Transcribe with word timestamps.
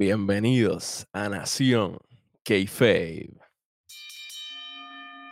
Bienvenidos 0.00 1.08
a 1.12 1.28
Nación 1.28 1.98
Kayfabe. 2.44 3.30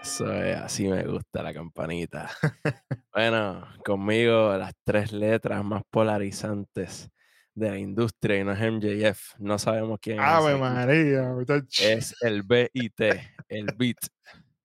Eso 0.03 0.33
es, 0.33 0.57
así 0.57 0.89
me 0.89 1.05
gusta 1.05 1.45
la 1.45 1.55
campanita. 1.55 2.29
bueno, 3.15 3.65
conmigo 3.85 4.57
las 4.57 4.73
tres 4.83 5.13
letras 5.13 5.65
más 5.65 5.85
polarizantes 5.89 7.09
de 7.55 7.71
la 7.71 7.79
industria 7.79 8.41
y 8.41 8.45
no 8.45 8.55
es 8.55 8.61
MJF. 8.61 9.39
No 9.39 9.57
sabemos 9.57 10.01
quién 10.03 10.19
Ave 10.19 10.55
es. 10.55 10.59
María, 10.59 11.33
Es 11.79 12.17
el 12.23 12.43
BIT, 12.43 13.01
el 13.47 13.67
beat, 13.79 13.99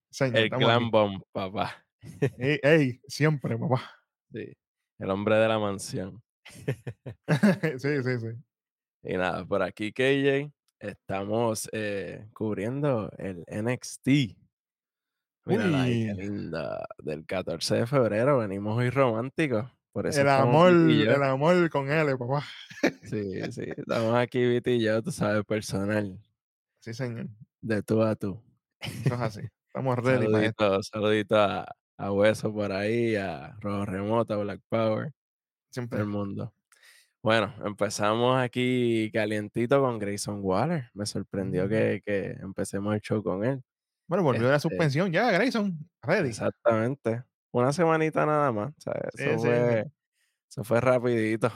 Señor, 0.09 0.35
el 0.35 0.49
glam 0.49 0.89
bomb, 0.89 1.21
papá. 1.31 1.85
Ey, 2.39 2.59
ey, 2.63 3.01
siempre, 3.07 3.55
papá. 3.55 3.83
Sí, 4.33 4.51
el 4.97 5.11
hombre 5.11 5.35
de 5.35 5.47
la 5.47 5.59
mansión. 5.59 6.23
sí, 7.77 8.03
sí, 8.03 8.19
sí. 8.19 8.50
Y 9.03 9.17
nada, 9.17 9.43
por 9.45 9.63
aquí, 9.63 9.91
KJ, 9.91 10.51
estamos 10.79 11.67
eh, 11.71 12.27
cubriendo 12.33 13.11
el 13.17 13.43
NXT. 13.47 14.35
Mírala 15.45 15.83
ahí, 15.83 16.05
qué 16.05 16.13
linda. 16.13 16.85
Del 16.99 17.25
14 17.25 17.77
de 17.77 17.87
febrero 17.87 18.37
venimos 18.37 18.77
hoy 18.77 18.89
románticos. 18.91 19.65
Por 19.91 20.07
eso 20.07 20.21
El 20.21 20.29
amor, 20.29 20.71
el 20.71 21.23
amor 21.23 21.69
con 21.69 21.91
él, 21.91 22.17
papá. 22.17 22.45
Sí, 23.03 23.41
sí. 23.51 23.63
Estamos 23.75 24.15
aquí, 24.15 24.45
Viti 24.47 24.71
y 24.71 24.83
yo, 24.83 25.01
tú 25.01 25.11
sabes, 25.11 25.43
personal. 25.45 26.17
Sí, 26.79 26.93
señor. 26.93 27.27
De 27.59 27.83
tú 27.83 28.01
a 28.01 28.15
tú. 28.15 28.41
Eso 28.79 29.15
es 29.15 29.21
así. 29.21 29.41
Estamos 29.67 29.97
ready 30.03 30.27
para 30.31 30.45
esto. 30.45 30.83
Saludito, 30.83 30.83
saludito 30.83 31.37
a, 31.37 31.67
a 31.97 32.11
Hueso 32.11 32.53
por 32.53 32.71
ahí, 32.71 33.15
a 33.15 33.55
Rojo 33.59 33.85
Remota, 33.85 34.35
Black 34.37 34.61
Power, 34.69 35.11
todo 35.11 35.13
Siempre. 35.71 35.99
el 35.99 36.05
mundo. 36.07 36.53
Bueno, 37.23 37.53
empezamos 37.63 38.39
aquí 38.39 39.11
calientito 39.13 39.79
con 39.79 39.99
Grayson 39.99 40.39
Waller. 40.41 40.89
Me 40.93 41.05
sorprendió 41.05 41.65
Mm. 41.65 41.69
que, 41.69 42.01
que 42.05 42.31
empecemos 42.41 42.93
el 42.95 43.01
show 43.01 43.21
con 43.23 43.43
él. 43.45 43.61
Bueno, 44.07 44.23
volvió 44.23 44.43
de 44.43 44.49
la 44.49 44.55
Este, 44.57 44.69
suspensión 44.69 45.11
ya, 45.11 45.31
Grayson. 45.31 45.77
Ready. 46.01 46.29
Exactamente. 46.29 47.23
Una 47.51 47.71
semanita 47.73 48.25
nada 48.25 48.51
más. 48.51 48.69
o 48.77 48.81
sea, 48.81 48.93
Sí, 49.13 49.23
eso, 49.23 49.39
sí, 49.39 49.47
fue, 49.47 49.91
eso 50.49 50.63
fue 50.63 50.81
rapidito. 50.81 51.51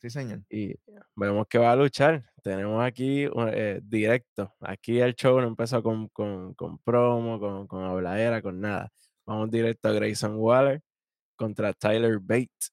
Sí, 0.00 0.10
señor. 0.10 0.42
Y 0.50 0.74
vemos 1.16 1.46
que 1.48 1.58
va 1.58 1.72
a 1.72 1.76
luchar. 1.76 2.24
Tenemos 2.42 2.84
aquí 2.84 3.26
eh, 3.52 3.80
directo. 3.82 4.54
Aquí 4.60 5.00
el 5.00 5.14
show 5.14 5.40
no 5.40 5.48
empezó 5.48 5.82
con, 5.82 6.08
con, 6.08 6.54
con 6.54 6.78
promo, 6.80 7.40
con, 7.40 7.66
con 7.66 7.82
habladera, 7.84 8.40
con 8.42 8.60
nada. 8.60 8.92
Vamos 9.26 9.50
directo 9.50 9.88
a 9.88 9.92
Grayson 9.92 10.36
Waller 10.36 10.82
contra 11.36 11.72
Tyler 11.72 12.18
Bates, 12.20 12.72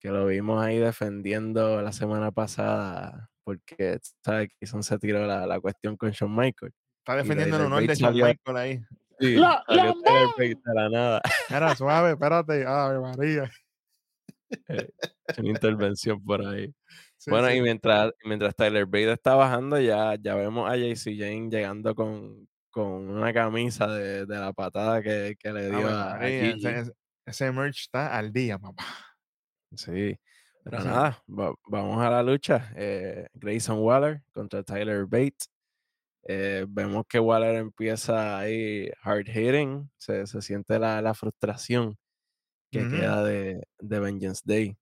que 0.00 0.10
lo 0.10 0.26
vimos 0.26 0.62
ahí 0.64 0.78
defendiendo 0.78 1.80
la 1.82 1.92
semana 1.92 2.30
pasada 2.30 3.30
porque 3.44 3.98
sabes 4.24 4.48
Grayson 4.60 4.82
se 4.82 4.98
tiró 4.98 5.26
la, 5.26 5.46
la 5.46 5.60
cuestión 5.60 5.96
con 5.96 6.10
Shawn 6.10 6.34
Michaels. 6.34 6.74
Está 6.98 7.16
defendiendo 7.16 7.56
el 7.56 7.62
honor 7.66 7.86
de 7.86 7.94
Shawn 7.94 8.14
Michael 8.14 8.56
ahí. 8.56 8.80
Sí, 9.20 9.36
¡La- 9.36 9.62
la 9.68 9.94
la 10.74 10.88
nada. 10.90 11.22
Era 11.48 11.74
suave, 11.74 12.10
espérate. 12.12 12.66
Ave 12.66 13.00
María. 13.00 13.50
Eh, 14.68 14.88
una 15.38 15.48
intervención 15.48 16.22
por 16.22 16.44
ahí. 16.46 16.72
Sí, 17.18 17.30
bueno, 17.30 17.48
sí. 17.48 17.54
y 17.56 17.62
mientras, 17.62 18.12
mientras 18.24 18.54
Tyler 18.54 18.84
Bate 18.84 19.10
está 19.12 19.34
bajando, 19.34 19.80
ya, 19.80 20.16
ya 20.20 20.34
vemos 20.34 20.70
a 20.70 20.76
JC 20.76 21.16
Jane 21.18 21.48
llegando 21.50 21.94
con, 21.94 22.46
con 22.70 22.86
una 23.08 23.32
camisa 23.32 23.86
de, 23.88 24.26
de 24.26 24.36
la 24.38 24.52
patada 24.52 25.02
que, 25.02 25.34
que 25.38 25.50
le 25.50 25.70
dio 25.70 25.88
a, 25.88 26.10
María, 26.18 26.50
ese- 26.50 26.92
ese 27.24 27.50
merch 27.52 27.80
está 27.80 28.16
al 28.16 28.32
día, 28.34 28.58
papá. 28.58 28.84
Sí, 29.74 30.18
pero 30.64 30.82
nada, 30.84 31.22
va- 31.28 31.54
vamos 31.68 32.00
a 32.02 32.10
la 32.10 32.22
lucha. 32.22 32.72
Eh, 32.76 33.26
Grayson 33.34 33.78
Waller 33.78 34.22
contra 34.32 34.62
Tyler 34.62 35.04
Bates. 35.06 35.50
Eh, 36.28 36.66
vemos 36.68 37.04
que 37.08 37.20
Waller 37.20 37.56
empieza 37.56 38.38
ahí 38.38 38.90
hard 39.02 39.26
hitting, 39.28 39.88
se, 39.96 40.26
se 40.26 40.42
siente 40.42 40.78
la, 40.78 41.00
la 41.00 41.14
frustración 41.14 41.96
que 42.72 42.80
Ujú. 42.82 42.90
queda 42.90 43.22
de, 43.24 43.62
de 43.78 44.00
Vengeance 44.00 44.42
Day. 44.44 44.76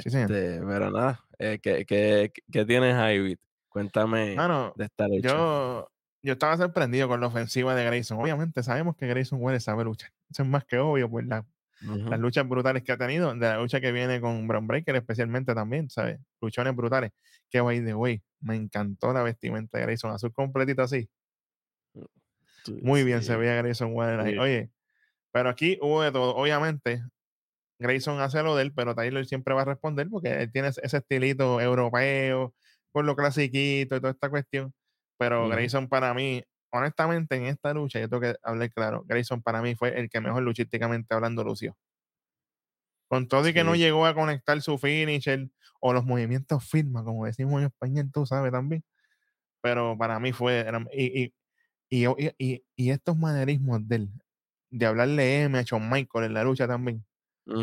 Sí, 0.00 0.10
señor. 0.10 0.32
Este, 0.32 0.60
pero 0.66 0.90
nada, 0.90 1.24
eh, 1.38 1.58
¿qué, 1.62 1.84
qué, 1.84 2.32
qué 2.50 2.64
tienes 2.64 2.94
ahí, 2.94 3.20
Vic? 3.20 3.40
Cuéntame 3.68 4.34
Mano, 4.34 4.72
de 4.76 4.86
esta 4.86 5.06
lucha. 5.06 5.28
yo, 5.28 5.90
yo 6.22 6.32
estaba 6.32 6.56
sorprendido 6.56 7.08
con 7.08 7.20
la 7.20 7.26
ofensiva 7.26 7.74
de 7.74 7.84
Grayson. 7.84 8.18
Obviamente 8.20 8.62
sabemos 8.62 8.96
que 8.96 9.06
Grayson 9.06 9.40
Waller 9.42 9.60
sabe 9.60 9.84
luchar. 9.84 10.10
Eso 10.30 10.42
es 10.44 10.48
más 10.48 10.64
que 10.64 10.78
obvio 10.78 11.10
por 11.10 11.24
la- 11.24 11.44
Las 11.84 12.18
luchas 12.18 12.48
brutales 12.48 12.82
que 12.82 12.92
ha 12.92 12.98
tenido, 12.98 13.34
de 13.34 13.40
la 13.40 13.58
lucha 13.58 13.80
que 13.80 13.92
viene 13.92 14.20
con 14.20 14.46
Brown 14.48 14.66
Breaker 14.66 14.96
especialmente 14.96 15.54
también, 15.54 15.90
¿sabes? 15.90 16.18
Luchones 16.40 16.74
brutales. 16.74 17.12
Que 17.50 17.60
by 17.60 17.84
the 17.84 17.94
way, 17.94 18.22
me 18.40 18.56
encantó 18.56 19.12
la 19.12 19.22
vestimenta 19.22 19.78
de 19.78 19.84
Grayson, 19.84 20.10
azul 20.10 20.32
completito 20.32 20.82
así. 20.82 21.08
sí, 22.64 22.78
Muy 22.82 23.04
bien 23.04 23.20
sí, 23.20 23.28
se 23.28 23.36
veía 23.36 23.54
Grayson 23.56 23.92
Waller 23.92 24.20
ahí. 24.20 24.32
Sí. 24.32 24.38
Oye, 24.38 24.70
pero 25.32 25.48
aquí 25.48 25.78
hubo 25.82 26.02
de 26.02 26.12
todo. 26.12 26.34
Obviamente, 26.36 27.02
Grayson 27.78 28.20
hace 28.20 28.42
lo 28.42 28.56
de 28.56 28.62
él, 28.62 28.72
pero 28.72 28.94
Tyler 28.94 29.26
siempre 29.26 29.54
va 29.54 29.62
a 29.62 29.66
responder 29.66 30.08
porque 30.08 30.42
él 30.42 30.52
tiene 30.52 30.68
ese 30.68 30.96
estilito 30.96 31.60
europeo, 31.60 32.54
por 32.92 33.04
lo 33.04 33.16
clasiquito 33.16 33.96
y 33.96 34.00
toda 34.00 34.12
esta 34.12 34.30
cuestión. 34.30 34.72
Pero. 35.18 35.48
Grayson 35.48 35.88
para 35.88 36.14
mí, 36.14 36.42
honestamente, 36.74 37.36
en 37.36 37.46
esta 37.46 37.74
lucha, 37.74 38.00
yo 38.00 38.08
tengo 38.10 38.22
que 38.22 38.36
hablar 38.42 38.72
claro, 38.72 39.04
Grayson 39.06 39.42
para 39.42 39.62
mí 39.62 39.76
fue 39.76 39.98
el 40.00 40.10
que 40.10 40.20
mejor 40.20 40.42
luchísticamente 40.44 41.14
hablando 41.14 41.44
lució. 41.44 41.76
Con 43.08 43.28
todo 43.28 43.46
y 43.48 43.52
que 43.52 43.64
no 43.64 43.74
llegó 43.76 44.06
a 44.06 44.14
conectar 44.14 44.60
su 44.62 44.78
finisher 44.78 45.50
o 45.80 45.92
los 45.92 46.04
movimientos 46.04 46.64
firma, 46.68 47.04
como 47.04 47.26
decimos 47.26 47.60
en 47.60 47.66
español, 47.66 48.10
tú 48.12 48.26
sabes 48.26 48.50
también. 48.52 48.84
Pero 49.62 49.96
para 49.98 50.20
mí 50.20 50.32
fue. 50.32 50.66
y, 50.92 51.34
y, 51.90 52.06
y, 52.38 52.64
y- 52.76 52.90
estos 52.90 53.16
manerismos 53.18 53.86
de 53.88 53.96
él, 53.96 54.10
de 54.70 54.86
hablarle 54.86 55.42
M 55.44 55.58
a 55.58 55.62
Shawn 55.62 55.90
Michael 55.90 56.26
en 56.26 56.34
la 56.34 56.44
lucha 56.44 56.68
también. 56.68 57.04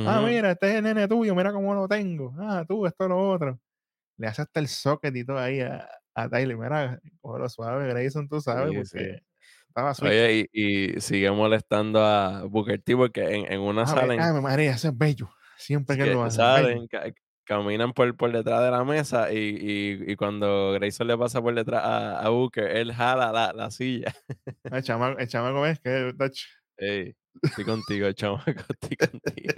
Ah, 0.03 0.21
Ujú, 0.21 0.25
mira, 0.25 0.51
este 0.53 0.69
es 0.71 0.75
el 0.77 0.83
nene 0.85 1.07
tuyo, 1.07 1.35
mira 1.35 1.53
cómo 1.53 1.73
lo 1.75 1.87
tengo. 1.87 2.33
Ah, 2.39 2.65
tú, 2.67 2.85
esto, 2.87 3.07
lo 3.07 3.31
otro. 3.31 3.59
Le 4.17 4.27
hace 4.27 4.43
hasta 4.43 4.59
el 4.61 4.67
socket 4.69 5.15
y 5.15 5.25
todo 5.25 5.39
ahí 5.39 5.61
a, 5.61 5.89
a 6.15 6.29
Tyler. 6.29 6.57
Mira, 6.57 6.99
lo 7.23 7.49
suave, 7.49 7.87
Grayson, 7.87 8.27
tú 8.27 8.41
sabes, 8.41 8.69
Sí, 8.71 8.85
sí. 8.85 8.97
porque 8.97 9.23
estaba 9.67 9.93
sweet. 9.93 10.11
Oye, 10.11 10.49
y, 10.53 10.95
y 10.97 11.01
sigue 11.01 11.31
molestando 11.31 12.03
a 12.03 12.43
Booker 12.45 12.81
T 12.81 12.95
porque 12.95 13.21
en, 13.35 13.51
en 13.51 13.61
una 13.61 13.83
Ah, 13.83 13.87
salen, 13.87 14.19
Ave 14.19 14.41
María, 14.41 14.71
ese 14.71 14.89
es 14.89 14.97
bello. 14.97 15.29
Siempre 15.57 15.95
que 15.97 16.05
lo 16.07 16.23
hace. 16.23 16.37
bello. 16.41 16.53
salen, 16.67 16.87
ca- 16.87 17.13
caminan 17.43 17.91
por, 17.93 18.15
por 18.15 18.31
detrás 18.31 18.61
de 18.63 18.71
la 18.71 18.83
mesa 18.83 19.31
y, 19.31 19.37
y, 19.37 20.11
y 20.11 20.15
cuando 20.15 20.71
Grayson 20.73 21.07
le 21.07 21.17
pasa 21.17 21.41
por 21.41 21.53
detrás 21.53 21.83
a, 21.83 22.19
a 22.19 22.29
Booker, 22.29 22.65
él 22.77 22.93
jala 22.93 23.31
la, 23.31 23.51
la 23.53 23.71
silla. 23.71 24.13
El 24.63 24.83
chamaco, 24.83 25.19
el 25.19 25.27
chamaco 25.27 25.65
es 25.65 25.79
que 25.79 26.13
touch. 26.17 26.41
Ey, 26.77 27.13
estoy 27.41 27.65
contigo, 27.65 28.11
chamaco, 28.13 28.51
estoy 28.81 28.95
contigo. 28.97 29.53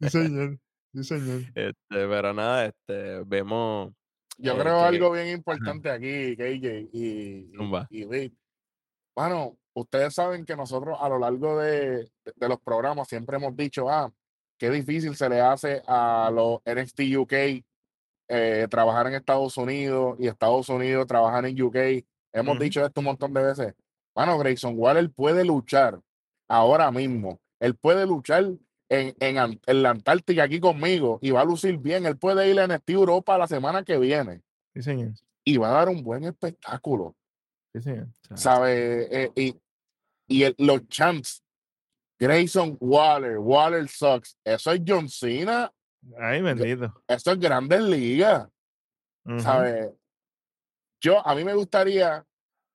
Sí, 0.00 0.08
señor. 0.10 0.58
Sí, 0.94 1.04
señor. 1.04 1.40
Este, 1.54 1.74
pero 1.90 2.32
nada, 2.32 2.66
este, 2.66 3.22
vemos. 3.26 3.92
Yo 4.38 4.52
eh, 4.52 4.58
creo 4.58 4.78
que- 4.78 4.84
algo 4.84 5.10
bien 5.12 5.28
importante 5.28 5.90
aquí, 5.90 6.36
KJ 6.36 6.88
y, 6.92 7.50
Zumba. 7.56 7.86
y, 7.90 8.04
Vic. 8.04 8.34
Bueno, 9.16 9.56
ustedes 9.74 10.14
saben 10.14 10.44
que 10.44 10.56
nosotros 10.56 10.98
a 11.00 11.08
lo 11.08 11.18
largo 11.18 11.58
de, 11.58 12.10
de- 12.24 12.48
los 12.48 12.58
programas 12.60 13.08
siempre 13.08 13.36
hemos 13.36 13.56
dicho, 13.56 13.88
ah, 13.88 14.12
qué 14.58 14.70
difícil 14.70 15.14
se 15.16 15.28
le 15.28 15.40
hace 15.40 15.82
a 15.86 16.30
los 16.34 16.60
NXT 16.64 17.16
UK 17.18 17.32
eh, 18.28 18.66
trabajar 18.70 19.06
en 19.06 19.14
Estados 19.14 19.56
Unidos 19.58 20.16
y 20.18 20.26
Estados 20.28 20.68
Unidos 20.68 21.06
trabajar 21.06 21.44
en 21.44 21.60
UK. 21.60 21.76
Hemos 22.32 22.54
Ujú. 22.56 22.64
dicho 22.64 22.84
esto 22.84 23.00
un 23.00 23.04
montón 23.06 23.32
de 23.34 23.42
veces. 23.42 23.74
Bueno, 24.14 24.38
Grayson 24.38 24.74
Waller 24.76 25.10
puede 25.10 25.44
luchar 25.44 26.00
ahora 26.48 26.90
mismo. 26.90 27.38
Él 27.60 27.76
puede 27.76 28.06
luchar 28.06 28.46
en, 29.00 29.14
en, 29.20 29.60
en 29.66 29.82
la 29.82 29.90
Antártica 29.90 30.44
aquí 30.44 30.60
conmigo 30.60 31.18
y 31.22 31.30
va 31.30 31.40
a 31.42 31.44
lucir 31.44 31.78
bien. 31.78 32.06
Él 32.06 32.16
puede 32.16 32.48
ir 32.50 32.58
a 32.60 32.66
NXT 32.66 32.90
Europa 32.90 33.36
la 33.38 33.46
semana 33.46 33.82
que 33.84 33.98
viene 33.98 34.42
Sí, 34.74 34.82
señor. 34.82 35.12
y 35.44 35.56
va 35.56 35.68
a 35.68 35.72
dar 35.72 35.88
un 35.88 36.02
buen 36.02 36.24
espectáculo, 36.24 37.14
Sí, 37.74 37.82
señor. 37.82 38.08
¿sabes? 38.34 39.08
Eh, 39.10 39.30
y 39.36 39.56
y 40.26 40.42
el- 40.44 40.54
los 40.58 40.88
champs, 40.88 41.42
Grayson 42.18 42.76
Waller, 42.80 43.38
Waller 43.38 43.86
Sucks, 43.88 44.38
eso 44.42 44.72
es 44.72 44.80
John 44.86 45.08
Cena, 45.08 45.70
Ay, 46.18 46.40
bendito. 46.40 47.02
eso 47.06 47.32
es 47.32 47.38
Grandes 47.38 47.82
Ligas. 47.82 48.48
¿sabes? 49.38 49.90
Yo, 51.00 51.26
a 51.26 51.34
mí 51.34 51.44
me 51.44 51.54
gustaría, 51.54 52.24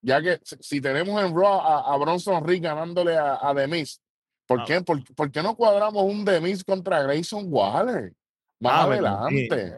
ya 0.02 0.22
que 0.22 0.40
si, 0.44 0.56
si 0.62 0.82
tenemos 0.82 1.22
en 1.24 1.36
Raw 1.36 1.60
a, 1.62 1.94
a 1.94 1.98
Bronson 1.98 2.46
Reed 2.48 2.62
ganándole 2.64 3.18
a, 3.18 3.36
a 3.42 3.54
The 3.56 3.68
Miz, 3.68 4.02
¿por, 4.50 4.62
Ah. 4.62 4.64
qué, 4.68 4.82
por, 4.82 5.04
por 5.16 5.32
qué 5.32 5.44
no 5.44 5.56
cuadramos 5.56 6.04
un 6.04 6.26
The 6.26 6.42
Miz 6.42 6.64
contra 6.64 7.04
Grayson 7.04 7.46
Waller 7.48 8.14
más 8.60 8.74
Ah, 8.74 8.84
adelante? 8.84 9.76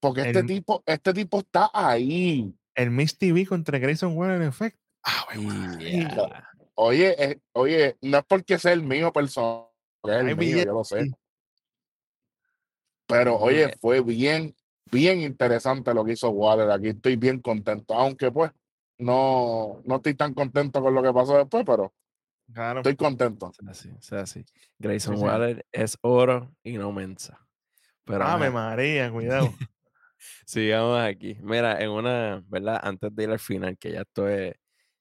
Porque 0.00 0.22
este 0.22 0.42
tipo, 0.44 0.82
este 0.86 1.12
tipo 1.12 1.40
está 1.40 1.68
ahí. 1.74 2.54
El 2.74 2.90
Miss 2.90 3.18
TV 3.18 3.44
contra 3.44 3.78
Grayson 3.78 4.16
Waller. 4.16 4.50
Ah, 5.02 5.26
Y 5.34 6.04
No. 6.04 6.28
ya. 6.28 6.48
Oye, 6.76 7.14
eh, 7.22 7.40
oye, 7.52 7.96
no 8.00 8.18
es 8.18 8.24
porque 8.26 8.58
sea 8.58 8.72
el 8.72 8.82
mío 8.82 9.12
personal, 9.12 9.66
es 10.04 10.10
el 10.12 10.24
mío, 10.24 10.36
billetes, 10.36 10.66
yo 10.66 10.72
lo 10.72 10.84
sé. 10.84 11.10
Pero 13.06 13.36
oye, 13.36 13.76
fue 13.80 14.00
bien 14.00 14.54
bien 14.90 15.20
interesante 15.20 15.92
lo 15.94 16.04
que 16.04 16.12
hizo 16.12 16.30
Waller. 16.30 16.70
Aquí 16.70 16.88
estoy 16.88 17.16
bien 17.16 17.40
contento, 17.40 17.94
aunque 17.94 18.30
pues 18.30 18.50
no, 18.98 19.80
no 19.84 19.96
estoy 19.96 20.14
tan 20.14 20.32
contento 20.34 20.80
con 20.82 20.94
lo 20.94 21.02
que 21.02 21.12
pasó 21.12 21.36
después, 21.36 21.64
pero 21.66 21.92
Claro. 22.52 22.80
estoy 22.80 22.96
contento. 22.96 23.52
Así, 23.66 23.90
así. 24.12 24.44
Grayson 24.78 25.16
Sí. 25.16 25.22
Waller 25.22 25.66
es 25.72 25.96
oro 26.02 26.54
y 26.62 26.78
no 26.78 26.92
mensa. 26.92 27.38
Pero 28.04 28.24
Ave 28.24 28.46
ajá, 28.46 28.50
María, 28.50 29.10
cuidado. 29.10 29.46
sigamos 30.46 31.00
aquí. 31.00 31.36
Mira, 31.42 31.80
en 31.82 31.90
una, 31.90 32.42
¿verdad? 32.48 32.80
Antes 32.82 33.14
de 33.14 33.24
ir 33.24 33.30
al 33.30 33.38
final, 33.38 33.78
que 33.78 33.92
ya 33.92 34.02
estoy, 34.02 34.54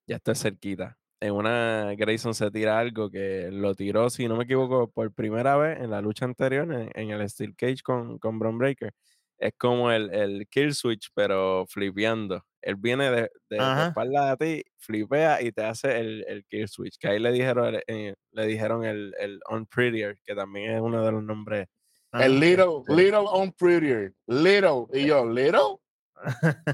ya 0.08 0.18
estoy 0.18 0.36
cerquita. 0.36 0.98
En 1.22 1.34
una, 1.34 1.94
Grayson 1.98 2.34
se 2.34 2.50
tira 2.52 2.80
algo 2.80 3.10
que 3.10 3.50
lo 3.52 3.76
tiró, 3.76 4.10
si 4.10 4.28
no 4.28 4.38
me 4.38 4.46
equivoco, 4.46 4.90
por 4.92 5.14
primera 5.14 5.58
vez 5.58 5.80
en 5.80 5.92
la 5.92 6.02
lucha 6.02 6.26
anterior, 6.26 6.72
en, 6.74 6.90
en 6.96 7.10
el 7.12 7.30
Steel 7.30 7.56
Cage 7.56 7.82
con, 7.84 8.20
con 8.20 8.40
Bron 8.40 8.58
Breaker. 8.58 8.94
Es 9.40 9.54
como 9.58 9.92
el, 9.92 10.14
el 10.14 10.48
kill 10.50 10.74
switch, 10.76 11.10
pero 11.16 11.66
flipeando. 11.68 12.44
Él 12.62 12.76
viene 12.76 13.10
de, 13.10 13.22
de, 13.50 13.58
de 13.58 13.88
espalda 13.88 14.32
a 14.32 14.38
ti, 14.38 14.64
flipea 14.78 15.42
y 15.42 15.52
te 15.54 15.64
hace 15.64 15.98
el, 16.00 16.26
el 16.28 16.46
kill 16.46 16.68
switch. 16.68 16.98
Que 17.00 17.08
ahí 17.08 17.20
le 17.20 17.32
dijeron 17.32 17.74
el, 17.76 17.84
eh, 17.88 18.16
le 18.32 18.46
dijeron 18.48 18.84
el, 18.84 19.14
el 19.18 19.40
Unprettier, 19.50 20.18
que 20.26 20.36
también 20.36 20.72
es 20.74 20.82
uno 20.82 21.04
de 21.06 21.12
los 21.14 21.24
nombres. 21.24 21.68
Ah, 22.12 22.26
El 22.26 22.40
little, 22.40 22.80
este- 22.82 22.96
little 22.96 23.26
on 23.32 23.52
prettier, 23.54 24.14
little, 24.28 24.88
y 24.94 25.06
yo, 25.06 25.26
little, 25.26 25.78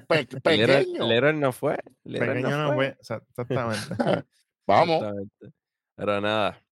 pe- 0.07 0.25
pequeño. 0.43 1.07
Little 1.07 1.33
no 1.33 1.51
fue. 1.51 1.77
Little 2.03 2.27
Pequeño 2.27 2.49
no 2.49 2.57
no 2.69 2.73
fue. 2.73 2.75
fue. 2.75 2.97
exa- 3.01 3.23
Exactamente. 3.29 3.85
Vamos. 4.67 4.95
Exactamente. 5.03 5.51
Pero 5.95 6.21
nada, 6.21 6.64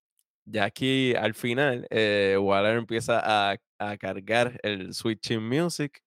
ya 0.44 0.64
aquí 0.64 1.14
al 1.14 1.34
final, 1.34 1.86
eh, 1.90 2.36
Waller 2.40 2.76
empieza 2.78 3.20
a, 3.24 3.56
a 3.78 3.96
cargar 3.96 4.58
el 4.62 4.92
Switching 4.94 5.42
Music, 5.42 6.00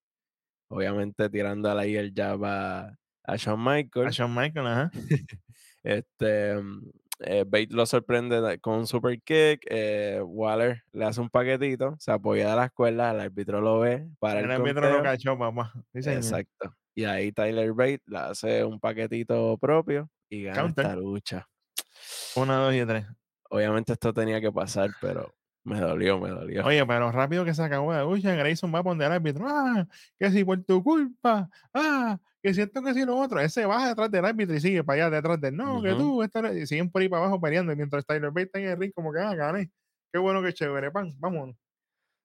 obviamente 0.69 1.29
tirando 1.29 1.71
ahí 1.77 1.95
el 1.95 2.13
jab 2.15 2.43
a, 2.45 2.97
a 3.23 3.35
Shawn 3.35 3.67
A 3.67 3.75
Michaels. 3.75 4.15
Shawn 4.15 4.33
Michaels, 4.35 4.67
ajá. 4.69 4.91
Este, 5.83 6.55
mm, 6.55 6.89
eh, 7.19 7.43
Bate 7.47 7.69
lo 7.71 7.85
sorprende 7.85 8.59
con 8.59 8.79
un 8.79 8.87
super 8.87 9.17
kick. 9.21 9.65
eh, 9.69 10.19
Waller 10.21 10.83
le 10.91 11.05
hace 11.05 11.21
un 11.21 11.29
paquetito, 11.29 11.95
se 11.97 12.11
apoya 12.11 12.49
de 12.49 12.55
la 12.57 12.65
escuela, 12.65 13.11
el 13.11 13.21
árbitro 13.21 13.61
lo 13.61 13.79
ve 13.79 14.05
para 14.19 14.39
el, 14.39 14.45
El 14.45 14.51
árbitro 14.51 14.89
lo 14.91 15.01
cachó, 15.01 15.37
papá. 15.37 15.71
Sí, 15.93 16.03
señor. 16.03 16.17
Exacto. 16.17 16.73
Y 16.93 17.05
ahí 17.05 17.31
Tyler 17.31 17.71
Bate 17.73 18.01
le 18.07 18.17
hace 18.17 18.63
un 18.65 18.79
paquetito 18.81 19.57
propio 19.59 20.09
y 20.29 20.43
gana 20.43 20.61
Counter. 20.61 20.85
esta 20.85 20.95
lucha. 20.97 21.47
Una, 22.35 22.57
dos 22.57 22.73
y 22.73 22.85
tres. 22.85 23.05
Obviamente 23.49 23.93
esto 23.93 24.13
tenía 24.13 24.41
que 24.41 24.51
pasar, 24.51 24.91
pero 25.01 25.33
me 25.63 25.79
dolió, 25.79 26.19
me 26.19 26.29
dolió. 26.29 26.65
Oye, 26.65 26.85
pero 26.85 27.11
rápido 27.11 27.43
que 27.45 27.53
se 27.53 27.63
acabó 27.63 27.91
la 27.93 28.03
lucha, 28.03 28.33
Grayson 28.35 28.73
va 28.73 28.79
a 28.79 28.83
poner 28.83 29.07
al 29.07 29.13
árbitro. 29.13 29.45
Ah, 29.47 29.87
que 30.19 30.31
si 30.31 30.43
por 30.43 30.63
tu 30.63 30.83
culpa. 30.83 31.49
Ah, 31.73 32.17
que 32.41 32.53
siento 32.53 32.81
que 32.81 32.93
si 32.93 33.05
lo 33.05 33.17
otro. 33.17 33.39
Ese 33.39 33.65
baja 33.65 33.89
detrás 33.89 34.09
del 34.11 34.25
árbitro 34.25 34.55
y 34.55 34.59
sigue 34.61 34.83
para 34.83 35.05
allá 35.07 35.15
detrás 35.17 35.41
del. 35.41 35.55
No, 35.55 35.81
que 35.81 35.91
Ujú. 35.93 35.99
tú. 35.99 36.23
Esto, 36.23 36.41
no-". 36.41 36.53
y 36.53 36.65
siguen 36.65 36.89
por 36.89 37.01
ahí 37.01 37.09
para 37.09 37.23
abajo 37.23 37.41
peleando. 37.41 37.73
Y 37.73 37.75
mientras 37.75 38.05
Tyler 38.05 38.29
Bate 38.31 38.43
está 38.43 38.59
en 38.59 38.67
el 38.67 38.77
ring, 38.79 38.93
como 38.93 39.11
que 39.11 39.19
ah, 39.19 39.35
gané. 39.35 39.71
Qué 40.11 40.19
bueno 40.19 40.41
que 40.41 40.53
chévere, 40.53 40.91
pan. 40.91 41.13
Vámonos. 41.19 41.55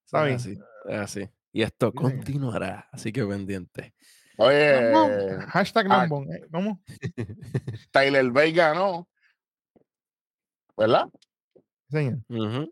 Está 0.04 0.28
es 0.28 0.44
bien. 0.44 0.62
así, 0.88 1.20
así. 1.20 1.30
Y 1.52 1.62
esto 1.62 1.92
continuará, 1.92 2.88
así 2.92 3.12
que 3.12 3.24
pendiente. 3.24 3.94
Oye, 4.38 4.92
Hashtag 5.48 5.86
ah, 5.90 5.98
Lambón. 5.98 6.32
eh, 6.32 6.46
¿Cómo? 6.50 6.80
Tyler 7.90 8.30
Bate 8.30 8.52
ganó, 8.52 9.08
¿verdad? 10.82 11.08
Señor. 11.88 12.18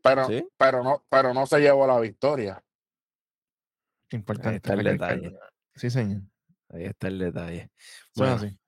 Pero, 0.02 0.26
sí, 0.26 0.46
pero, 0.56 0.82
no, 0.82 1.04
pero 1.10 1.34
no 1.34 1.46
se 1.46 1.60
llevó 1.60 1.86
la 1.86 1.98
victoria. 2.00 2.62
Importante. 4.12 4.56
está 4.56 4.74
el 4.74 4.84
detalle. 4.84 5.38
Sí, 5.74 5.90
señor. 5.90 6.22
ahí 6.70 6.84
está 6.84 7.08
el 7.08 7.18
detalle. 7.18 7.70
Es 7.76 8.10
Bueno, 8.16 8.34
así. 8.34 8.58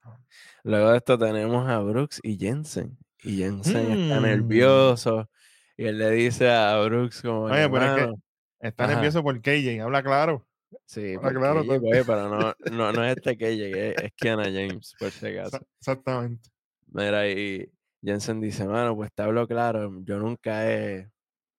luego 0.64 0.90
de 0.90 0.96
esto 0.98 1.18
tenemos 1.18 1.68
a 1.68 1.78
Brooks 1.80 2.20
y 2.22 2.36
Jensen. 2.38 2.98
Y 3.22 3.38
Jensen 3.38 3.90
está 3.92 4.20
Mm. 4.20 4.22
nervioso. 4.24 5.30
Y 5.76 5.86
él 5.86 5.98
le 5.98 6.10
dice 6.10 6.50
a 6.50 6.78
Brooks 6.80 7.22
como 7.22 7.44
Oye, 7.44 7.68
pero 7.70 7.84
es 7.84 7.94
que 7.94 8.00
"Mano, 8.02 8.14
está 8.60 8.84
Ajá. 8.84 8.94
nervioso 8.94 9.22
por 9.22 9.40
KJ. 9.40 9.80
Habla 9.82 10.02
claro. 10.02 10.46
Sí, 10.86 11.14
porque 11.20 11.36
claro, 11.38 11.60
oye, 11.60 12.04
pero 12.04 12.28
no, 12.28 12.54
no, 12.72 12.92
no 12.92 13.04
es 13.04 13.16
este 13.16 13.36
que 13.38 13.56
llegué, 13.56 13.94
es 14.04 14.12
Kiana 14.16 14.44
James, 14.44 14.94
por 14.98 15.10
si 15.10 15.26
acaso. 15.26 15.58
Exa- 15.58 15.66
Exactamente. 15.78 16.50
Mira, 16.86 17.28
y 17.28 17.70
Jensen 18.02 18.40
dice, 18.40 18.66
mano, 18.66 18.96
pues 18.96 19.10
te 19.14 19.22
hablo 19.22 19.46
claro, 19.46 19.92
yo 20.02 20.18
nunca 20.18 20.70
he, 20.70 21.10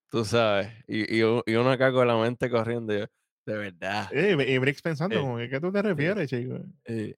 tú 0.10 0.25
sabes, 0.25 0.72
y, 0.88 1.19
y, 1.19 1.24
uno 1.24 1.72
acá 1.72 1.92
con 1.92 2.07
la 2.07 2.18
mente 2.18 2.50
corriendo, 2.50 2.94
yo, 2.94 3.06
de 3.45 3.57
verdad. 3.57 4.10
Eh, 4.12 4.36
Y, 4.48 4.57
Briggs 4.57 4.81
pensando, 4.81 5.16
Eh, 5.16 5.22
como 5.22 5.38
¿qué 5.38 5.60
tú 5.60 5.72
te 5.72 5.81
refieres, 5.81 6.30
chico? 6.30 6.60
eh, 6.86 7.16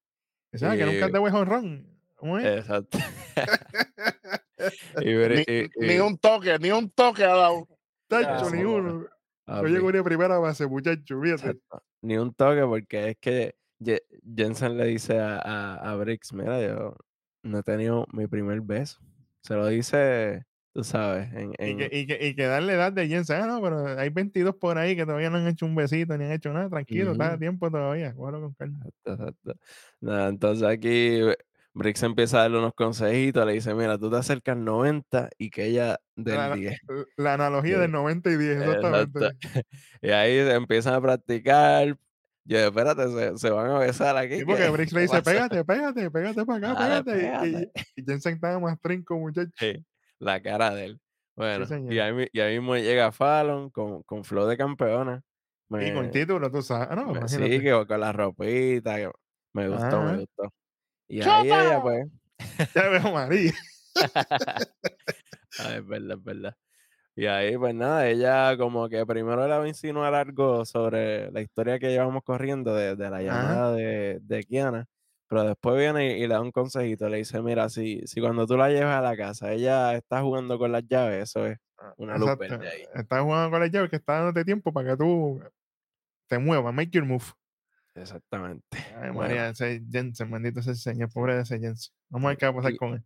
¿Sabes 0.54 0.80
que 0.80 0.86
nunca 0.86 1.08
eh, 1.08 1.12
te 1.12 1.18
voy 1.18 1.32
honrón? 1.32 1.96
Exacto. 2.42 2.98
y, 5.02 5.70
Ni, 5.78 6.00
un 6.00 6.18
toque, 6.18 6.58
ni 6.60 6.72
un 6.72 6.90
toque 6.90 7.24
ha 7.24 7.36
dado. 7.36 7.68
Tacho, 8.08 8.50
ya, 8.50 8.56
ni 8.56 8.64
no, 8.64 8.76
uno. 8.76 8.94
No 8.94 9.08
papi, 9.46 9.70
llegó 9.70 9.92
ni 9.92 10.00
a 10.00 10.04
primera 10.04 10.38
base, 10.38 10.66
muchacho, 10.66 11.22
fíjate. 11.22 11.60
Ni 12.02 12.18
un 12.18 12.34
toque, 12.34 12.62
porque 12.62 13.10
es 13.10 13.18
que 13.20 13.56
Jensen 14.36 14.78
le 14.78 14.86
dice 14.86 15.20
a, 15.20 15.38
a, 15.38 15.92
a 15.92 15.96
Briggs, 15.96 16.34
mira, 16.34 16.62
yo 16.62 16.96
no 17.44 17.60
he 17.60 17.64
tenido 17.64 18.06
mi 18.12 18.28
primer 18.28 18.62
beso. 18.62 19.00
Se 19.46 19.54
lo 19.54 19.68
dice, 19.68 20.44
tú 20.74 20.84
sabes, 20.84 21.32
en, 21.34 21.52
Y 21.52 21.78
que, 21.78 21.90
y, 21.92 22.08
que, 22.08 22.28
y 22.28 22.36
que 22.36 22.46
darle 22.46 22.74
edad 22.74 22.92
de 22.92 23.08
Jensen, 23.08 23.42
ah, 23.44 23.46
no, 23.48 23.62
pero 23.62 24.00
hay 24.00 24.10
22 24.10 24.56
por 24.56 24.78
ahí 24.80 24.96
que 24.96 25.06
todavía 25.06 25.30
no 25.30 25.38
han 25.38 25.48
hecho 25.48 25.66
un 25.68 25.76
besito 25.76 26.18
ni 26.18 26.26
han 26.26 26.32
hecho 26.32 26.52
nada, 26.52 26.68
tranquilo, 26.70 27.12
está 27.12 27.34
a 27.34 27.38
tiempo 27.38 27.70
todavía, 27.70 28.14
cógelo 28.16 28.42
con 28.42 28.54
calma. 28.56 28.80
Exacto, 28.86 29.14
exacto. 29.14 29.54
Nada, 30.02 30.30
entonces 30.30 30.68
aquí 30.68 31.20
Briggs 31.76 32.02
empieza 32.04 32.38
a 32.38 32.42
darle 32.44 32.58
unos 32.58 32.74
consejitos, 32.74 33.46
le 33.46 33.54
dice, 33.54 33.76
mira, 33.76 33.98
tú 34.00 34.10
te 34.10 34.18
acercas 34.18 34.58
90 34.58 35.30
y 35.38 35.50
que 35.52 35.66
ella 35.66 36.00
del 36.16 36.36
La, 36.38 36.56
10. 36.56 36.80
la- 37.18 37.34
analogía 37.36 37.76
Sí. 37.76 37.82
del 37.82 37.92
90 37.92 38.32
y 38.32 38.38
10, 38.38 38.58
Exacto. 38.62 38.88
exactamente. 38.88 39.38
Y 40.02 40.10
ahí 40.10 40.38
empiezan 40.40 40.94
a 40.96 41.02
practicar. 41.02 41.98
Yo, 42.48 42.60
espérate, 42.60 43.08
se, 43.10 43.38
se 43.40 43.50
van 43.50 43.72
a 43.72 43.80
besar 43.80 44.16
aquí. 44.18 44.38
Sí, 44.38 44.46
porque 44.46 44.64
¿qué- 44.64 44.70
Briggs 44.70 44.94
le 44.94 45.02
dice, 45.02 45.14
pasó?" 45.22 45.24
pégate, 45.32 45.66
pégate, 45.66 46.12
pégate 46.12 46.46
para 46.46 46.72
acá, 46.72 46.80
Dale, 46.88 47.04
pégate. 47.04 47.72
y- 47.96 48.02
Y, 48.02 48.06
Jensen 48.06 48.36
estaba 48.36 48.60
más 48.60 48.80
trinco, 48.80 49.18
muchacho. 49.18 49.50
Sí, 49.58 49.84
la 50.20 50.42
cara 50.42 50.74
de 50.74 50.86
él. 50.86 51.02
Bueno, 51.36 51.66
y 51.92 52.00
ahí, 52.00 52.28
y 52.32 52.40
ahí 52.40 52.60
mismo 52.60 52.76
llega 52.78 53.12
Fallon 53.12 53.70
con, 53.70 54.04
con 54.04 54.24
flow 54.24 54.46
de 54.48 54.56
campeona. 54.58 55.22
Y 55.72 55.92
con 55.94 56.12
título, 56.12 56.50
tú 56.52 56.62
sabes. 56.62 56.88
Ah, 56.92 56.96
no, 56.96 57.12
me- 57.14 57.28
sí, 57.28 57.38
que 57.38 57.86
con 57.88 58.00
la 58.00 58.14
ropita. 58.14 58.96
que 58.98 59.12
me 59.54 59.68
gustó, 59.68 60.02
me 60.04 60.18
gustó. 60.18 60.54
Y 61.08 61.22
ahí 61.22 61.48
ella, 61.48 61.82
pues. 61.82 62.08
Ya 62.76 62.88
veo 62.90 63.12
María. 63.12 63.52
Ay, 65.60 65.78
es 65.78 65.88
verdad, 65.88 66.18
es 66.18 66.24
verdad. 66.24 66.56
Y 67.18 67.28
ahí, 67.28 67.58
pues 67.58 67.74
nada, 67.74 68.08
ella 68.10 68.58
como 68.58 68.90
que 68.90 69.06
primero 69.06 69.48
le 69.48 69.58
va 69.58 69.64
a 69.64 69.68
insinuar 69.68 70.14
algo 70.14 70.66
sobre 70.66 71.32
la 71.32 71.40
historia 71.42 71.80
que 71.80 71.90
llevamos 71.90 72.24
corriendo 72.24 72.76
de, 72.76 72.96
de 72.98 73.10
la 73.10 73.22
llamada 73.22 73.72
de, 73.72 74.20
de 74.22 74.44
Kiana, 74.44 74.86
pero 75.28 75.44
después 75.46 75.78
viene 75.78 76.18
y, 76.18 76.24
y 76.24 76.28
le 76.28 76.34
da 76.34 76.42
un 76.42 76.52
consejito, 76.52 77.08
le 77.08 77.18
dice, 77.18 77.42
mira, 77.42 77.70
si, 77.70 78.02
si 78.06 78.20
cuando 78.20 78.46
tú 78.46 78.58
la 78.58 78.70
llevas 78.70 78.98
a 78.98 79.02
la 79.02 79.16
casa, 79.16 79.54
ella 79.54 79.96
está 79.96 80.22
jugando 80.22 80.58
con 80.60 80.74
las 80.74 80.84
llaves, 80.90 81.30
eso 81.30 81.46
es 81.48 81.58
una 81.96 82.18
luz 82.18 82.38
verde 82.38 82.68
ahí. 82.70 82.84
Estás 82.96 83.22
jugando 83.22 83.50
con 83.50 83.60
la 83.62 83.68
llave 83.68 83.90
que 83.90 83.96
está 83.96 84.16
dándote 84.16 84.44
tiempo 84.44 84.74
para 84.74 84.90
que 84.92 84.98
tú 84.98 85.42
te 86.28 86.38
muevas, 86.38 86.74
make 86.74 86.92
your 86.92 87.06
move. 87.06 87.24
Exactamente. 87.94 88.66
Ay, 88.90 89.12
Bueno, 89.12 89.20
María, 89.20 89.50
ese 89.50 89.82
Jensen, 89.90 90.30
bendito 90.32 90.60
el 90.60 90.76
señor, 90.76 91.10
pobre 91.14 91.36
de 91.36 91.42
ese 91.44 91.60
Jensen. 91.60 91.94
Vamos 92.10 92.26
a 92.26 92.30
ver 92.30 92.38
qué 92.38 92.46
va 92.46 92.52
a 92.52 92.56
pasar 92.56 92.72
y- 92.74 92.78
con 92.78 92.94
él. 92.96 93.04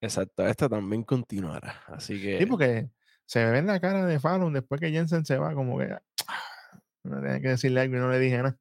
exacto, 0.00 0.46
esto 0.46 0.70
también 0.70 1.02
continuará, 1.04 1.82
así 1.86 2.20
que... 2.20 2.38
Sí, 2.38 2.46
porque 2.46 2.88
se 3.26 3.44
ve 3.44 3.58
en 3.58 3.66
la 3.66 3.80
cara 3.80 4.06
de 4.06 4.20
Fallon 4.20 4.52
después 4.52 4.80
que 4.80 4.90
Jensen 4.90 5.24
se 5.24 5.38
va, 5.38 5.54
como 5.54 5.78
que 5.78 5.88
no 7.04 7.20
tenía 7.20 7.40
que 7.40 7.48
decirle 7.48 7.80
algo 7.80 7.96
y 7.96 8.00
no 8.00 8.10
le 8.10 8.18
dije 8.18 8.38
nada. 8.38 8.56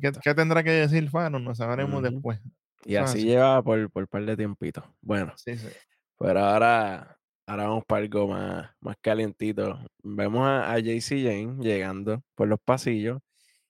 ¿Qué, 0.00 0.12
qué 0.22 0.34
tendrá 0.34 0.62
que 0.62 0.70
decir 0.70 1.08
Fallon? 1.10 1.44
Lo 1.44 1.54
sabremos 1.54 2.02
después. 2.02 2.40
Y 2.84 2.96
así 2.96 3.18
así. 3.18 3.26
lleva 3.26 3.62
por, 3.62 3.90
por 3.90 4.08
par 4.08 4.24
de 4.24 4.36
tiempitos. 4.36 4.84
Bueno, 5.00 5.34
Sí, 5.36 5.56
sí. 5.56 5.68
Pero 6.18 6.40
ahora, 6.40 7.18
ahora 7.46 7.64
vamos 7.64 7.84
para 7.86 8.02
algo 8.02 8.28
más, 8.28 8.70
más 8.80 8.96
calientito. 9.00 9.78
Vemos 10.02 10.46
a, 10.46 10.72
a 10.72 10.78
JC 10.78 11.22
Jane 11.22 11.56
llegando 11.60 12.22
por 12.34 12.48
los 12.48 12.60
pasillos 12.60 13.20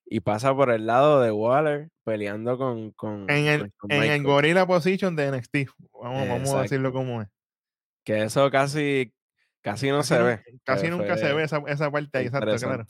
y 0.05 0.21
pasa 0.21 0.55
por 0.55 0.71
el 0.71 0.87
lado 0.87 1.21
de 1.21 1.31
Waller 1.31 1.89
peleando 2.03 2.59
con, 2.59 2.91
con, 2.91 3.31
En 3.31 3.47
el, 3.47 3.73
con 3.75 3.93
en 3.93 4.03
el. 4.03 4.23
Gorilla 4.25 4.67
Position 4.67 5.15
de 5.15 5.31
NXT. 5.31 5.71
Vamos, 5.93 6.29
vamos 6.29 6.55
a 6.55 6.63
decirlo 6.63 6.93
como 6.93 7.23
es. 7.23 7.29
Que 8.05 8.25
eso 8.25 8.51
casi, 8.51 9.13
casi 9.63 9.91
no 9.91 9.99
Casi, 9.99 10.15
se 10.15 10.23
ve. 10.23 10.43
casi 10.65 10.89
nunca 10.89 11.17
se 11.17 11.33
ve 11.33 11.43
esa, 11.45 11.63
esa 11.67 11.91
parte 11.91 12.19
ahí, 12.19 12.27
exacto, 12.27 12.57
claro. 12.59 12.85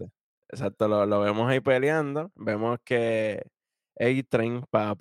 Exacto, 0.49 0.89
lo, 0.89 1.07
lo 1.07 1.21
vemos 1.21 1.49
ahí 1.49 1.61
peleando. 1.61 2.33
Vemos 2.35 2.79
que 2.85 3.43
A-Train, 3.99 4.65
para 4.71 4.97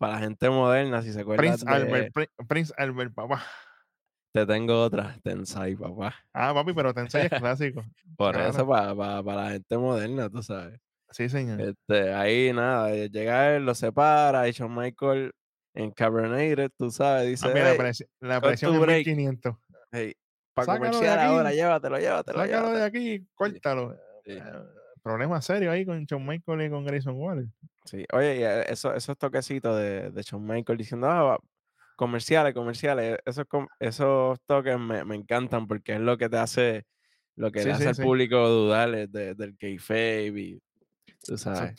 la 0.00 0.18
gente 0.18 0.48
moderna, 0.48 1.02
si 1.02 1.12
se 1.12 1.20
acuerdan 1.20 1.44
Prince 1.44 1.64
de... 1.66 1.72
Albert, 1.72 2.12
Pri- 2.14 2.46
Prince 2.48 2.72
Albert, 2.76 3.12
papá. 3.14 3.42
Te 4.32 4.46
tengo 4.46 4.82
otra, 4.82 5.16
Tensai, 5.22 5.76
papá. 5.76 6.14
Ah, 6.32 6.52
papi, 6.54 6.72
pero 6.72 6.92
Tensei 6.94 7.26
es 7.26 7.30
clásico. 7.38 7.84
Por 8.16 8.34
eso, 8.36 8.66
para 8.66 9.22
la 9.22 9.50
gente 9.50 9.76
moderna, 9.78 10.28
tú 10.30 10.42
sabes. 10.42 10.80
Sí, 11.10 11.28
señor. 11.28 11.60
Este, 11.60 12.12
ahí 12.12 12.52
nada, 12.52 12.92
eh, 12.92 13.08
llega 13.10 13.54
él, 13.54 13.64
lo 13.64 13.74
separa, 13.74 14.48
y 14.48 14.52
Shawn 14.52 14.74
Michael 14.74 15.32
encabernated, 15.74 16.70
tú 16.76 16.90
sabes, 16.90 17.28
dice, 17.28 17.46
Papi, 17.48 17.60
la, 17.60 17.70
"Hey, 17.72 17.78
presi- 17.78 18.08
la 18.20 18.40
presión 18.40 18.74
es 18.74 18.80
break". 18.80 19.06
1500. 19.06 19.56
hey, 19.92 20.14
para 20.54 20.72
de 20.72 20.78
comercial 20.78 21.18
ahora, 21.20 21.52
llévatelo, 21.52 21.98
llévatelo, 21.98 22.38
Sácalo 22.38 22.70
de 22.70 22.82
llévatelo". 22.82 22.84
aquí, 22.84 23.26
córtalo. 23.34 23.94
sí. 24.24 24.32
Eh, 24.32 24.42
problema 25.02 25.42
serio 25.42 25.70
ahí 25.70 25.84
con 25.84 26.04
Shawn 26.04 26.26
Michael 26.26 26.62
y 26.62 26.70
con 26.70 26.84
Grayson 26.84 27.14
Waller. 27.16 27.46
Sí, 27.84 28.04
oye, 28.12 28.38
y 28.38 28.42
eh, 28.42 28.64
eso, 28.68 28.94
esos 28.94 29.18
toquecitos 29.18 29.76
de, 29.76 30.10
de 30.10 30.24
Michael 30.38 30.78
diciendo, 30.78 31.06
ah, 31.10 31.38
comerciales, 31.96 32.54
comerciales, 32.54 33.18
esos, 33.26 33.44
com- 33.46 33.68
esos 33.78 34.38
toques 34.46 34.78
me, 34.78 35.04
me 35.04 35.16
encantan 35.16 35.66
porque 35.66 35.94
es 35.94 36.00
lo 36.00 36.16
que 36.16 36.28
te 36.30 36.38
hace, 36.38 36.86
lo 37.36 37.52
que 37.52 37.60
Sí, 37.60 37.66
le 37.66 37.72
hace 37.74 37.88
al 37.90 37.96
público 37.96 38.48
dudar 38.48 38.90
de- 39.08 39.34
del 39.34 39.56
kayfabe 39.58 40.28
y, 40.40 40.62
tú 41.26 41.36
sabes, 41.38 41.74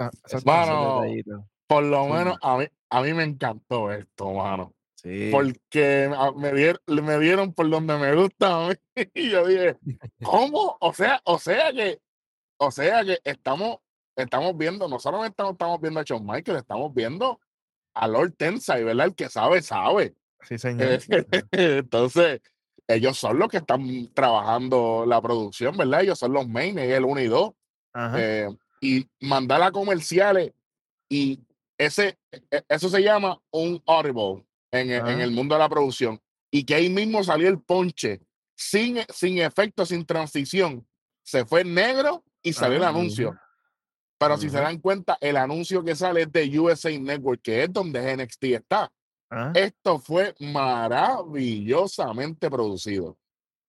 detallitos. 0.79 1.43
Por 1.67 1.83
lo 1.83 2.07
menos 2.07 2.37
a 2.41 2.57
mí, 2.57 2.65
a 2.89 3.01
mí 3.01 3.13
me 3.13 3.23
encantó 3.23 3.91
esto, 3.91 4.31
mano. 4.33 4.73
Sí, 5.05 5.29
Porque 5.31 6.09
me, 6.35 6.51
dier- 6.53 6.81
me 6.87 7.19
dieron 7.19 7.53
por 7.53 7.69
donde 7.69 7.95
me 7.97 8.15
gusta 8.15 8.65
a 8.65 8.69
mí. 8.69 8.75
Y 9.13 9.29
yo 9.29 9.45
dije, 9.45 9.77
¿cómo? 10.23 10.77
O 10.79 10.93
sea, 10.93 11.21
o 11.25 11.37
sea 11.37 11.71
que, 11.71 11.99
o 12.57 12.71
sea 12.71 13.03
que 13.05 13.19
estamos, 13.23 13.77
estamos 14.15 14.57
viendo, 14.57 14.87
no 14.87 14.97
solamente 14.99 15.33
estamos, 15.33 15.51
estamos 15.53 15.79
viendo 15.79 15.99
a 15.99 16.03
Shawn 16.03 16.25
Michael, 16.25 16.57
estamos 16.57 16.91
viendo 16.93 17.39
a 17.93 18.07
Lord 18.07 18.33
Tensai, 18.35 18.83
¿verdad? 18.83 19.05
El 19.07 19.15
que 19.15 19.29
sabe, 19.29 19.61
sabe. 19.61 20.15
Sí, 20.41 20.57
señor. 20.57 20.99
Eh, 21.09 21.25
Entonces, 21.51 22.41
ellos 22.87 23.15
son 23.17 23.37
los 23.37 23.47
que 23.49 23.57
están 23.57 24.11
trabajando 24.13 25.05
la 25.07 25.21
producción, 25.21 25.77
¿verdad? 25.77 26.01
Ellos 26.01 26.17
son 26.17 26.33
los 26.33 26.47
main, 26.47 26.79
el 26.79 27.05
1 27.05 27.21
y 27.21 27.27
2. 27.27 27.51
Ajá. 27.93 28.17
eh, 28.19 28.49
y 28.81 29.07
mandar 29.21 29.61
a 29.61 29.71
comerciales 29.71 30.51
y 31.09 31.39
ese 31.77 32.17
e- 32.51 32.63
eso 32.67 32.89
se 32.89 33.01
llama 33.01 33.39
un 33.51 33.81
audible 33.87 34.43
en, 34.75 34.89
e- 34.91 34.97
en 34.97 35.21
el 35.21 35.31
mundo 35.31 35.55
de 35.55 35.59
la 35.59 35.69
producción 35.69 36.19
y 36.51 36.63
que 36.63 36.75
ahí 36.75 36.89
mismo 36.89 37.23
salió 37.23 37.47
el 37.49 37.59
ponche 37.61 38.21
sin, 38.55 38.99
sin 39.13 39.39
efecto, 39.39 39.85
sin 39.85 40.05
transición. 40.05 40.87
Se 41.23 41.45
fue 41.45 41.63
negro 41.63 42.23
y 42.41 42.53
salió 42.53 42.77
el 42.77 42.83
anuncio. 42.83 43.37
Pero 44.17 44.37
si 44.37 44.49
se 44.49 44.59
dan 44.61 44.79
cuenta 44.79 45.17
el 45.19 45.35
anuncio 45.37 45.83
que 45.83 45.95
sale 45.95 46.21
es 46.23 46.31
de 46.31 46.57
USA 46.59 46.89
Network 46.97 47.41
que 47.41 47.63
es 47.63 47.73
donde 47.73 48.15
NXT 48.15 48.43
está. 48.45 48.91
Ajá. 49.27 49.51
esto 49.55 49.97
fue 49.99 50.35
maravillosamente 50.39 52.49
producido. 52.49 53.17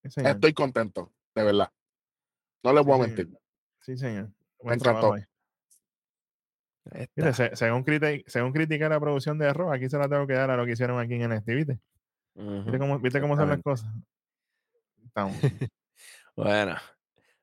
Sí, 0.05 0.21
estoy 0.25 0.53
contento 0.53 1.13
de 1.35 1.43
verdad. 1.45 1.73
No 2.63 2.73
les 2.73 2.83
Sí, 2.83 2.87
voy 2.87 2.95
a 2.95 2.99
mentir. 3.07 3.39
Sí, 3.81 3.97
señor. 3.97 4.31
Buen 4.61 4.75
encantó. 4.79 4.83
trabajo 5.01 5.15
ahí. 5.15 5.23
Se- 7.33 7.57
según, 7.57 7.85
criti- 7.85 8.25
según 8.26 8.52
critica 8.52 8.88
la 8.88 9.00
producción 9.00 9.38
de 9.38 9.52
Raw, 9.52 9.73
aquí 9.73 9.88
se 9.88 9.99
la 9.99 10.09
tengo 10.09 10.26
que 10.26 10.35
dar 10.35 10.50
a 10.50 10.57
lo 10.57 10.64
que 10.64 10.73
hicieron 10.73 10.99
aquí 10.99 11.14
en 11.14 11.23
NXT, 11.23 11.55
¿viste? 11.55 11.78
¿Viste 12.35 12.71
Ujú. 12.71 12.78
cómo, 12.78 12.99
¿viste 12.99 13.21
cómo 13.21 13.37
son 13.37 13.49
las 13.49 13.62
cosas? 13.62 13.90
Bueno, 16.37 16.76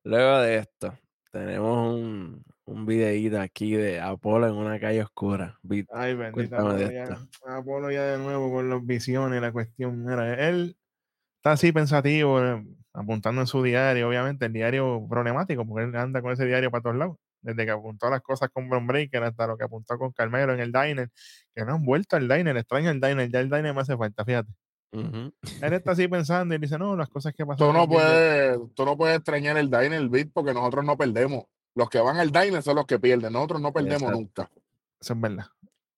luego 0.03 0.39
de 0.41 0.57
esto, 0.57 0.93
tenemos 1.31 1.95
un, 1.95 2.43
un 2.65 2.85
videíto 2.85 3.41
aquí 3.41 3.73
de 3.73 3.99
Apolo 3.99 4.47
en 4.47 4.53
una 4.53 4.79
calle 4.79 5.01
oscura. 5.01 5.59
Ay, 5.91 6.13
bendita 6.13 6.57
Apolo 6.57 6.91
ya. 6.91 7.17
Apolo 7.47 7.91
ya 7.91 8.03
de 8.03 8.17
nuevo 8.19 8.51
con 8.51 8.69
las 8.69 8.85
visiones, 8.85 9.41
la 9.41 9.51
cuestión. 9.51 10.05
Mira, 10.05 10.47
él 10.47 10.77
está 11.37 11.53
así 11.53 11.71
pensativo, 11.71 12.39
eh, 12.43 12.63
apuntando 12.93 13.41
en 13.41 13.47
su 13.47 13.63
diario, 13.63 14.07
obviamente, 14.09 14.45
el 14.45 14.53
diario 14.53 15.05
problemático, 15.09 15.65
porque 15.65 15.85
él 15.85 15.95
anda 15.95 16.21
con 16.21 16.31
ese 16.33 16.45
diario 16.45 16.69
para 16.69 16.83
todos 16.83 16.95
lados. 16.97 17.17
Desde 17.43 17.65
que 17.65 17.71
apuntó 17.71 18.09
las 18.09 18.21
cosas 18.21 18.49
con 18.51 18.69
Bron 18.69 18.87
Breaker 18.87 19.21
hasta 19.23 19.45
lo 19.47 19.57
que 19.57 19.65
apuntó 19.65 19.97
con 19.99 20.11
Carmelo 20.13 20.53
en 20.53 20.59
el 20.61 20.71
diner, 20.71 21.09
que 21.53 21.63
no 21.65 21.73
han 21.75 21.85
vuelto 21.85 22.15
al 22.15 22.27
diner, 22.27 22.57
extraño 22.57 22.89
el 22.89 22.99
diner, 22.99 23.29
ya 23.29 23.39
el 23.41 23.49
diner 23.49 23.73
me 23.73 23.81
hace 23.81 23.95
falta, 23.97 24.23
fíjate. 24.25 24.49
Él 24.93 25.73
está 25.73 25.91
así 25.91 26.07
pensando 26.07 26.53
y 26.55 26.57
dice, 26.59 26.77
no, 26.77 26.95
las 26.95 27.09
cosas 27.09 27.33
que 27.33 27.43
Tú 27.43 27.47
pasaron. 27.49 27.73
no 27.75 27.83
en 27.83 27.89
Big 27.89 27.97
Bang". 27.97 28.07
puedes, 28.07 28.59
tú 28.75 28.85
no 28.85 28.95
puedes 28.97 29.17
extrañar 29.17 29.57
el 29.57 29.69
diner 29.69 30.07
beat 30.07 30.29
porque 30.33 30.53
nosotros 30.53 30.85
no 30.85 30.95
perdemos. 30.97 31.43
Los 31.75 31.89
que 31.89 31.99
van 31.99 32.17
al 32.17 32.31
diner 32.31 32.61
son 32.61 32.75
los 32.75 32.85
que 32.85 32.99
pierden. 32.99 33.33
Nosotros 33.33 33.59
no 33.59 33.73
perdemos 33.73 34.03
Exacto. 34.03 34.17
nunca. 34.19 34.51
Eso 35.01 35.13
es 35.13 35.19
verdad. 35.21 35.45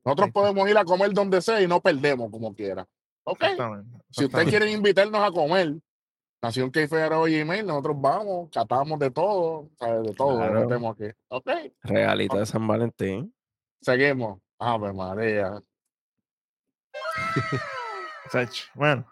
Nosotros 0.06 0.32
podemos 0.32 0.70
ir 0.70 0.78
a 0.78 0.86
comer 0.86 1.12
donde 1.14 1.42
sea 1.42 1.62
y 1.62 1.68
no 1.68 1.82
perdemos 1.82 2.32
como 2.32 2.56
quiera. 2.56 2.88
Ok. 3.26 3.42
Exactamente. 3.44 3.98
Si 4.12 4.26
ustedes 4.26 4.48
quieren 4.48 4.70
invitarnos 4.70 5.22
a 5.22 5.32
comer, 5.32 5.76
Nación 6.46 6.70
Keife 6.70 6.96
y 7.28 7.40
Gmail, 7.40 7.66
nosotros 7.66 7.96
vamos, 8.00 8.50
catamos 8.52 9.00
de 9.00 9.10
todo, 9.10 9.68
¿sabes? 9.80 10.04
de 10.04 10.14
todo, 10.14 10.38
Claro. 10.38 10.60
metemos 10.60 10.96
aquí. 10.96 11.12
Ok. 11.30 11.50
Regalito 11.82 12.38
de 12.38 12.46
San 12.46 12.68
Valentín. 12.68 13.34
Seguimos. 13.82 14.40
Ave 14.60 14.94
María. 14.94 15.60
Bueno, 18.74 19.06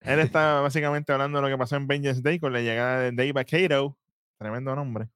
él 0.00 0.20
está 0.20 0.60
básicamente 0.60 1.12
hablando 1.12 1.38
de 1.38 1.42
lo 1.42 1.48
que 1.48 1.58
pasó 1.58 1.74
en 1.76 1.86
Vengeance 1.86 2.20
Day 2.22 2.38
con 2.38 2.52
la 2.52 2.60
llegada 2.60 3.00
de 3.00 3.12
Dave 3.12 3.32
Vaquero, 3.32 3.96
tremendo 4.38 4.76
nombre. 4.76 5.08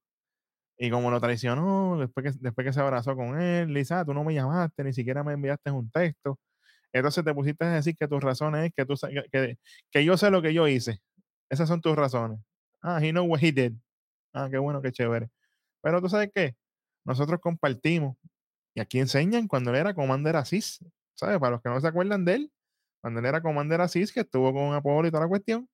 Y 0.78 0.90
como 0.90 1.10
lo 1.10 1.20
traicionó, 1.20 1.98
después 1.98 2.24
que, 2.32 2.38
después 2.40 2.66
que 2.66 2.72
se 2.72 2.80
abrazó 2.80 3.14
con 3.14 3.40
él, 3.40 3.72
Lisa, 3.72 4.04
tú 4.04 4.14
no 4.14 4.24
me 4.24 4.34
llamaste, 4.34 4.82
ni 4.84 4.92
siquiera 4.92 5.22
me 5.22 5.34
enviaste 5.34 5.70
un 5.70 5.90
texto. 5.90 6.38
Entonces 6.92 7.25
te 7.25 7.35
pusiste 7.35 7.64
a 7.64 7.73
decir 7.75 7.97
que 7.97 8.09
tus 8.09 8.23
razones 8.23 8.66
es 8.66 8.73
que, 8.75 8.85
tú, 8.87 8.95
que- 9.33 9.59
que 9.90 10.04
yo 10.04 10.16
sé 10.16 10.30
lo 10.30 10.42
que 10.42 10.54
yo 10.54 10.68
hice. 10.68 11.00
Esas 11.50 11.68
son 11.68 11.80
tus 11.80 11.97
razones. 11.97 12.40
Ah, 12.83 13.00
he 13.02 13.11
know 13.12 13.25
what 13.26 13.40
he 13.42 13.52
did. 13.52 13.73
Ah, 14.35 14.49
qué 14.50 14.59
bueno, 14.59 14.83
qué 14.83 14.92
chévere. 14.92 15.30
Pero 15.83 16.00
tú 16.02 16.09
sabes 16.11 16.30
qué? 16.35 16.57
Nosotros 17.07 17.40
compartimos. 17.40 18.16
Y 18.75 18.80
aquí 18.80 19.00
enseñan 19.00 19.49
cuando 19.49 19.71
él 19.71 19.76
era 19.76 19.95
Commander 19.95 20.37
Asís. 20.37 20.80
¿Sabes? 21.16 21.38
Para 21.40 21.52
los 21.52 21.62
que 21.62 21.68
no 21.71 21.80
se 21.80 21.88
acuerdan 21.88 22.25
de 22.25 22.35
él, 22.35 22.52
cuando 23.02 23.21
él 23.21 23.26
era 23.26 23.42
Commander 23.42 23.80
Asís, 23.83 24.12
que 24.12 24.21
estuvo 24.21 24.52
con 24.52 24.75
Apolo 24.75 25.09
y 25.09 25.11
toda 25.11 25.25
la 25.25 25.28
cuestión. 25.28 25.68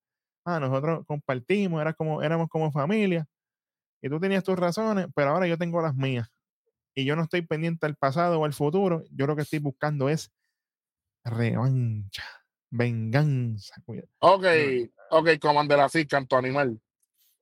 Ah, 0.47 0.61
nosotros 0.61 1.05
compartimos, 1.07 1.81
era 1.83 1.95
como, 1.95 2.23
éramos 2.23 2.49
como 2.51 2.73
familia. 2.73 3.27
Y 4.03 4.09
tú 4.09 4.21
tenías 4.21 4.45
tus 4.45 4.59
razones, 4.59 5.07
pero 5.15 5.31
ahora 5.31 5.47
yo 5.47 5.59
tengo 5.59 5.81
las 5.83 5.95
mías. 5.95 6.29
Y 6.95 7.05
yo 7.05 7.17
no 7.17 7.25
estoy 7.25 7.43
pendiente 7.43 7.87
al 7.87 7.97
pasado 7.97 8.41
o 8.41 8.45
al 8.45 8.55
futuro. 8.55 9.05
Yo 9.11 9.27
lo 9.27 9.37
que 9.37 9.43
estoy 9.43 9.61
buscando 9.61 10.09
es 10.09 10.33
revancha, 11.25 12.25
venganza. 12.71 13.75
cuida- 13.85 14.05
Ok, 14.21 14.45
ok, 15.11 15.29
Commander 15.41 15.81
así, 15.81 16.07
canto 16.07 16.37
animal. 16.37 16.81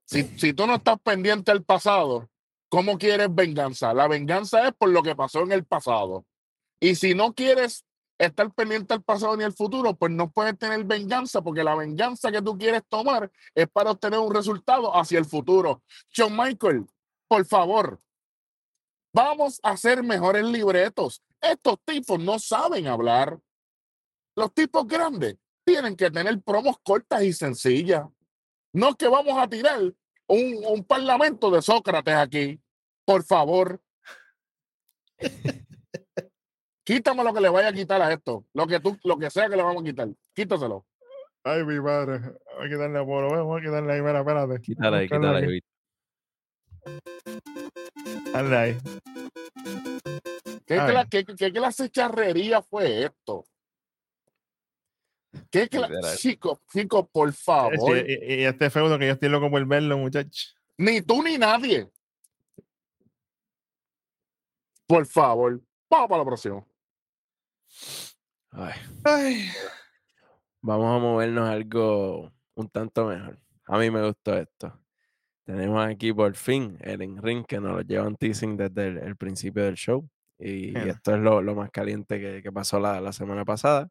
Si, 0.07 0.23
si 0.39 0.53
tú 0.53 0.67
no 0.67 0.75
estás 0.77 0.99
pendiente 1.01 1.53
del 1.53 1.65
pasado, 1.65 2.29
¿cómo 2.69 2.99
quieres 2.99 3.35
venganza? 3.35 3.95
La 3.95 4.09
venganza 4.09 4.67
es 4.69 4.75
por 4.75 4.91
lo 4.91 5.03
que 5.03 5.15
pasó 5.17 5.41
en 5.43 5.53
el 5.53 5.65
pasado. 5.65 6.27
Y 6.81 6.95
si 6.97 7.15
no 7.15 7.33
quieres 7.33 7.85
estar 8.19 8.53
pendiente 8.53 8.95
del 8.95 9.03
pasado 9.03 9.37
ni 9.37 9.45
el 9.45 9.53
futuro, 9.53 9.95
pues 9.95 10.13
no 10.13 10.31
puedes 10.31 10.59
tener 10.59 10.85
venganza, 10.85 11.41
porque 11.43 11.65
la 11.65 11.75
venganza 11.75 12.31
que 12.31 12.43
tú 12.43 12.59
quieres 12.59 12.83
tomar 12.89 13.31
es 13.55 13.69
para 13.69 13.93
obtener 13.93 14.19
un 14.21 14.35
resultado 14.35 14.95
hacia 14.95 15.19
el 15.19 15.25
futuro. 15.25 15.83
John 16.15 16.37
Michael, 16.37 16.85
por 17.29 17.45
favor, 17.47 17.99
vamos 19.15 19.61
a 19.63 19.71
hacer 19.71 20.03
mejores 20.03 20.45
libretos. 20.45 21.23
Estos 21.41 21.77
tipos 21.85 22.19
no 22.21 22.39
saben 22.39 22.87
hablar. 22.87 23.39
Los 24.37 24.53
tipos 24.55 24.87
grandes 24.87 25.37
tienen 25.65 25.97
que 25.97 26.11
tener 26.11 26.41
promos 26.43 26.77
cortas 26.83 27.23
y 27.23 27.33
sencillas. 27.33 28.05
No 28.75 28.91
es 28.91 28.97
que 28.97 29.09
vamos 29.09 29.37
a 29.39 29.49
tirar 29.49 29.81
un, 30.27 30.65
un 30.67 30.85
parlamento 30.85 31.51
de 31.51 31.61
Sócrates 31.63 32.15
aquí. 32.15 32.61
Por 33.05 33.23
favor. 33.25 33.81
Quítame 36.85 37.23
lo 37.23 37.33
que 37.33 37.41
le 37.41 37.49
vaya 37.49 37.69
a 37.69 37.73
quitar 37.73 38.01
a 38.03 38.13
esto. 38.13 38.45
Lo 38.55 38.67
que 38.67 38.81
tú, 38.81 38.99
lo 39.05 39.19
que 39.19 39.31
sea 39.31 39.49
que 39.49 39.57
le 39.57 39.63
vamos 39.63 39.83
a 39.83 39.85
quitar. 39.87 40.09
Quítaselo. 40.35 40.85
Ay, 41.45 41.65
mi 41.65 41.81
madre. 41.81 42.19
Vamos 42.19 42.65
a 42.65 42.69
quitarle 42.69 42.99
a 42.99 43.03
Apolo. 43.03 43.31
Vamos 43.31 43.59
a 43.59 43.65
quitarle 43.65 43.93
ahí. 43.93 43.99
Espera, 44.01 44.19
espérate. 44.21 44.61
Quítale 44.61 44.97
ahí, 44.97 45.09
quítale 45.09 45.27
ahí. 45.39 45.61
Dale 48.33 48.57
ahí. 48.57 48.79
¿Qué, 50.67 50.77
cla- 50.79 51.09
qué- 51.09 51.25
qué 51.25 51.53
clase 51.53 51.83
de 51.85 51.91
charrería 51.91 52.63
fue 52.63 53.05
esto? 53.05 53.45
¿Qué. 55.53 55.69
Chico, 56.17 56.61
chico, 56.73 57.07
por 57.07 57.31
Sí, 57.33 57.43
favor. 57.45 57.99
y, 57.99 58.35
y 58.37 58.45
este 58.45 58.71
feudo 58.71 58.99
que 58.99 59.07
yo 59.07 59.13
estoy 59.13 59.29
loco 59.29 59.51
por 59.51 59.65
verlo, 59.67 59.99
muchachos. 59.99 60.57
Ni 60.79 61.03
tú 61.03 61.23
ni 61.23 61.37
nadie. 61.37 61.89
Por 64.87 65.07
favor. 65.07 65.61
Vamos 65.91 66.09
para 66.09 66.19
la 66.23 66.25
próxima. 66.25 66.65
Ay, 68.51 68.73
Ay. 69.05 69.49
vamos 70.61 70.97
a 70.97 70.99
movernos 70.99 71.49
algo 71.49 72.33
un 72.55 72.69
tanto 72.71 73.07
mejor. 73.07 73.39
A 73.67 73.79
mí 73.79 73.91
me 73.91 74.05
gustó 74.07 74.37
esto. 74.37 74.79
Tenemos 75.45 75.85
aquí 75.87 76.13
por 76.13 76.35
fin 76.37 76.79
el 76.81 77.03
in 77.03 77.21
ring 77.23 77.45
que 77.47 77.61
nos 77.61 77.73
lo 77.73 77.81
llevan 77.83 78.17
teasing 78.17 78.57
desde 78.57 78.89
el, 78.89 78.99
el 78.99 79.17
principio 79.17 79.65
del 79.65 79.75
show. 79.77 80.09
Y, 80.39 80.77
esto 80.77 81.15
es 81.15 81.21
lo, 81.21 81.41
lo 81.41 81.55
más 81.55 81.71
caliente 81.71 82.19
que, 82.21 82.43
que 82.43 82.53
pasó 82.53 82.81
la, 82.81 83.01
la 83.01 83.13
semana 83.13 83.45
pasada. 83.45 83.89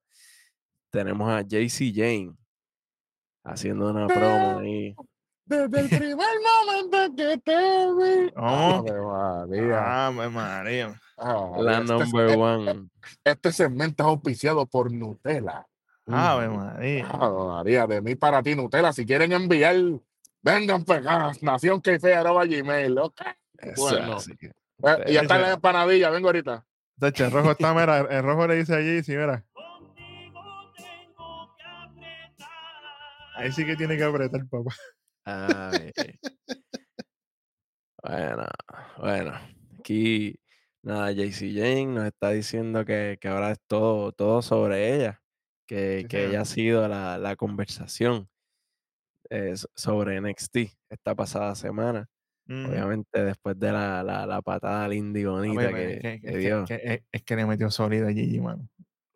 Tenemos 0.92 1.30
a 1.30 1.42
JC 1.42 1.92
Jane 1.96 2.34
haciendo 3.44 3.90
una 3.90 4.08
promo 4.08 4.60
ahí. 4.60 4.96
Desde 5.46 5.80
el 5.82 5.90
primer 5.90 6.16
momento 6.18 7.16
que 7.16 7.38
te 7.38 7.56
vi. 7.98 8.32
Ave 8.36 9.02
María. 9.02 10.08
Ave 10.08 10.30
María. 10.30 11.02
Ave 11.18 11.64
La. 11.64 11.78
Este- 11.80 11.94
number 11.94 12.26
este- 12.28 12.38
one. 12.40 12.90
Este 13.24 13.52
segmento 13.52 14.04
es 14.04 14.08
auspiciado 14.08 14.66
por 14.66 14.92
Nutella. 14.92 15.66
Ave 16.08 16.50
Mm. 16.50 16.56
María. 16.58 17.08
Ave 17.10 17.48
María, 17.48 17.88
de 17.88 18.02
mí 18.02 18.16
para 18.16 18.44
ti, 18.44 18.56
Nutella. 18.56 18.92
Si 18.94 19.06
quieren 19.06 19.32
enviar, 19.32 19.76
vengan 20.42 20.84
pegadas. 20.84 21.42
Nación 21.42 21.82
que 21.82 21.98
gmail. 21.98 22.98
ok. 22.98 23.22
Eso 23.58 23.82
Bueno. 23.82 24.18
Eh, 24.84 25.04
y 25.12 25.14
ya 25.14 25.22
están 25.22 25.42
las 25.42 25.54
empanadillas, 25.54 26.12
vengo 26.12 26.28
ahorita. 26.30 26.66
Tacho, 27.00 27.26
el 27.26 27.32
rojo 27.32 27.52
está, 27.52 27.74
mira, 27.74 28.00
el 28.00 28.24
rojo 28.24 28.48
le 28.48 28.56
dice 28.56 28.76
allí, 28.76 29.04
sí, 29.04 29.12
mira. 29.12 29.44
Ahí 33.42 33.52
sí 33.52 33.66
que 33.66 33.76
tiene 33.76 33.98
que 33.98 34.04
apretar, 34.04 34.48
papá. 34.48 34.72
Ay. 35.26 35.92
bueno, 38.04 38.46
bueno. 38.98 39.34
Aquí, 39.80 40.40
nada, 40.84 41.12
JC 41.12 41.54
Jane 41.54 41.86
nos 41.88 42.06
está 42.06 42.30
diciendo 42.32 42.86
que, 42.86 43.18
que 43.20 43.28
ahora 43.28 43.52
es 43.52 43.60
todo, 43.68 44.12
todo 44.12 44.42
sobre 44.42 44.96
ella. 44.96 45.22
Que, 45.68 46.06
que 46.10 46.26
ella 46.26 46.42
ha 46.42 46.46
sido 46.46 46.88
la, 46.88 47.18
la 47.18 47.36
conversación 47.38 48.28
eh, 49.30 49.56
so- 49.56 49.70
sobre 49.74 50.20
NXT 50.20 50.58
esta 50.90 51.16
pasada 51.16 51.56
semana. 51.56 52.08
Obviamente, 52.50 53.24
después 53.24 53.58
de 53.58 53.72
la, 53.72 54.04
la, 54.04 54.26
la 54.26 54.42
patada 54.42 54.86
linda 54.90 55.18
y 55.20 55.24
bonita 55.24 55.70
que, 55.74 56.20
que, 56.22 56.38
dio. 56.38 56.66
es- 56.68 57.24
que 57.24 57.36
le 57.38 57.46
metió 57.46 57.72
sólido 57.72 58.08
a 58.08 58.12
Gigi, 58.12 58.42
mano. 58.42 58.68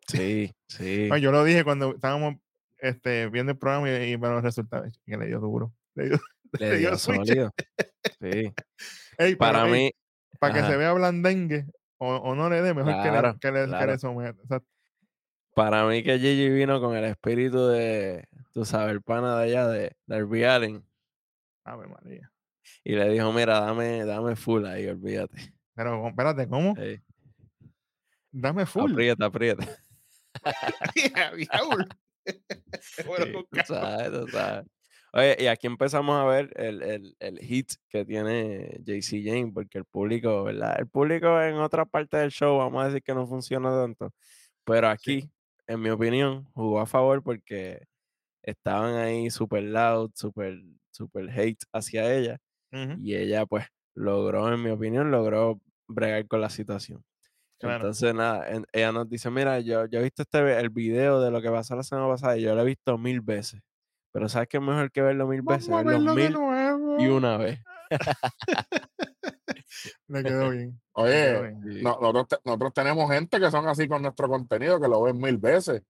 Sí, 0.08 0.50
sí. 0.68 1.08
Yo 1.20 1.30
lo 1.32 1.44
dije 1.44 1.62
cuando 1.62 1.94
estábamos 1.96 2.36
este, 2.78 3.28
viendo 3.28 3.52
el 3.52 3.58
programa 3.58 3.90
y, 3.90 4.12
y 4.12 4.16
para 4.18 4.34
los 4.34 4.42
resultados, 4.44 4.98
que 5.04 5.16
le 5.16 5.26
dio 5.26 5.40
duro. 5.40 5.72
Le 5.94 6.08
dio, 6.10 6.18
Le 6.60 6.70
le 6.70 6.78
dio 6.78 6.88
dio 6.90 6.98
sólido. 6.98 7.52
Sí. 8.20 8.52
Ey, 9.18 9.34
pero, 9.34 9.38
Para 9.38 9.66
ey, 9.66 9.72
mí, 9.72 9.90
para 10.38 10.54
que 10.54 10.60
se 10.62 10.76
vea 10.76 10.92
blandengue 10.92 11.66
o, 11.98 12.14
o 12.16 12.34
no 12.36 12.48
le 12.48 12.62
dé, 12.62 12.72
mejor 12.72 12.92
que 13.02 13.10
le, 13.10 13.10
Claro, 13.10 13.38
que 13.40 13.50
le, 13.52 13.60
que 13.62 13.66
claro. 13.68 13.92
le 13.92 13.98
someta. 13.98 14.42
O 14.42 14.46
sea, 14.46 14.62
Para 15.54 15.84
mí 15.86 16.02
que 16.04 16.18
Gigi 16.18 16.48
vino 16.50 16.80
con 16.80 16.94
el 16.96 17.04
espíritu 17.04 17.66
de, 17.66 18.28
tú 18.52 18.64
sabes, 18.64 18.92
el 18.92 19.02
pana 19.02 19.36
de 19.38 19.44
allá 19.44 19.66
de 19.68 19.96
Darby 20.06 20.44
Allin 20.44 20.84
Ave 21.64 21.88
María. 21.88 22.30
y 22.84 22.94
le 22.94 23.08
dijo, 23.10 23.32
mira, 23.32 23.60
dame, 23.60 24.04
dame 24.04 24.36
full 24.36 24.64
ahí, 24.66 24.86
olvídate. 24.86 25.52
Pero 25.74 26.06
espérate, 26.08 26.48
¿cómo? 26.48 26.74
Dame 28.30 28.66
full. 28.66 28.92
aprieta, 28.92 29.26
aprieta. 29.26 29.66
Diablo. 32.26 32.62
Bueno, 33.04 33.26
Sí, 33.26 33.32
con 33.32 33.46
tú 33.50 33.62
sabes, 33.62 34.10
tú 34.12 34.28
sabes. 34.30 34.66
Oye, 35.12 35.36
y 35.40 35.46
aquí 35.46 35.66
empezamos 35.66 36.14
a 36.16 36.24
ver 36.24 36.50
el, 36.56 36.82
el, 36.82 37.16
el 37.20 37.38
hit 37.40 37.72
que 37.88 38.04
tiene 38.04 38.80
JC 38.84 39.22
Jane, 39.24 39.50
porque 39.52 39.78
el 39.78 39.84
público, 39.86 40.44
¿verdad? 40.44 40.76
El 40.78 40.88
público 40.88 41.40
en 41.42 41.56
otra 41.56 41.86
parte 41.86 42.16
del 42.18 42.30
show, 42.30 42.58
vamos 42.58 42.82
a 42.82 42.86
decir 42.88 43.02
que 43.02 43.14
no 43.14 43.26
funciona 43.26 43.70
tanto, 43.70 44.12
pero 44.64 44.88
aquí, 44.88 45.30
en 45.66 45.80
mi 45.82 45.90
opinión, 45.90 46.46
jugó 46.54 46.80
a 46.80 46.86
favor 46.86 47.22
porque 47.22 47.86
estaban 48.42 48.94
ahí 48.96 49.30
super 49.30 49.62
loud, 49.64 50.12
super, 50.14 50.58
super 50.92 51.30
hate 51.30 51.64
hacia 51.72 52.14
ella, 52.14 52.38
Ujú, 52.72 53.02
y 53.02 53.16
ella 53.16 53.46
pues 53.46 53.66
logró, 53.94 54.52
en 54.52 54.62
mi 54.62 54.70
opinión, 54.70 55.10
logró 55.10 55.60
bregar 55.88 56.26
con 56.28 56.40
la 56.42 56.50
situación. 56.50 57.04
Claro. 57.58 57.76
Entonces, 57.76 58.14
nada, 58.14 58.48
en- 58.50 58.66
ella 58.72 58.92
nos 58.92 59.08
dice, 59.08 59.30
mira, 59.30 59.58
yo, 59.60 59.86
yo 59.86 60.00
he 60.00 60.02
visto 60.02 60.22
este, 60.22 60.58
el 60.60 60.68
video 60.70 61.20
de 61.20 61.30
lo 61.30 61.40
que 61.40 61.50
pasó 61.50 61.74
la 61.76 61.82
semana 61.82 62.06
pasada 62.08 62.36
y 62.36 62.42
yo 62.42 62.54
lo 62.54 62.62
he 62.62 62.66
visto 62.66 62.98
mil 62.98 63.20
veces. 63.22 63.60
Pero 64.12 64.28
¿sabes 64.28 64.48
qué 64.48 64.56
es 64.58 64.62
mejor 64.62 64.90
que 64.90 65.02
verlo 65.02 65.26
mil 65.26 65.42
veces? 65.42 65.68
Vamos 65.68 65.86
a 65.86 65.88
Verlo 65.96 66.14
de 66.14 66.22
mil 66.22 66.32
nuevo. 66.32 66.96
y 67.00 67.06
una 67.08 67.36
vez. 67.36 67.60
Le 70.08 70.22
quedó 70.22 70.50
bien. 70.50 70.70
quedó 70.94 71.04
Oye, 71.04 71.42
bien. 71.42 71.62
Sí. 71.72 71.82
no- 71.82 71.98
nosotros, 72.00 72.28
te- 72.28 72.36
nosotros 72.44 72.72
tenemos 72.74 73.10
gente 73.10 73.38
que 73.40 73.50
son 73.50 73.66
así 73.68 73.88
con 73.88 74.02
nuestro 74.02 74.28
contenido, 74.28 74.80
que 74.80 74.88
lo 74.88 75.02
ven 75.02 75.18
mil 75.18 75.36
veces. 75.38 75.82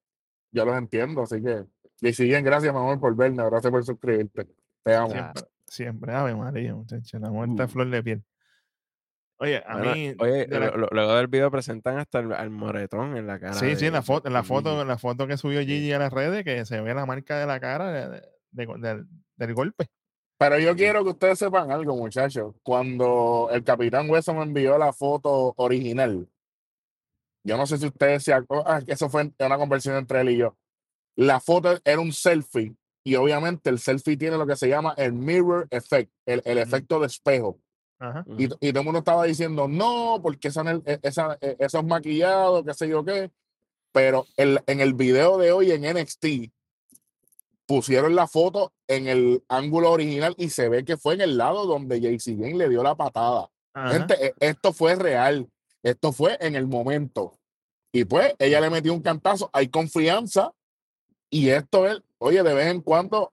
Yo 0.52 0.64
los 0.64 0.76
entiendo, 0.76 1.22
así 1.22 1.42
que. 1.42 1.64
Y 2.00 2.12
siguen, 2.12 2.44
gracias, 2.44 2.72
mi 2.72 2.79
amor, 2.79 2.98
por 3.00 3.14
verme. 3.16 3.44
Gracias 3.44 3.70
por 3.70 3.85
suscribirte. 3.85 4.46
Te 4.83 4.94
amo. 4.94 5.11
Siempre, 5.11 5.42
siempre. 5.66 6.14
Ave 6.14 6.35
María, 6.35 6.74
muchacho. 6.74 7.18
La 7.18 7.31
muerte 7.31 7.62
Uh. 7.64 7.68
flor 7.68 7.90
de 7.90 8.02
piel. 8.02 8.24
Oye, 9.38 9.62
a 9.66 9.77
Bueno, 9.77 9.94
mí. 9.94 10.14
oye, 10.18 10.46
de 10.46 10.61
la- 10.61 10.66
lo- 10.70 10.77
lo- 10.79 10.88
luego 10.92 11.14
del 11.14 11.27
video 11.27 11.51
presentan 11.51 11.99
hasta 11.99 12.20
el, 12.20 12.33
al 12.33 12.49
moretón 12.51 13.16
en 13.16 13.27
la 13.27 13.38
cara. 13.38 13.53
sí, 13.55 13.77
sí, 13.77 13.87
en 13.87 13.92
la 13.92 14.03
foto, 14.03 14.29
en 14.29 14.35
la 14.35 14.42
foto, 14.42 14.81
en 14.81 14.88
la 14.88 14.96
foto 14.99 15.27
que 15.27 15.37
subió. 15.37 15.61
Gigi 15.61 15.92
a 15.92 15.99
las 15.99 16.12
redes, 16.12 16.42
que 16.44 16.64
se 16.64 16.81
ve 16.81 16.94
la 16.94 17.05
marca 17.05 17.38
de 17.38 17.46
la 17.46 17.61
cara 17.61 17.92
de- 17.92 18.09
de- 18.09 18.22
de- 18.53 18.79
del, 18.79 19.07
del 19.37 19.55
golpe. 19.55 19.87
Pero 20.38 20.59
yo 20.59 20.75
quiero 20.77 21.03
que 21.05 21.11
ustedes 21.11 21.38
sepan 21.38 21.70
algo, 21.70 21.96
muchachos. 21.96 22.55
Cuando 22.62 23.49
el 23.53 23.62
Capitán 23.64 24.09
Hueso 24.09 24.33
me 24.35 24.42
envió 24.42 24.77
la 24.79 24.92
foto 24.92 25.55
original, 25.57 26.29
yo 27.44 27.57
no 27.57 27.66
sé 27.66 27.79
si 27.79 27.87
ustedes 27.87 28.22
se 28.25 28.33
acuerdan, 28.33 28.85
que 28.85 28.92
eso 28.92 29.09
fue 29.09 29.31
una 29.38 29.57
conversación 29.59 29.96
entre 29.96 30.20
él 30.20 30.31
y 30.31 30.37
yo. 30.38 30.57
La 31.16 31.40
foto 31.40 31.79
era 31.85 32.01
un 32.01 32.12
selfie 32.12 32.75
y 33.05 33.14
obviamente 33.14 33.70
el 33.70 33.79
selfie 33.79 34.16
tiene 34.16 34.37
lo 34.37 34.46
que 34.46 34.57
se 34.57 34.68
llama 34.68 34.94
el 34.96 35.12
mirror 35.12 35.66
effect, 35.70 36.11
el, 36.27 36.42
el 36.44 36.59
efecto 36.59 37.01
de 37.01 37.07
espejo. 37.07 37.59
Ajá. 37.99 38.25
Y, 38.39 38.45
y 38.45 38.49
todo 38.73 38.81
el 38.81 38.85
mundo 38.85 38.99
estaba 38.99 39.25
diciendo, 39.25 39.69
no, 39.69 40.19
porque 40.23 40.49
esa, 40.49 40.63
e- 40.85 40.99
esa, 41.03 41.39
e- 41.41 41.57
eso 41.59 41.79
es 41.79 41.85
maquillado, 41.85 42.65
qué 42.65 42.75
sé 42.75 42.89
yo 42.89 43.05
qué. 43.05 43.31
Pero 43.93 44.27
el- 44.37 44.61
en 44.67 44.81
el 44.81 44.95
video 44.95 45.39
de 45.39 45.53
hoy 45.53 45.71
en 45.73 45.85
NXT 45.85 46.53
pusieron 47.67 48.15
la 48.15 48.27
foto 48.27 48.73
en 48.87 49.09
el 49.09 49.43
ángulo 49.49 49.91
original 49.91 50.35
y 50.39 50.51
se 50.51 50.69
ve 50.69 50.85
que 50.85 50.97
fue 50.97 51.15
en 51.15 51.23
el 51.23 51.37
lado 51.37 51.67
donde 51.67 52.01
JC 52.01 52.37
Jane 52.37 52.55
le 52.55 52.69
dio 52.69 52.83
la 52.83 52.95
patada. 52.95 53.49
Ajá. 53.75 53.93
Gente, 53.93 54.27
e- 54.27 54.35
esto 54.41 54.73
fue 54.73 54.95
real. 54.95 55.49
Esto 55.83 56.13
fue 56.13 56.37
en 56.41 56.55
el 56.55 56.67
momento. 56.67 57.39
Y 57.93 58.05
pues 58.05 58.35
ella 58.39 58.61
le 58.61 58.71
metió 58.71 58.93
un 58.93 59.03
cantazo. 59.03 59.51
Hay 59.53 59.69
confianza. 59.69 60.53
Y 61.31 61.49
esto 61.49 61.87
es, 61.87 62.01
oye, 62.19 62.43
de 62.43 62.55
vez 62.55 62.67
en 62.69 62.81
cuando 62.83 63.33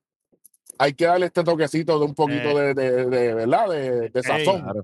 hay 0.84 0.94
que 0.94 1.06
darle 1.06 1.28
este 1.28 1.44
toquecito 1.44 1.98
de 1.98 2.06
un 2.06 2.14
poquito 2.14 2.58
de, 2.58 2.74
de, 2.74 3.06
de- 3.06 3.34
¿verdad? 3.34 3.70
De, 3.70 4.10
de 4.10 4.24
sazón. 4.24 4.84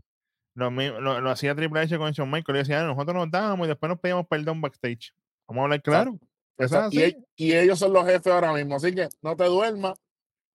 Lo, 0.55 0.69
lo, 0.71 1.21
lo 1.21 1.29
hacía 1.29 1.55
Triple 1.55 1.81
H 1.81 1.97
con 1.97 2.11
Shawn 2.11 2.29
Michaels. 2.31 2.57
Y 2.57 2.59
decía, 2.63 2.81
"Ah, 2.81 2.85
nosotros 2.87 3.15
nos 3.15 3.31
dábamos 3.31 3.65
y 3.65 3.69
después 3.69 3.89
nos 3.89 3.99
pedíamos 3.99 4.27
perdón 4.27 4.61
backstage. 4.61 5.13
Vamos 5.47 5.61
a 5.61 5.63
hablar 5.65 5.81
claro. 5.81 6.19
Exacto. 6.57 6.95
Y, 6.95 7.01
e- 7.03 7.17
y 7.35 7.53
ellos 7.53 7.79
son 7.79 7.93
los 7.93 8.05
jefes 8.05 8.27
ahora 8.31 8.53
mismo. 8.53 8.75
Así 8.75 8.93
que 8.93 9.07
no 9.21 9.35
te 9.35 9.45
duermas, 9.45 9.97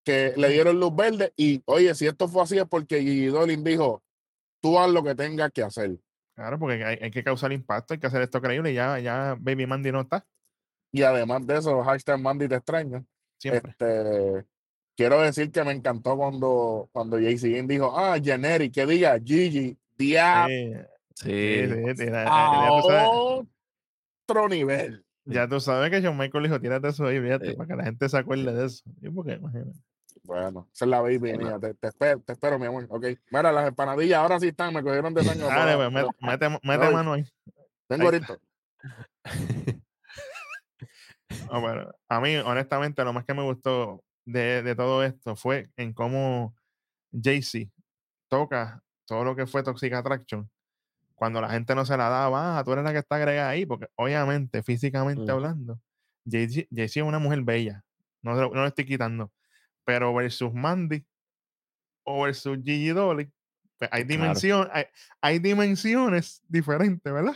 que 0.03 0.33
le 0.37 0.49
dieron 0.49 0.79
luz 0.79 0.95
verde. 0.95 1.33
Y 1.35 1.61
oye, 1.65 1.93
si 1.95 2.05
esto 2.07 2.27
fue 2.27 2.43
así 2.43 2.57
es 2.57 2.65
porque 2.65 2.99
Gigi 3.01 3.27
Dolin 3.27 3.63
dijo, 3.63 4.03
tú 4.61 4.77
haz 4.79 4.89
lo 4.91 5.03
que 5.03 5.15
tengas 5.15 5.51
que 5.51 5.63
hacer. 5.63 5.97
Claro, 6.35 6.59
porque 6.59 6.83
hay, 6.83 6.97
hay 7.01 7.11
que 7.11 7.23
causar 7.23 7.51
impacto, 7.53 7.93
hay 7.93 7.99
que 7.99 8.07
hacer 8.07 8.21
esto 8.21 8.41
creíble. 8.41 8.71
y 8.71 8.75
Ya, 8.75 8.99
ya 8.99 9.35
Baby 9.39 9.65
Mandy 9.65 9.91
no 9.91 10.01
está. 10.01 10.25
Y 10.91 11.01
además 11.01 11.45
de 11.47 11.57
eso, 11.57 11.81
hashtag 11.83 12.19
Mandy 12.19 12.47
te 12.47 12.55
extraña. 12.55 13.03
Siempre. 13.39 13.71
Este, 13.71 14.45
quiero 14.95 15.21
decir 15.21 15.51
que 15.51 15.63
me 15.63 15.71
encantó 15.71 16.15
cuando, 16.17 16.89
cuando 16.91 17.17
JC 17.19 17.41
Jane 17.55 17.67
dijo, 17.67 17.97
ah, 17.97 18.17
Generic, 18.21 18.73
que 18.73 18.85
diga 18.85 19.19
Gigi, 19.23 19.77
dia 19.97 20.45
Sí, 20.47 20.73
Sí. 21.15 21.67
tira- 21.97 22.25
a 22.27 22.71
otro 22.71 24.49
nivel. 24.49 25.05
ya 25.25 25.47
tú 25.47 25.59
sabes 25.59 25.89
que 25.89 26.01
Shawn 26.01 26.17
Michaels 26.17 26.47
dijo, 26.49 26.59
tírate 26.59 26.89
eso 26.89 27.05
ahí, 27.05 27.19
fíjate, 27.21 27.51
Sí. 27.51 27.55
para 27.55 27.67
que 27.67 27.75
la 27.75 27.83
gente 27.85 28.09
se 28.09 28.17
acuerde 28.17 28.53
de 28.53 28.65
eso. 28.65 28.83
Sí, 29.01 29.09
porque 29.09 29.33
imagínate. 29.33 29.79
Bueno, 30.23 30.67
esa 30.73 30.85
es 30.85 30.89
la 30.89 31.01
baby 31.01 31.31
Sí, 31.31 31.37
mía. 31.37 31.59
Te, 31.59 31.73
te 31.75 31.87
espero, 31.87 32.19
te 32.21 32.33
espero, 32.33 32.57
mi 32.57 32.65
amor. 32.65 32.87
Ok. 32.89 33.05
Mira, 33.29 33.51
las 33.51 33.67
empanadillas 33.67 34.17
ahora 34.19 34.39
sí 34.39 34.47
están, 34.47 34.73
me 34.73 34.81
cogieron 34.81 35.13
de 35.13 35.23
sangre. 35.23 35.45
Dale, 35.45 35.75
pues, 35.89 36.05
mete, 36.19 36.89
mano 36.89 37.13
ahí. 37.13 37.23
Vengo 37.87 38.09
ahí 38.09 38.15
ahorita. 38.15 38.37
No, 41.51 41.61
pero 41.61 41.95
a 42.07 42.21
mí, 42.21 42.35
honestamente, 42.37 43.03
lo 43.03 43.11
más 43.13 43.25
que 43.25 43.33
me 43.33 43.43
gustó 43.43 44.03
de, 44.25 44.63
de 44.63 44.75
todo 44.75 45.03
esto 45.03 45.35
fue 45.35 45.69
en 45.77 45.93
cómo 45.93 46.55
Jay-Z 47.11 47.69
toca 48.27 48.83
todo 49.05 49.23
lo 49.23 49.35
que 49.35 49.45
fue 49.45 49.63
Toxic 49.63 49.93
Attraction. 49.93 50.49
Cuando 51.13 51.39
la 51.39 51.49
gente 51.49 51.75
no 51.75 51.85
se 51.85 51.95
la 51.95 52.09
daba, 52.09 52.57
ah, 52.59 52.63
tú 52.63 52.73
eres 52.73 52.83
la 52.83 52.91
que 52.91 52.99
está 52.99 53.15
agregada 53.15 53.49
ahí, 53.49 53.65
porque 53.65 53.87
obviamente, 53.95 54.61
físicamente 54.63 55.23
Mm. 55.23 55.29
hablando, 55.35 55.79
Jay-Z 56.29 56.67
es 56.71 56.95
una 56.97 57.19
mujer 57.19 57.41
bella. 57.43 57.83
No, 58.21 58.33
no 58.35 58.49
lo 58.49 58.65
estoy 58.65 58.85
quitando. 58.85 59.31
Pero 59.85 60.13
versus 60.13 60.51
Mandy 60.53 61.05
o 62.03 62.23
versus 62.23 62.57
Gigi 62.63 62.89
Dolly, 62.89 63.31
pues 63.77 63.89
hay, 63.93 64.03
Claro. 64.03 64.21
dimensión, 64.21 64.69
hay, 64.73 64.85
hay 65.21 65.39
dimensiones 65.39 66.41
diferentes, 66.47 67.13
¿verdad? 67.13 67.35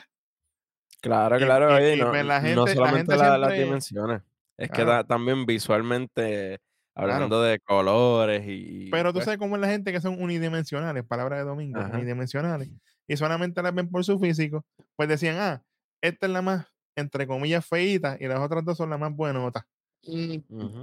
Claro, 1.02 1.38
Y- 1.40 1.44
claro, 1.46 1.70
y- 1.72 1.74
oye, 1.76 1.96
y 1.96 2.00
no, 2.00 2.06
la 2.12 2.42
solamente 2.74 2.98
gente 3.14 3.18
la- 3.18 3.38
las 3.38 3.54
dimensiones, 3.54 4.22
es 4.58 4.70
que 4.72 4.84
ta- 4.84 5.04
también 5.06 5.46
visualmente, 5.46 6.60
Claro. 7.00 7.14
hablando 7.14 7.42
de 7.42 7.60
colores 7.60 8.44
y... 8.48 8.90
Pero 8.92 9.10
tú 9.10 9.16
pues, 9.16 9.26
sabes 9.26 9.38
cómo 9.40 9.56
es 9.56 9.62
la 9.62 9.68
gente 9.70 9.92
que 9.92 10.02
son 10.02 10.22
unidimensionales, 10.22 11.04
palabra 11.06 11.38
de 11.38 11.44
domingo, 11.44 11.80
Ajá. 11.80 11.96
unidimensionales, 11.98 12.70
y 13.08 13.18
solamente 13.18 13.62
las 13.62 13.74
ven 13.74 13.90
por 13.90 14.04
su 14.04 14.20
físico, 14.20 14.66
pues 14.96 15.08
decían, 15.10 15.38
ah, 15.40 15.64
esta 16.02 16.26
es 16.28 16.32
la 16.32 16.42
más, 16.42 16.66
entre 16.96 17.26
comillas, 17.28 17.66
feíta, 17.66 18.18
y 18.20 18.28
las 18.28 18.40
otras 18.40 18.64
dos 18.66 18.78
son 18.78 18.90
las 18.90 19.00
más 19.00 19.14
buenotas. 19.16 19.64
Mm, 20.08 20.38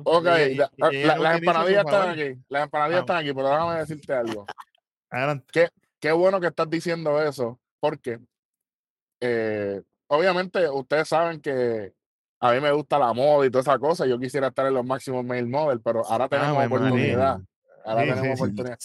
ok, 0.05 0.26
Y 0.50 0.55
la- 0.57 0.70
y- 0.92 1.02
la- 1.05 1.16
las 1.18 1.38
empanadillas 1.38 1.85
están 1.87 2.09
aquí. 2.11 2.38
Las 2.48 2.64
empanadillas 2.64 2.98
Ah. 2.98 3.00
están 3.00 3.16
aquí, 3.16 3.33
pero 3.33 3.48
déjame 3.48 3.79
decirte 3.81 4.12
algo. 4.12 4.46
Adelante. 5.11 5.70
Qué 5.98 6.12
bueno 6.12 6.38
que 6.40 6.48
estás 6.48 6.68
diciendo 6.68 7.22
eso, 7.22 7.59
porque 7.81 8.18
eh, 9.20 9.83
obviamente 10.09 10.68
ustedes 10.68 11.09
saben 11.09 11.40
que 11.40 11.94
a 12.50 12.52
mí 12.54 12.61
me 12.61 12.72
gusta 12.72 12.98
la 12.98 13.12
moda 13.12 13.46
y 13.46 13.50
toda 13.50 13.62
esa 13.62 13.78
cosa. 13.78 14.06
Yo 14.06 14.18
quisiera 14.18 14.48
estar 14.48 14.66
en 14.66 14.74
los 14.74 14.85
máximos 14.85 15.24
mail 15.24 15.46
model, 15.46 15.80
pero 15.80 16.04
ahora 16.06 16.28
tenemos 16.28 16.56
Ave 16.56 16.66
oportunidad. 16.66 17.40
Ahora 17.85 18.02
Sí, 18.02 18.09
tenemos 18.09 18.38
sí. 18.38 18.42
oportunidad. 18.44 18.78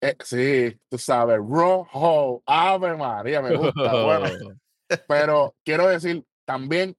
Eh, 0.00 0.16
sí, 0.24 0.80
tú 0.90 0.98
sabes, 0.98 1.38
rojo, 1.38 2.42
Ave 2.46 2.96
María, 2.96 3.40
me 3.42 3.56
gusta. 3.56 4.02
Bueno, 4.04 4.26
pero 5.08 5.54
quiero 5.64 5.88
decir, 5.88 6.24
también 6.44 6.94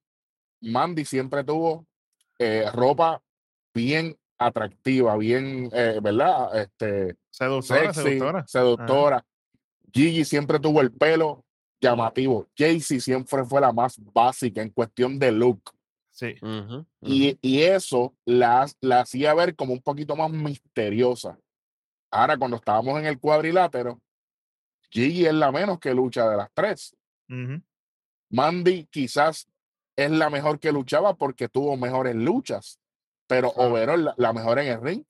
Mandy 0.60 1.04
siempre 1.04 1.44
tuvo 1.44 1.86
eh, 2.38 2.64
ropa 2.72 3.22
bien 3.74 4.16
atractiva, 4.38 5.16
bien, 5.16 5.68
eh, 5.72 5.98
¿verdad? 6.02 6.56
Este, 6.60 7.16
Seductora, 7.30 7.92
sexy, 7.92 8.02
seductora. 8.02 8.44
seductora. 8.46 9.26
Gigi 9.92 10.24
siempre 10.24 10.58
tuvo 10.58 10.80
el 10.80 10.92
pelo 10.92 11.44
llamativo. 11.80 12.46
Jaycee 12.56 13.00
siempre 13.00 13.44
fue 13.44 13.60
la 13.60 13.72
más 13.72 13.96
básica 14.12 14.60
en 14.62 14.70
cuestión 14.70 15.18
de 15.18 15.32
look. 15.32 15.60
Sí. 16.18 16.34
Y, 17.00 17.38
y 17.40 17.62
eso 17.62 18.12
la, 18.24 18.66
la 18.80 19.02
hacía 19.02 19.34
ver 19.34 19.54
como 19.54 19.72
un 19.72 19.80
poquito 19.80 20.16
más 20.16 20.28
misteriosa. 20.32 21.38
Ahora, 22.10 22.36
cuando 22.36 22.56
estábamos 22.56 22.98
en 22.98 23.06
el 23.06 23.20
cuadrilátero, 23.20 24.00
Gigi 24.90 25.26
es 25.26 25.34
la 25.34 25.52
menos 25.52 25.78
que 25.78 25.94
lucha 25.94 26.28
de 26.28 26.36
las 26.36 26.50
tres. 26.52 26.96
Mandy 28.30 28.86
quizás 28.86 29.46
es 29.94 30.10
la 30.10 30.28
mejor 30.28 30.58
que 30.58 30.72
luchaba 30.72 31.14
porque 31.14 31.48
tuvo 31.48 31.76
mejores 31.76 32.16
luchas, 32.16 32.80
pero 33.28 33.50
overall 33.50 34.06
la, 34.06 34.14
la 34.16 34.32
mejor 34.32 34.58
en 34.58 34.72
el 34.72 34.80
ring 34.80 35.04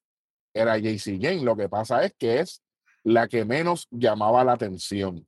era 0.52 0.76
JC 0.76 1.18
Jane. 1.18 1.42
Lo 1.42 1.56
que 1.56 1.70
pasa 1.70 2.04
es 2.04 2.12
que 2.18 2.40
es 2.40 2.62
la 3.02 3.28
que 3.28 3.46
menos 3.46 3.88
llamaba 3.90 4.44
la 4.44 4.52
atención. 4.52 5.26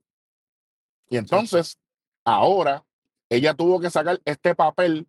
Y 1.09 1.17
entonces, 1.17 1.79
ahora 2.23 2.85
ella 3.31 3.55
tuvo 3.55 3.81
que 3.81 3.89
sacar 3.89 4.21
este 4.27 4.55
papel 4.55 5.09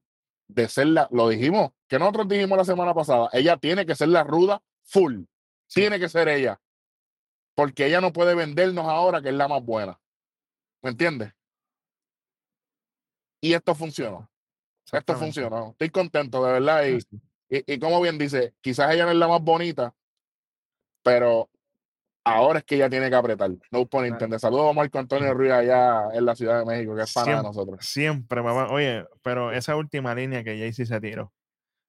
de 0.53 0.67
ser 0.69 0.87
la, 0.87 1.07
lo 1.11 1.29
dijimos, 1.29 1.71
que 1.87 1.99
nosotros 1.99 2.27
dijimos 2.27 2.57
la 2.57 2.65
semana 2.65 2.93
pasada, 2.93 3.29
ella 3.33 3.57
tiene 3.57 3.85
que 3.85 3.95
ser 3.95 4.09
la 4.09 4.23
ruda 4.23 4.61
full, 4.83 5.23
Sí. 5.67 5.81
tiene 5.81 5.99
que 5.99 6.09
ser 6.09 6.27
ella, 6.27 6.59
porque 7.55 7.85
ella 7.85 8.01
no 8.01 8.11
puede 8.11 8.35
vendernos 8.35 8.85
ahora 8.85 9.21
que 9.21 9.29
es 9.29 9.35
la 9.35 9.47
más 9.47 9.63
buena. 9.63 9.99
¿Me 10.81 10.89
entiendes? 10.89 11.33
Y 13.41 13.53
esto 13.53 13.73
funcionó. 13.75 14.29
Esto 14.91 15.15
funcionó. 15.15 15.69
Estoy 15.71 15.89
contento, 15.89 16.43
de 16.45 16.51
verdad. 16.53 16.83
Y, 17.49 17.73
y 17.73 17.79
como 17.79 18.01
bien 18.01 18.17
dice, 18.17 18.53
quizás 18.61 18.93
ella 18.93 19.05
no 19.05 19.11
es 19.11 19.17
la 19.17 19.27
más 19.27 19.41
bonita, 19.41 19.95
pero 21.03 21.49
ahora 22.23 22.59
es 22.59 22.65
que 22.65 22.75
ella 22.75 22.89
tiene 22.89 23.09
que 23.09 23.15
apretar. 23.15 23.51
No 23.71 23.85
pone 23.85 24.07
intender. 24.07 24.39
Saludos 24.39 24.69
a 24.69 24.73
Marco 24.73 24.99
Antonio 24.99 25.33
Ruiz 25.33 25.51
allá 25.51 26.09
en 26.13 26.25
la 26.25 26.35
Ciudad 26.35 26.59
de 26.59 26.65
México, 26.65 26.95
que 26.95 27.01
es 27.03 27.13
pana 27.13 27.25
de 27.25 27.31
Siempre. 27.33 27.47
nosotros. 27.49 27.85
Siempre, 27.85 28.41
papá. 28.43 28.67
Oye, 28.71 29.05
pero 29.21 29.51
esa 29.51 29.75
última 29.75 30.13
línea 30.15 30.43
que 30.43 30.57
Jaycee 30.57 30.85
se 30.85 30.99
tiró. 31.01 31.33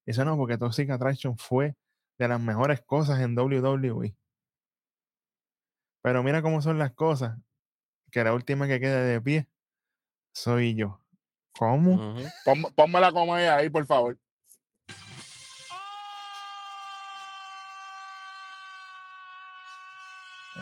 Eso 0.06 0.24
no, 0.24 0.36
porque 0.36 0.58
Toxic 0.58 0.90
Attraction 0.90 1.36
fue 1.38 1.76
de 2.18 2.28
las 2.28 2.40
mejores 2.40 2.80
cosas 2.82 3.20
en 3.20 3.36
WWE. 3.38 4.16
Pero 6.02 6.22
mira 6.22 6.42
cómo 6.42 6.60
son 6.62 6.78
las 6.78 6.92
cosas. 6.92 7.38
Que 8.10 8.24
la 8.24 8.34
última 8.34 8.66
que 8.66 8.80
quede 8.80 9.04
de 9.06 9.20
pie 9.20 9.48
soy 10.34 10.74
yo. 10.74 11.00
¿Cómo? 11.58 11.92
Ujú. 11.94 12.22
Pon- 12.44 12.72
Ponme 12.74 13.00
la 13.00 13.12
coma 13.12 13.36
ahí, 13.36 13.70
por 13.70 13.86
favor. 13.86 14.18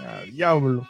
Ah, 0.06 0.22
diablo. 0.26 0.86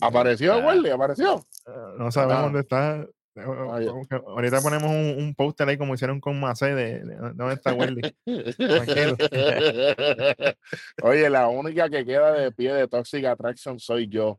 Apareció, 0.00 0.54
Ah. 0.54 0.66
Welly, 0.66 0.90
apareció. 0.90 1.44
Eh, 1.66 1.70
No 1.98 2.10
sabemos 2.10 2.36
Ah. 2.38 2.42
dónde 2.42 2.60
está. 2.60 3.06
Ahorita 3.36 4.60
ponemos 4.60 4.90
un, 4.90 5.16
un 5.18 5.34
póster 5.34 5.68
ahí 5.68 5.76
como 5.76 5.94
hicieron 5.94 6.20
con 6.20 6.38
Macé 6.38 6.72
de, 6.74 7.00
de- 7.00 7.16
de 7.16 7.32
dónde 7.34 7.54
está 7.54 7.72
Welly. 7.74 8.14
Oye, 11.02 11.28
la 11.30 11.48
única 11.48 11.88
que 11.90 12.04
queda 12.04 12.32
de 12.32 12.52
pie 12.52 12.72
de 12.72 12.86
Toxic 12.86 13.24
Attraction 13.24 13.78
soy 13.80 14.08
yo. 14.08 14.38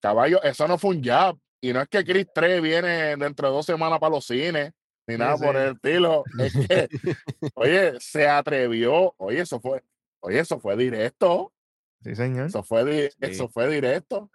Caballo, 0.00 0.42
eso 0.42 0.68
no 0.68 0.76
fue 0.76 0.94
un 0.96 1.02
jab. 1.02 1.36
Y 1.60 1.72
no 1.72 1.80
es 1.80 1.88
que 1.88 2.04
Chris 2.04 2.26
3 2.34 2.60
viene 2.62 3.16
dentro 3.16 3.48
de 3.48 3.54
dos 3.54 3.64
semanas 3.66 3.98
para 3.98 4.12
los 4.14 4.24
cines, 4.26 4.72
ni 5.08 5.14
Sí, 5.14 5.18
nada 5.18 5.36
por 5.36 5.56
sí. 5.56 5.62
el 5.62 5.72
estilo. 5.72 6.24
Es 6.38 6.52
que, 6.52 6.88
oye, 7.54 7.94
se 8.00 8.28
atrevió. 8.28 9.14
Oye, 9.16 9.40
eso 9.40 9.58
fue, 9.60 9.82
oye, 10.20 10.38
eso 10.38 10.60
fue 10.60 10.76
directo. 10.76 11.52
Sí, 12.04 12.14
señor. 12.14 12.46
Eso 12.46 12.62
fue, 12.62 12.84
di- 12.84 13.08
Sí. 13.10 13.16
eso 13.20 13.48
fue 13.48 13.68
directo. 13.68 14.30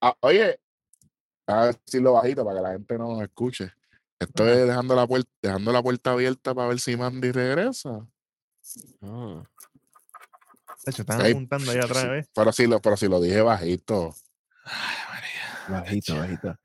Ah, 0.00 0.14
oye, 0.20 0.60
a 1.46 1.66
decirlo 1.66 2.12
bajito 2.12 2.44
para 2.44 2.56
que 2.58 2.62
la 2.62 2.72
gente 2.72 2.98
no 2.98 3.08
nos 3.14 3.22
escuche. 3.22 3.72
Estoy 4.20 4.48
dejando 4.66 4.94
la 4.94 5.06
puerta, 5.06 5.30
dejando 5.42 5.72
la 5.72 5.82
puerta 5.82 6.12
abierta 6.12 6.54
para 6.54 6.68
ver 6.68 6.78
si 6.80 6.96
Mandy 6.96 7.32
regresa. 7.32 8.06
Mm. 9.00 9.40
De 10.84 10.90
hecho, 10.90 11.02
están 11.02 11.20
apuntando 11.24 11.70
ahí 11.70 11.78
atrás, 11.78 12.08
¿ves? 12.08 12.28
pero 12.34 12.52
si 12.52 12.66
lo, 12.66 12.80
pero 12.80 12.96
si 12.96 13.08
lo 13.08 13.20
dije 13.20 13.40
bajito. 13.42 14.14
Bajito, 15.68 16.16
bajito. 16.16 16.56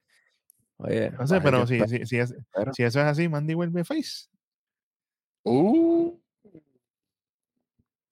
Oye, 0.84 1.12
No 1.12 1.26
sé, 1.28 1.40
pero 1.42 1.66
si, 1.66 1.80
si, 1.88 2.06
si, 2.06 2.18
es- 2.20 2.36
pero- 2.54 2.74
si 2.74 2.84
eso 2.84 3.00
es 3.00 3.06
así, 3.06 3.28
Mandy 3.30 3.54
vuelve 3.54 3.84
face, 3.84 4.28
Uh, 5.46 6.18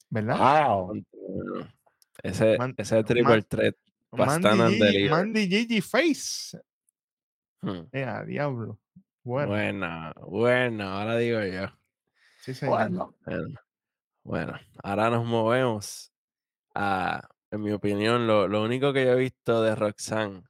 ¿verdad? 0.09 0.37
wow. 0.37 0.93
Ese, 2.23 2.57
Man- 2.57 2.73
ese 2.77 3.03
triple 3.03 3.23
man- 3.35 3.45
threat. 3.47 3.75
Bastante 4.11 4.49
Mandy 4.55 4.85
Gigi. 4.91 5.09
Mandy 5.09 5.47
Gigi 5.47 5.81
face. 5.81 6.57
hmm, 7.61 7.83
Eh, 7.93 8.03
a 8.03 8.23
diablo. 8.25 8.79
Bueno, 9.23 9.51
Bueno, 9.51 10.13
bueno, 10.27 10.83
ahora 10.89 11.15
digo 11.17 11.41
yo. 11.43 11.67
sí, 12.41 12.53
señor. 12.53 12.75
Bueno, 12.89 13.15
Bueno, 13.25 13.59
bueno, 14.23 14.59
ahora 14.83 15.09
nos 15.09 15.25
movemos 15.25 16.11
a, 16.75 17.21
en 17.51 17.61
mi 17.61 17.71
opinión, 17.71 18.27
lo, 18.27 18.47
lo 18.47 18.63
único 18.63 18.91
que 18.93 19.05
yo 19.05 19.11
he 19.13 19.15
visto 19.19 19.61
de 19.61 19.75
Roxanne 19.75 20.43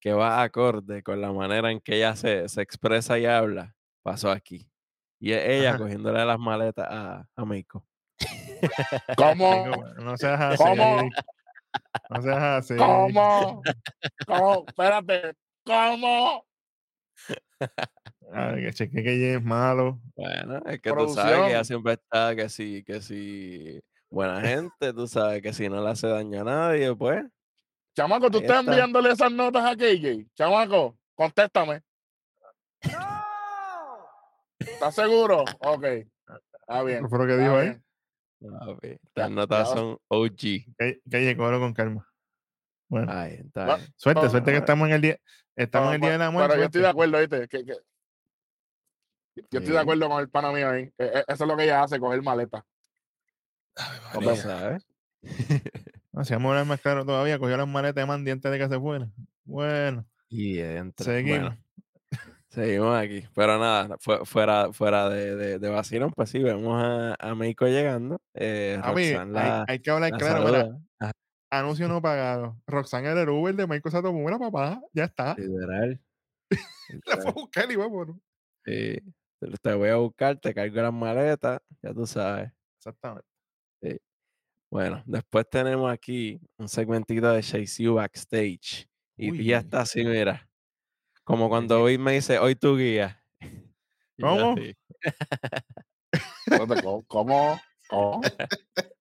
que 0.00 0.12
va 0.12 0.42
acorde 0.42 1.02
con 1.02 1.20
la 1.20 1.32
manera 1.32 1.70
en 1.70 1.80
que 1.80 1.96
ella 1.96 2.16
se, 2.16 2.48
se 2.48 2.62
expresa 2.62 3.18
y 3.18 3.26
habla, 3.26 3.74
pasó 4.02 4.30
aquí. 4.30 4.68
Y 5.18 5.32
es 5.32 5.48
ella 5.48 5.70
Ajá. 5.70 5.78
cogiéndole 5.78 6.24
las 6.24 6.38
maletas 6.38 6.86
a, 6.88 7.28
a 7.34 7.44
Meiko. 7.44 7.86
¿cómo? 9.16 9.84
No 9.98 10.16
seas 10.16 10.40
así. 10.40 10.62
¿Cómo? 10.62 11.08
No 12.10 12.22
seas 12.22 12.38
así. 12.38 12.76
¿Cómo? 12.76 13.62
¿Cómo? 14.26 14.64
Espérate. 14.68 15.32
¿Cómo? 15.64 16.46
Ay, 18.32 18.64
que 18.64 18.72
cheque 18.72 19.02
que 19.02 19.14
ella 19.14 19.38
es 19.38 19.42
malo. 19.44 20.00
Bueno, 20.14 20.60
es 20.66 20.80
que 20.80 20.92
tú 20.92 21.08
sabes 21.08 21.40
que 21.40 21.48
ella 21.48 21.64
siempre 21.64 21.94
está 21.94 22.36
que 22.36 22.48
sí, 22.48 22.84
que 22.84 23.00
sí, 23.00 23.80
buena 24.10 24.40
gente, 24.40 24.92
tú 24.92 25.06
sabes 25.06 25.42
que 25.42 25.52
si 25.52 25.68
no 25.68 25.82
le 25.82 25.90
hace 25.90 26.06
daño 26.08 26.42
a 26.42 26.44
nadie, 26.44 26.94
pues. 26.94 27.24
Chamaco, 27.96 28.30
¿tú 28.30 28.38
Ahí 28.38 28.44
estás 28.44 28.60
está. 28.60 28.72
enviándole 28.72 29.10
esas 29.10 29.32
notas 29.32 29.64
a 29.64 29.74
KJ? 29.74 30.26
Chamaco, 30.34 30.98
contéstame. 31.14 31.82
¿Estás 34.58 34.94
seguro? 34.94 35.44
Ok. 35.60 35.84
Está 36.68 36.82
bien. 36.82 37.02
¿Qué 37.02 37.08
fue 37.08 37.18
lo 37.18 37.26
que 37.26 37.36
dijo 37.42 37.56
ahí? 37.56 37.80
Ya- 38.40 38.98
Las 39.14 39.30
notas 39.30 39.70
son 39.70 39.98
OG. 40.08 40.66
Ella 41.10 41.36
cobro 41.36 41.58
con 41.60 41.72
calma. 41.72 42.06
Bueno, 42.88 43.10
Ay, 43.10 43.40
está 43.44 43.78
suerte, 43.96 44.22
no, 44.22 44.30
suerte 44.30 44.50
que 44.52 44.58
no, 44.58 44.64
estamos 44.64 44.88
en 44.88 44.94
el 44.94 45.00
día, 45.00 45.18
estamos 45.56 45.86
No, 45.88 45.90
en 45.90 45.94
el 45.96 46.00
día 46.02 46.10
del 46.12 46.22
amor. 46.22 46.42
Pero 46.48 46.56
yo 46.60 46.64
estoy 46.66 46.82
de 46.82 46.88
acuerdo, 46.88 47.18
¿viste? 47.18 47.48
Que, 47.48 47.64
que- 47.64 47.78
Yo 49.50 49.58
estoy 49.58 49.72
de 49.72 49.78
acuerdo 49.78 50.08
con 50.08 50.20
el 50.20 50.28
pana 50.28 50.52
mío 50.52 50.68
ahí. 50.70 50.82
E- 50.98 51.04
e- 51.04 51.24
Eso 51.26 51.44
es 51.44 51.48
lo 51.48 51.56
que 51.56 51.64
ella 51.64 51.82
hace, 51.82 51.98
coger 51.98 52.22
maleta. 52.22 52.64
Vemos. 54.14 54.38
sabes. 54.40 54.86
No, 56.16 56.24
si 56.24 56.32
vamos 56.32 56.46
a 56.46 56.50
hablar 56.52 56.66
más 56.66 56.80
claro 56.80 57.04
todavía, 57.04 57.38
cogió 57.38 57.56
las 57.58 57.68
maletas 57.68 58.02
de 58.02 58.06
Mandy 58.06 58.30
antes 58.30 58.50
de 58.50 58.58
que 58.58 58.68
se 58.68 58.80
fuera. 58.80 59.08
Bueno, 59.44 60.04
Y 60.30 60.54
dentro. 60.56 61.04
seguimos. 61.04 61.38
Bueno, 61.40 61.58
seguimos 62.48 62.96
aquí. 62.96 63.24
Pero 63.34 63.58
nada, 63.58 63.96
fu- 64.00 64.24
fuera, 64.24 64.72
fuera 64.72 65.08
de, 65.10 65.36
de, 65.36 65.58
de 65.58 65.68
vacilón, 65.68 66.12
pues 66.16 66.30
sí, 66.30 66.38
vemos 66.42 66.82
a, 66.82 67.14
a 67.20 67.34
Meiko 67.34 67.66
llegando. 67.66 68.18
Eh, 68.34 68.80
Roxanne 68.82 69.38
hay, 69.38 69.44
la, 69.48 69.64
hay 69.68 69.78
que 69.80 69.90
hablar 69.90 70.10
la 70.12 70.18
claro. 70.18 70.44
mira, 70.46 71.12
anuncio 71.50 71.86
no 71.86 72.00
pagado. 72.00 72.56
Roxanne 72.66 73.08
era 73.10 73.20
el 73.22 73.28
Uber 73.28 73.54
de 73.54 73.66
Michael 73.66 73.92
Satomura, 73.92 74.38
papá. 74.38 74.80
Ya 74.94 75.04
está. 75.04 75.34
literal. 75.36 76.00
La 77.06 77.16
fue 77.18 77.28
a 77.30 77.34
buscar 77.34 77.70
y 77.70 77.76
vámonos. 77.76 78.16
Sí. 78.64 78.98
Te 79.60 79.74
voy 79.74 79.90
a 79.90 79.96
buscar, 79.96 80.38
te 80.40 80.54
cargo 80.54 80.80
las 80.80 80.92
maletas, 80.94 81.60
ya 81.82 81.92
tú 81.92 82.06
sabes. 82.06 82.50
Exactamente. 82.78 83.26
Bueno, 84.76 85.02
después 85.06 85.48
tenemos 85.48 85.90
aquí 85.90 86.38
un 86.58 86.68
segmentito 86.68 87.32
de 87.32 87.40
Chase 87.42 87.82
You 87.82 87.94
backstage. 87.94 88.86
Y 89.16 89.30
Uy. 89.30 89.38
Pia 89.38 89.60
está 89.60 89.80
así, 89.80 90.04
mira. 90.04 90.50
Como 91.24 91.48
cuando 91.48 91.80
hoy 91.82 91.96
me 91.96 92.12
dice, 92.12 92.38
hoy 92.38 92.56
tu 92.56 92.76
guía. 92.76 93.24
¿Cómo? 94.20 94.54
¿Cómo? 97.08 97.58
¿Cómo? 97.88 98.20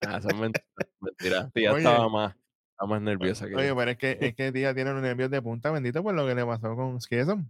"Ah, 0.08 0.22
son 0.22 0.40
mentiras. 0.40 0.66
mentiras". 1.02 1.52
Tía 1.52 1.74
Oye. 1.74 1.80
estaba 1.80 2.08
más, 2.08 2.36
estaba 2.72 2.90
más 2.92 3.02
nerviosa 3.02 3.46
que 3.46 3.56
Oye, 3.56 3.68
yo. 3.68 3.76
pero 3.76 3.92
es 3.92 3.98
que, 3.98 4.18
es 4.22 4.34
que 4.38 4.52
tía 4.54 4.74
tiene 4.74 4.94
los 4.94 5.02
nervios 5.02 5.30
de 5.30 5.42
punta, 5.42 5.72
bendito 5.72 6.02
por 6.02 6.14
lo 6.16 6.26
que 6.26 6.36
le 6.36 6.46
pasó 6.46 6.74
con 6.78 7.02
Schism. 7.02 7.50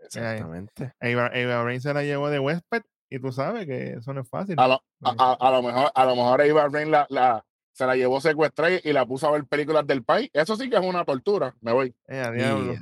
Exactamente. 0.00 0.92
Ava, 1.00 1.28
Ava 1.28 1.64
Rain 1.64 1.80
se 1.80 1.94
la 1.94 2.02
llevó 2.02 2.28
de 2.28 2.38
Westpet 2.38 2.84
y 3.10 3.18
tú 3.20 3.30
sabes 3.32 3.66
que 3.66 3.94
eso 3.94 4.12
no 4.12 4.20
es 4.22 4.28
fácil. 4.28 4.56
A 4.58 4.66
lo, 4.68 4.74
a, 5.02 5.14
a- 5.18 5.48
a 5.48 5.50
lo 5.52 5.62
mejor, 5.62 5.90
a 5.94 6.04
lo 6.04 6.16
mejor 6.16 6.40
Eva 6.42 6.68
Rain 6.68 6.90
la, 6.90 7.06
la, 7.10 7.44
se 7.72 7.86
la 7.86 7.94
llevó 7.96 8.20
secuestrada 8.20 8.78
y 8.82 8.92
la 8.92 9.06
puso 9.06 9.28
a 9.28 9.32
ver 9.32 9.44
películas 9.46 9.86
del 9.86 10.02
país. 10.04 10.30
Eso 10.32 10.56
sí 10.56 10.68
que 10.70 10.76
es 10.76 10.82
una 10.82 11.04
tortura. 11.04 11.54
Me 11.60 11.72
voy. 11.72 11.94
Eh, 12.08 12.18
a 12.20 12.30
diablo. 12.32 12.72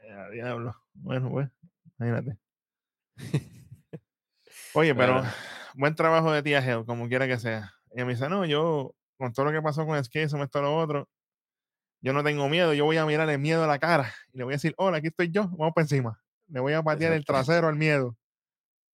eh, 0.00 0.12
a 0.12 0.30
diablo. 0.30 0.74
Bueno, 0.94 1.30
pues, 1.30 1.48
imagínate. 1.98 2.38
Oye, 4.74 4.94
pero 4.94 5.14
Bueno. 5.14 5.28
buen 5.74 5.94
trabajo 5.94 6.32
de 6.32 6.42
tía 6.42 6.58
Hell, 6.64 6.84
como 6.84 7.08
quiera 7.08 7.26
que 7.26 7.38
sea. 7.38 7.72
Y 7.96 8.02
me 8.04 8.12
dice, 8.14 8.28
no, 8.28 8.44
yo, 8.44 8.94
con 9.18 9.32
todo 9.32 9.46
lo 9.46 9.52
que 9.52 9.62
pasó 9.62 9.86
con 9.86 10.02
Schism, 10.02 10.40
esto, 10.42 10.60
lo 10.62 10.76
otro, 10.76 11.08
yo 12.00 12.12
no 12.12 12.22
tengo 12.24 12.48
miedo, 12.48 12.74
yo 12.74 12.84
voy 12.84 12.96
a 12.96 13.06
mirar 13.06 13.28
el 13.30 13.38
miedo 13.38 13.64
a 13.64 13.66
la 13.66 13.78
cara 13.78 14.12
y 14.32 14.38
le 14.38 14.44
voy 14.44 14.52
a 14.54 14.56
decir, 14.56 14.74
hola, 14.76 14.98
aquí 14.98 15.06
estoy 15.08 15.30
yo, 15.30 15.44
vamos 15.50 15.72
para 15.74 15.84
encima. 15.84 16.20
Le 16.48 16.60
voy 16.60 16.72
a 16.74 16.82
patear 16.82 17.12
el 17.12 17.24
trasero 17.24 17.68
al 17.68 17.76
miedo. 17.76 18.16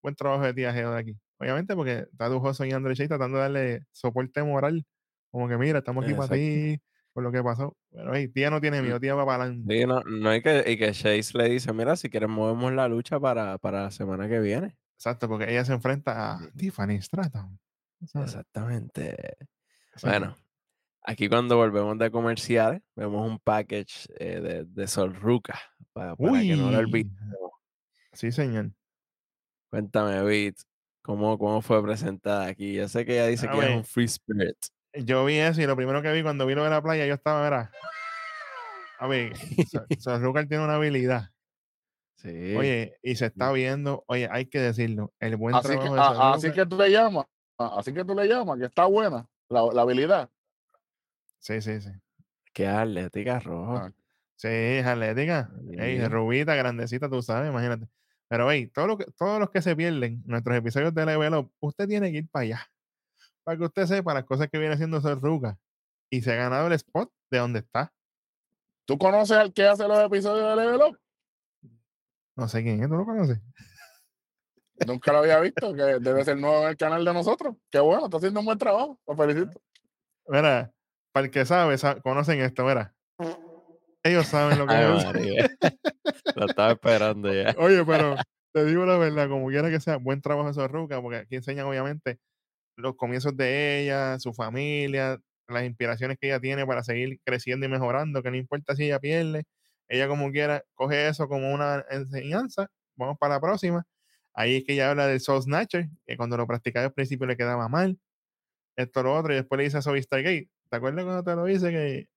Buen 0.01 0.15
trabajo 0.15 0.43
de 0.43 0.53
tía 0.53 0.75
Hell 0.75 0.91
de 0.91 0.97
aquí. 0.97 1.17
Obviamente, 1.37 1.75
porque 1.75 2.07
está 2.11 2.27
Dujoso 2.27 2.65
y 2.65 2.71
André 2.71 2.95
Shea 2.95 3.07
tratando 3.07 3.37
de 3.37 3.43
darle 3.43 3.83
soporte 3.91 4.43
moral. 4.43 4.85
Como 5.31 5.47
que, 5.47 5.57
mira, 5.57 5.79
estamos 5.79 6.03
aquí 6.03 6.13
para 6.13 6.33
ti, 6.33 6.79
por 7.13 7.23
lo 7.23 7.31
que 7.31 7.41
pasó. 7.41 7.77
Pero, 7.89 8.13
hey, 8.13 8.27
tía 8.27 8.49
no 8.49 8.59
tiene 8.59 8.81
miedo, 8.81 8.99
tía 8.99 9.15
va 9.15 9.25
para 9.25 9.43
adelante. 9.43 9.73
Sí, 9.73 9.85
no, 9.85 10.01
no 10.01 10.29
hay 10.29 10.41
que, 10.41 10.63
y 10.67 10.77
que 10.77 10.91
Chase 10.91 11.37
le 11.37 11.49
dice, 11.49 11.71
mira, 11.73 11.95
si 11.95 12.09
quieres 12.09 12.29
movemos 12.29 12.73
la 12.73 12.87
lucha 12.87 13.19
para, 13.19 13.57
para 13.57 13.83
la 13.83 13.91
semana 13.91 14.27
que 14.27 14.39
viene. 14.39 14.75
Exacto, 14.95 15.27
porque 15.27 15.49
ella 15.49 15.65
se 15.65 15.73
enfrenta 15.73 16.33
a. 16.33 16.51
Tiffany 16.55 17.01
Stratton. 17.01 17.59
Exactamente. 18.01 19.37
Bueno, 20.03 20.35
aquí 21.03 21.29
cuando 21.29 21.57
volvemos 21.57 21.97
de 21.97 22.11
comerciales, 22.11 22.81
vemos 22.95 23.29
un 23.29 23.39
package 23.39 24.07
eh, 24.19 24.39
de, 24.39 24.65
de 24.65 24.87
Sol 24.87 25.15
Ruca, 25.15 25.59
para, 25.93 26.15
para 26.15 26.41
que 26.41 26.55
no 26.55 26.71
lo 26.71 26.77
olvidemos. 26.77 27.51
Sí, 28.13 28.31
señor. 28.31 28.71
Cuéntame, 29.71 30.21
Beat, 30.23 30.55
¿cómo, 31.01 31.37
¿cómo 31.39 31.61
fue 31.61 31.81
presentada 31.81 32.45
aquí? 32.45 32.73
Yo 32.73 32.89
sé 32.89 33.05
que 33.05 33.13
ella 33.13 33.27
dice 33.27 33.47
A 33.47 33.51
que 33.51 33.57
es 33.59 33.65
ver. 33.65 33.77
un 33.77 33.85
free 33.85 34.03
spirit. 34.05 34.57
Yo 34.93 35.23
vi 35.23 35.35
eso 35.37 35.61
y 35.61 35.65
lo 35.65 35.77
primero 35.77 36.01
que 36.01 36.11
vi 36.11 36.21
cuando 36.21 36.45
vi 36.45 36.53
lo 36.55 36.65
de 36.65 36.69
la 36.69 36.81
playa, 36.83 37.05
yo 37.05 37.13
estaba, 37.13 37.47
era. 37.47 37.71
A 38.99 39.07
ver, 39.07 39.31
Sorrucar 39.97 40.45
tiene 40.49 40.65
una 40.65 40.75
habilidad. 40.75 41.29
Sí. 42.17 42.53
Oye, 42.55 42.99
y 43.01 43.15
se 43.15 43.27
está 43.27 43.51
viendo, 43.53 44.03
oye, 44.07 44.27
hay 44.29 44.45
que 44.45 44.59
decirlo, 44.59 45.13
el 45.21 45.37
buen 45.37 45.55
Así 45.55 45.69
que, 45.69 45.75
trabajo 45.77 45.95
de 45.95 46.01
a- 46.01 46.33
así 46.33 46.51
que 46.51 46.65
tú 46.65 46.77
le 46.77 46.91
llamas. 46.91 47.25
Así 47.57 47.93
que 47.93 48.03
tú 48.03 48.13
le 48.13 48.27
llamas, 48.27 48.59
que 48.59 48.65
está 48.65 48.85
buena 48.85 49.25
la, 49.47 49.63
la 49.73 49.81
habilidad. 49.83 50.29
Sí, 51.39 51.61
sí, 51.61 51.79
sí. 51.79 51.91
Qué 52.53 52.67
atlética 52.67 53.39
rojo. 53.39 53.77
Ah. 53.77 53.91
Sí, 54.35 54.47
es 54.49 54.85
atlética. 54.85 55.49
Ey, 55.77 56.05
rubita, 56.07 56.55
grandecita, 56.55 57.09
tú 57.09 57.21
sabes, 57.21 57.49
imagínate. 57.49 57.87
Pero, 58.31 58.49
hey, 58.49 58.67
todo 58.73 58.87
lo 58.87 58.97
que, 58.97 59.03
todos 59.17 59.41
los 59.41 59.49
que 59.49 59.61
se 59.61 59.75
pierden 59.75 60.23
nuestros 60.25 60.55
episodios 60.55 60.93
de 60.95 61.05
Level 61.05 61.33
Up, 61.35 61.51
usted 61.59 61.85
tiene 61.85 62.13
que 62.13 62.19
ir 62.19 62.29
para 62.29 62.43
allá. 62.43 62.71
Para 63.43 63.57
que 63.57 63.65
usted 63.65 63.85
sepa 63.87 64.13
las 64.13 64.23
cosas 64.23 64.47
que 64.49 64.57
viene 64.57 64.73
haciendo 64.75 65.01
Sorruca. 65.01 65.57
Y 66.09 66.21
se 66.21 66.31
ha 66.31 66.35
ganado 66.35 66.67
el 66.67 66.73
spot 66.73 67.11
de 67.29 67.39
donde 67.39 67.59
está. 67.59 67.91
¿Tú 68.85 68.97
conoces 68.97 69.35
al 69.35 69.51
que 69.51 69.65
hace 69.67 69.85
los 69.85 69.99
episodios 69.99 70.47
de 70.49 70.55
Level 70.63 70.81
Up? 70.81 70.99
No 72.37 72.47
sé 72.47 72.63
quién 72.63 72.81
es, 72.81 72.87
¿tú 72.87 72.95
lo 72.95 73.03
conoces? 73.05 73.41
Nunca 74.87 75.11
lo 75.11 75.17
había 75.19 75.37
visto, 75.41 75.73
que 75.73 75.81
debe 75.99 76.23
ser 76.23 76.37
nuevo 76.37 76.63
en 76.63 76.69
el 76.69 76.77
canal 76.77 77.03
de 77.03 77.13
nosotros. 77.13 77.57
Qué 77.69 77.81
bueno, 77.81 78.05
está 78.05 78.15
haciendo 78.15 78.39
un 78.39 78.45
buen 78.45 78.57
trabajo. 78.57 78.97
Lo 79.05 79.15
felicito. 79.17 79.61
Mira, 80.29 80.71
para 81.11 81.25
el 81.25 81.31
que 81.31 81.45
sabe, 81.45 81.77
sa- 81.77 81.99
conocen 81.99 82.39
esto, 82.39 82.63
mira. 82.63 82.95
Ellos 84.03 84.27
saben 84.27 84.57
lo 84.57 84.67
que 84.67 84.73
Ay. 84.73 85.47
Lo 86.35 86.45
estaba 86.47 86.71
esperando 86.71 87.33
ya. 87.33 87.55
Oye, 87.57 87.85
pero 87.85 88.15
te 88.53 88.65
digo 88.65 88.85
la 88.85 88.97
verdad, 88.97 89.29
como 89.29 89.47
quiera 89.49 89.69
que 89.69 89.79
sea, 89.79 89.97
buen 89.97 90.21
trabajo 90.21 90.47
de 90.47 90.53
Sorruca, 90.53 91.01
porque 91.01 91.17
aquí 91.17 91.35
enseñan 91.35 91.67
obviamente 91.67 92.19
los 92.77 92.95
comienzos 92.95 93.37
de 93.37 93.81
ella, 93.83 94.19
su 94.19 94.33
familia, 94.33 95.19
las 95.47 95.65
inspiraciones 95.65 96.17
que 96.19 96.27
ella 96.27 96.39
tiene 96.39 96.65
para 96.65 96.83
seguir 96.83 97.19
creciendo 97.25 97.65
y 97.65 97.69
mejorando, 97.69 98.23
que 98.23 98.31
no 98.31 98.37
importa 98.37 98.75
si 98.75 98.85
ella 98.85 98.99
pierde, 98.99 99.43
ella 99.87 100.07
como 100.07 100.31
quiera 100.31 100.63
coge 100.73 101.07
eso 101.07 101.27
como 101.27 101.53
una 101.53 101.85
enseñanza, 101.89 102.67
vamos 102.95 103.17
para 103.19 103.35
la 103.35 103.41
próxima. 103.41 103.83
Ahí 104.33 104.57
es 104.57 104.63
que 104.65 104.73
ella 104.73 104.91
habla 104.91 105.07
del 105.07 105.19
Soul 105.19 105.43
Snatcher, 105.43 105.89
que 106.07 106.17
cuando 106.17 106.37
lo 106.37 106.47
practicaba 106.47 106.87
al 106.87 106.93
principio 106.93 107.27
le 107.27 107.37
quedaba 107.37 107.67
mal, 107.67 107.99
esto, 108.77 109.03
lo 109.03 109.15
otro, 109.15 109.33
y 109.33 109.37
después 109.37 109.57
le 109.57 109.65
dice 109.65 109.77
a 109.77 109.81
Soul 109.81 110.01
Stargate, 110.01 110.49
¿te 110.69 110.77
acuerdas 110.77 111.05
cuando 111.05 111.23
te 111.23 111.35
lo 111.35 111.45
dice 111.45 111.71
que 111.71 112.07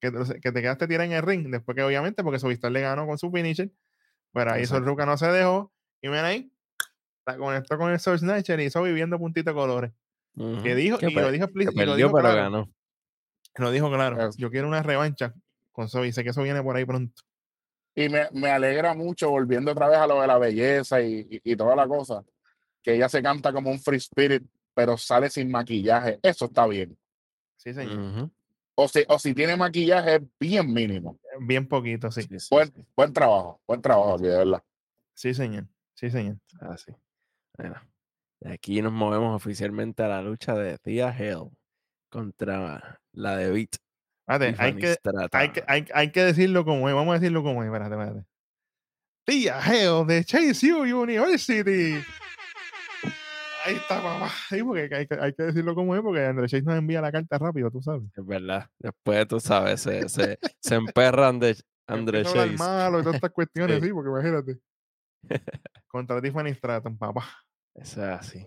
que 0.00 0.10
te, 0.10 0.40
que 0.40 0.52
te 0.52 0.62
quedaste 0.62 0.88
tirada 0.88 1.04
en 1.04 1.12
el 1.12 1.22
ring, 1.22 1.48
después 1.50 1.76
que 1.76 1.82
obviamente 1.82 2.22
porque 2.24 2.38
Sovistar 2.38 2.72
le 2.72 2.80
ganó 2.80 3.06
con 3.06 3.18
su 3.18 3.30
finisher, 3.30 3.70
pero 4.32 4.52
ahí 4.52 4.62
Exacto. 4.62 4.84
Sorruca 4.84 5.06
no 5.06 5.16
se 5.16 5.26
dejó, 5.26 5.72
y 6.00 6.08
mira 6.08 6.26
ahí, 6.26 6.52
la 7.26 7.36
conectó 7.36 7.76
con 7.78 7.90
el 7.92 8.00
Soul 8.00 8.18
Snatcher 8.18 8.58
y 8.60 8.64
hizo 8.64 8.82
viviendo 8.82 9.18
puntito 9.18 9.50
de 9.50 9.54
colores. 9.54 9.92
Ujú. 10.36 10.62
Que 10.62 10.74
dijo, 10.74 10.98
y 11.00 11.12
lo 11.14 11.30
dijo, 11.30 11.44
explícito, 11.44 11.84
lo 11.84 11.96
dijo 11.96 12.10
pero 12.12 12.22
claro, 12.22 12.36
ganó. 12.42 12.70
lo 13.56 13.70
dijo 13.70 13.90
claro, 13.92 14.30
yo 14.36 14.50
quiero 14.50 14.68
una 14.68 14.82
revancha 14.82 15.34
con 15.72 15.88
Soy, 15.88 16.08
y 16.08 16.12
sé 16.12 16.24
que 16.24 16.30
eso 16.30 16.42
viene 16.42 16.62
por 16.62 16.76
ahí 16.76 16.84
pronto. 16.84 17.22
Y 17.94 18.08
me, 18.08 18.28
me 18.32 18.48
alegra 18.50 18.94
mucho, 18.94 19.30
volviendo 19.30 19.72
otra 19.72 19.88
vez 19.88 19.98
a 19.98 20.06
lo 20.06 20.20
de 20.20 20.26
la 20.26 20.38
belleza 20.38 21.00
y, 21.02 21.26
y- 21.28 21.52
y 21.52 21.56
toda 21.56 21.74
la 21.76 21.86
cosa, 21.88 22.24
que 22.82 22.94
ella 22.94 23.08
se 23.08 23.22
canta 23.22 23.52
como 23.52 23.70
un 23.70 23.80
free 23.80 23.98
spirit, 23.98 24.44
pero 24.72 24.96
sale 24.96 25.28
sin 25.28 25.50
maquillaje. 25.50 26.18
Eso 26.22 26.46
está 26.46 26.66
bien. 26.66 26.96
Sí, 27.56 27.74
señor. 27.74 27.98
Ujú. 27.98 28.30
O 28.82 28.88
si, 28.88 29.04
o 29.08 29.18
si 29.18 29.34
tiene 29.34 29.56
maquillaje, 29.56 30.14
es 30.14 30.22
bien 30.38 30.72
mínimo. 30.72 31.20
Bien 31.38 31.68
poquito, 31.68 32.10
sí. 32.10 32.22
Sí, 32.22 32.40
sí, 32.40 32.48
Buen, 32.50 32.72
sí. 32.74 32.82
buen 32.96 33.12
trabajo, 33.12 33.60
buen 33.66 33.82
trabajo 33.82 34.14
aquí, 34.14 34.22
de 34.22 34.38
verdad. 34.38 34.62
Sí, 35.12 35.34
señor. 35.34 35.66
Sí, 35.92 36.08
señor. 36.08 36.38
Así. 36.60 36.90
Bueno, 37.58 37.74
de 38.40 38.54
aquí 38.54 38.80
nos 38.80 38.92
movemos 38.92 39.36
oficialmente 39.36 40.02
a 40.02 40.08
la 40.08 40.22
lucha 40.22 40.54
de 40.54 40.78
Thea 40.78 41.14
Hell 41.14 41.50
contra 42.08 42.98
la 43.12 43.36
de 43.36 43.50
Beat. 43.50 43.76
Fíjate, 44.26 44.54
hay 44.58 44.74
que, 44.76 44.96
hay, 45.32 45.52
que, 45.52 45.64
hay, 45.66 45.84
hay 45.92 46.10
que 46.10 46.24
decirlo 46.24 46.64
como 46.64 46.88
es, 46.88 46.94
vamos 46.94 47.14
a 47.14 47.18
decirlo 47.18 47.42
como 47.42 47.62
es, 47.62 47.66
espérate, 47.66 47.94
espérate. 47.94 48.26
Tía 49.26 49.60
Hell 49.60 50.06
de 50.06 50.24
Chase 50.24 50.72
U 50.72 51.02
University. 51.02 52.02
Ahí 53.64 53.74
está, 53.76 54.02
papá. 54.02 54.30
Sí, 54.48 54.62
porque 54.62 54.88
hay 54.94 55.06
que, 55.06 55.14
hay 55.20 55.32
que 55.34 55.42
decirlo 55.44 55.74
como 55.74 55.94
es, 55.94 56.02
porque 56.02 56.24
André 56.24 56.46
Chase 56.48 56.62
nos 56.62 56.76
envía 56.76 57.00
la 57.00 57.12
carta 57.12 57.38
rápido, 57.38 57.70
tú 57.70 57.80
sabes. 57.82 58.02
Es 58.16 58.26
verdad. 58.26 58.68
Después, 58.78 59.28
tú 59.28 59.40
sabes, 59.40 59.80
se, 59.80 60.08
se, 60.08 60.38
se 60.60 60.74
emperran 60.74 61.38
de 61.38 61.56
André 61.86 62.18
Empieza 62.20 62.38
a 62.38 62.42
hablar 62.42 62.56
Chase. 62.56 62.70
malo 62.70 62.98
y 63.00 63.02
todas 63.02 63.14
estas 63.16 63.30
cuestiones, 63.34 63.80
Sí. 63.80 63.86
sí, 63.88 63.92
porque 63.92 64.10
imagínate. 64.10 64.58
Contra 65.88 66.20
Tiffany 66.22 66.54
Stratton, 66.54 66.96
papá. 66.96 67.26
Eso 67.74 68.02
es 68.04 68.08
así. 68.18 68.46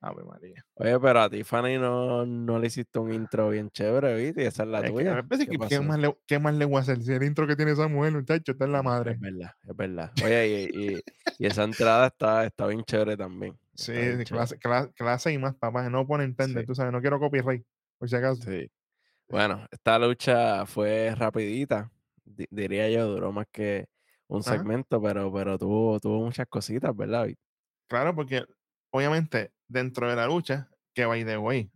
Ave 0.00 0.22
María. 0.22 0.62
Oye, 0.74 1.00
pero 1.00 1.20
a 1.22 1.30
Tiffany 1.30 1.78
no, 1.78 2.26
no 2.26 2.58
le 2.58 2.66
hiciste 2.66 2.98
un 2.98 3.10
intro 3.12 3.48
bien 3.48 3.70
chévere, 3.70 4.14
¿viste? 4.16 4.42
Y 4.42 4.46
esa 4.46 4.64
es 4.64 4.68
la 4.68 4.80
Es 4.80 4.92
tuya. 4.92 5.22
pues, 5.26 5.46
¿Qué 5.68 5.80
más 5.80 5.98
le, 5.98 6.14
¿Qué 6.26 6.38
más 6.38 6.54
le 6.54 6.66
voy 6.66 6.76
a 6.76 6.80
hacer? 6.80 7.02
Si 7.02 7.10
el 7.12 7.22
intro 7.22 7.46
que 7.46 7.56
tiene 7.56 7.72
esa 7.72 7.88
mujer, 7.88 8.12
muchacho, 8.12 8.52
está 8.52 8.66
en 8.66 8.72
la 8.72 8.82
madre. 8.82 9.12
Es 9.12 9.20
verdad, 9.20 9.50
es 9.66 9.76
verdad. 9.76 10.12
Oye, 10.22 10.68
y, 10.72 10.92
y- 10.94 11.00
y 11.38 11.46
esa 11.46 11.64
entrada 11.64 12.08
está, 12.08 12.44
está 12.44 12.66
bien 12.66 12.84
chévere 12.84 13.16
también. 13.16 13.58
Sí, 13.74 13.92
clase, 14.26 14.58
cla- 14.58 14.92
clase 14.94 15.32
y 15.32 15.38
más, 15.38 15.54
papá. 15.56 15.88
No 15.90 16.06
pone 16.06 16.24
entender, 16.24 16.62
Sí. 16.62 16.66
tú 16.66 16.74
sabes, 16.74 16.92
no 16.92 17.00
quiero 17.00 17.18
copyright, 17.18 17.64
por 17.98 18.08
si 18.08 18.16
acaso. 18.16 18.42
Sí. 18.42 18.70
Bueno, 19.28 19.66
esta 19.70 19.98
lucha 19.98 20.66
fue 20.66 21.14
rapidita. 21.16 21.90
di- 22.26 22.46
diría 22.50 22.88
yo, 22.90 23.06
duró 23.06 23.32
más 23.32 23.46
que 23.52 23.86
un 24.28 24.40
Ajá. 24.40 24.52
segmento, 24.52 25.00
pero, 25.02 25.30
pero 25.32 25.58
tuvo, 25.58 26.00
tuvo 26.00 26.24
muchas 26.24 26.46
cositas, 26.48 26.96
¿verdad? 26.96 27.28
Claro, 27.88 28.14
porque 28.14 28.44
obviamente 28.90 29.52
dentro 29.68 30.08
de 30.08 30.16
la 30.16 30.26
lucha, 30.26 30.70
que 30.94 31.04
by 31.04 31.24
the 31.24 31.36
way, 31.36 31.70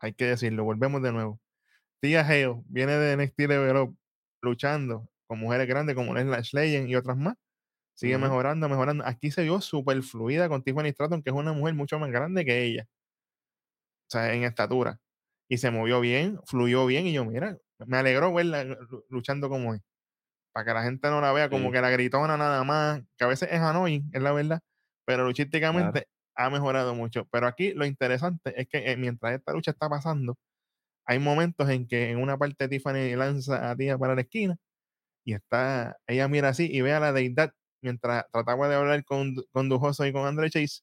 hay 0.00 0.12
que 0.12 0.26
decirlo, 0.26 0.64
volvemos 0.64 1.00
de 1.02 1.10
nuevo. 1.12 1.40
Tia 2.00 2.20
Hale 2.20 2.62
viene 2.66 2.92
de 2.92 3.12
NXT 3.16 3.38
Level 3.48 3.76
Up 3.78 3.96
luchando 4.42 5.08
con 5.26 5.38
mujeres 5.38 5.66
grandes 5.66 5.94
como 5.94 6.14
es 6.18 6.26
Lash 6.26 6.52
Legend 6.52 6.88
y 6.90 6.96
otras 6.96 7.16
más. 7.16 7.34
Sigue 7.94 8.18
mejorando, 8.18 8.68
mejorando. 8.68 9.04
Aquí 9.06 9.30
se 9.30 9.42
vio 9.44 9.60
súper 9.60 10.02
fluida 10.02 10.48
con 10.48 10.62
Tiffany 10.62 10.90
Stratton, 10.90 11.22
que 11.22 11.30
es 11.30 11.36
una 11.36 11.52
mujer 11.52 11.74
mucho 11.74 11.98
más 11.98 12.10
grande 12.10 12.44
que 12.44 12.64
ella. 12.64 12.86
O 14.08 14.10
sea, 14.10 14.32
en 14.34 14.44
estatura. 14.44 15.00
Y 15.48 15.58
se 15.58 15.70
movió 15.70 16.00
bien, 16.00 16.38
fluyó 16.46 16.86
bien. 16.86 17.06
Y 17.06 17.12
yo, 17.12 17.24
mira, 17.24 17.58
me 17.86 17.96
alegró 17.98 18.32
verla 18.32 18.64
lu- 18.64 19.04
luchando 19.08 19.48
como 19.48 19.74
es. 19.74 19.82
Para 20.52 20.66
que 20.66 20.74
la 20.74 20.84
gente 20.84 21.10
no 21.10 21.20
la 21.22 21.32
vea 21.32 21.50
como 21.50 21.70
Sí. 21.70 21.72
que 21.72 21.80
la 21.82 21.90
gritona 21.90 22.36
nada 22.38 22.64
más, 22.64 23.02
que 23.18 23.24
a 23.24 23.28
veces 23.28 23.50
es 23.52 23.60
annoying, 23.60 24.10
es 24.14 24.22
la 24.22 24.32
verdad. 24.32 24.60
Pero 25.06 25.24
luchísticamente 25.26 26.08
ha 26.36 26.50
mejorado 26.50 26.94
mucho. 26.94 27.26
Pero 27.32 27.46
aquí 27.48 27.72
lo 27.74 27.86
interesante 27.86 28.60
es 28.60 28.68
que 28.68 28.92
eh, 28.92 28.96
mientras 28.98 29.34
esta 29.34 29.52
lucha 29.54 29.72
está 29.72 29.88
pasando, 29.90 30.36
hay 31.06 31.18
momentos 31.18 31.68
en 31.70 31.86
que 31.88 32.10
en 32.10 32.18
una 32.20 32.38
parte 32.38 32.68
Tiffany 32.68 33.14
lanza 33.16 33.70
a 33.70 33.76
Tia 33.76 33.98
para 33.98 34.14
la 34.14 34.22
esquina 34.22 34.56
y 35.24 35.34
está, 35.34 35.98
ella 36.06 36.28
mira 36.28 36.50
así 36.50 36.68
y 36.72 36.80
ve 36.82 36.92
a 36.94 37.00
la 37.00 37.12
deidad 37.12 37.52
mientras 37.84 38.24
trataba 38.32 38.68
de 38.68 38.74
hablar 38.74 39.04
con, 39.04 39.36
con 39.52 39.68
Dujoso 39.68 40.04
y 40.06 40.12
con 40.12 40.26
Andre 40.26 40.50
Chase. 40.50 40.82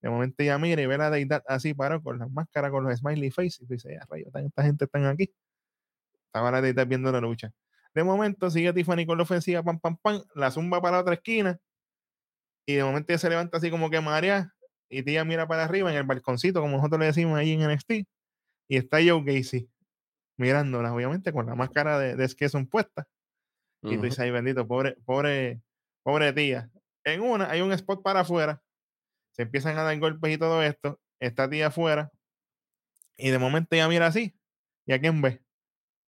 De 0.00 0.10
momento 0.10 0.42
ella 0.42 0.58
mira 0.58 0.82
y 0.82 0.86
ve 0.86 0.94
a 0.94 0.98
la 0.98 1.10
deidad 1.10 1.42
así 1.48 1.74
parado 1.74 2.02
con 2.02 2.18
las 2.18 2.30
máscaras, 2.30 2.70
con 2.70 2.84
los 2.84 2.96
smiley 2.98 3.30
face 3.30 3.64
y 3.64 3.66
dice, 3.66 3.94
ya 3.94 4.06
rayo, 4.08 4.26
esta 4.32 4.62
gente 4.62 4.84
están 4.84 5.06
aquí. 5.06 5.32
Estaba 6.26 6.50
la 6.50 6.60
deidad 6.60 6.86
viendo 6.86 7.10
la 7.10 7.20
lucha. 7.20 7.52
De 7.94 8.04
momento 8.04 8.50
sigue 8.50 8.72
Tiffany 8.72 9.06
con 9.06 9.18
la 9.18 9.24
ofensiva, 9.24 9.62
pam, 9.62 9.78
pam, 9.80 9.96
pam, 9.96 10.22
la 10.34 10.50
zumba 10.50 10.80
para 10.80 10.96
la 10.96 11.02
otra 11.02 11.14
esquina 11.14 11.60
y 12.66 12.74
de 12.74 12.84
momento 12.84 13.12
ella 13.12 13.18
se 13.18 13.28
levanta 13.28 13.56
así 13.58 13.70
como 13.70 13.90
que 13.90 14.00
María 14.00 14.54
y 14.88 15.02
tía 15.02 15.24
mira 15.24 15.48
para 15.48 15.64
arriba 15.64 15.90
en 15.90 15.96
el 15.96 16.04
balconcito, 16.04 16.60
como 16.60 16.76
nosotros 16.76 17.00
le 17.00 17.06
decimos 17.06 17.38
ahí 17.38 17.52
en 17.52 17.62
NXT, 17.68 17.92
y 18.68 18.76
está 18.76 18.98
Joe 18.98 19.22
Gacy 19.24 19.68
mirándola, 20.36 20.92
obviamente 20.92 21.32
con 21.32 21.46
la 21.46 21.54
máscara 21.54 21.98
de, 21.98 22.16
de 22.16 22.48
son 22.48 22.66
puesta. 22.66 23.06
Y 23.82 23.96
tú 23.96 24.02
dices, 24.02 24.20
ay 24.20 24.30
bendito, 24.30 24.66
pobre, 24.66 24.96
pobre, 25.04 25.60
pobre 26.02 26.32
tía. 26.32 26.70
En 27.04 27.20
una 27.20 27.50
hay 27.50 27.60
un 27.60 27.72
spot 27.72 28.02
para 28.02 28.20
afuera, 28.20 28.62
se 29.32 29.42
empiezan 29.42 29.76
a 29.78 29.82
dar 29.82 29.98
golpes 29.98 30.34
y 30.34 30.38
todo 30.38 30.62
esto, 30.62 31.00
esta 31.20 31.48
tía 31.48 31.68
afuera, 31.68 32.10
y 33.16 33.30
de 33.30 33.38
momento 33.38 33.74
ella 33.74 33.88
mira 33.88 34.06
así, 34.06 34.34
¿y 34.86 34.92
a 34.92 35.00
quién 35.00 35.20
ve? 35.20 35.42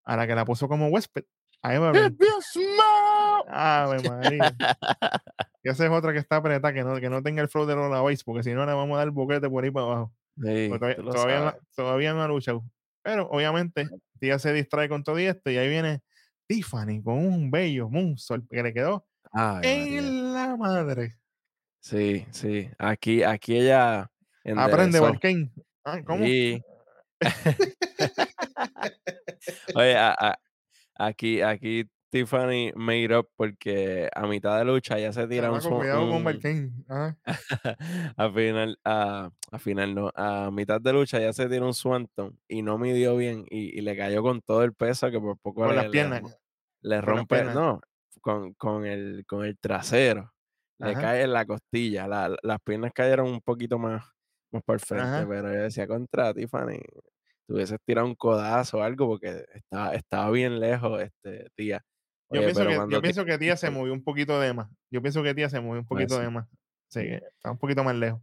A 0.05 0.17
la 0.17 0.27
que 0.27 0.35
la 0.35 0.45
puso 0.45 0.69
como 0.69 0.89
huésped, 0.89 1.25
a 1.63 1.75
Eva. 1.75 1.93
Ave 3.49 4.09
María. 4.09 4.57
y 5.63 5.69
esa 5.69 5.85
es 5.85 5.91
otra 5.91 6.13
que 6.13 6.19
está 6.19 6.37
apretada, 6.37 6.73
que 6.73 6.83
no, 6.83 7.01
que 7.01 7.11
no 7.11 7.23
tenga 7.23 7.43
el 7.43 7.49
flow 7.49 7.67
de 7.67 7.75
Lola 7.75 8.03
Vice, 8.03 8.23
porque 8.25 8.43
si 8.43 8.53
no 8.53 8.67
le 8.67 8.73
vamos 8.73 8.97
a 8.97 8.99
dar 8.99 9.11
boquete 9.11 9.49
por 9.49 9.65
ahí 9.65 9.71
para 9.71 9.87
abajo. 9.87 10.13
todavía, 10.37 11.59
todavía, 11.75 12.13
no, 12.15 12.23
ha 12.23 12.29
luchado. 12.29 12.65
Pero 13.03 13.29
obviamente, 13.31 13.89
tía 14.19 14.39
se 14.39 14.53
distrae 14.53 14.89
con 14.89 15.03
todo 15.03 15.19
esto 15.19 15.51
y 15.51 15.57
ahí 15.57 15.69
viene 15.69 16.03
Tiffany 16.47 17.03
con 17.03 17.19
un 17.19 17.51
bello 17.51 17.89
moonsault 17.89 18.49
que 18.51 18.63
le 18.63 18.73
quedó 18.73 19.07
en 19.63 20.33
la 20.33 20.57
madre. 20.57 21.19
Sí, 21.81 22.27
sí. 22.31 22.71
Aquí, 22.79 23.23
aquí 23.23 23.57
ella. 23.57 24.11
Aprende, 24.57 25.01
Valken. 25.01 25.53
Ah, 25.85 26.01
¿Cómo? 26.05 26.25
Oye, 29.75 29.97
aquí, 30.97 31.43
aquí 31.43 31.87
Tiffany 32.15 32.71
made 32.77 33.13
up 33.17 33.29
porque 33.37 34.09
a 34.15 34.27
mitad 34.27 34.59
de 34.59 34.65
lucha 34.65 34.99
ya 35.01 35.13
se 35.13 35.27
tira 35.27 35.51
un, 35.51 35.61
cuidado 35.61 36.09
con 36.09 36.25
a 38.17 38.31
final, 38.33 38.79
a, 38.85 39.31
a, 39.51 39.59
final 39.59 39.95
no, 39.97 40.13
a 40.15 40.53
mitad 40.53 40.81
de 40.81 40.93
lucha 40.93 41.19
ya 41.19 41.33
se 41.33 41.49
tira 41.49 41.67
un 41.67 41.75
swanton 41.75 42.39
y 42.47 42.63
no 42.63 42.79
midió 42.79 43.17
bien 43.17 43.45
y, 43.51 43.77
y 43.77 43.81
le 43.81 43.97
cayó 43.97 44.23
con 44.23 44.43
todo 44.43 44.63
el 44.63 44.75
peso 44.75 45.11
que 45.11 45.19
por 45.19 45.39
poco 45.39 45.63
con 45.63 45.71
le, 45.71 45.77
las 45.77 45.87
piernas. 45.87 46.39
Le, 46.83 47.01
rompe, 47.01 47.43
no, 47.45 47.81
con, 48.25 48.55
con, 48.55 48.87
el, 48.87 49.25
con 49.27 49.45
el 49.45 49.59
trasero. 49.59 50.33
Le 50.79 50.95
cae 50.95 51.23
en 51.23 51.33
la 51.33 51.45
costilla. 51.45 52.09
La, 52.09 52.35
las 52.43 52.59
piernas 52.65 52.93
cayeron 52.93 53.29
un 53.29 53.41
poquito 53.41 53.79
más, 53.79 54.05
más 54.51 54.63
por 54.65 54.81
frente, 54.81 55.27
pero 55.27 55.53
yo 55.53 55.63
decía 55.63 55.87
contra 55.87 56.35
Tiffany, 56.35 56.81
tuvieses 57.47 57.79
tirado 57.85 58.07
un 58.07 58.15
codazo 58.15 58.79
o 58.79 58.83
algo 58.83 59.07
porque 59.07 59.45
estaba, 59.55 59.95
estaba 59.95 60.31
bien 60.31 60.59
lejos, 60.59 61.01
este, 61.03 61.49
tía 61.55 61.81
yo, 62.31 62.41
pienso 62.41 62.67
que, 62.67 62.87
yo 62.91 63.03
pienso 63.03 63.25
que 63.25 63.39
tía 63.39 63.57
se 63.57 63.71
movió 63.71 63.93
un 63.93 64.03
poquito 64.03 64.41
de 64.41 64.53
más. 64.53 64.69
Yo 64.91 65.01
pienso 65.01 65.23
que 65.23 65.35
tía 65.35 65.49
se 65.49 65.61
movió 65.61 65.81
un 65.81 65.87
poquito 65.87 66.19
de 66.19 66.31
más. 66.31 66.49
Sí, 66.89 67.01
está 67.01 67.51
un 67.51 67.59
poquito 67.59 67.85
más 67.85 67.95
lejos. 67.95 68.21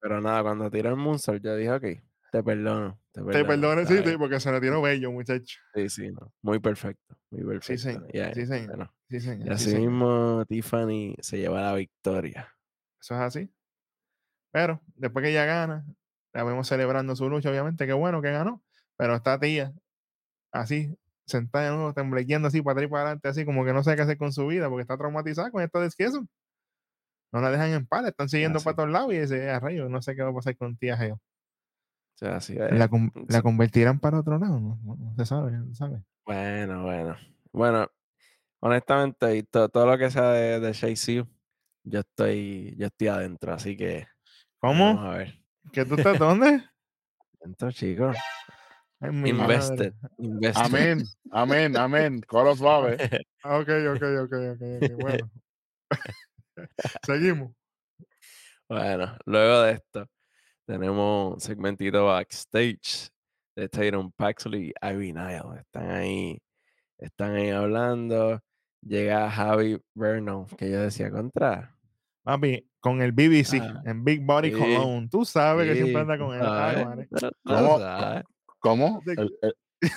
Pero 0.00 0.20
nada, 0.20 0.42
cuando 0.42 0.70
tiró 0.70 0.90
el 0.90 0.96
Moonsault, 0.96 1.42
yo 1.42 1.56
dije, 1.56 1.72
ok, 1.72 1.84
te 2.32 2.42
perdono. 2.42 3.00
Te 3.18 3.44
perdono, 3.44 3.82
te 3.82 3.86
perdono 3.86 3.86
sí, 3.86 4.10
sí, 4.10 4.16
porque 4.16 4.40
se 4.40 4.52
lo 4.52 4.60
tiró 4.60 4.82
bello, 4.82 5.12
muchacho. 5.12 5.58
Sí, 5.74 5.88
sí, 5.88 6.10
no. 6.10 6.32
Muy 6.42 6.58
perfecto. 6.58 7.16
Muy 7.30 7.44
perfecto. 7.44 7.66
Sí, 7.66 7.78
señor. 7.78 8.34
sí, 8.34 8.46
señor. 8.46 8.90
sí, 9.08 9.20
señor. 9.20 9.48
Y 9.48 9.50
así 9.50 9.76
mismo 9.76 10.44
Tiffany 10.46 11.14
se 11.20 11.38
lleva 11.38 11.60
la 11.62 11.74
victoria. 11.74 12.48
Eso 13.00 13.14
es 13.14 13.20
así. 13.20 13.50
Pero 14.50 14.80
después 14.94 15.22
que 15.22 15.30
ella 15.30 15.44
gana, 15.44 15.84
la 16.32 16.44
vemos 16.44 16.68
celebrando 16.68 17.14
su 17.16 17.28
lucha, 17.28 17.50
obviamente, 17.50 17.86
qué 17.86 17.92
bueno 17.92 18.22
que 18.22 18.30
ganó. 18.30 18.62
Pero 18.96 19.14
está 19.14 19.38
tía, 19.38 19.72
así, 20.52 20.96
sentada 21.26 21.70
nuevo, 21.70 21.92
temblequeando 21.94 22.48
así 22.48 22.62
para 22.62 22.72
atrás 22.72 22.86
y 22.86 22.90
para 22.90 23.02
adelante, 23.02 23.28
así 23.28 23.44
como 23.44 23.64
que 23.64 23.72
no 23.72 23.82
sabe 23.84 23.96
qué 23.96 24.02
hacer 24.02 24.18
con 24.18 24.32
su 24.32 24.46
vida 24.46 24.68
porque 24.68 24.82
está 24.82 24.96
traumatizada 24.96 25.50
con 25.50 25.62
esto 25.62 25.80
de 25.80 25.86
esquezo. 25.86 26.26
No 27.32 27.40
la 27.40 27.50
dejan 27.50 27.70
en 27.70 27.86
paz, 27.86 28.06
están 28.06 28.28
siguiendo 28.28 28.60
para 28.60 28.76
todos 28.76 28.90
lados 28.90 29.12
y 29.12 29.18
dice, 29.18 29.50
a 29.50 29.60
rayo, 29.60 29.88
no 29.88 30.00
sé 30.00 30.16
qué 30.16 30.22
va 30.22 30.30
a 30.30 30.34
pasar 30.34 30.56
con 30.56 30.76
tía 30.76 30.96
Geo. 30.96 31.20
O 32.18 32.24
sea, 32.24 32.36
así 32.38 32.54
la, 32.54 32.90
la, 33.28 33.42
convertirán 33.42 34.00
para 34.00 34.18
otro 34.18 34.40
lado, 34.40 34.58
no, 34.58 35.14
se 35.16 35.24
sabe, 35.24 35.52
no 35.52 35.68
se 35.68 35.76
sabe. 35.76 36.02
Bueno, 36.26 36.82
bueno. 36.82 37.16
Bueno, 37.52 37.88
honestamente, 38.58 39.40
todo, 39.44 39.68
todo 39.68 39.86
lo 39.86 39.96
que 39.96 40.10
sea 40.10 40.32
de, 40.32 40.58
de 40.58 40.74
yo 41.84 42.00
estoy, 42.00 42.74
yo 42.76 42.88
estoy 42.88 43.06
adentro, 43.06 43.54
así 43.54 43.76
que. 43.76 44.08
¿Cómo? 44.58 44.96
Vamos 44.96 45.14
a 45.14 45.18
ver. 45.18 45.38
¿Que 45.72 45.84
tú 45.84 45.94
estás 45.94 46.18
dónde? 46.18 46.64
Adentro, 47.40 47.70
chicos. 47.70 48.16
Invested, 49.00 49.94
invested. 50.18 50.60
Amén, 50.60 51.04
amén, 51.30 51.76
amén. 51.76 52.20
Colo 52.26 52.56
suave. 52.56 52.96
ok, 53.44 53.68
ok, 53.94 54.02
ok, 54.24 54.32
ok, 54.32 54.92
Bueno. 55.00 55.30
Seguimos. 57.06 57.52
Bueno, 58.68 59.16
luego 59.24 59.62
de 59.62 59.72
esto, 59.74 60.04
tenemos 60.68 61.34
un 61.34 61.40
segmentito 61.40 62.04
backstage 62.04 63.08
de 63.56 63.68
Tatum 63.70 64.12
Paxley 64.12 64.70
y 64.70 64.86
Ivy 64.86 65.14
Nile. 65.14 65.60
Están 65.60 65.90
ahí, 65.90 66.38
están 66.98 67.34
ahí 67.36 67.48
hablando. 67.48 68.38
Llega 68.82 69.30
Javi 69.30 69.80
Vernon, 69.94 70.46
que 70.58 70.70
yo 70.70 70.82
decía 70.82 71.10
contra. 71.10 71.74
Papi, 72.22 72.68
con 72.80 73.00
el 73.00 73.12
BBC, 73.12 73.62
ah, 73.62 73.82
en 73.86 74.04
Big 74.04 74.20
Body 74.20 74.52
Cologne. 74.52 75.08
Tú 75.10 75.24
sabes 75.24 75.66
que 75.66 75.74
siempre 75.74 76.02
anda 76.02 76.18
con 76.18 76.34
él. 76.34 76.42
Ay, 76.44 78.22
¿Cómo? 78.58 79.00
¿El, 79.06 79.34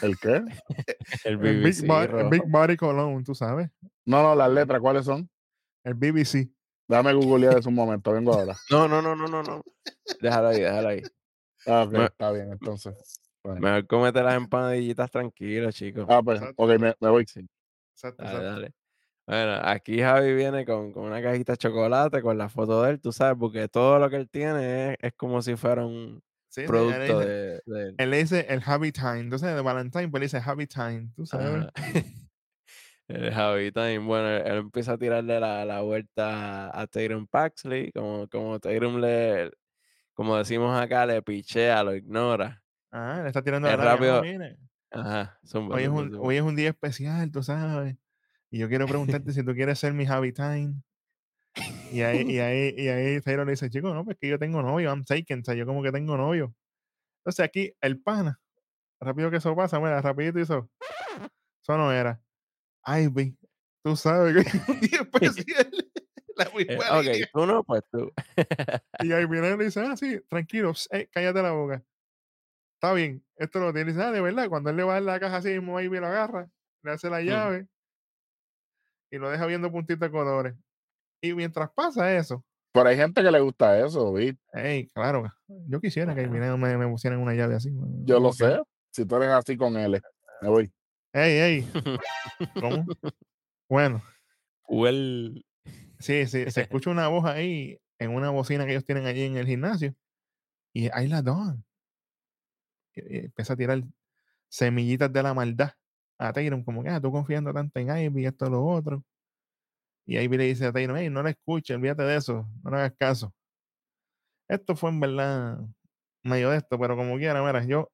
el, 0.02 0.18
qué? 0.20 0.42
el, 1.26 1.38
BBC, 1.38 1.84
el 1.84 2.30
Big, 2.30 2.44
Body 2.48 2.78
Cologne, 2.78 3.24
tú 3.26 3.36
sabes. 3.36 3.70
No, 4.06 4.24
no, 4.24 4.36
las 4.36 4.50
letras, 4.50 4.80
¿cuáles 4.80 5.04
son? 5.04 5.30
El 5.84 5.96
BBC. 5.96 6.50
Dame 6.92 7.14
googlear 7.14 7.58
eso 7.58 7.70
un 7.70 7.76
momento, 7.76 8.12
vengo 8.12 8.34
ahora. 8.34 8.54
No, 8.70 8.86
no, 8.86 9.02
no, 9.02 9.16
no, 9.16 9.26
no, 9.26 9.42
no. 9.42 9.64
Déjalo 10.20 10.50
ahí, 10.50 10.60
déjalo 10.60 10.90
ahí. 10.90 11.02
Ah, 11.66 11.84
ok, 11.84 11.94
está 11.94 12.32
bien, 12.34 12.52
entonces. 12.52 12.94
Mejor 13.46 13.88
comete 13.88 14.22
las 14.22 14.36
empanadillitas 14.36 15.10
tranquilo, 15.10 15.72
chicos. 15.72 16.06
Ah, 16.10 16.22
pues, 16.22 16.42
ok, 16.54 16.70
me, 16.78 16.94
me 17.00 17.10
voy. 17.10 17.26
Sí. 17.26 17.48
Exacto, 17.94 18.22
dale, 18.22 18.44
dale. 18.44 18.74
Bueno, 19.26 19.62
aquí 19.64 20.02
Javi 20.02 20.34
viene 20.34 20.66
con, 20.66 20.92
con, 20.92 21.06
una 21.06 21.22
cajita 21.22 21.54
de 21.54 21.58
chocolate, 21.60 22.22
con 22.22 22.38
la 22.38 22.50
foto 22.50 22.84
de 22.84 22.92
él, 22.92 23.00
tú 23.00 23.14
sabes, 23.14 23.38
porque 23.40 23.70
todo 23.70 23.98
lo 23.98 24.10
que 24.10 24.18
él 24.18 24.30
tiene 24.30 24.92
es, 24.92 24.98
es 25.00 25.14
como 25.14 25.42
si 25.42 25.56
fuera 25.56 25.86
un, 25.86 26.22
producto 26.68 27.20
de, 27.20 27.62
él. 27.68 27.96
Él 27.98 28.12
dice 28.12 28.48
el 28.50 28.62
Happy 28.66 28.92
Time. 28.92 29.22
Entonces, 29.22 29.56
de 29.56 29.62
Valentine, 29.62 30.10
pues 30.10 30.24
dice 30.24 30.42
Happy 30.46 30.68
Time. 30.68 31.08
Tú 31.16 31.26
sabes. 31.26 31.68
el 33.16 33.74
Time. 33.74 34.00
Bueno, 34.00 34.30
él, 34.30 34.58
empieza 34.58 34.94
a 34.94 34.98
tirarle 34.98 35.40
la, 35.40 35.66
la 35.66 35.82
vuelta 35.82 36.78
a 36.80 36.88
Tatum 36.88 37.28
Paxley. 37.28 37.92
Como, 37.92 38.28
como 38.30 38.60
Tatum 38.60 39.00
le, 39.00 39.52
como 40.14 40.38
decimos 40.38 40.80
acá, 40.80 41.06
le 41.06 41.22
pichea, 41.22 41.84
lo 41.84 41.96
ignora. 41.96 42.62
Ah, 42.92 43.20
le 43.22 43.28
está 43.28 43.42
tirando 43.42 43.68
la 43.68 43.76
rápido. 43.76 44.22
Ajá, 44.94 45.40
hoy, 45.54 45.84
es 45.84 45.90
un, 45.90 46.16
hoy 46.20 46.36
es 46.36 46.42
un 46.42 46.56
día 46.56 46.70
especial, 46.70 47.32
tú 47.32 47.42
sabes. 47.42 47.96
Y 48.50 48.60
yo 48.60 48.68
quiero 48.68 48.86
preguntarte 48.88 49.32
si 49.34 49.44
tú 49.44 49.54
quieres 49.54 49.80
ser 49.80 49.94
mi 49.94 50.06
Time. 50.06 50.76
Y 51.92 52.02
ahí, 52.02 52.22
y 52.30 52.40
ahí, 52.40 52.74
y 52.78 52.88
ahí 52.88 53.22
Taylor 53.22 53.46
le 53.46 53.52
dice, 53.52 53.70
chico, 53.70 53.94
no, 53.94 54.06
pues 54.06 54.18
que 54.18 54.28
yo 54.28 54.40
tengo 54.40 54.62
novio, 54.62 54.90
I'm 54.90 55.04
taken, 55.04 55.40
o 55.42 55.44
sea, 55.44 55.54
yo 55.54 55.66
como 55.66 55.84
que 55.84 55.92
tengo 55.92 56.16
novio. 56.16 56.54
Entonces 57.20 57.46
aquí, 57.46 57.74
el 57.82 58.02
pana, 58.02 58.40
rápido 59.00 59.30
que 59.30 59.38
eso 59.38 59.56
pasa, 59.56 59.80
mira, 59.80 60.02
rapidito 60.02 60.40
hizo, 60.40 60.70
eso 61.62 61.78
no 61.78 61.92
era. 61.92 62.22
Ivy, 62.86 63.38
tú 63.84 63.96
sabes 63.96 64.34
que 64.34 64.58
es 64.58 64.68
un 64.68 64.80
día 64.80 65.02
especial. 65.02 65.72
La 66.36 66.46
eh, 66.46 66.78
ok, 66.78 67.30
tú 67.34 67.46
no, 67.46 67.64
pues 67.64 67.84
tú. 67.92 68.12
y 69.04 69.12
ahí 69.12 69.26
viene 69.28 69.50
y 69.50 69.58
le 69.58 69.66
dice, 69.66 69.82
ah, 69.82 69.96
sí, 69.98 70.20
tranquilo, 70.30 70.74
eh, 70.92 71.10
cállate 71.12 71.42
la 71.42 71.52
boca. 71.52 71.84
Está 72.76 72.94
bien, 72.94 73.24
esto 73.36 73.60
lo 73.60 73.74
tiene. 73.74 73.92
dice, 73.92 74.04
ah, 74.04 74.12
de 74.12 74.22
verdad, 74.22 74.48
cuando 74.50 74.70
él 74.70 74.78
le 74.78 74.84
va 74.84 74.94
a 74.94 74.96
dar 74.96 75.04
la 75.04 75.20
caja 75.20 75.38
así 75.38 75.50
mismo, 75.50 75.80
Ivy 75.80 76.00
lo 76.00 76.08
agarra, 76.08 76.50
le 76.84 76.92
hace 76.92 77.10
la 77.10 77.22
llave 77.22 77.68
y 79.12 79.18
lo 79.18 79.30
deja 79.30 79.46
viendo 79.46 79.72
puntitos 79.72 80.00
de 80.00 80.12
colores. 80.12 80.56
Y 81.22 81.34
mientras 81.34 81.70
pasa 81.72 82.16
eso. 82.16 82.44
Pero 82.74 82.88
hay 82.88 82.96
gente 82.96 83.22
que 83.22 83.32
le 83.32 83.40
gusta 83.42 83.86
eso, 83.86 84.14
¿viste? 84.14 84.42
Ey, 84.54 84.88
claro. 84.88 85.32
Yo 85.68 85.82
quisiera 85.82 86.16
que 86.16 86.26
me, 86.28 86.58
me 86.58 86.88
pusieran 86.88 87.20
una 87.20 87.34
llave 87.34 87.56
así. 87.56 87.70
Yo 88.06 88.20
lo 88.20 88.32
sé. 88.32 88.62
Si 88.92 89.06
tú 89.06 89.18
eres 89.18 89.30
así 89.30 89.58
con 89.58 89.76
él, 89.78 90.02
me 90.42 90.50
voy. 90.50 90.74
Ey, 91.14 91.40
ey. 91.40 91.68
¿Cómo? 92.60 92.86
Bueno. 93.70 94.04
Well. 94.68 95.46
Sí, 96.00 96.28
sí. 96.28 96.50
Se 96.52 96.62
escucha 96.64 96.90
una 96.92 97.08
voz 97.10 97.26
ahí 97.26 97.80
en 98.00 98.12
una 98.16 98.32
bocina 98.32 98.66
que 98.66 98.72
ellos 98.72 98.86
tienen 98.86 99.06
allí 99.08 99.24
en 99.24 99.38
el 99.38 99.48
gimnasio. 99.48 99.96
Y 100.74 100.90
ahí 100.94 101.08
la 101.08 101.22
don. 101.22 101.66
Empieza 102.96 103.54
a 103.54 103.58
tirar 103.58 103.84
semillitas 104.50 105.12
de 105.14 105.24
la 105.24 105.34
maldad 105.34 105.72
a 106.20 106.34
Tyron, 106.34 106.64
como 106.64 106.84
que, 106.84 106.90
ah, 106.90 107.02
tú 107.02 107.12
confiando 107.12 107.54
tanto 107.54 107.80
en 107.80 107.90
Ivy, 107.98 108.26
esto, 108.28 108.50
lo 108.50 108.66
otro. 108.66 109.04
Y 110.08 110.18
Ivy 110.20 110.38
le 110.38 110.44
dice 110.46 110.66
a 110.68 110.72
Tyron, 110.74 110.98
hey, 110.98 111.10
no 111.10 111.24
le 111.24 111.32
escuches, 111.32 111.76
olvídate 111.76 112.04
de 112.04 112.18
eso, 112.18 112.48
no 112.64 112.72
le 112.72 112.78
hagas 112.78 112.94
caso. 112.98 113.34
Esto 114.50 114.76
fue 114.76 114.90
en 114.90 115.00
verdad 115.00 115.60
medio 116.24 116.50
de 116.52 116.58
esto, 116.58 116.78
pero 116.80 116.96
como 116.96 117.18
quiera, 117.18 117.44
mira, 117.44 117.64
yo, 117.66 117.90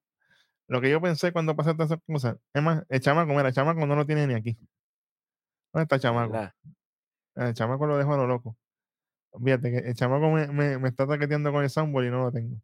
lo 0.68 0.80
que 0.80 0.90
yo 0.90 1.00
pensé 1.00 1.32
cuando 1.32 1.56
pasaste 1.56 1.84
esas 1.84 1.98
cosas, 2.06 2.36
es 2.54 2.62
más, 2.62 2.84
el 2.88 3.00
chamaco, 3.00 3.32
mira, 3.32 3.48
el 3.48 3.54
chamaco 3.54 3.86
no 3.86 3.96
lo 3.96 4.06
tiene 4.06 4.26
ni 4.26 4.34
aquí. 4.34 4.58
¿Dónde 5.72 5.82
está 5.84 5.96
el 5.96 6.02
chamaco? 6.02 6.32
¿verdad? 6.32 6.52
El 7.36 7.54
chamaco 7.54 7.86
lo 7.86 7.96
dejo 7.98 8.14
a 8.14 8.16
lo 8.16 8.26
loco. 8.26 8.56
Fíjate 9.44 9.70
que 9.70 9.78
el 9.78 9.94
chamaco 9.94 10.30
me, 10.30 10.48
me, 10.48 10.78
me 10.78 10.88
está 10.88 11.06
taqueteando 11.06 11.52
con 11.52 11.62
el 11.62 11.70
soundboard 11.70 12.06
y 12.06 12.10
no 12.10 12.24
lo 12.24 12.32
tengo. 12.32 12.56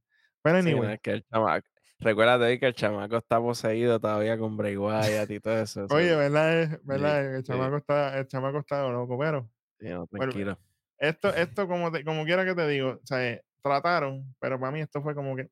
Pero 0.42 0.59
Sí, 0.59 0.70
no, 0.70 0.76
anyway, 0.78 0.94
es 0.94 1.00
que 1.00 1.11
el 1.12 1.24
chamaco. 1.24 1.66
Recuérdate 2.00 2.44
ahí 2.44 2.59
que 2.59 2.66
el 2.66 2.74
chamaco 2.74 3.16
está 3.16 3.40
poseído 3.40 4.00
todavía 4.00 4.36
con 4.38 4.57
Bray 4.57 4.76
Wyatt 4.76 5.30
y 5.30 5.40
todo 5.40 5.59
eso. 5.62 5.88
so, 5.88 5.94
oye, 5.94 6.14
¿verdad? 6.16 6.62
Es, 6.62 6.84
¿verdad? 6.84 7.36
el 7.36 7.42
sí. 7.42 7.48
chamaco 7.48 7.76
está, 7.76 8.18
el 8.18 8.26
chamaco 8.26 8.59
está 8.59 8.88
loco, 8.88 9.18
pero 9.18 9.48
sí, 9.78 9.88
no, 9.88 10.07
bueno, 10.11 10.32
tranquilo. 10.32 10.59
esto, 10.98 11.28
esto 11.36 11.68
como, 11.68 11.92
te- 11.92 12.05
como 12.05 12.24
quiera 12.24 12.44
que 12.44 12.55
te 12.55 12.66
digo, 12.68 12.98
o 13.02 13.07
sea, 13.07 13.40
trataron, 13.62 14.34
pero 14.40 14.59
para 14.59 14.72
mí 14.72 14.80
esto 14.80 15.00
fue 15.02 15.14
como 15.14 15.36
que, 15.36 15.48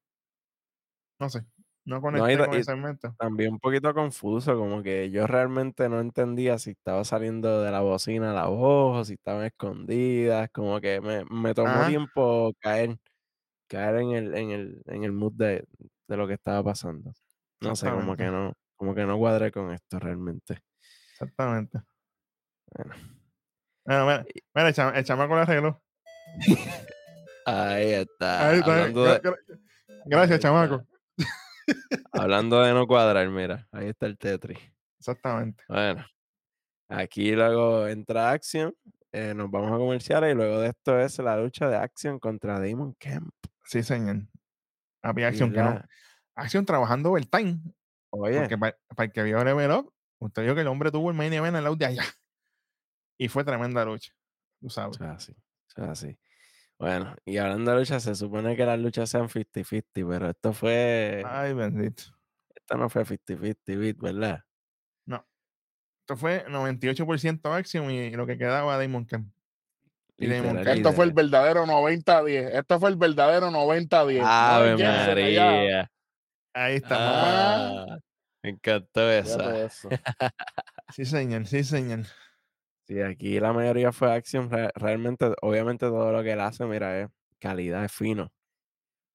no 1.21 1.31
sé, 1.31 1.45
no 1.85 2.01
conecté 2.01 2.39
con 2.39 2.55
el 2.55 2.65
segmento. 2.65 3.15
También 3.19 3.53
un 3.53 3.59
poquito 3.59 3.93
confuso, 3.95 4.57
como 4.57 4.83
que 4.83 5.11
yo 5.11 5.27
realmente 5.27 5.89
no 5.89 6.01
entendía 6.01 6.59
si 6.59 6.71
estaba 6.71 7.05
saliendo 7.05 7.63
de 7.63 7.71
la 7.71 7.81
bocina 7.81 8.33
la 8.33 8.47
voz 8.47 9.01
o 9.01 9.05
si 9.05 9.15
estaban 9.15 9.45
escondidas, 9.45 10.49
como 10.53 10.81
que 10.81 11.01
me, 11.01 11.25
me 11.27 11.55
tomó 11.55 11.69
Ajá. 11.69 11.87
tiempo 11.87 12.53
caer, 12.61 12.97
caer 13.69 13.97
en 13.97 14.11
el, 14.13 14.35
en 14.35 14.51
el, 14.51 14.83
en 14.87 15.05
el 15.05 15.13
mood 15.13 15.33
de, 15.35 15.65
de 16.09 16.17
lo 16.17 16.27
que 16.27 16.35
estaba 16.35 16.63
pasando. 16.65 17.13
No 17.61 17.77
sé, 17.77 17.91
como 17.91 18.17
que 18.17 18.25
no, 18.25 18.53
como 18.77 18.95
que 18.95 19.05
no 19.05 19.19
cuadré 19.19 19.53
con 19.53 19.73
esto 19.73 19.99
realmente. 20.01 20.59
Exactamente. 21.13 21.81
Bueno. 22.75 22.95
Bueno, 23.85 24.05
mira, 24.07 24.25
mira, 24.55 24.69
el, 24.69 24.75
chama- 24.75 24.99
el 24.99 25.05
chamaco 25.05 25.35
le 25.35 25.41
arregló. 25.43 25.83
Ahí 27.47 27.91
está. 27.93 28.49
Ahí 28.51 28.59
está. 28.59 28.89
Gra- 29.21 29.23
de, 29.23 29.57
Gracias, 30.07 30.37
ahí 30.37 30.39
chamaco. 30.43 30.87
Hablando 32.13 32.61
de 32.63 32.73
no 32.73 32.87
cuadrar, 32.87 33.29
mira, 33.29 33.69
ahí 33.73 33.89
está 33.89 34.07
el 34.07 34.19
Tetris. 34.19 34.59
Exactamente. 34.99 35.65
Bueno, 35.69 36.05
aquí 36.89 37.33
luego 37.33 37.89
entra 37.89 38.31
Action, 38.31 38.75
eh, 39.13 39.35
nos 39.35 39.51
vamos 39.51 39.73
a 39.73 39.77
comerciales 39.77 40.33
y 40.33 40.35
luego 40.35 40.61
de 40.61 40.69
esto 40.69 40.99
es 40.99 41.19
la 41.19 41.37
lucha 41.37 41.69
de 41.69 41.77
Action 41.77 42.19
contra 42.19 42.61
Damon 42.61 42.95
Kemp. 42.95 43.33
Sí, 43.65 43.83
señor. 43.83 44.27
Había 45.03 45.27
Y 45.27 45.29
acción 45.29 45.53
que 45.53 45.63
no. 45.63 45.83
Acción 46.35 46.65
trabajando 46.65 47.11
overtime. 47.11 47.61
Oye, 48.11 48.41
Porque 48.41 48.59
para, 48.59 48.79
para 48.95 49.07
el 49.07 49.13
que 49.13 49.23
vio 49.23 49.43
Level 49.43 49.71
Up, 49.71 49.93
usted 50.19 50.43
vio 50.43 50.55
que 50.55 50.61
el 50.61 50.67
hombre 50.67 50.91
tuvo 50.91 51.11
el 51.11 51.17
main 51.17 51.33
event 51.33 51.57
en 51.57 51.65
la 51.65 51.75
de 51.75 51.87
allá. 51.87 52.05
Y 53.19 53.29
fue 53.29 53.45
tremenda 53.45 53.85
lucha. 53.85 54.13
Tú 54.61 54.71
sabes. 54.71 54.97
eso 54.97 55.05
es 55.05 55.11
así, 55.11 55.37
así. 55.77 56.19
Bueno, 56.83 57.15
y 57.25 57.37
hablando 57.37 57.71
de 57.71 57.79
lucha, 57.79 58.01
se 58.01 58.17
supone 58.17 58.57
que 58.57 58.67
las 58.67 58.77
luchas 58.77 59.09
sean 59.09 59.29
50-50, 59.29 59.85
pero 60.09 60.31
esto 60.31 60.53
fue, 60.53 61.23
Ay, 61.25 61.53
bendito. 61.53 62.03
esto 62.57 62.77
no 62.77 62.89
fue 62.89 63.05
50-50, 63.05 63.79
beat, 63.79 63.99
¿verdad? 63.99 64.45
No. 65.07 65.25
Esto 66.01 66.17
fue 66.17 66.45
98% 66.47 67.55
acción 67.55 67.89
y, 67.93 68.11
lo 68.11 68.27
que 68.27 68.37
quedaba 68.37 68.77
Damon 68.79 69.07
Kemp. 69.07 69.33
Y 70.17 70.27
Damon 70.27 70.57
Kemp. 70.57 70.67
Esto 70.67 70.93
fue 70.93 71.05
el 71.05 71.13
verdadero 71.13 71.67
90-10. 71.67 72.59
Esto 72.59 72.81
fue 72.81 72.91
el 72.91 72.97
verdadero 72.97 73.53
90-10. 73.53 74.19
No 74.19 74.27
Ave. 74.27 74.77
María. 74.77 75.89
Ahí 76.53 76.75
está. 76.75 76.97
Ah, 76.99 77.99
me 78.43 78.51
encantó 78.51 79.09
esa. 79.09 79.67
Eso. 79.67 79.89
Sí, 80.93 81.05
señor, 81.05 81.47
sí, 81.47 81.63
señor. 81.63 82.07
Sí, 82.95 83.01
aquí 83.01 83.41
la 83.41 83.53
mayoría 83.53 83.93
fue 83.93 84.13
Action. 84.13 84.51
re- 84.51 84.71
realmente, 84.75 85.33
obviamente, 85.43 85.87
todo 85.87 86.13
lo 86.13 86.23
que 86.23 86.33
él 86.33 86.41
hace, 86.41 86.65
mira, 86.67 87.01
es 87.01 87.09
calidad, 87.39 87.85
es 87.85 87.93
fino. 87.93 88.31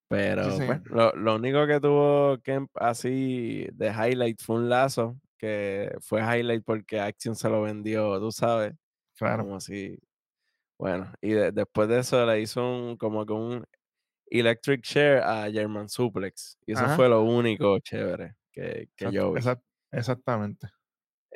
Pero 0.09 0.57
pues, 0.65 0.81
lo, 0.85 1.11
lo 1.13 1.35
único 1.35 1.67
que 1.67 1.79
tuvo 1.81 2.37
Kemp 2.41 2.71
así 2.75 3.67
de 3.73 3.87
highlight 3.89 4.41
fue 4.41 4.55
un 4.57 4.69
lazo, 4.69 5.19
que 5.37 5.91
fue 6.01 6.21
highlight 6.21 6.63
porque 6.65 6.99
Action 7.01 7.35
se 7.35 7.49
lo 7.49 7.61
vendió, 7.63 8.19
tú 8.19 8.31
sabes, 8.31 8.73
Claro. 9.17 9.43
como 9.45 9.59
si. 9.59 9.97
Bueno, 10.79 11.13
y 11.21 11.31
de- 11.31 11.51
después 11.51 11.89
de 11.89 11.99
eso 11.99 12.25
le 12.25 12.41
hizo 12.41 12.61
un, 12.69 12.97
como 12.97 13.25
que 13.25 13.33
un 13.33 13.65
Electric 14.27 14.83
Share 14.83 15.23
a 15.23 15.51
German 15.51 15.89
Suplex. 15.89 16.57
Y 16.67 16.73
eso 16.73 16.85
Ajá. 16.85 16.95
fue 16.97 17.09
lo 17.09 17.23
único 17.23 17.79
chévere 17.79 18.35
que, 18.51 18.89
que 18.95 19.11
yo 19.11 19.33
vi. 19.33 19.39
exact- 19.41 19.63
exactamente. 19.91 20.67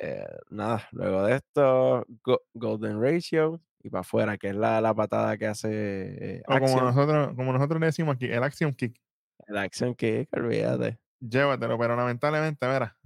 Eh, 0.04 0.26
nada, 0.50 0.88
luego 0.90 1.22
de 1.24 1.36
esto, 1.36 2.04
Go- 2.24 2.42
Golden 2.54 3.00
Ratio 3.00 3.60
y 3.84 3.88
para 3.88 4.00
afuera, 4.00 4.36
que 4.36 4.48
es 4.48 4.56
la, 4.56 4.80
la 4.80 4.92
patada 4.94 5.36
que 5.38 5.46
hace 5.46 5.68
eh, 5.70 6.42
O 6.48 6.58
como 6.58 6.80
nosotros, 6.80 7.36
como 7.36 7.52
nosotros 7.52 7.78
le 7.80 7.86
decimos 7.86 8.16
aquí, 8.16 8.26
el 8.26 8.42
action 8.42 8.72
kick. 8.74 9.00
El 9.46 9.56
Action 9.58 9.94
Kick, 9.94 10.28
olvídate. 10.36 10.98
Llévatelo, 11.20 11.76
pero 11.78 11.94
lamentablemente, 11.96 12.66
mira. 12.66 12.96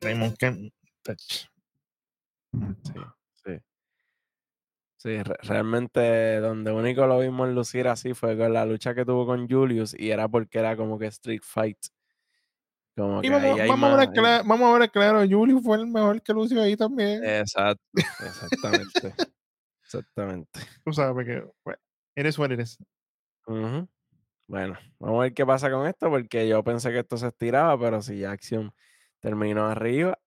Damon 0.00 0.34
Kemp. 0.36 0.72
touch. 1.02 1.46
Sí, 2.82 2.92
sí. 3.44 3.58
Sí, 4.98 5.22
re- 5.22 5.36
realmente 5.42 6.40
donde 6.40 6.70
único 6.72 7.06
lo 7.06 7.18
vimos 7.20 7.48
lucir 7.50 7.88
así 7.88 8.14
fue 8.14 8.36
con 8.36 8.52
la 8.52 8.64
lucha 8.66 8.94
que 8.94 9.04
tuvo 9.04 9.26
con 9.26 9.48
Julius 9.48 9.94
y 9.98 10.10
era 10.10 10.26
porque 10.28 10.58
era 10.58 10.76
como 10.76 10.98
que 10.98 11.06
Street 11.06 11.42
Fight. 11.42 11.78
Como 12.96 13.22
Y 13.22 13.28
vamos, 13.28 13.60
a 13.92 13.96
ver 13.96 14.08
más. 14.08 14.08
cla- 14.08 14.42
vamos 14.46 14.74
a 14.74 14.78
ver 14.78 14.90
claro, 14.90 15.20
Julio 15.28 15.60
fue 15.60 15.76
el 15.76 15.86
mejor 15.86 16.22
que 16.22 16.32
lució 16.32 16.62
ahí 16.62 16.76
también. 16.76 17.22
Exacto, 17.24 17.82
exactamente. 18.26 19.14
exactamente. 19.84 20.60
Tú 20.84 20.92
sabes 20.92 21.26
que 21.26 21.44
pues, 21.62 21.76
eres 22.14 22.38
what 22.38 22.50
eres. 22.52 22.78
Ujú. 23.46 23.86
Bueno, 24.48 24.78
vamos 24.98 25.18
a 25.18 25.22
ver 25.24 25.34
qué 25.34 25.44
pasa 25.44 25.70
con 25.70 25.86
esto, 25.86 26.08
porque 26.08 26.48
yo 26.48 26.62
pensé 26.64 26.90
que 26.90 27.00
esto 27.00 27.16
se 27.16 27.26
estiraba, 27.28 27.78
pero 27.78 28.00
si 28.00 28.18
ya 28.20 28.30
Action 28.30 28.72
terminó 29.20 29.66
arriba, 29.66 30.18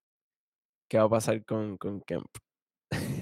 ¿qué 0.89 0.97
va 0.99 1.05
a 1.05 1.09
pasar 1.09 1.43
con, 1.45 1.78
con 1.78 2.01
Kemp? 2.01 2.28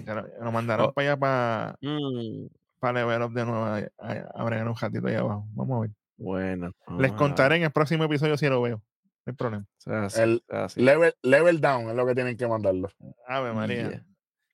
Lo, 0.06 0.28
lo 0.44 0.52
mandaron 0.52 0.88
Oh. 0.88 0.94
para 0.94 1.08
allá 1.12 1.18
para, 1.20 1.76
Mm, 1.82 2.48
para 2.80 3.00
level 3.00 3.22
up 3.24 3.34
de 3.34 3.46
nuevo 3.46 3.64
a, 3.64 3.78
a- 3.78 4.28
a 4.36 4.44
bregar 4.44 4.68
un 4.68 4.76
ratito 4.76 5.08
ahí 5.08 5.16
abajo. 5.16 5.46
Vamos 5.52 5.78
a 5.78 5.82
ver. 5.82 5.92
bueno, 6.18 6.72
Les 7.00 7.12
a 7.12 7.16
contaré 7.16 7.58
en 7.58 7.64
el 7.64 7.72
próximo 7.72 8.04
episodio 8.04 8.38
si 8.38 8.48
lo 8.50 8.62
veo. 8.62 8.82
No 9.28 9.32
hay 9.32 9.36
problema. 9.36 9.66
Sea 9.78 10.06
así, 10.06 10.22
El 10.22 10.44
así. 10.48 10.82
Level, 10.82 11.14
level 11.22 11.60
down 11.60 11.90
es 11.90 11.96
lo 11.96 12.06
que 12.06 12.16
tienen 12.16 12.38
que 12.38 12.48
mandarlo. 12.48 12.90
Ave 13.28 13.52
María. 13.52 13.90
Yeah. 13.90 14.06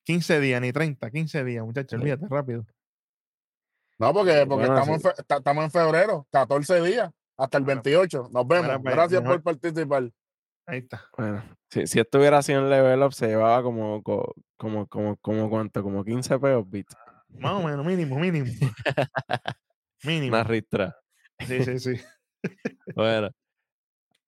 15 0.04 0.40
días, 0.40 0.60
ni 0.62 0.74
30, 0.74 1.12
15 1.12 1.44
días, 1.44 1.64
muchachos. 1.64 1.92
Sí. 1.92 1.96
Olvídate, 1.98 2.26
rápido. 2.28 2.66
No, 4.00 4.12
porque, 4.14 4.32
Sí, 4.40 4.46
porque 4.48 4.66
bueno, 4.66 4.80
estamos, 4.80 5.02
sí. 5.02 5.08
en 5.08 5.14
fe- 5.16 5.22
estamos 5.38 5.64
en 5.66 5.72
febrero, 5.72 6.28
14 6.32 6.82
días, 6.82 7.12
hasta 7.38 7.58
el 7.60 7.64
Bueno, 7.66 7.82
28. 7.84 8.30
Nos 8.34 8.48
vemos. 8.48 8.80
pues, 8.82 8.96
Gracias 8.96 9.22
mejor- 9.22 9.44
por 9.44 9.54
participar. 9.62 10.10
Ahí 10.66 10.80
está. 10.80 11.06
Bueno, 11.16 11.44
si, 11.70 11.86
si 11.86 12.00
esto 12.00 12.18
hubiera 12.18 12.42
sido 12.42 12.62
en 12.64 12.70
level 12.72 13.04
up, 13.04 13.14
se 13.14 13.28
llevaba 13.28 13.62
como, 13.62 14.02
co- 14.02 14.34
como, 14.58 14.88
como, 14.88 15.18
como, 15.18 15.50
cuánto, 15.52 15.84
como 15.84 16.04
15 16.04 16.40
pesos, 16.40 16.68
bit. 16.68 16.88
Más 17.30 17.54
o 17.54 17.68
menos, 17.68 17.86
mínimo, 17.86 18.18
mínimo. 18.18 18.48
Mínimo. 20.04 20.36
Una 20.36 20.44
ristra. 20.44 20.98
Sí, 21.46 21.64
sí, 21.64 21.80
sí. 21.80 21.94
Bueno, 22.96 23.30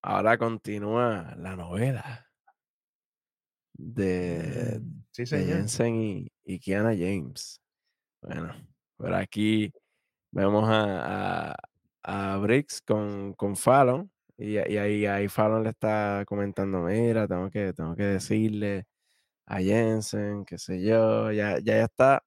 ahora 0.05 0.37
continúa 0.37 1.35
la 1.37 1.55
novela 1.55 2.27
de, 3.73 4.79
Mm, 4.79 5.03
Sí, 5.11 5.23
de 5.23 5.27
señor. 5.27 5.47
Jensen 5.47 5.95
y, 5.95 6.27
y 6.43 6.59
Kiana 6.59 6.91
James. 6.91 7.61
Bueno, 8.21 8.53
por 8.97 9.13
aquí 9.13 9.71
vemos 10.31 10.69
a, 10.69 11.53
a, 11.53 12.33
a 12.33 12.37
Briggs 12.37 12.81
con, 12.81 13.33
con 13.33 13.55
Fallon 13.55 14.11
y, 14.37 14.53
y 14.55 14.77
ahí, 14.77 15.05
ahí 15.05 15.27
Fallon 15.29 15.63
le 15.63 15.69
está 15.71 16.23
comentando, 16.27 16.81
mira, 16.81 17.27
tengo 17.27 17.49
que, 17.49 17.73
tengo 17.73 17.95
que 17.95 18.03
decirle 18.03 18.85
a 19.47 19.59
Jensen, 19.61 20.45
qué 20.45 20.57
sé 20.57 20.83
yo, 20.83 21.31
ya, 21.31 21.59
ya 21.59 21.75
ella 21.75 21.85
está 21.85 22.23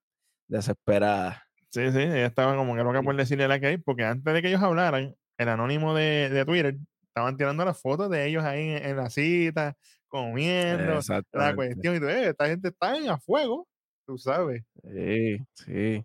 desesperada. 0.49 1.45
Sí, 1.70 1.93
sí, 1.93 1.99
ella 1.99 2.26
estaba 2.26 2.57
como 2.57 2.74
que 2.76 2.83
loca 2.83 3.03
por 3.03 3.16
decirle 3.16 3.49
la 3.49 3.61
que 3.61 3.66
hay, 3.68 3.79
porque 3.79 4.05
antes 4.05 4.33
de 4.35 4.43
que 4.43 4.49
ellos 4.49 4.62
hablaran, 4.62 5.14
el 5.39 5.49
anónimo 5.49 5.95
de, 5.95 6.31
de 6.31 6.45
Twitter 6.45 6.76
estaban 7.19 7.37
tirando 7.37 7.64
las 7.64 7.81
fotos 7.81 8.11
de 8.11 8.27
ellos 8.27 8.45
ahí 8.45 8.71
en, 8.71 8.87
en 8.87 8.97
la 8.97 9.11
cita, 9.11 9.77
comiendo, 10.09 11.01
la 11.33 11.55
cuestión, 11.55 11.97
y 11.97 12.01
tú, 12.01 12.09
"Eh, 12.09 12.29
esta 12.29 12.47
gente 12.47 12.69
está 12.69 12.97
en 12.97 13.09
a 13.11 13.19
fuego, 13.19 13.69
tú 14.07 14.16
sabes. 14.19 14.64
Sí, 14.83 15.39
sí. 15.55 16.05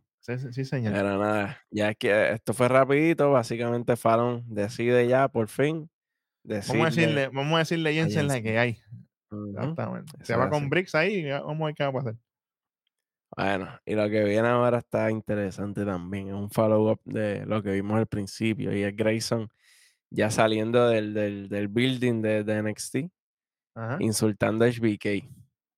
Sí, 0.51 0.63
señor. 0.63 0.93
Pero 0.93 1.17
nada, 1.17 1.59
ya 1.69 1.89
es 1.89 1.97
que 1.97 2.31
esto 2.31 2.53
fue 2.53 2.69
rapidito, 2.69 3.31
básicamente 3.31 3.97
Fallon 3.97 4.43
decide 4.47 5.05
ya 5.07 5.27
por 5.27 5.49
fin 5.49 5.89
Vamos 6.45 6.69
a 6.69 6.85
decirle, 6.85 6.85
decirle, 6.85 7.27
vamos 7.27 7.55
a 7.55 7.59
decirle 7.59 7.89
a 7.89 7.93
Jensen 7.93 8.27
la 8.27 8.41
que 8.41 8.57
hay. 8.57 8.79
Exactamente. 9.49 10.11
Se 10.23 10.35
va 10.35 10.49
con. 10.49 10.69
Bricks 10.69 10.95
ahí 10.95 11.15
y 11.15 11.29
vamos 11.29 11.61
a 11.61 11.65
ver 11.65 11.75
qué 11.75 11.83
va 11.83 11.89
a 11.89 11.93
pasar. 11.93 12.15
Bueno, 13.35 13.79
y 13.85 13.95
lo 13.95 14.09
que 14.09 14.23
viene 14.23 14.47
ahora 14.47 14.77
está 14.77 15.09
interesante 15.09 15.83
también, 15.85 16.27
es 16.27 16.33
un 16.35 16.49
follow-up 16.51 17.01
de 17.03 17.45
lo 17.45 17.63
que 17.63 17.71
vimos 17.71 17.97
al 17.97 18.07
principio, 18.07 18.75
y 18.75 18.83
es 18.83 18.95
Grayson 18.95 19.49
ya 20.13 20.29
saliendo 20.29 20.87
del, 20.87 21.13
del, 21.13 21.49
del 21.49 21.67
building 21.67 22.21
de, 22.21 22.43
de 22.43 22.61
NXT, 22.61 22.95
Ajá. 23.75 23.97
insultando 23.99 24.63
a 24.63 24.67
HBK, 24.69 25.27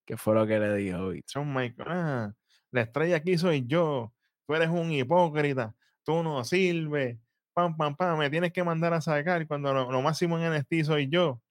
que 0.05 0.17
fue 0.17 0.35
lo 0.35 0.45
que 0.45 0.59
le 0.59 0.75
dijo 0.75 0.99
hoy. 0.99 1.23
Shawn 1.25 1.53
Michaels, 1.53 1.89
ah, 1.89 2.33
la 2.71 2.81
estrella 2.81 3.15
aquí 3.15 3.37
soy 3.37 3.65
yo, 3.65 4.13
tú 4.45 4.53
eres 4.55 4.69
un 4.69 4.91
hipócrita, 4.91 5.73
tú 6.03 6.21
no 6.21 6.43
sirves, 6.43 7.17
pam, 7.53 7.77
pam, 7.77 7.95
pam, 7.95 8.19
me 8.19 8.29
tienes 8.29 8.51
que 8.51 8.63
mandar 8.63 8.93
a 8.93 8.99
sacar 9.01 9.47
cuando 9.47 9.73
lo, 9.73 9.89
lo 9.89 10.01
máximo 10.01 10.37
en 10.37 10.51
NXT 10.53 10.83
soy 10.85 11.07
yo. 11.09 11.41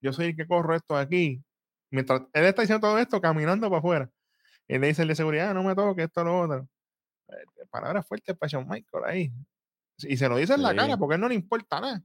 Yo 0.00 0.12
soy 0.12 0.26
el 0.28 0.36
que 0.36 0.46
corro 0.46 0.74
esto 0.74 0.96
aquí. 0.96 1.44
Mientras 1.90 2.22
él 2.32 2.46
está 2.46 2.62
diciendo 2.62 2.88
todo 2.88 2.98
esto, 2.98 3.20
caminando 3.20 3.68
para 3.68 3.78
afuera. 3.78 4.10
Y 4.66 4.78
le 4.78 4.86
dice 4.88 5.02
el 5.02 5.08
de 5.08 5.14
seguridad, 5.14 5.50
"Ah, 5.50 5.54
no 5.54 5.62
me 5.62 5.74
toques, 5.74 6.06
esto, 6.06 6.24
lo 6.24 6.40
otro. 6.40 6.68
Eh, 7.28 7.66
Palabras 7.70 8.06
fuertes 8.06 8.36
para 8.36 8.48
Shawn 8.48 8.66
Michaels 8.68 9.06
ahí. 9.06 9.32
Y 10.08 10.16
se 10.16 10.28
lo 10.28 10.36
dice 10.36 10.54
en 10.54 10.62
la 10.62 10.74
cara 10.74 10.96
porque 10.96 11.14
a 11.14 11.16
él 11.16 11.20
no 11.20 11.28
le 11.28 11.34
importa 11.34 11.80
nada. 11.80 12.02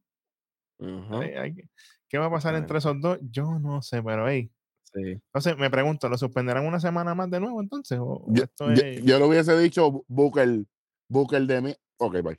¿Qué 2.10 2.18
va 2.18 2.26
a 2.26 2.32
pasar 2.32 2.56
entre 2.56 2.78
esos 2.78 3.00
dos? 3.02 3.18
Yo 3.22 3.60
no 3.60 3.82
sé, 3.82 4.02
pero 4.02 4.28
hey. 4.30 4.52
sí. 4.94 5.02
Entonces 5.02 5.58
me 5.58 5.70
pregunto, 5.70 6.08
¿lo 6.10 6.18
suspenderán 6.18 6.66
una 6.66 6.80
semana 6.80 7.14
más 7.16 7.30
de 7.30 7.40
nuevo 7.40 7.62
entonces? 7.62 8.00
¿O, 8.02 8.26
Yo, 8.30 8.44
esto 8.44 8.74
yo- 8.74 8.82
es.? 8.82 9.04
yo 9.04 9.20
le 9.20 9.26
hubiese 9.26 9.58
dicho 9.60 10.04
Booker, 10.08 10.66
Booker 11.10 11.42
de 11.42 11.62
mí. 11.62 11.76
Ok, 11.98 12.22
bye. 12.22 12.38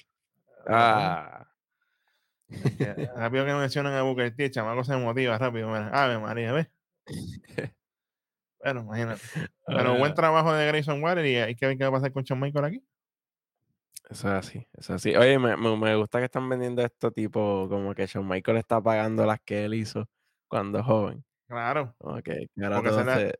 Ah, 0.66 1.46
que 2.48 2.94
rápido 3.16 3.44
que 3.44 3.54
mencionan 3.54 3.94
a 3.94 4.02
Booker 4.02 4.34
T, 4.34 4.50
chamaco 4.50 4.84
se 4.84 4.96
motiva 4.96 5.36
rápido. 5.38 5.68
Mira, 5.68 5.90
Ave 5.90 6.18
María, 6.18 6.52
¿ves? 6.52 6.68
Bueno, 8.60 8.80
imagínate. 8.80 9.22
Pero 9.66 9.96
buen 9.96 10.10
ah, 10.10 10.14
trabajo 10.16 10.52
de 10.52 10.66
Grayson 10.66 11.00
Waller 11.00 11.24
y 11.26 11.36
hay 11.36 11.54
que 11.54 11.64
ver 11.64 11.78
qué 11.78 11.84
va 11.84 11.90
a 11.90 11.92
pasar 11.92 12.12
con 12.12 12.24
Shawn 12.24 12.40
Michael 12.40 12.64
aquí. 12.64 12.84
Eso 14.10 14.28
es 14.28 14.34
así, 14.34 14.58
eso 14.72 14.94
es 14.94 15.06
así. 15.06 15.14
Oye, 15.16 15.38
me, 15.38 15.56
me, 15.56 15.76
me 15.76 15.94
gusta 15.96 16.18
que 16.18 16.24
están 16.26 16.48
vendiendo 16.48 16.82
esto 16.82 17.10
tipo, 17.10 17.66
como 17.68 17.94
que 17.94 18.06
Shawn 18.06 18.26
Michael 18.26 18.56
está 18.58 18.80
pagando 18.80 19.26
las 19.26 19.38
que 19.40 19.64
él 19.66 19.74
hizo 19.74 20.08
cuando 20.48 20.82
joven. 20.82 21.22
Claro. 21.46 21.94
Como 21.98 22.16
que, 22.22 22.48
que 22.54 22.64
ahora 22.64 22.76
Porque 22.76 22.90
todo 22.90 22.98
se 23.00 23.04
la- 23.04 23.16
se 23.16 23.28
Ah, 23.30 23.32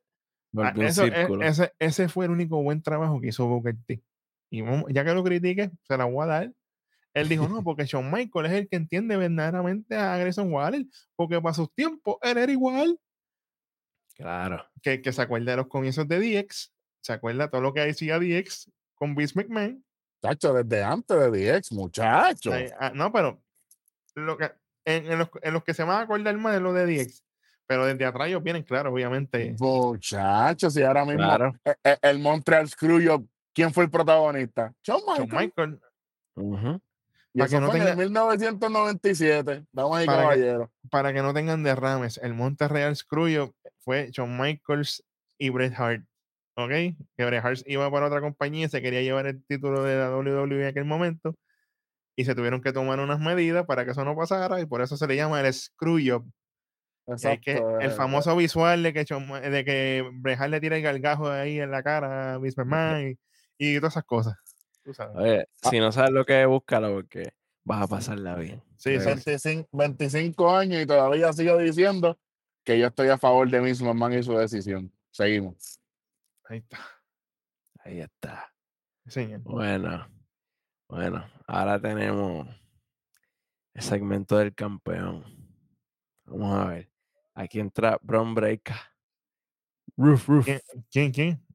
volvió 0.52 0.80
un 0.82 0.86
eso, 0.88 1.04
e- 1.04 1.12
círculo. 1.14 1.44
ese, 1.44 1.72
ese 1.78 2.08
fue 2.08 2.24
el 2.24 2.30
único 2.32 2.62
buen 2.62 2.82
trabajo 2.82 3.20
que 3.20 3.28
hizo 3.28 3.46
Booker 3.46 3.76
T. 3.86 4.02
Y 4.50 4.62
ya 4.94 5.04
que 5.04 5.12
lo 5.14 5.22
critique, 5.22 5.70
se 5.82 5.96
la 5.96 6.04
voy 6.06 6.24
a 6.24 6.26
dar. 6.26 6.52
Él 7.14 7.28
dijo, 7.28 7.48
no, 7.48 7.62
porque 7.64 7.84
Shawn 7.86 8.10
Michael 8.10 8.46
es 8.46 8.52
el 8.52 8.68
que 8.68 8.76
entiende 8.76 9.16
verdaderamente 9.16 9.94
a 9.96 10.16
Grayson 10.18 10.52
Waller, 10.52 10.84
porque 11.16 11.40
para 11.40 11.54
sus 11.54 11.72
tiempos 11.74 12.16
él 12.22 12.38
era 12.38 12.50
igual. 12.52 12.98
Claro. 14.14 14.64
Que, 14.82 15.00
que 15.00 15.12
se 15.12 15.22
acuerda 15.22 15.52
de 15.52 15.56
los 15.58 15.68
comienzos 15.68 16.06
de 16.08 16.18
DX, 16.18 16.72
se 17.02 17.12
acuerda 17.12 17.48
todo 17.50 17.60
lo 17.60 17.72
que 17.72 17.80
decía 17.80 18.18
DX 18.18 18.70
con 18.94 19.14
Vince 19.14 19.34
McMahon. 19.36 19.84
Chacho, 20.22 20.52
desde 20.54 20.82
antes 20.82 21.16
de 21.16 21.30
DX, 21.58 21.72
muchacho. 21.72 22.52
Ay, 22.52 22.68
ah, 22.80 22.90
no, 22.94 23.12
pero 23.12 23.40
lo 24.16 24.36
que, 24.36 24.50
en, 24.84 25.12
en 25.12 25.18
los, 25.18 25.28
en 25.42 25.54
los 25.54 25.62
que 25.64 25.74
se 25.74 25.84
van 25.84 25.98
a 25.98 26.02
acordar 26.02 26.36
más 26.36 26.52
de 26.54 26.60
lo 26.60 26.72
de 26.72 26.86
DX, 26.86 27.22
pero 27.66 27.86
desde 27.86 28.04
atrás 28.04 28.28
ellos 28.28 28.42
vienen, 28.42 28.62
claro, 28.64 28.92
obviamente. 28.92 29.54
Muchachos, 29.60 30.76
y 30.76 30.82
ahora 30.82 31.04
mismo 31.04 31.22
Claro. 31.22 31.52
e- 31.64 31.76
e- 31.84 31.98
el 32.02 32.18
Montreal 32.18 32.68
Screwjob, 32.68 33.26
¿quién 33.54 33.72
fue 33.72 33.84
el 33.84 33.90
protagonista? 33.90 34.72
Michaels. 34.86 35.32
Michael, 35.32 35.80
Ujú. 36.34 36.80
Y 37.34 37.38
para 37.40 37.46
eso 37.46 37.56
que 37.56 37.60
no 37.60 37.66
fue 37.70 37.78
en 37.78 37.84
tenga- 37.84 37.90
el 37.92 37.96
1997, 37.98 39.64
damas 39.72 40.02
y 40.02 40.06
Para 40.06 40.34
que- 40.34 40.68
para 40.90 41.12
que 41.12 41.22
no 41.22 41.34
tengan 41.34 41.62
derrames, 41.62 42.18
el 42.22 42.34
Monterreal 42.34 42.96
Screwjob 42.96 43.52
fue 43.80 44.10
Shawn 44.10 44.36
Michaels 44.36 45.04
y 45.38 45.50
Bret 45.50 45.74
Hart. 45.78 46.04
¿Ok? 46.60 46.70
Que 47.16 47.24
Bret 47.24 47.44
Hart 47.44 47.60
iba 47.66 47.88
para 47.90 48.06
otra 48.06 48.20
compañía 48.20 48.66
y 48.66 48.68
se 48.68 48.82
quería 48.82 49.00
llevar 49.00 49.26
el 49.26 49.44
título 49.44 49.84
de 49.84 49.96
la 49.96 50.10
WWE 50.16 50.62
en 50.62 50.66
aquel 50.66 50.84
momento. 50.84 51.36
Y 52.16 52.24
se 52.24 52.34
tuvieron 52.34 52.60
que 52.60 52.72
tomar 52.72 52.98
unas 52.98 53.20
medidas 53.20 53.64
para 53.64 53.84
que 53.84 53.92
eso 53.92 54.04
no 54.04 54.16
pasara. 54.16 54.60
Y 54.60 54.66
por 54.66 54.82
eso 54.82 54.96
se 54.96 55.06
le 55.06 55.14
llama 55.14 55.40
el 55.40 55.54
Screwjob. 55.54 56.24
que 57.06 57.12
es 57.14 57.22
que 57.40 57.52
Exacto, 57.52 57.78
el 57.80 57.90
eh, 57.90 57.94
famoso 57.94 58.34
visual 58.36 58.82
de 58.82 58.92
que, 58.92 59.04
de 59.04 59.64
que 59.64 60.04
Bret 60.14 60.40
Hart 60.40 60.50
le 60.50 60.60
tira 60.60 60.76
el 60.76 60.82
gargajo 60.82 61.30
ahí 61.30 61.60
en 61.60 61.70
la 61.70 61.82
cara 61.84 62.34
a 62.34 62.38
Vince 62.38 62.60
McMahon 62.60 63.10
y, 63.10 63.16
y 63.56 63.76
todas 63.78 63.92
esas 63.92 64.04
cosas. 64.04 64.34
Tú 64.82 64.92
sabes. 64.94 65.16
Oye, 65.16 65.46
Ah. 65.62 65.70
si 65.70 65.78
no 65.78 65.92
sabes 65.92 66.10
lo 66.10 66.24
que 66.24 66.42
es, 66.42 66.48
búscalo 66.48 66.92
porque 66.92 67.34
vas 67.64 67.82
a 67.82 67.86
pasarla 67.86 68.34
bien. 68.34 68.60
Sí, 68.78 68.90
De 68.90 68.98
sí, 69.00 69.06
verdad. 69.06 69.22
25, 69.24 69.68
25 69.72 70.56
años 70.56 70.82
y 70.82 70.86
todavía 70.86 71.32
sigo 71.32 71.56
diciendo 71.58 72.18
que 72.64 72.80
yo 72.80 72.88
estoy 72.88 73.08
a 73.10 73.18
favor 73.18 73.48
de 73.48 73.60
Vince 73.60 73.84
McMahon 73.84 74.14
y 74.14 74.22
su 74.24 74.36
decisión. 74.36 74.92
Seguimos. 75.12 75.78
Ahí 76.48 76.58
está. 76.58 76.78
Ahí 77.84 78.00
está. 78.00 78.52
Señor. 79.06 79.40
Bueno, 79.40 80.06
bueno, 80.88 81.24
ahora 81.46 81.80
tenemos 81.80 82.46
el 83.74 83.82
segmento 83.82 84.36
del 84.38 84.54
campeón. 84.54 85.24
Vamos 86.24 86.58
a 86.58 86.64
ver. 86.68 86.90
Aquí 87.34 87.60
entra 87.60 87.98
Bron 88.02 88.34
Breaker. 88.34 88.76
Roof, 89.96 90.28
roof. 90.28 90.44
¿Quién, 90.46 90.60
quién? 90.90 91.12
quién? 91.12 91.46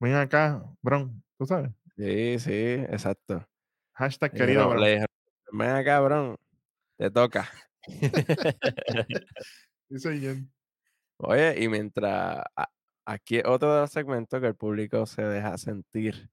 Ven 0.00 0.14
acá, 0.14 0.62
Bron. 0.82 1.22
¿Tú 1.38 1.46
sabes? 1.46 1.70
Sí, 1.96 2.38
sí, 2.38 2.52
exacto. 2.88 3.46
Hashtag 3.94 4.32
querido 4.32 4.74
dijeron- 4.74 5.06
Bron. 5.46 5.58
ven 5.58 5.70
acá, 5.70 6.00
Bron. 6.00 6.36
Te 6.96 7.10
toca. 7.10 7.48
Señor. 9.96 10.36
Oye, 11.18 11.62
y 11.62 11.68
mientras 11.68 12.44
aquí 13.06 13.40
otro 13.44 13.74
de 13.74 13.80
los 13.82 13.90
segmentos 13.90 14.40
que 14.40 14.46
el 14.48 14.54
público 14.56 15.06
se 15.06 15.22
deja 15.22 15.56
sentir, 15.58 16.30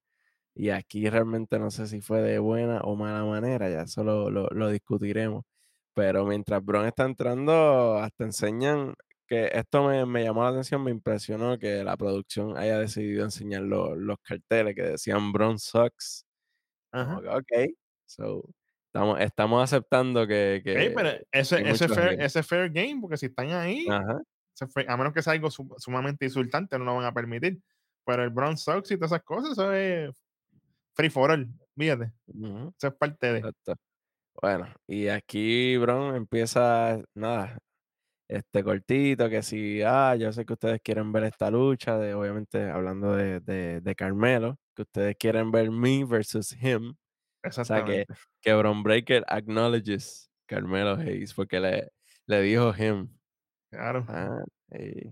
y 0.55 0.69
aquí 0.71 1.09
realmente 1.09 1.59
no 1.59 1.71
sé 1.71 1.87
si 1.87 2.01
fue 2.01 2.21
de 2.21 2.39
buena 2.39 2.81
o 2.81 2.95
mala 2.95 3.23
manera, 3.25 3.69
ya 3.69 3.83
eso 3.83 4.03
lo, 4.03 4.29
lo- 4.29 4.49
lo 4.49 4.69
discutiremos, 4.69 5.43
pero 5.93 6.25
mientras 6.25 6.63
Bron 6.63 6.85
está 6.87 7.05
entrando, 7.05 7.97
hasta 7.97 8.25
enseñan 8.25 8.95
que 9.27 9.49
esto 9.53 9.87
me, 9.87 10.05
me 10.05 10.23
llamó 10.23 10.43
la 10.43 10.49
atención, 10.49 10.83
me 10.83 10.91
impresionó 10.91 11.57
que 11.57 11.83
la 11.83 11.95
producción 11.97 12.57
haya 12.57 12.77
decidido 12.79 13.23
enseñar 13.25 13.61
lo- 13.63 13.95
los 13.95 14.17
carteles 14.21 14.75
que 14.75 14.83
decían 14.83 15.31
Bron 15.31 15.57
Sucks. 15.59 16.25
Ajá. 16.91 17.15
Como 17.15 17.21
que, 17.21 17.29
ok, 17.29 17.69
so, 18.05 18.43
estamos, 18.87 19.19
estamos 19.21 19.63
aceptando 19.63 20.27
que... 20.27 20.61
que 20.65 20.91
pero 20.93 21.09
ese, 21.31 21.61
ese, 21.69 21.87
fair, 21.87 22.21
ese 22.21 22.43
fair 22.43 22.69
game, 22.69 22.99
porque 22.99 23.15
si 23.17 23.27
están 23.27 23.51
ahí, 23.51 23.87
Ajá. 23.89 24.19
A 24.87 24.97
menos 24.97 25.13
que 25.13 25.21
sea 25.21 25.33
algo 25.33 25.49
su- 25.51 25.73
sumamente 25.77 26.25
insultante, 26.25 26.77
no 26.77 26.85
lo 26.85 26.95
van 26.95 27.05
a 27.05 27.13
permitir. 27.13 27.59
Pero 28.05 28.23
el 28.23 28.29
Bron 28.31 28.57
Sox 28.57 28.89
y 28.91 28.95
todas 28.95 29.11
esas 29.11 29.23
cosas, 29.23 29.51
eso 29.51 29.71
es 29.73 30.23
free 30.95 31.09
for 31.09 31.31
all. 31.31 31.47
Fíjate, 31.77 32.11
ujú. 32.27 32.73
eso 32.77 32.87
es 32.87 32.93
parte 32.95 33.33
de. 33.33 33.39
Exacto. 33.39 33.75
Bueno, 34.41 34.73
y 34.87 35.07
aquí 35.07 35.77
Bron 35.77 36.15
empieza, 36.15 36.99
nada, 37.13 37.57
este 38.29 38.63
cortito, 38.63 39.29
que 39.29 39.43
si, 39.43 39.81
ah, 39.83 40.15
yo 40.15 40.31
sé 40.31 40.45
que 40.45 40.53
ustedes 40.53 40.79
quieren 40.81 41.11
ver 41.11 41.25
esta 41.25 41.51
lucha, 41.51 41.97
de, 41.97 42.13
obviamente 42.13 42.69
hablando 42.69 43.15
de, 43.15 43.41
de, 43.41 43.81
de 43.81 43.95
Carmelo, 43.95 44.57
que 44.75 44.83
ustedes 44.83 45.15
quieren 45.17 45.51
ver 45.51 45.69
me 45.69 46.05
versus 46.05 46.53
him. 46.53 46.95
O 47.43 47.51
sea, 47.51 47.83
que, 47.83 48.01
Exactamente. 48.01 48.13
que 48.41 48.53
Bron 48.53 48.83
Breaker 48.83 49.25
acknowledges 49.27 50.31
Carmelo 50.47 50.95
Hayes, 50.95 51.33
porque 51.33 51.59
le, 51.59 51.89
le 52.25 52.41
dijo 52.41 52.73
him. 52.75 53.09
Claro. 53.71 54.05
Ah, 54.09 54.43
y 54.77 55.11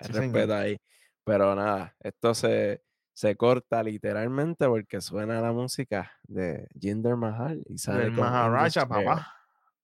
Sí, 0.00 0.12
respeto 0.12 0.54
ahí. 0.54 0.76
Pero 1.24 1.54
nada, 1.54 1.94
esto 2.00 2.34
se, 2.34 2.82
se 3.12 3.36
corta 3.36 3.82
literalmente 3.82 4.66
porque 4.66 5.00
suena 5.00 5.40
la 5.40 5.52
música 5.52 6.12
de 6.22 6.68
Jinder 6.78 7.16
Mahal 7.16 7.62
y 7.66 7.78
sale 7.78 8.04
Del 8.04 8.08
con 8.14 8.18
Indus 8.18 8.30
Maharaja, 8.30 8.86
papá. 8.88 9.34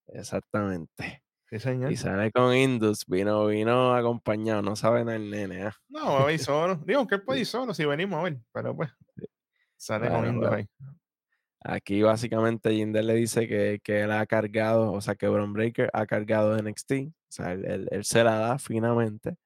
Exactamente. 0.06 1.22
Sí, 1.50 1.58
señor. 1.58 1.92
Y 1.92 1.96
sale 1.96 2.32
con 2.32 2.54
Indus, 2.54 3.04
vino, 3.06 3.46
vino 3.46 3.94
acompañado, 3.94 4.62
no 4.62 4.76
saben 4.76 5.08
el 5.08 5.30
nene, 5.30 5.64
¿ah? 5.64 5.76
No, 5.88 6.14
va 6.14 6.28
a 6.28 6.32
ir 6.32 6.38
solo. 6.38 6.76
Digo 6.76 7.06
que 7.06 7.18
puede 7.18 7.40
ir 7.40 7.46
solo 7.46 7.74
si 7.74 7.84
venimos 7.84 8.20
a 8.20 8.22
ver, 8.22 8.38
pero 8.52 8.74
pues 8.74 8.90
sale 9.76 10.08
con 10.08 10.26
Indus 10.26 10.48
bueno. 10.48 10.56
ahí. 10.56 10.68
Aquí 11.66 12.02
básicamente 12.02 12.72
Jinder 12.72 13.04
le 13.04 13.14
dice 13.14 13.48
que, 13.48 13.80
que 13.82 14.02
él 14.02 14.12
ha 14.12 14.26
cargado, 14.26 14.92
o 14.92 15.00
sea 15.00 15.14
que 15.14 15.28
Bron 15.28 15.52
Breaker 15.54 15.88
ha 15.94 16.06
cargado 16.06 16.56
NXT, 16.58 16.92
sea, 17.34 17.52
él, 17.52 17.64
él- 17.66 17.88
él 17.90 18.04
se 18.04 18.24
la 18.24 18.36
da 18.38 18.58
finamente. 18.58 19.36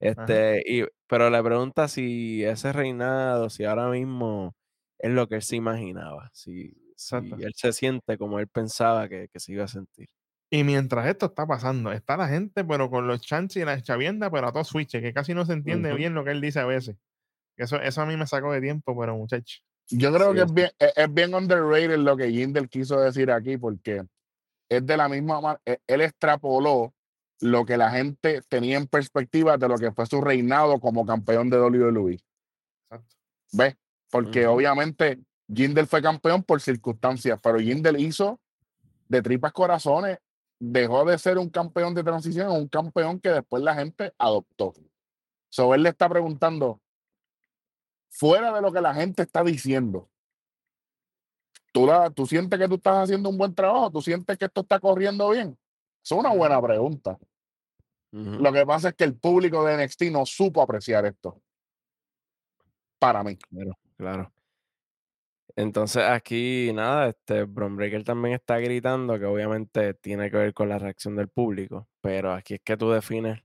Este, 0.00 0.62
y, 0.66 0.84
pero 1.08 1.30
le 1.30 1.42
pregunta 1.42 1.88
si 1.88 2.44
ese 2.44 2.72
reinado, 2.72 3.50
si 3.50 3.64
ahora 3.64 3.88
mismo 3.90 4.56
es 4.98 5.10
lo 5.12 5.28
que 5.28 5.36
él 5.36 5.42
se 5.42 5.56
imaginaba, 5.56 6.30
si, 6.34 6.74
si 6.96 7.42
él 7.42 7.52
se 7.56 7.72
siente 7.72 8.18
como 8.18 8.38
él 8.40 8.48
pensaba 8.48 9.08
que, 9.08 9.28
que 9.32 9.40
se 9.40 9.52
iba 9.52 9.64
a 9.64 9.68
sentir. 9.68 10.08
Y 10.50 10.62
mientras 10.64 11.06
esto 11.08 11.26
está 11.26 11.46
pasando, 11.46 11.92
está 11.92 12.16
la 12.16 12.28
gente, 12.28 12.64
pero 12.64 12.88
con 12.90 13.06
los 13.08 13.20
chances 13.20 13.62
y 13.62 13.64
las 13.66 13.82
chaviendas, 13.82 14.30
pero 14.32 14.46
a 14.48 14.52
todo 14.52 14.64
switch, 14.64 14.92
que 14.92 15.12
casi 15.12 15.34
no 15.34 15.44
se 15.44 15.52
entiende 15.54 15.92
bien 15.94 16.14
lo 16.14 16.24
que 16.24 16.30
él 16.30 16.40
dice 16.40 16.60
a 16.60 16.66
veces. 16.66 16.96
Eso, 17.56 17.80
eso 17.80 18.02
a 18.02 18.06
mí 18.06 18.16
me 18.16 18.26
sacó 18.26 18.52
de 18.52 18.60
tiempo, 18.62 18.98
pero 18.98 19.16
muchacho. 19.16 19.60
Yo 19.90 20.12
creo 20.14 20.34
Sí, 20.34 20.34
que 20.34 20.42
es 20.42 20.52
bien, 20.52 20.70
es, 20.78 20.92
es 20.96 21.14
bien 21.14 21.34
underrated 21.34 21.98
lo 21.98 22.16
que 22.16 22.30
Jinder 22.30 22.68
quiso 22.68 23.00
decir 23.00 23.30
aquí, 23.30 23.56
porque 23.56 24.02
es 24.70 24.86
de 24.86 24.98
la 24.98 25.08
misma 25.10 25.40
manera, 25.42 25.62
él 25.88 26.02
extrapoló 26.02 26.94
lo 27.40 27.64
que 27.64 27.76
la 27.76 27.90
gente 27.90 28.42
tenía 28.48 28.78
en 28.78 28.86
perspectiva 28.86 29.56
de 29.56 29.68
lo 29.68 29.76
que 29.76 29.92
fue 29.92 30.06
su 30.06 30.20
reinado 30.20 30.80
como 30.80 31.04
campeón 31.04 31.50
de 31.50 31.60
WWE. 31.60 32.20
Exacto. 32.90 33.16
¿Ves? 33.52 33.76
Porque 34.10 34.46
obviamente 34.46 35.20
Jinder 35.52 35.86
fue 35.86 36.02
campeón 36.02 36.42
por 36.42 36.60
circunstancias, 36.60 37.38
pero 37.42 37.58
Jinder 37.58 37.98
hizo 38.00 38.40
de 39.08 39.22
tripas 39.22 39.52
corazones 39.52 40.18
dejó 40.58 41.04
de 41.04 41.18
ser 41.18 41.38
un 41.38 41.50
campeón 41.50 41.94
de 41.94 42.02
transición 42.02 42.48
a 42.48 42.52
un 42.52 42.68
campeón 42.68 43.20
que 43.20 43.30
después 43.30 43.62
la 43.62 43.74
gente 43.74 44.12
adoptó. 44.18 44.72
So 45.50 45.74
él 45.74 45.82
le 45.82 45.90
está 45.90 46.08
preguntando, 46.08 46.80
fuera 48.08 48.52
de 48.52 48.60
lo 48.60 48.72
que 48.72 48.80
la 48.80 48.94
gente 48.94 49.22
está 49.22 49.42
diciendo, 49.42 50.08
¿tú, 51.72 51.86
la, 51.86 52.10
¿tú 52.10 52.26
sientes 52.26 52.58
que 52.58 52.68
tú 52.68 52.76
estás 52.76 53.04
haciendo 53.04 53.28
un 53.28 53.38
buen 53.38 53.54
trabajo? 53.54 53.90
¿Tú 53.90 54.02
sientes 54.02 54.38
que 54.38 54.46
esto 54.46 54.62
está 54.62 54.80
corriendo 54.80 55.28
bien? 55.30 55.56
Es 56.06 56.12
una 56.12 56.32
buena 56.32 56.62
pregunta. 56.62 57.18
Lo 58.12 58.52
que 58.52 58.64
pasa 58.64 58.90
es 58.90 58.94
que 58.94 59.02
el 59.02 59.16
público 59.16 59.64
de 59.64 59.84
NXT 59.84 60.02
no 60.12 60.24
supo 60.24 60.62
apreciar 60.62 61.04
esto. 61.04 61.42
Para 63.00 63.24
mí. 63.24 63.36
Claro, 63.36 63.72
claro. 63.96 64.32
Entonces 65.56 66.04
aquí, 66.04 66.70
nada, 66.72 67.08
este 67.08 67.42
Bron 67.42 67.74
Breaker 67.74 68.04
también 68.04 68.36
está 68.36 68.58
gritando 68.58 69.18
que 69.18 69.24
obviamente 69.24 69.94
tiene 69.94 70.30
que 70.30 70.36
ver 70.36 70.54
con 70.54 70.68
la 70.68 70.78
reacción 70.78 71.16
del 71.16 71.28
público, 71.28 71.88
pero 72.00 72.32
aquí 72.32 72.54
es 72.54 72.60
que 72.62 72.76
tú 72.76 72.90
defines 72.90 73.42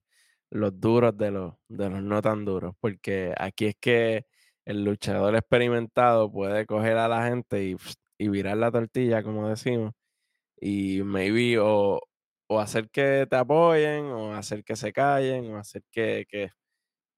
los 0.51 0.79
duros 0.79 1.17
de 1.17 1.31
los, 1.31 1.55
de 1.67 1.89
los 1.89 2.03
no 2.03 2.21
tan 2.21 2.45
duros, 2.45 2.75
porque 2.79 3.33
aquí 3.37 3.65
es 3.65 3.75
que 3.79 4.27
el 4.65 4.83
luchador 4.83 5.35
experimentado 5.35 6.31
puede 6.31 6.67
coger 6.67 6.97
a 6.97 7.07
la 7.07 7.27
gente 7.27 7.63
y, 7.63 7.77
y 8.19 8.27
virar 8.27 8.57
la 8.57 8.71
tortilla, 8.71 9.23
como 9.23 9.49
decimos, 9.49 9.93
y 10.59 11.01
maybe 11.03 11.57
o, 11.59 11.99
o 12.51 12.59
hacer 12.59 12.89
que 12.91 13.27
te 13.29 13.35
apoyen, 13.37 14.05
o 14.07 14.33
hacer 14.35 14.63
que 14.63 14.75
se 14.75 14.91
callen, 14.93 15.53
o 15.53 15.57
hacer 15.59 15.83
que, 15.91 16.25
que, 16.29 16.51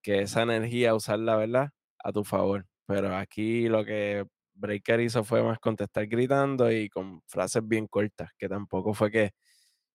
que 0.02 0.22
esa 0.22 0.44
energía 0.44 0.96
usarla, 0.96 1.36
¿verdad? 1.38 1.70
A 2.04 2.12
tu 2.14 2.24
favor. 2.24 2.68
Pero 2.88 3.16
aquí 3.16 3.68
lo 3.70 3.86
que 3.86 4.26
Breaker 4.56 5.02
hizo 5.02 5.24
fue 5.24 5.44
más 5.44 5.60
contestar 5.60 6.08
gritando 6.08 6.72
y 6.72 6.90
con 6.90 7.22
frases 7.28 7.68
bien 7.68 7.88
cortas, 7.88 8.32
que 8.38 8.50
tampoco 8.50 8.94
fue 8.94 9.12
que, 9.12 9.32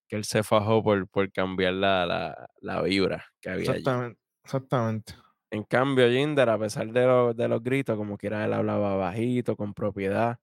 que 0.09 0.17
él 0.17 0.25
se 0.25 0.43
fajó 0.45 0.83
por, 0.83 1.09
por 1.09 1.33
cambiar 1.33 1.75
la, 1.75 2.07
la, 2.07 2.49
la 2.61 2.83
vibra 2.83 3.27
que 3.41 3.51
había 3.51 3.75
allí. 3.75 3.91
Exactamente. 3.91 4.21
Exactamente. 4.45 5.15
En 5.51 5.63
cambio, 5.65 6.09
Jinder, 6.11 6.49
a 6.51 6.59
pesar 6.59 6.89
de, 6.93 7.07
lo- 7.07 7.33
de 7.35 7.49
los 7.49 7.63
gritos, 7.63 7.97
como 7.97 8.19
quiera, 8.19 8.45
él 8.45 8.53
hablaba 8.53 8.97
bajito, 8.97 9.57
con 9.57 9.73
propiedad. 9.75 10.39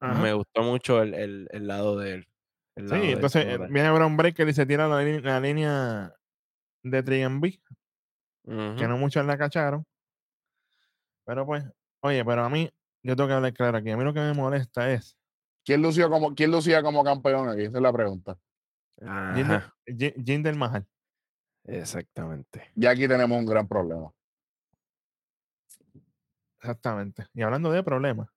Ajá. 0.00 0.20
Me 0.22 0.32
gustó 0.34 0.62
mucho 0.62 1.02
el, 1.02 1.14
el- 1.14 1.48
el 1.52 1.66
lado 1.68 1.98
de 1.98 2.14
él. 2.14 2.28
Sí, 2.76 3.12
entonces 3.12 3.44
eh, 3.46 3.58
viene 3.70 3.90
Brown 3.90 4.16
Breaker 4.16 4.48
y 4.48 4.54
se 4.54 4.64
tira 4.64 4.88
la, 4.88 5.40
línea 5.40 6.14
de 6.82 7.04
3B, 7.04 7.60
que 8.76 8.88
no 8.88 8.96
muchos 8.96 9.24
la 9.26 9.36
cacharon. 9.36 9.84
Pero 11.26 11.44
pues, 11.44 11.64
oye, 12.02 12.24
pero 12.24 12.44
a 12.44 12.48
mí, 12.48 12.70
yo 13.02 13.16
tengo 13.16 13.28
que 13.28 13.34
hablar 13.34 13.52
claro 13.52 13.78
aquí. 13.78 13.90
A 13.90 13.96
mí 13.96 14.04
lo 14.04 14.14
que 14.14 14.20
me 14.20 14.32
molesta 14.32 14.90
es 14.90 15.16
¿Quién 15.64 15.82
lució 15.82 16.08
como, 16.08 16.34
quién 16.34 16.50
lucía 16.50 16.82
como 16.82 17.04
campeón 17.04 17.48
aquí? 17.48 17.62
Esa 17.62 17.76
es 17.76 17.82
la 17.82 17.92
pregunta. 17.92 18.38
Jinder, 19.34 19.72
Jinder 20.24 20.56
Mahal. 20.56 20.86
exactamente. 21.64 22.70
Ya 22.74 22.90
aquí 22.90 23.06
tenemos 23.08 23.38
un 23.38 23.46
gran 23.46 23.66
problema. 23.66 24.12
Exactamente. 26.58 27.26
Y 27.32 27.42
hablando 27.42 27.70
de 27.70 27.82
problemas, 27.82 28.28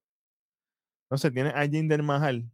entonces 1.06 1.34
tiene 1.34 1.50
a 1.50 1.68
Jinder 1.68 2.02
Mahal, 2.04 2.50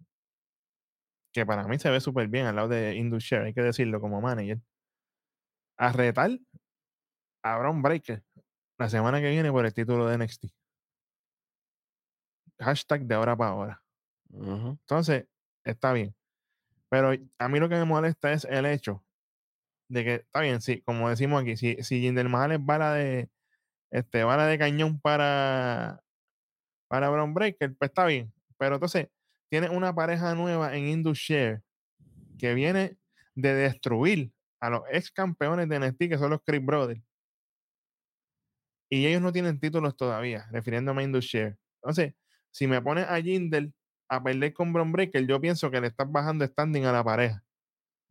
que 1.34 1.45
para 1.45 1.67
mí 1.67 1.77
se 1.80 1.89
ve 1.89 1.99
súper 1.99 2.27
bien 2.27 2.45
al 2.45 2.55
lado 2.55 2.67
de 2.69 2.95
Indus 2.95 3.23
Sher, 3.23 3.43
hay 3.43 3.53
que 3.53 3.61
decirlo 3.61 4.01
como 4.01 4.21
manager, 4.21 4.59
a 5.77 5.91
retar 5.91 6.32
a 7.43 7.57
Brown 7.57 7.82
Breaker 7.82 8.23
la 8.77 8.89
semana 8.89 9.21
que 9.21 9.30
viene 9.30 9.51
por 9.51 9.65
el 9.65 9.73
título 9.73 10.07
de 10.07 10.17
NXT. 10.17 10.45
Hashtag 12.59 13.05
de 13.05 13.15
ahora 13.15 13.36
para 13.36 13.51
ahora. 13.51 13.84
Entonces, 14.32 15.27
está 15.63 15.93
bien. 15.93 16.15
Pero 16.89 17.11
a 17.38 17.49
mí 17.49 17.59
lo 17.59 17.69
que 17.69 17.75
me 17.75 17.86
molesta 17.86 18.32
es 18.34 18.45
el 18.45 18.65
hecho 18.65 19.03
de 19.89 20.03
que, 20.03 20.13
está 20.15 20.41
bien, 20.41 20.61
sí, 20.61 20.82
como 20.82 21.09
decimos 21.09 21.41
aquí, 21.41 21.57
si, 21.57 21.75
si 21.84 21.99
Jinder 22.01 22.30
Mahal 22.30 22.53
es 22.53 22.65
bala 22.65 22.93
de, 22.93 23.30
este, 23.91 24.23
bala 24.23 24.45
de 24.45 24.57
cañón 24.57 24.99
para, 24.99 26.03
para 26.88 27.09
Brown 27.09 27.34
Breaker, 27.34 27.75
pues 27.75 27.89
está 27.89 28.05
bien. 28.05 28.34
Pero 28.57 28.75
entonces, 28.75 29.09
tiene 29.49 29.69
una 29.69 29.93
pareja 29.93 30.33
nueva 30.35 30.75
en 30.75 30.87
Indus 30.87 31.17
Share 31.19 31.61
que 32.37 32.53
viene 32.53 32.97
de 33.35 33.53
destruir 33.53 34.31
a 34.61 34.69
los 34.69 34.81
ex 34.91 35.11
campeones 35.11 35.67
de 35.69 35.79
NXT, 35.79 36.09
que 36.09 36.17
son 36.17 36.29
los 36.31 36.41
Creed 36.45 36.63
Brothers. 36.63 37.01
Y 38.91 39.05
ellos 39.05 39.21
no 39.21 39.31
tienen 39.31 39.59
títulos 39.59 39.95
todavía, 39.95 40.47
refiriéndome 40.51 41.01
a 41.01 41.05
Indus 41.05 41.25
Share. 41.25 41.57
Entonces, 41.81 42.13
si 42.51 42.67
me 42.67 42.81
pones 42.81 43.05
a 43.07 43.21
Jinder 43.21 43.71
a 44.09 44.21
perder 44.23 44.53
con 44.53 44.73
Brown 44.73 44.91
Breaker, 44.91 45.25
yo 45.27 45.39
pienso 45.39 45.69
que 45.69 45.79
le 45.79 45.87
estás 45.87 46.11
bajando 46.11 46.45
standing 46.45 46.85
a 46.85 46.91
la 46.91 47.03
pareja. 47.03 47.43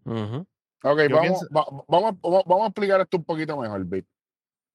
Ujú. 0.05 0.47
Ok, 0.85 0.99
vamos, 1.11 1.21
pienso- 1.21 1.49
va- 1.55 1.85
vamos, 1.89 2.21
vamos, 2.23 2.45
vamos 2.47 2.63
a 2.65 2.67
explicar 2.69 3.01
esto 3.01 3.17
un 3.17 3.25
poquito 3.25 3.57
mejor, 3.61 3.85
Vic. 3.85 4.07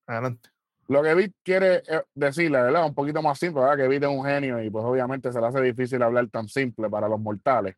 Adelante. 0.06 0.50
Lo 0.88 1.02
que 1.02 1.16
Vic 1.16 1.34
quiere 1.44 1.84
eh, 1.88 2.04
decirle, 2.14 2.62
¿verdad? 2.62 2.86
Un 2.86 2.94
poquito 2.94 3.22
más 3.22 3.40
simple, 3.40 3.62
¿verdad? 3.62 3.78
Que 3.78 3.88
Vic 3.88 4.04
es 4.04 4.10
un 4.10 4.26
genio 4.26 4.62
y 4.62 4.70
pues 4.70 4.84
obviamente 4.84 5.32
se 5.32 5.40
le 5.40 5.48
hace 5.48 5.62
difícil 5.62 6.02
hablar 6.04 6.28
tan 6.30 6.48
simple 6.48 6.90
para 6.90 7.08
los 7.08 7.20
mortales. 7.20 7.76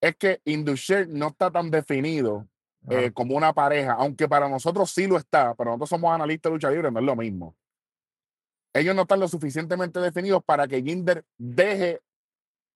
Es 0.00 0.16
que 0.16 0.40
Indusher 0.44 1.08
no 1.08 1.28
está 1.28 1.50
tan 1.50 1.70
definido 1.70 2.46
eh, 2.90 3.10
como 3.12 3.36
una 3.36 3.52
pareja, 3.52 3.94
aunque 3.94 4.28
para 4.28 4.48
nosotros 4.48 4.90
sí 4.90 5.06
lo 5.06 5.16
está, 5.16 5.54
pero 5.54 5.70
nosotros 5.70 5.90
somos 5.90 6.14
analistas 6.14 6.50
de 6.50 6.54
lucha 6.54 6.70
libre, 6.70 6.90
no 6.90 7.00
es 7.00 7.04
lo 7.04 7.16
mismo. 7.16 7.56
Ellos 8.72 8.94
no 8.94 9.02
están 9.02 9.20
lo 9.20 9.28
suficientemente 9.28 9.98
definidos 9.98 10.42
para 10.44 10.68
que 10.68 10.82
Jinder 10.82 11.24
deje 11.36 12.00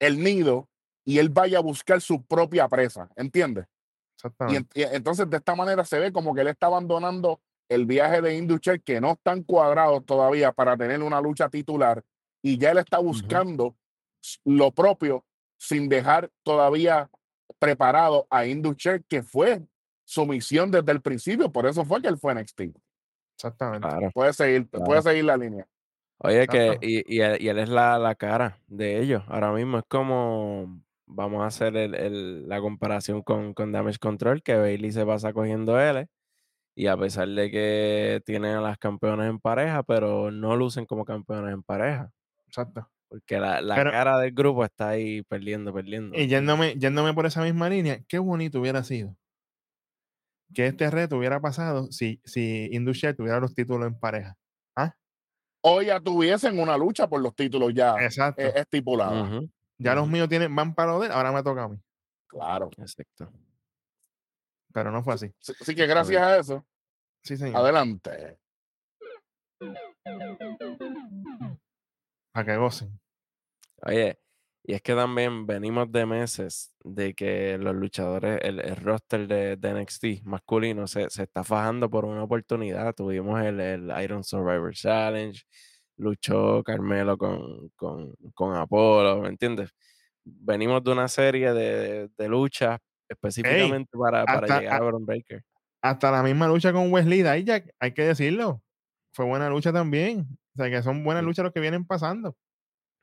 el 0.01 0.23
nido 0.23 0.69
y 1.05 1.19
él 1.19 1.29
vaya 1.29 1.59
a 1.59 1.63
buscar 1.63 2.01
su 2.01 2.25
propia 2.25 2.69
presa, 2.69 3.09
¿entiendes? 3.17 3.67
Y, 4.49 4.57
y 4.81 4.83
entonces 4.83 5.29
de 5.29 5.37
esta 5.37 5.55
manera 5.55 5.85
se 5.85 5.99
ve 5.99 6.13
como 6.13 6.35
que 6.35 6.43
él 6.43 6.49
está 6.49 6.67
abandonando 6.67 7.41
el 7.75 7.87
viaje 7.87 8.21
de 8.21 8.37
Inducher 8.37 8.81
que 8.83 9.01
no 9.01 9.13
están 9.13 9.43
cuadrados 9.43 10.05
todavía 10.05 10.53
para 10.53 10.77
tener 10.77 11.03
una 11.03 11.21
lucha 11.21 11.49
titular 11.49 12.03
y 12.43 12.59
ya 12.59 12.71
él 12.73 12.79
está 12.79 12.99
buscando 12.99 13.77
lo 14.45 14.71
propio 14.71 15.25
sin 15.59 15.89
dejar 15.89 16.31
todavía 16.43 17.09
preparado 17.59 18.27
a 18.31 18.47
Inducher 18.47 19.05
que 19.05 19.23
fue 19.23 19.63
su 20.05 20.27
misión 20.27 20.71
desde 20.71 20.93
el 20.93 21.01
principio, 21.01 21.51
por 21.51 21.67
eso 21.67 21.85
fue 21.85 22.03
que 22.03 22.09
él 22.09 22.19
fue 22.19 22.35
NXT. 22.35 22.61
Exactamente. 23.37 23.89
Claro. 23.89 24.11
Puede 24.13 24.33
seguir, 24.33 24.69
Claro. 24.69 24.85
puede 24.85 25.03
seguir 25.03 25.25
la 25.25 25.37
línea. 25.37 25.67
Oye, 26.19 26.47
que 26.47 26.79
y, 26.83 27.17
y 27.17 27.21
él, 27.21 27.37
y 27.41 27.49
él 27.49 27.59
es 27.59 27.69
la, 27.69 27.99
la 27.99 28.15
cara 28.15 28.59
de 28.69 29.01
ellos. 29.01 29.23
Ahora 29.27 29.53
mismo 29.53 29.79
es 29.79 29.85
como, 29.89 30.81
vamos 31.07 31.43
a 31.43 31.47
hacer 31.47 31.77
el- 31.77 31.95
el- 31.95 32.49
la 32.49 32.61
comparación 32.61 33.23
con, 33.23 33.55
con 33.55 33.73
Damage 33.73 33.99
Control, 33.99 34.43
que 34.43 34.57
Bailey 34.57 34.93
se 34.93 35.05
pasa 35.05 35.33
cogiendo 35.33 35.81
L. 35.81 36.07
Y 36.75 36.87
a 36.87 36.97
pesar 36.97 37.29
de 37.29 37.51
que 37.51 38.23
tienen 38.25 38.57
a 38.57 38.61
las 38.61 38.79
campeonas 38.79 39.29
en 39.29 39.39
pareja, 39.39 39.83
pero 39.83 40.31
no 40.31 40.57
lucen 40.57 40.87
como 40.87 41.05
campeonas 41.05 41.53
en 41.53 41.63
pareja. 41.63 42.11
Exacto. 42.47 42.89
Porque 43.09 43.39
la, 43.39 43.61
la 43.61 43.75
Pero- 43.75 43.91
cara 43.91 44.19
del 44.19 44.33
grupo 44.33 44.65
está 44.65 44.89
ahí 44.91 45.23
perdiendo, 45.23 45.73
perdiendo. 45.75 46.17
Y 46.19 46.29
yéndome, 46.29 46.75
yéndome 46.79 47.13
por 47.13 47.27
esa 47.27 47.43
misma 47.43 47.69
línea, 47.69 48.01
qué 48.09 48.19
bonito 48.19 48.59
hubiera 48.61 48.83
sido 48.85 49.15
que 50.55 50.67
este 50.67 50.91
reto 50.91 51.17
hubiera 51.17 51.41
pasado 51.41 51.91
si, 51.93 52.21
si 52.25 52.69
Indusher 52.73 53.17
tuviera 53.17 53.41
los 53.41 53.55
títulos 53.55 53.87
en 53.87 53.99
pareja. 53.99 54.37
¿Ah? 54.77 54.95
Hoy 55.63 55.87
ya 55.87 55.99
tuviesen 56.01 56.59
una 56.59 56.77
lucha 56.77 57.07
por 57.09 57.23
los 57.23 57.35
títulos 57.35 57.73
ya 57.75 57.95
Exacto. 58.01 58.43
eh, 58.43 58.53
estipulados. 58.57 59.31
Ujú, 59.31 59.49
ya 59.79 59.95
los 59.95 60.09
míos 60.09 60.29
tienen, 60.29 60.55
van 60.55 60.75
para 60.75 60.93
lo 60.93 61.01
de 61.01 61.07
él, 61.07 61.13
ahora 61.13 61.33
me 61.33 61.43
toca 61.43 61.65
a 61.65 61.69
mí. 61.69 61.79
Claro. 62.27 62.71
Exacto. 62.79 63.31
Pero 64.73 64.91
no 64.91 65.03
fue 65.03 65.15
así. 65.15 65.27
Así 65.41 65.53
así 65.61 65.75
que 65.75 65.87
gracias 65.87 66.23
a 66.23 66.39
eso, 66.39 66.67
Sí, 67.23 67.37
señor. 67.37 67.57
adelante. 67.57 68.39
Para 72.33 72.47
que 72.47 72.57
gocen. 72.57 72.99
Oye, 73.83 74.19
y 74.65 74.75
es 74.75 74.83
que 74.83 74.95
también 74.95 75.47
venimos 75.47 75.91
de 75.91 76.07
meses 76.07 76.75
de 76.85 77.15
que 77.15 77.59
los 77.59 77.75
luchadores, 77.75 78.39
el, 78.43 78.61
el 78.61 78.77
roster 78.77 79.27
de, 79.27 79.57
de 79.57 79.75
NXT 79.83 80.25
masculino 80.25 80.87
se, 80.87 81.11
se 81.11 81.25
está 81.25 81.45
fajando 81.45 81.91
por 81.91 82.05
una 82.05 82.23
oportunidad. 82.25 82.95
Tuvimos 82.95 83.41
el, 83.43 83.61
el 83.61 83.93
Iron 84.03 84.25
Survivor 84.25 84.73
Challenge, 84.73 85.43
luchó 85.97 86.63
Carmelo 86.63 87.19
con, 87.19 87.69
con, 87.77 88.15
con 88.35 88.57
Apolo, 88.57 89.21
¿me 89.21 89.29
entiendes? 89.29 89.71
Venimos 90.25 90.83
de 90.85 90.93
una 90.93 91.09
serie 91.09 91.53
de, 91.53 92.09
de 92.17 92.29
luchas 92.29 92.79
específicamente 93.13 93.97
para, 93.99 94.25
para 94.25 94.41
hasta- 94.41 94.61
llegar 94.61 94.75
a 94.75 94.77
a- 94.85 94.89
Bron 94.89 95.07
Breaker. 95.07 95.43
Hasta 95.83 96.11
la 96.13 96.23
misma 96.23 96.47
lucha 96.49 96.73
con 96.73 96.93
Wesley 96.93 97.23
Dijak, 97.23 97.75
hay 97.81 97.93
que 97.93 98.03
decirlo. 98.03 98.63
Fue 99.15 99.25
buena 99.27 99.49
lucha 99.51 99.73
también. 99.73 100.27
O 100.55 100.57
sea, 100.57 100.71
que 100.71 100.83
son 100.83 101.03
buenas 101.05 101.25
luchas 101.25 101.43
los 101.45 101.53
que 101.53 101.61
vienen 101.61 101.85
pasando. 101.85 102.37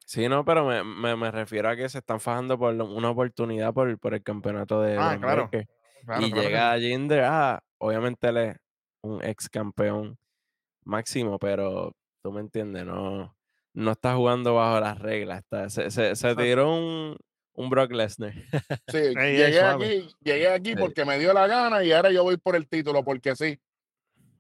Sí, 0.05 0.28
no, 0.30 0.43
pero 0.45 0.66
me, 0.66 0.84
me, 0.84 1.16
me 1.16 1.30
refiero 1.30 1.70
a 1.70 1.76
que 1.76 1.88
se 1.89 1.97
están 1.99 2.20
fajando 2.20 2.57
por 2.57 2.74
lo- 2.74 2.86
una 2.86 3.10
oportunidad 3.10 3.74
por, 3.74 3.97
por 3.99 4.14
el 4.14 4.24
campeonato 4.24 4.82
de 4.82 4.97
Ah, 4.97 5.10
Bron 5.10 5.20
claro. 5.22 5.47
Breaker. 5.49 5.68
Claro, 6.05 6.26
y 6.26 6.32
claro 6.32 6.47
llega 6.47 6.76
sí. 6.78 6.82
Jinder, 6.88 7.24
ah, 7.26 7.64
obviamente 7.80 8.30
él 8.30 8.38
es 8.38 8.57
un 9.03 9.24
ex 9.24 9.49
campeón 9.49 10.18
máximo, 10.86 11.38
pero 11.38 11.93
tú 12.24 12.32
me 12.32 12.39
entiendes, 12.41 12.86
no, 12.86 13.36
no 13.74 13.91
está 13.91 14.16
jugando 14.16 14.55
bajo 14.55 14.80
las 14.80 14.97
reglas. 14.99 15.39
está- 15.39 15.70
se, 15.70 15.91
se, 15.91 16.16
se 16.16 16.36
tiró 16.36 16.74
un, 16.74 17.18
un 17.54 17.70
Brock 17.70 17.91
Lesnar. 17.91 18.34
Sí, 18.34 18.97
Ey, 19.18 19.38
llegué 19.38 19.62
aquí, 19.62 20.08
llegué 20.22 20.50
aquí 20.50 20.76
porque 20.76 21.06
me 21.06 21.18
dio 21.20 21.34
la 21.34 21.47
gana 21.47 21.84
y 21.84 21.91
ahora 21.91 22.12
yo 22.12 22.24
voy 22.24 22.38
por 22.38 22.56
el 22.56 22.68
título 22.68 23.04
porque 23.04 23.36
sí. 23.36 23.60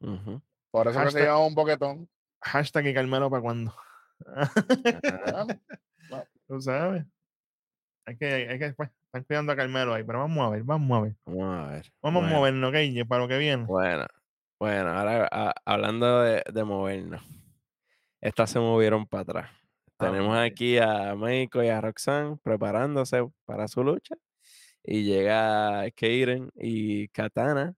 Ujú. 0.01 0.41
Por 0.71 0.87
eso 0.87 0.99
que 1.03 1.11
se 1.11 1.19
Hashtag- 1.19 1.25
llama 1.25 1.45
un 1.45 1.55
boquetón. 1.55 2.09
Hashtag 2.41 2.87
y 2.87 2.93
Carmelo 2.93 3.29
para 3.29 3.41
cuando. 3.41 3.75
Ah, 4.25 5.45
Tú 6.47 6.61
sabes. 6.61 7.05
Hay 8.05 8.17
que, 8.17 8.25
hay 8.49 8.57
que, 8.59 8.73
pues, 8.73 8.89
están 9.05 9.23
cuidando 9.23 9.51
a 9.51 9.55
Carmelo 9.55 9.93
ahí, 9.93 10.03
pero 10.03 10.19
vamos 10.19 10.45
a 10.45 10.49
ver, 10.49 10.63
vamos 10.63 10.97
a 10.97 11.01
ver. 11.01 11.15
Vamos 11.25 11.43
a 11.67 11.71
ver. 11.71 11.85
Vamos 12.01 12.21
Bueno. 12.23 12.35
a 12.35 12.39
movernos, 12.39 12.69
ok, 12.69 13.07
para 13.07 13.21
lo 13.21 13.27
que 13.27 13.37
viene. 13.37 13.65
Bueno, 13.65 14.05
bueno, 14.59 14.89
ahora 14.91 15.27
a- 15.31 15.53
hablando 15.65 16.21
de, 16.21 16.43
de 16.51 16.63
movernos, 16.63 17.21
estas 18.21 18.49
se 18.49 18.59
movieron 18.59 19.05
para 19.05 19.21
atrás. 19.21 19.51
Ave 19.99 20.11
Tenemos 20.11 20.37
aquí 20.37 20.77
a 20.77 21.13
Meiko 21.15 21.61
y 21.61 21.67
a 21.67 21.81
Roxanne 21.81 22.37
preparándose 22.41 23.29
para 23.45 23.67
su 23.67 23.83
lucha. 23.83 24.15
Y 24.83 25.03
llega 25.03 25.89
Keiren 25.91 26.49
y 26.55 27.09
Katana 27.09 27.75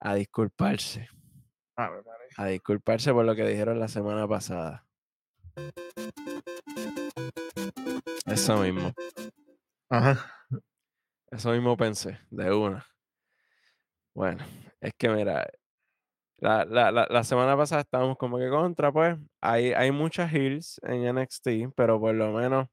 a 0.00 0.14
disculparse. 0.14 1.08
María. 1.76 2.04
A 2.36 2.46
disculparse 2.46 3.12
por 3.12 3.24
lo 3.24 3.34
que 3.34 3.44
dijeron 3.44 3.80
la 3.80 3.88
semana 3.88 4.28
pasada. 4.28 4.86
Eso 8.26 8.58
mismo. 8.58 8.92
Ajá. 9.90 10.30
Eso 11.30 11.50
mismo 11.50 11.76
pensé, 11.76 12.20
de 12.30 12.52
una. 12.52 12.86
Bueno, 14.14 14.44
es 14.80 14.92
que 14.96 15.08
mira, 15.08 15.50
la, 16.44 16.64
la, 16.66 16.90
la, 16.92 17.06
la 17.10 17.24
semana 17.24 17.56
pasada 17.56 17.82
estábamos 17.82 18.16
como 18.18 18.38
que 18.38 18.48
contra, 18.50 18.92
pues. 18.92 19.18
Hay, 19.40 19.72
hay 19.72 19.90
muchas 19.92 20.32
heals 20.32 20.80
en 20.84 21.04
NXT, 21.04 21.68
pero 21.76 22.00
por 22.00 22.14
lo 22.14 22.32
menos 22.32 22.68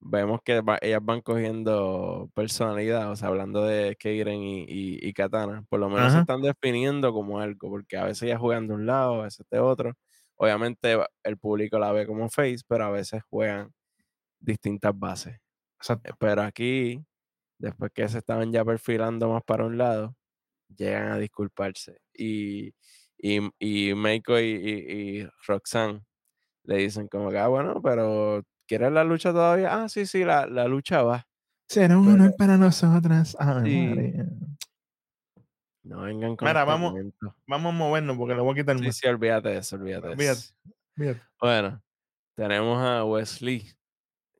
vemos 0.00 0.40
que 0.44 0.60
va- 0.62 0.78
ellas 0.82 1.00
van 1.04 1.22
cogiendo 1.22 2.30
personalidad, 2.34 3.10
o 3.12 3.16
sea, 3.16 3.28
hablando 3.28 3.64
de 3.64 3.96
Keiren 3.98 4.42
y, 4.42 4.62
y, 4.64 4.98
y 5.08 5.12
Katana, 5.14 5.64
por 5.70 5.80
lo 5.80 5.88
menos 5.90 6.12
se 6.14 6.18
están 6.20 6.42
definiendo 6.42 7.12
como 7.12 7.40
algo, 7.40 7.70
porque 7.70 7.96
a 7.98 8.04
veces 8.04 8.24
ellas 8.24 8.40
juegan 8.40 8.68
de 8.68 8.74
un 8.74 8.86
lado, 8.86 9.20
a 9.22 9.24
veces 9.24 9.46
de 9.50 9.60
otro. 9.60 9.94
Obviamente 10.36 10.98
el 11.24 11.38
público 11.38 11.78
la 11.78 11.92
ve 11.92 12.06
como 12.06 12.28
face, 12.30 12.60
pero 12.68 12.86
a 12.86 12.90
veces 12.90 13.22
juegan 13.30 13.72
distintas 14.40 14.98
bases. 14.98 15.38
Exacto. 15.78 16.16
Pero 16.18 16.42
aquí, 16.42 17.04
después 17.58 17.92
que 17.94 18.08
se 18.08 18.18
estaban 18.18 18.52
ya 18.52 18.64
perfilando 18.64 19.30
más 19.30 19.42
para 19.44 19.66
un 19.66 19.78
lado, 19.78 20.16
llegan 20.76 21.12
a 21.12 21.18
disculparse. 21.18 21.98
Y, 22.14 22.74
y, 23.22 23.38
y 23.58 23.94
Meiko 23.94 24.38
y, 24.38 24.42
y, 24.44 25.20
y 25.22 25.28
Roxanne 25.46 26.02
le 26.64 26.76
dicen 26.76 27.08
como 27.08 27.30
que, 27.30 27.38
ah, 27.38 27.48
bueno, 27.48 27.80
pero 27.82 28.42
¿quieres 28.66 28.92
la 28.92 29.04
lucha 29.04 29.32
todavía? 29.32 29.82
Ah, 29.82 29.88
sí, 29.88 30.04
sí, 30.06 30.24
la, 30.24 30.46
la 30.46 30.68
lucha 30.68 31.02
va. 31.02 31.26
Será 31.68 31.96
un 31.96 32.08
honor 32.08 32.34
para 32.36 32.58
nosotras. 32.58 33.34
Ave 33.40 33.70
Sí. 33.70 33.86
María. 33.86 34.26
No 35.84 36.02
vengan 36.02 36.36
con 36.36 36.46
Mira, 36.48 36.64
vamos-. 36.64 36.94
Vamos 37.46 37.74
a 37.74 37.76
movernos 37.76 38.16
porque 38.16 38.34
le 38.34 38.40
voy 38.42 38.52
a 38.52 38.56
quitar 38.62 38.78
Sí, 38.78 38.84
más. 38.86 38.96
sí, 38.96 39.06
olvídate 39.08 39.48
de 39.50 39.58
eso, 39.58 39.76
olvídate 39.76 40.08
Olvídate. 40.08 40.38
eso. 40.40 40.54
Fíjate. 40.96 41.20
Bueno, 41.40 41.82
tenemos 42.36 42.82
a 42.82 43.04
Wesley 43.04 43.64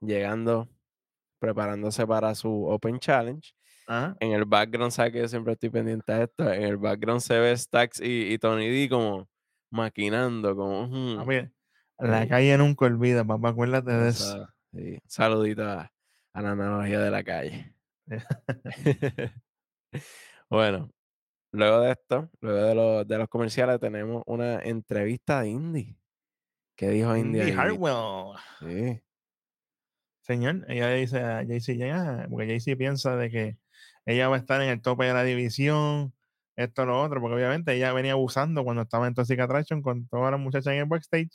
llegando, 0.01 0.69
preparándose 1.41 2.07
para 2.07 2.35
su 2.35 2.67
Open 2.67 2.99
Challenge. 3.01 3.53
Ajá. 3.93 4.17
en 4.21 4.33
el 4.33 4.45
background, 4.45 4.91
¿sabes 4.93 5.13
que 5.13 5.19
yo 5.21 5.29
siempre 5.29 5.53
estoy 5.55 5.71
pendiente 5.71 6.13
a 6.13 6.23
esto? 6.23 6.51
En 6.53 6.63
el 6.63 6.77
background 6.79 7.21
se 7.21 7.39
ve 7.39 7.57
Stax 7.57 8.01
y, 8.01 8.33
y 8.33 8.39
Tony 8.39 8.69
D 8.69 8.89
como 8.89 9.29
maquinando, 9.71 10.55
como... 10.57 11.17
Papi, 11.19 11.49
la 11.99 12.23
Sí. 12.23 12.29
calle 12.29 12.59
nunca 12.59 12.87
olvida, 12.87 13.25
papá. 13.25 13.51
Acuérdate 13.51 13.93
de 13.93 14.09
eso. 14.09 14.49
sí, 14.73 14.99
Saludito 15.07 15.63
a, 15.65 15.93
la 16.35 16.51
analogía 16.51 16.99
de 17.01 17.11
la 17.11 17.23
calle. 17.23 17.75
bueno, 20.51 20.91
luego 21.53 21.81
de 21.81 21.93
esto, 21.93 22.31
luego 22.41 22.59
de, 22.67 22.75
los- 22.75 23.09
de 23.09 23.19
los 23.19 23.29
comerciales, 23.29 23.79
tenemos 23.81 24.23
una 24.27 24.61
entrevista 24.63 25.43
de 25.43 25.51
Indy. 25.51 25.97
¿Qué 26.77 26.89
dijo 26.91 27.17
Indy? 27.17 27.41
Indy? 27.41 27.53
Hartwell. 27.53 28.37
Sí. 28.61 29.01
Señor, 30.23 30.65
ella 30.69 30.89
dice 30.91 31.21
a 31.21 31.43
JC, 31.43 31.77
ya, 31.77 32.27
porque 32.31 32.59
JC 32.59 32.77
piensa 32.77 33.17
de 33.17 33.31
que 33.31 33.59
ella 34.07 34.29
va 34.29 34.37
a 34.37 34.39
estar 34.39 34.61
en 34.63 34.69
el 34.69 34.83
tope 34.83 35.05
de 35.05 35.15
la 35.15 35.25
división, 35.25 36.13
esto, 36.57 36.85
lo 36.85 37.01
otro, 37.01 37.21
porque 37.21 37.37
obviamente 37.37 37.75
ella 37.75 37.93
venía 37.93 38.13
abusando 38.13 38.65
cuando 38.65 38.83
estaba 38.83 39.07
en 39.07 39.15
Toxic 39.15 39.41
Attraction 39.41 39.83
con 39.83 40.07
todas 40.09 40.31
las 40.31 40.41
muchachas 40.41 40.75
en 40.75 40.81
el 40.81 40.87
backstage, 40.87 41.33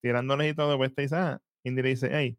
tirándoles 0.00 0.52
y 0.52 0.54
todo, 0.54 0.76
pues 0.76 0.94
te 0.94 1.02
dice, 1.02 1.16
ah, 1.16 1.40
Indy 1.64 1.82
le 1.82 1.88
dice, 1.90 2.08
hey, 2.12 2.38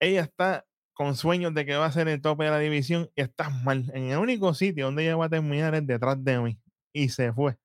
ella 0.00 0.22
está 0.22 0.66
con 0.94 1.14
sueños 1.14 1.52
de 1.54 1.66
que 1.66 1.76
va 1.76 1.86
a 1.86 1.92
ser 1.92 2.08
el 2.08 2.22
tope 2.22 2.44
de 2.44 2.50
la 2.50 2.58
división 2.58 3.10
y 3.14 3.20
estás 3.20 3.52
mal. 3.62 3.90
En 3.94 4.04
el 4.04 4.18
único 4.18 4.54
sitio 4.54 4.86
donde 4.86 5.04
ella 5.04 5.16
va 5.16 5.26
a 5.26 5.30
terminar 5.30 5.74
es 5.74 5.86
detrás 5.86 6.22
de 6.24 6.38
mí. 6.38 6.58
Y 6.92 7.10
se 7.10 7.32
fue. 7.32 7.58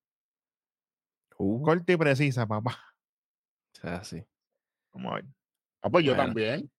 Uh, 1.38 1.62
Corta 1.64 1.94
y 1.94 1.98
precisa, 1.98 2.46
papá. 2.46 2.78
o 3.74 3.80
sea, 3.80 4.04
sí. 4.04 4.24
Vamos 4.94 5.14
a 5.14 5.16
ver. 5.16 5.26
Ah, 5.82 5.90
pues 5.90 6.06
yo 6.06 6.16
también. 6.16 6.70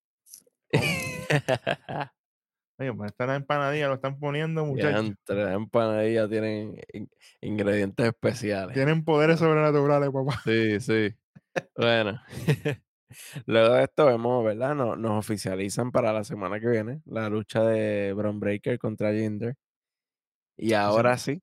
Oye, 2.79 2.93
pues 2.93 3.11
esta 3.11 3.25
la 3.27 3.35
empanadilla 3.35 3.87
lo 3.87 3.93
están 3.95 4.19
poniendo, 4.19 4.65
muchachos. 4.65 5.03
Diantre, 5.03 5.43
las 5.45 5.53
empanadillas 5.55 6.29
tienen 6.29 6.75
in- 6.93 7.09
ingredientes 7.41 8.05
especiales. 8.07 8.73
Tienen 8.73 9.03
poderes 9.03 9.39
sobrenaturales, 9.39 10.09
papá. 10.11 10.41
Sí, 10.43 10.79
sí. 10.79 11.15
Bueno, 11.77 12.19
luego 13.45 13.75
de 13.75 13.83
esto 13.83 14.05
vemos, 14.07 14.43
¿verdad? 14.43 14.73
Nos, 14.73 14.97
nos 14.97 15.11
oficializan 15.19 15.91
para 15.91 16.11
la 16.13 16.23
semana 16.23 16.59
que 16.59 16.67
viene 16.67 17.01
la 17.05 17.29
lucha 17.29 17.63
de 17.63 18.11
Bron 18.13 18.39
Breaker 18.39 18.79
contra 18.79 19.13
Jinder. 19.13 19.55
Y 20.57 20.73
ahora 20.73 21.17
sí, 21.17 21.41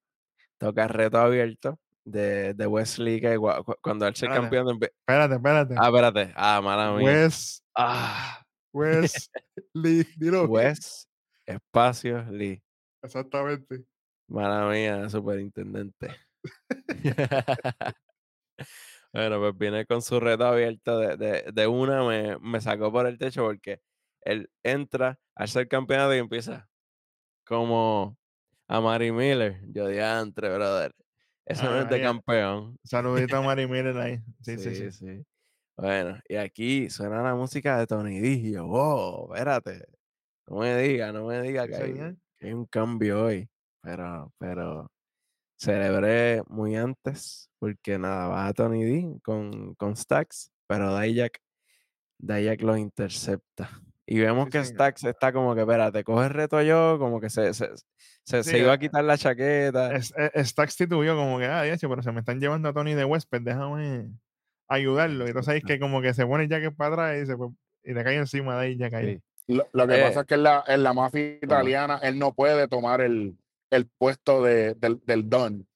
toca 0.59 0.89
reto 0.89 1.19
abierto 1.19 1.79
de, 2.05 2.55
de 2.55 2.67
Wesley, 2.67 3.21
que 3.21 3.37
cuando 3.81 4.07
él 4.09 4.17
se 4.17 4.27
campeón 4.29 4.79
de... 4.81 4.87
Espérate, 4.87 5.35
espérate. 5.35 5.75
Ah, 5.79 5.87
espérate. 5.89 6.33
Ah, 6.35 6.61
mala 6.63 6.93
mía. 6.93 7.05
Wes, 7.07 7.63
Ah, 7.77 8.43
Wes, 8.73 9.31
Lee, 9.75 10.05
dilo. 10.17 10.45
Wes, 10.47 11.09
espacio, 11.47 12.25
Lee. 12.31 12.63
Exactamente. 13.03 13.85
Mala 14.29 14.67
mía, 14.71 15.09
superintendente. 15.11 16.09
bueno, 19.13 19.41
pues 19.41 19.57
viene 19.59 19.87
con 19.87 20.03
su 20.03 20.21
reto 20.21 20.47
abierto 20.47 20.99
de, 20.99 21.17
de, 21.17 21.53
de 21.53 21.67
una, 21.67 22.05
me, 22.07 22.39
me 22.39 22.61
sacó 22.61 22.93
por 22.93 23.07
el 23.07 23.19
techo 23.19 23.45
porque 23.45 23.81
él 24.23 24.51
entra 24.63 25.19
al 25.35 25.49
ser 25.49 25.69
campeonato 25.69 26.15
y 26.15 26.19
empieza 26.19 26.69
como 27.47 28.19
a 28.69 28.81
Mari 28.83 29.13
Miller. 29.13 29.63
Yo 29.69 29.89
diantre, 29.89 30.55
brother. 30.55 30.95
Eso 31.47 31.71
no 31.71 31.81
Ah, 31.81 31.83
es 31.83 31.89
de 31.89 32.01
campeón. 32.01 32.79
Saludito 32.85 33.37
a 33.37 33.43
Mari 33.43 33.67
Miller 33.67 33.97
ahí. 33.99 34.19
Sí, 34.43 34.59
sí, 34.59 34.75
sí. 34.75 34.91
sí. 34.93 35.25
Bueno, 35.77 36.21
y 36.29 36.37
aquí 36.37 36.91
suena 36.91 37.23
la 37.23 37.35
música 37.35 37.79
de 37.79 37.87
Tony 37.87 38.21
D. 38.21 38.29
Y 38.33 38.53
yo, 38.53 38.67
wow, 38.67 39.33
espérate. 39.35 39.87
No 40.51 40.59
me 40.59 40.77
diga, 40.83 41.13
no 41.13 41.27
me 41.27 41.41
diga 41.43 41.67
que 41.69 41.77
hay, 41.77 41.93
señor. 41.93 42.17
que 42.37 42.47
hay 42.49 42.53
un 42.53 42.67
cambio 42.67 43.25
hoy. 43.25 43.49
Pero, 43.83 44.33
pero 44.37 44.91
celebré 45.57 46.43
muy 46.49 46.77
antes, 46.77 47.49
porque 47.59 47.99
nada, 47.99 48.29
baja 48.29 48.53
Tony 48.53 48.85
D 48.85 49.21
con, 49.23 49.75
con 49.77 49.97
Stacks, 49.97 50.51
pero 50.67 50.93
Dayak, 50.93 51.39
Dayak 52.19 52.61
los 52.63 52.79
intercepta. 52.79 53.71
Y 54.07 54.19
vemos 54.19 54.47
Sí, 54.47 54.51
que 54.51 54.65
señor. 54.65 54.75
Stacks 54.75 55.05
está 55.05 55.33
como 55.33 55.55
que, 55.55 55.61
espérate, 55.61 56.03
coge 56.03 56.27
el 56.27 56.33
reto 56.33 56.61
yo, 56.63 56.99
como 56.99 57.21
que 57.21 57.31
se, 57.31 57.55
se, 57.55 57.71
se, 58.25 58.43
Sí, 58.43 58.51
se 58.51 58.59
iba 58.59 58.73
eh, 58.73 58.75
a 58.75 58.79
quitar 58.79 59.05
la 59.05 59.17
chaqueta. 59.17 59.95
Es- 59.95 60.13
es- 60.35 60.49
Stacks 60.49 60.77
titubió 60.77 61.15
como 61.17 61.39
que, 61.39 61.45
ah, 61.47 61.63
diacho, 61.63 61.89
pero 61.89 62.03
se 62.03 62.11
me 62.11 62.21
están 62.21 62.41
llevando 62.41 62.69
a 62.69 62.73
Tony 62.73 62.95
de 62.95 63.05
Huésped, 63.05 63.43
déjame 63.43 64.11
ayudarlo. 64.69 65.25
Y 65.27 65.29
entonces 65.29 65.51
ahí 65.51 65.59
Exacto. 65.59 65.75
que 65.75 65.81
como 65.81 66.03
que 66.03 66.13
se 66.13 66.27
pone 66.27 66.45
el 66.45 66.51
jacket 66.51 66.75
para 66.75 66.91
atrás 67.15 67.23
y, 67.23 67.27
se, 67.27 67.37
y 67.85 67.95
le 67.95 68.05
cae 68.05 68.17
encima 68.17 68.59
de 68.61 68.67
ahí 68.67 68.79
cayó. 68.91 69.09
Sí. 69.11 69.23
Lo, 69.57 69.67
lo 69.73 69.87
que 69.87 69.99
Eh, 69.99 70.03
pasa 70.03 70.21
es 70.21 70.27
que 70.27 70.35
en 70.35 70.43
la, 70.43 70.65
en 70.67 70.83
la 70.83 70.93
mafia 70.93 71.39
italiana 71.43 71.99
él 72.03 72.19
no 72.19 72.33
puede 72.35 72.69
tomar 72.69 73.01
el, 73.01 73.37
el 73.71 73.87
puesto 73.87 74.43
de, 74.43 74.75
del, 74.75 75.01
del 75.05 75.29
don. 75.29 75.67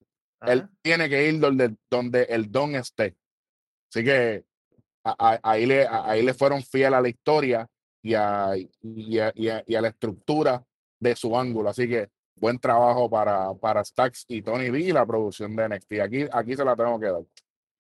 Él 0.47 0.69
tiene 0.83 1.09
que 1.09 1.27
ir 1.29 1.41
donde, 1.41 1.75
donde 1.91 2.25
el 2.25 2.51
don 2.53 2.75
esté. 2.75 3.17
Así 3.91 4.05
que 4.05 4.45
a- 5.05 5.17
a- 5.33 5.41
ahí, 5.43 5.65
le, 5.67 5.87
a- 5.87 6.11
ahí 6.11 6.23
le 6.23 6.35
fueron 6.35 6.63
fiel 6.63 6.93
a 6.95 7.01
la 7.01 7.09
historia 7.09 7.67
y 8.03 8.15
a, 8.15 8.51
y 8.83 9.19
a, 9.19 9.33
y 9.35 9.49
a- 9.49 9.65
y 9.67 9.75
a 9.75 9.81
la 9.81 9.89
estructura 9.89 10.63
de 11.01 11.17
su 11.17 11.37
ángulo. 11.39 11.71
Así 11.71 11.89
que 11.89 12.11
buen 12.37 12.59
trabajo 12.59 13.09
para, 13.09 13.55
para 13.55 13.83
Stax 13.85 14.25
y 14.29 14.43
Tony 14.43 14.69
D 14.71 14.81
y 14.81 14.93
la 14.93 15.07
producción 15.07 15.57
de 15.57 15.69
NXT. 15.69 15.93
Aquí, 16.01 16.27
aquí 16.31 16.55
se 16.57 16.65
la 16.65 16.77
tengo 16.77 17.01
que 17.01 17.07
dar. 17.07 17.23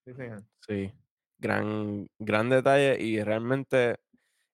Sí, 0.07 0.14
señor. 0.14 0.42
Sí, 0.66 0.92
gran, 1.38 2.07
gran 2.18 2.49
detalle 2.49 2.99
y 3.03 3.22
realmente 3.22 3.97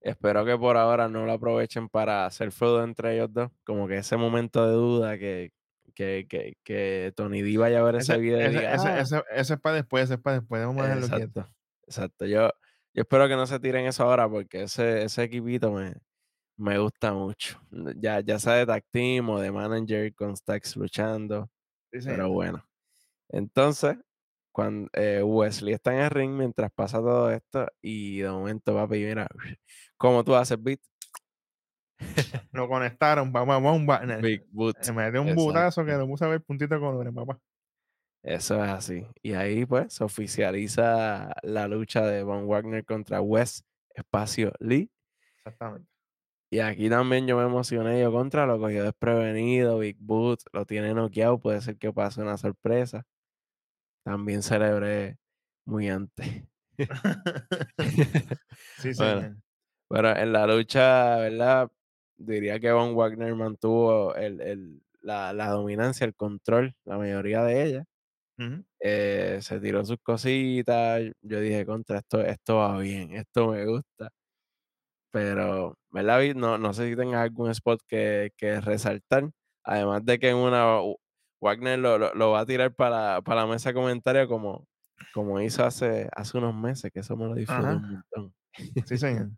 espero 0.00 0.44
que 0.44 0.56
por 0.58 0.76
ahora 0.76 1.08
no 1.08 1.26
lo 1.26 1.32
aprovechen 1.32 1.88
para 1.88 2.26
hacer 2.26 2.52
feudo 2.52 2.82
entre 2.84 3.14
ellos 3.16 3.32
dos, 3.32 3.50
como 3.64 3.88
que 3.88 3.98
ese 3.98 4.16
momento 4.16 4.66
de 4.66 4.72
duda 4.74 5.18
que, 5.18 5.52
que, 5.94 6.26
que, 6.28 6.54
que 6.64 7.12
Tony 7.16 7.42
D 7.42 7.58
vaya 7.58 7.80
a 7.80 7.82
ver 7.84 7.96
ese, 7.96 8.16
Ese, 8.16 8.18
video 8.18 8.42
y 8.42 8.48
ese, 8.48 8.58
diga, 8.58 8.74
ese, 8.74 8.98
"Ah". 8.98 9.00
ese- 9.00 9.24
ese 9.30 9.54
es 9.54 9.60
para 9.60 9.76
después, 9.76 10.04
ese 10.04 10.14
es 10.14 10.20
para 10.20 10.40
después. 10.40 10.64
Vamos 10.64 10.82
a 10.82 10.84
dejarlo 10.86 11.10
quieto. 11.10 11.34
exacto, 11.34 11.54
exacto, 11.86 12.26
yo, 12.26 12.50
yo 12.94 13.02
espero 13.02 13.28
que 13.28 13.36
no 13.36 13.46
se 13.46 13.60
tiren 13.60 13.86
eso 13.86 14.02
ahora 14.04 14.28
porque 14.28 14.62
ese, 14.62 15.04
ese 15.04 15.22
equipito 15.24 15.70
me, 15.72 15.94
me 16.56 16.78
gusta 16.78 17.12
mucho. 17.14 17.60
Ya, 17.96 18.20
ya 18.20 18.38
sea 18.40 18.54
de 18.54 18.66
tag 18.66 18.84
team 18.92 19.30
o 19.30 19.40
de 19.40 19.52
manager 19.52 20.14
con 20.14 20.36
Stacks 20.36 20.76
luchando. 20.76 21.50
Sí, 21.92 21.98
Pero 22.06 22.30
bueno. 22.30 22.64
Entonces, 23.30 23.98
cuando 24.60 24.90
eh, 24.92 25.22
Wesley 25.22 25.72
está 25.72 25.94
en 25.94 26.00
el 26.00 26.10
ring 26.10 26.32
mientras 26.32 26.70
pasa 26.70 26.98
todo 26.98 27.30
esto 27.30 27.66
y 27.80 28.18
de 28.18 28.28
momento 28.28 28.74
va 28.74 28.82
a 28.82 28.88
pedir, 28.88 29.08
mira, 29.08 29.26
¿cómo 29.96 30.22
tú 30.22 30.34
haces 30.34 30.62
beat? 30.62 30.80
Lo 32.52 32.68
conectaron, 32.68 33.32
papá, 33.32 33.56
bomba. 33.56 34.00
Big 34.20 34.44
boot. 34.50 34.76
Me 34.88 35.06
metió 35.06 35.22
un 35.22 35.34
butazo 35.34 35.82
que 35.86 35.92
lo 35.92 36.06
puse 36.06 36.26
a 36.26 36.28
ver 36.28 36.42
puntito 36.42 36.74
de 36.74 36.80
colores, 36.80 37.12
papá. 37.14 37.38
Eso 38.22 38.62
es 38.62 38.70
así. 38.70 39.06
Y 39.22 39.32
ahí 39.32 39.64
pues 39.64 39.94
se 39.94 40.04
oficializa 40.04 41.32
la 41.42 41.66
lucha 41.66 42.02
de 42.02 42.22
Von 42.22 42.46
Wagner 42.46 42.84
contra 42.84 43.22
Wes 43.22 43.64
Espacio 43.94 44.52
Lee. 44.60 44.90
Exactamente. 45.38 45.88
Y 46.50 46.58
aquí 46.58 46.90
también 46.90 47.26
yo 47.26 47.38
me 47.38 47.44
emocioné 47.44 47.98
yo 47.98 48.12
contra, 48.12 48.44
lo 48.44 48.58
cogió 48.58 48.84
desprevenido, 48.84 49.78
Big 49.78 49.96
Boot, 50.00 50.40
lo 50.52 50.66
tiene 50.66 50.92
noqueado, 50.92 51.38
puede 51.40 51.62
ser 51.62 51.78
que 51.78 51.92
pase 51.92 52.20
una 52.20 52.36
sorpresa. 52.36 53.06
También 54.10 54.42
celebré 54.42 55.18
muy 55.64 55.88
antes. 55.88 56.44
sí, 58.76 58.94
Bueno. 58.96 59.28
Pero 59.88 60.16
en 60.16 60.32
la 60.32 60.46
lucha, 60.46 61.16
¿verdad? 61.18 61.70
Diría 62.16 62.60
que 62.60 62.72
Von 62.72 62.94
Wagner 62.96 63.34
mantuvo 63.34 64.14
el, 64.16 64.40
el- 64.40 64.82
la, 65.02 65.32
la 65.32 65.48
dominancia, 65.50 66.04
el 66.06 66.14
control, 66.14 66.74
la 66.84 66.98
mayoría 66.98 67.42
de 67.44 67.64
ella. 67.64 67.84
Eh, 68.80 69.38
se 69.42 69.60
tiró 69.60 69.84
sus 69.84 69.98
cositas. 70.02 71.02
Yo 71.22 71.40
dije, 71.40 71.66
contra, 71.66 71.98
esto, 71.98 72.20
esto 72.22 72.56
va 72.58 72.78
bien, 72.78 73.12
esto 73.16 73.48
me 73.52 73.66
gusta. 73.66 74.10
Pero, 75.12 75.76
¿verdad? 75.90 76.22
No, 76.36 76.56
no 76.58 76.72
sé 76.72 76.88
si 76.90 76.96
tengas 76.96 77.22
algún 77.22 77.50
spot 77.50 77.80
que, 77.88 78.30
que 78.36 78.60
resaltar. 78.60 79.30
Además 79.64 80.04
de 80.04 80.18
que 80.18 80.30
en 80.30 80.36
una 80.36 80.80
Wagner 81.40 81.78
lo, 81.78 81.98
lo- 81.98 82.14
lo 82.14 82.30
va 82.32 82.40
a 82.40 82.46
tirar 82.46 82.74
para, 82.74 83.22
para 83.22 83.42
la 83.42 83.46
mesa 83.46 83.70
de 83.70 83.74
comentarios 83.74 84.28
como, 84.28 84.66
como 85.14 85.40
hizo 85.40 85.64
hace, 85.64 86.08
hace 86.14 86.36
unos 86.38 86.54
meses, 86.54 86.90
que 86.92 87.00
eso 87.00 87.16
me 87.16 87.26
lo 87.26 87.34
disfruté 87.34 87.62
Ajá. 87.62 87.76
un 87.76 87.90
montón. 87.92 88.34
Sí, 88.86 88.98
señor. 88.98 89.30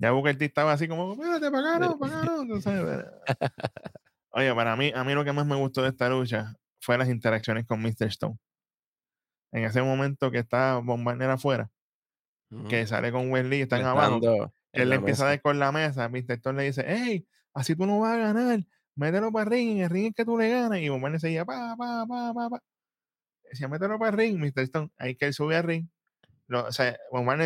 Ya 0.00 0.12
Booker 0.12 0.38
T 0.38 0.44
estaba 0.44 0.72
así 0.72 0.86
como, 0.86 1.12
espérate. 1.12 1.46
Entonces, 1.46 2.72
eh, 2.86 3.04
Oye, 4.30 4.54
para 4.54 4.76
mí, 4.76 4.92
a 4.94 5.02
mí 5.04 5.14
lo 5.14 5.24
que 5.24 5.32
más 5.32 5.46
me 5.46 5.56
gustó 5.56 5.82
de 5.82 5.88
esta 5.88 6.08
lucha 6.08 6.54
fue 6.80 6.96
las 6.98 7.08
interacciones 7.08 7.66
con 7.66 7.80
Mr. 7.82 8.06
Stone. 8.08 8.38
En 9.52 9.64
ese 9.64 9.82
momento 9.82 10.30
que 10.30 10.38
está 10.38 10.76
Bombardier 10.78 11.30
afuera, 11.30 11.70
que 12.68 12.86
sale 12.86 13.10
con 13.10 13.30
Wesley, 13.30 13.62
están 13.62 13.84
abajo, 13.84 14.16
Estando 14.16 14.52
en 14.72 14.82
él 14.82 14.88
le 14.90 14.94
empieza 14.96 15.22
a 15.22 15.26
mesa. 15.26 15.30
dar 15.36 15.42
con 15.42 15.58
la 15.58 15.72
mesa, 15.72 16.08
Mr. 16.08 16.32
Stone 16.32 16.58
le 16.58 16.64
dice, 16.64 16.84
hey, 16.86 17.26
así 17.54 17.74
tú 17.74 17.86
no 17.86 17.98
vas 18.00 18.12
a 18.14 18.18
ganar, 18.18 18.60
mételo 18.98 19.32
para 19.32 19.44
el 19.44 19.50
ring, 19.50 19.70
en 19.78 19.84
el 19.84 19.90
ring 19.90 20.06
es 20.08 20.14
que 20.14 20.24
tú 20.24 20.36
le 20.36 20.50
ganas, 20.50 20.78
y 20.80 20.88
Bombardier 20.88 21.20
seguía, 21.20 21.44
pa, 21.44 21.76
pa, 21.76 22.04
pa, 22.06 22.32
pa, 22.34 22.50
pa. 22.50 22.62
Decía, 23.50 23.68
mételo 23.68 23.98
para 23.98 24.10
el 24.10 24.16
ring, 24.18 24.38
Mr. 24.38 24.60
Stone, 24.64 24.90
ahí 24.98 25.14
que 25.16 25.26
él 25.26 25.34
sube 25.34 25.56
al 25.56 25.64
ring, 25.64 25.88
lo- 26.48 26.66
o 26.66 26.72
sea, 26.72 26.98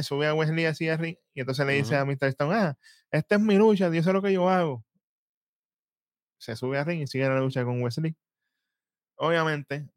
sube 0.03 0.27
a 0.27 0.35
Wesley 0.35 0.65
así 0.67 0.89
al 0.89 0.99
ring, 0.99 1.17
y 1.35 1.41
entonces 1.41 1.67
le 1.67 1.75
dice 1.75 1.97
a 1.97 2.05
Mr. 2.05 2.25
Stone, 2.29 2.55
ah, 2.55 2.77
esta 3.11 3.35
es 3.37 3.41
mi 3.41 3.57
lucha, 3.57 3.89
yo 3.93 4.03
sé 4.03 4.13
lo 4.13 4.23
que 4.23 4.33
yo 4.33 4.49
hago. 4.49 4.85
Se 6.39 6.57
sube 6.57 6.79
al 6.79 6.87
ring 6.87 7.03
y 7.03 7.07
sigue 7.07 7.29
la 7.29 7.39
lucha 7.39 7.65
con 7.65 7.81
Wesley. 7.83 8.17
Obviamente, 9.17 9.89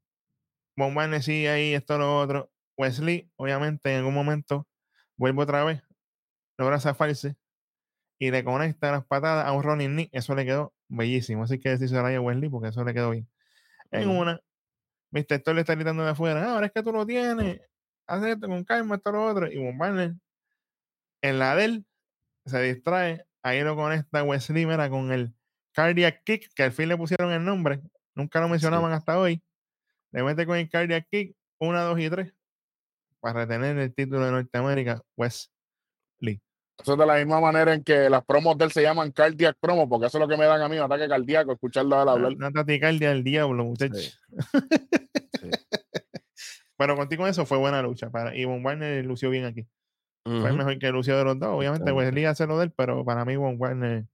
Wagner 0.78 1.24
sigue 1.24 1.49
ahí, 1.49 1.74
esto, 1.74 1.97
lo 1.97 2.20
otro. 2.20 2.51
Wesley, 2.78 3.32
obviamente, 3.38 3.91
en 3.91 3.99
algún 3.99 4.14
momento 4.14 4.68
vuelve 5.18 5.41
otra 5.41 5.64
vez, 5.64 5.82
logra 6.58 6.80
zafarse 6.80 7.36
y 8.20 8.30
le 8.30 8.43
conecta 8.43 8.91
las 8.91 9.06
patadas 9.06 9.47
a 9.47 9.53
un 9.53 9.64
Ronnie 9.64 9.88
Knee. 9.88 10.10
Eso 10.12 10.36
le 10.36 10.45
quedó 10.45 10.74
bellísimo. 10.88 11.43
Así 11.43 11.59
que 11.59 11.69
decirse 11.69 11.97
a 11.97 12.21
Wesley 12.21 12.49
porque 12.49 12.69
eso 12.69 12.83
le 12.83 12.93
quedó 12.93 13.11
bien. 13.11 13.27
En 13.91 14.09
una, 14.09 14.39
Mr. 15.11 15.39
Thor 15.39 15.55
le 15.55 15.61
está 15.61 15.75
gritando 15.75 16.03
de 16.03 16.11
afuera: 16.11 16.43
"Ah, 16.43 16.53
ahora 16.55 16.67
es 16.67 16.71
que 16.73 16.83
tú 16.83 16.91
lo 16.91 17.05
tienes, 17.05 17.61
haz 18.07 18.23
esto 18.23 18.47
con 18.47 18.63
calma, 18.63 18.95
esto, 18.95 19.11
lo 19.11 19.25
otro. 19.25 19.51
Y 19.51 19.57
Von 19.73 20.19
en 21.21 21.39
la 21.39 21.55
de 21.55 21.65
él, 21.65 21.86
se 22.45 22.61
distrae. 22.61 23.25
Ahí 23.43 23.61
lo 23.63 23.75
conecta 23.75 24.23
Wesley, 24.23 24.65
mira, 24.65 24.89
con 24.89 25.11
el 25.11 25.33
Cardiac 25.73 26.23
Kick, 26.23 26.53
que 26.53 26.63
al 26.63 26.71
fin 26.71 26.89
le 26.89 26.97
pusieron 26.97 27.31
el 27.31 27.43
nombre. 27.43 27.81
Nunca 28.15 28.39
lo 28.39 28.49
mencionaban 28.49 28.91
hasta 28.91 29.19
hoy. 29.19 29.43
Le 30.11 30.23
mete 30.23 30.45
con 30.45 30.57
el 30.57 30.69
Cardiac 30.69 31.07
Kick, 31.09 31.36
una, 31.59 31.81
dos 31.81 31.99
y 31.99 32.09
tres, 32.09 32.33
para 33.19 33.41
retener 33.41 33.77
el 33.77 33.93
título 33.93 34.25
de 34.25 34.31
Norteamérica, 34.31 35.01
Wesley. 35.17 35.55
Eso 36.82 36.93
es 36.93 36.99
de 36.99 37.05
la 37.05 37.15
misma 37.15 37.39
manera 37.39 37.73
en 37.73 37.84
que 37.84 38.09
las 38.09 38.23
promos 38.26 38.57
de 38.57 38.65
él 38.65 38.71
se 38.71 38.82
llaman 38.82 39.11
cardiac 39.11 39.57
promo, 39.59 39.88
porque 39.88 40.07
eso 40.07 40.17
es 40.17 40.21
lo 40.21 40.28
que 40.28 40.38
me 40.38 40.45
dan 40.45 40.61
a 40.61 40.69
mí, 40.69 40.78
un 40.78 40.84
ataque 40.84 41.07
cardíaco, 41.07 41.53
escucharlo 41.53 41.97
a 41.97 42.03
él 42.03 42.09
hablar. 42.09 42.34
Una, 42.34 42.51
taticardia 42.51 43.09
del 43.09 43.23
diablo, 43.23 43.63
muchachos. 43.63 44.19
Sí. 45.41 45.49
Pero 46.78 46.97
contigo 46.97 47.26
eso 47.26 47.45
fue 47.45 47.57
buena 47.57 47.82
lucha. 47.82 48.09
Para, 48.09 48.36
y 48.36 48.43
Von 48.43 48.65
Warner 48.65 49.05
lució 49.05 49.30
bien 49.30 49.45
aquí. 49.45 49.65
Fue 50.26 50.36
el 50.36 50.43
Ujú. 50.47 50.57
mejor 50.57 50.78
que 50.80 50.91
lució 50.91 51.17
de 51.17 51.23
los 51.23 51.39
dos. 51.39 51.49
Obviamente 51.49 51.84
Exactamente. 51.84 52.07
Wesley 52.07 52.26
hace 52.26 52.47
lo 52.47 52.57
de 52.57 52.65
él, 52.65 52.73
pero 52.76 53.05
para 53.05 53.23
mí 53.23 53.36
Von 53.38 53.55
Warner 53.57 54.05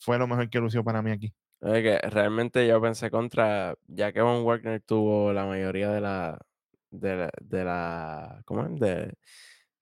fue 0.00 0.18
lo 0.18 0.26
mejor 0.26 0.50
que 0.50 0.58
lució 0.58 0.82
para 0.82 1.02
mí 1.02 1.10
aquí. 1.10 1.32
Es 1.60 1.82
que 1.82 1.98
realmente 2.10 2.66
yo 2.66 2.80
pensé 2.80 3.10
contra, 3.10 3.74
ya 3.86 4.12
que 4.12 4.20
Von 4.20 4.44
Wagner 4.44 4.80
tuvo 4.82 5.32
la 5.32 5.46
mayoría 5.46 5.90
de 5.90 6.00
la, 6.00 6.38
de 6.90 7.16
la, 7.16 7.30
de 7.40 7.64
la 7.64 8.42
¿cómo 8.44 8.66
es? 8.66 8.80
De, 8.80 9.14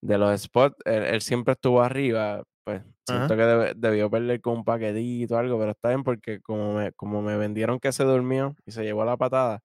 de 0.04 0.18
los 0.18 0.38
spots, 0.42 0.76
él, 0.84 1.02
él 1.04 1.20
siempre 1.22 1.52
estuvo 1.52 1.82
arriba, 1.82 2.42
pues 2.62 2.82
siento 3.06 3.34
Ajá. 3.34 3.36
que 3.36 3.74
debió 3.76 4.10
perder 4.10 4.40
con 4.42 4.58
un 4.58 4.64
paquetito 4.64 5.34
o 5.34 5.38
algo, 5.38 5.58
pero 5.58 5.70
está 5.70 5.88
bien 5.88 6.04
porque 6.04 6.40
como 6.40 6.74
me, 6.74 6.92
como 6.92 7.22
me 7.22 7.36
vendieron 7.38 7.80
que 7.80 7.90
se 7.90 8.04
durmió 8.04 8.54
y 8.66 8.72
se 8.72 8.84
llevó 8.84 9.04
la 9.04 9.16
patada, 9.16 9.60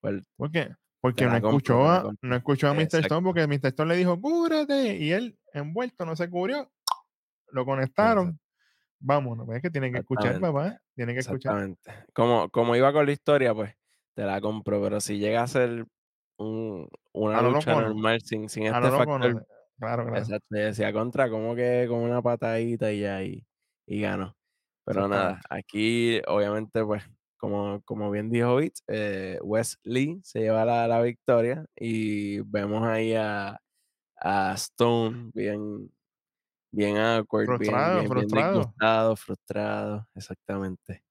pues 0.00 0.22
¿Por 0.36 0.50
qué? 0.50 0.74
Porque 1.00 1.26
no 1.26 1.32
compro, 1.32 1.48
escuchó, 1.50 1.86
a, 1.86 2.12
no 2.22 2.36
escuchó 2.36 2.68
a 2.68 2.72
Mr. 2.72 2.80
Stone 2.82 2.98
Exacto. 3.04 3.22
porque 3.24 3.46
Mr. 3.46 3.66
Stone 3.66 3.92
le 3.92 3.98
dijo, 3.98 4.18
cúrate. 4.18 4.96
Y 4.96 5.12
él, 5.12 5.38
envuelto, 5.52 6.06
no 6.06 6.16
se 6.16 6.30
cubrió. 6.30 6.70
Lo 7.48 7.66
conectaron. 7.66 8.38
Vámonos. 9.00 9.44
pues 9.44 9.56
Es 9.56 9.62
que 9.62 9.70
tiene 9.70 9.92
que 9.92 9.98
escuchar, 9.98 10.40
papá. 10.40 10.80
Tiene 10.94 11.12
que 11.12 11.20
escuchar. 11.20 11.74
Como, 12.14 12.48
como 12.48 12.74
iba 12.74 12.90
con 12.90 13.04
la 13.04 13.12
historia, 13.12 13.52
pues 13.54 13.74
te 14.14 14.22
la 14.24 14.40
compro, 14.40 14.80
pero 14.82 14.98
si 14.98 15.18
llega 15.18 15.42
a 15.42 15.46
ser 15.46 15.84
un- 16.38 16.88
una 17.12 17.38
A 17.38 17.42
lucha 17.42 17.72
loco 17.72 17.82
normal 17.82 18.22
sin, 18.22 18.48
sin 18.48 18.64
este 18.64 18.80
factor. 18.90 19.46
Claro, 19.78 20.04
claro. 20.06 20.28
exacto, 20.28 20.46
decía 20.50 20.92
contra, 20.92 21.30
como 21.30 21.54
que 21.54 21.86
con 21.88 22.00
una 22.00 22.22
patadita 22.22 22.92
y 22.92 23.00
ya, 23.00 23.22
y, 23.24 23.46
y 23.86 24.00
ganó. 24.00 24.36
Pero 24.84 25.08
nada, 25.08 25.40
aquí 25.50 26.20
obviamente, 26.28 26.84
pues, 26.84 27.04
como, 27.38 27.82
como 27.84 28.10
bien 28.10 28.30
dijo 28.30 28.56
Bits, 28.56 28.82
eh, 28.88 29.38
Wes 29.42 29.78
Lee 29.84 30.20
se 30.24 30.40
lleva 30.40 30.64
la, 30.64 30.88
la 30.88 31.02
victoria 31.02 31.66
y 31.76 32.40
vemos 32.42 32.82
ahí 32.84 33.14
a, 33.14 33.60
a 34.16 34.54
Stone 34.54 35.30
bien, 35.34 35.92
bien 36.72 36.98
awkward, 36.98 37.50
bien, 37.56 37.90
Frustrado, 37.90 37.92
bien, 37.92 38.12
bien 38.14 38.32
frustrado. 38.32 38.74
disgustado, 38.74 39.16
frustrado, 39.16 40.08
exactamente. 40.14 41.04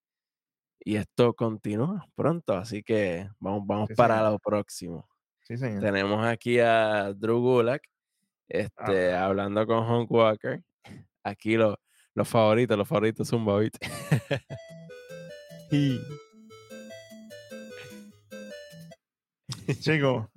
Y 0.80 0.98
esto 0.98 1.34
continúa 1.36 2.08
pronto, 2.16 2.54
así 2.56 2.84
que 2.84 3.30
vamos, 3.40 3.64
vamos 3.66 3.90
Sí, 3.90 3.96
para 3.96 4.22
señor. 4.22 4.26
lo 4.30 4.40
próximo. 4.40 5.10
Sí, 5.44 5.58
señor. 5.58 5.88
Tenemos 5.88 6.26
aquí 6.26 6.60
a 6.60 7.14
Drew 7.16 7.40
Gulak 7.42 7.84
este, 8.50 9.14
Ah. 9.14 9.26
hablando 9.26 9.66
con 9.66 9.86
Hank 9.86 10.12
Walker. 10.12 10.62
Aquí 11.24 11.56
lo- 11.58 11.80
los 12.16 12.28
favoritos, 12.28 12.78
los 12.78 12.88
favoritos 12.88 13.28
son 13.28 13.44
Bobit. 13.46 13.76
y 15.72 16.00
Chicos, 19.80 20.28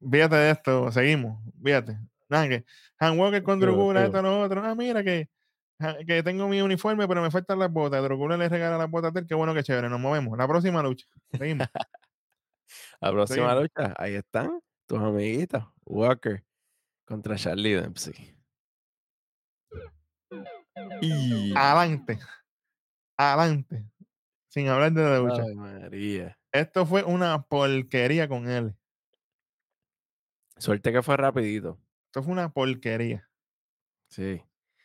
fíjate 0.00 0.36
de 0.36 0.50
esto, 0.50 0.90
seguimos, 0.92 1.42
fíjate. 1.62 1.98
Nada, 2.28 2.48
que 2.48 2.64
Han 2.98 3.18
Walker 3.18 3.42
con 3.42 3.58
Drogula, 3.58 4.04
esto, 4.04 4.22
lo 4.22 4.40
otro. 4.42 4.62
Ah, 4.64 4.74
mira 4.74 5.02
que, 5.02 5.28
que 6.06 6.22
tengo 6.22 6.46
mi 6.48 6.60
uniforme, 6.62 7.08
pero 7.08 7.22
me 7.22 7.30
faltan 7.30 7.58
las 7.58 7.70
botas. 7.72 8.02
Drogula 8.02 8.36
le 8.36 8.48
regala 8.48 8.78
las 8.78 8.90
botas 8.90 9.14
a 9.14 9.18
él, 9.18 9.26
qué 9.26 9.34
bueno 9.34 9.52
que 9.54 9.62
chévere. 9.62 9.88
Nos 9.88 9.98
movemos. 10.00 10.36
La 10.38 10.46
próxima 10.46 10.82
lucha. 10.82 11.06
Seguimos. 11.32 11.66
la 13.00 13.10
próxima 13.12 13.48
Seguimos. 13.50 13.62
lucha, 13.62 13.94
ahí 13.98 14.14
están 14.14 14.60
tus 14.86 14.98
amiguitos. 15.00 15.64
Walker 15.84 16.44
contra 17.10 17.34
Charlie 17.34 17.74
Dempsey. 17.74 18.14
Y... 21.02 21.52
Adelante. 21.56 22.20
Adelante. 23.18 23.84
Sin 24.48 24.68
hablar 24.68 24.92
de 24.92 25.02
la 25.02 25.18
lucha. 25.18 25.42
Ay, 25.42 25.54
María. 25.56 26.38
Esto 26.52 26.86
fue 26.86 27.02
una 27.02 27.42
porquería 27.42 28.28
con 28.28 28.48
él. 28.48 28.76
Suerte 30.56 30.92
que 30.92 31.02
fue 31.02 31.16
rapidito. 31.16 31.80
Esto 32.06 32.22
fue 32.22 32.32
una 32.32 32.52
porquería. 32.52 33.28
Sí. 34.08 34.40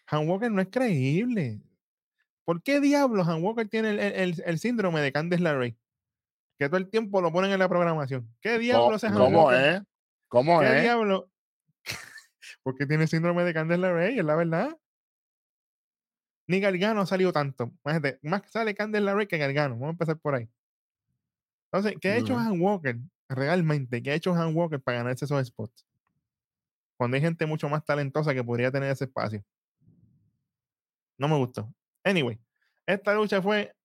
Han 0.07 0.27
Walker 0.27 0.49
no 0.51 0.61
es 0.61 0.69
creíble. 0.69 1.61
¿Por 2.43 2.63
qué 2.63 2.79
diablos 2.79 3.27
Han 3.27 3.43
Walker 3.43 3.67
tiene 3.67 3.91
el, 3.91 3.99
el- 3.99 4.43
el 4.43 4.59
síndrome 4.59 5.01
de 5.01 5.11
Candice 5.11 5.43
LeRae? 5.43 5.77
Que 6.57 6.67
todo 6.69 6.77
el 6.77 6.89
tiempo 6.89 7.21
lo 7.21 7.31
ponen 7.31 7.51
en 7.51 7.59
la 7.59 7.69
programación. 7.69 8.27
¿Qué 8.41 8.49
¿Cómo, 8.53 8.59
diablos 8.61 9.03
es 9.03 9.11
Han 9.11 9.17
cómo 9.17 9.43
Walker? 9.45 9.75
es? 9.75 9.81
¿Cómo 10.27 10.59
¿Qué 10.61 10.77
es? 10.77 10.81
diablo? 10.83 11.29
Porque 12.65 12.87
tiene 12.87 13.05
síndrome 13.05 13.43
de 13.43 13.53
Candice 13.53 13.77
LeRae, 13.77 14.17
es 14.17 14.25
la 14.25 14.35
verdad. 14.35 14.75
Ni 16.47 16.59
Gargano 16.59 17.01
ha 17.01 17.05
salido 17.05 17.31
tanto. 17.31 17.71
Imagínate, 17.85 18.19
más 18.23 18.41
sale 18.49 18.73
Candela 18.73 19.13
Ray 19.13 19.27
que 19.27 19.37
Gargano. 19.37 19.75
Vamos 19.75 19.89
a 19.89 19.91
empezar 19.91 20.17
por 20.17 20.33
ahí. 20.33 20.49
Entonces, 21.71 21.99
¿qué 22.01 22.09
ha 22.09 22.17
hecho. 22.17 22.35
Han 22.35 22.59
Walker 22.59 22.97
realmente? 23.29 24.01
¿Qué 24.01 24.09
ha 24.09 24.15
hecho 24.15 24.33
Han 24.33 24.55
Walker 24.55 24.81
para 24.81 24.97
ganarse 24.97 25.25
esos 25.25 25.45
spots? 25.45 25.85
Cuando 26.97 27.15
hay 27.15 27.21
gente 27.21 27.45
mucho 27.45 27.69
más 27.69 27.85
talentosa 27.85 28.33
que 28.33 28.43
podría 28.43 28.71
tener 28.71 28.89
ese 28.89 29.05
espacio. 29.05 29.43
No 31.19 31.27
me 31.27 31.37
gustó. 31.37 31.71
Anyway, 32.03 32.39
esta 32.87 33.13
lucha 33.13 33.43
fue 33.43 33.75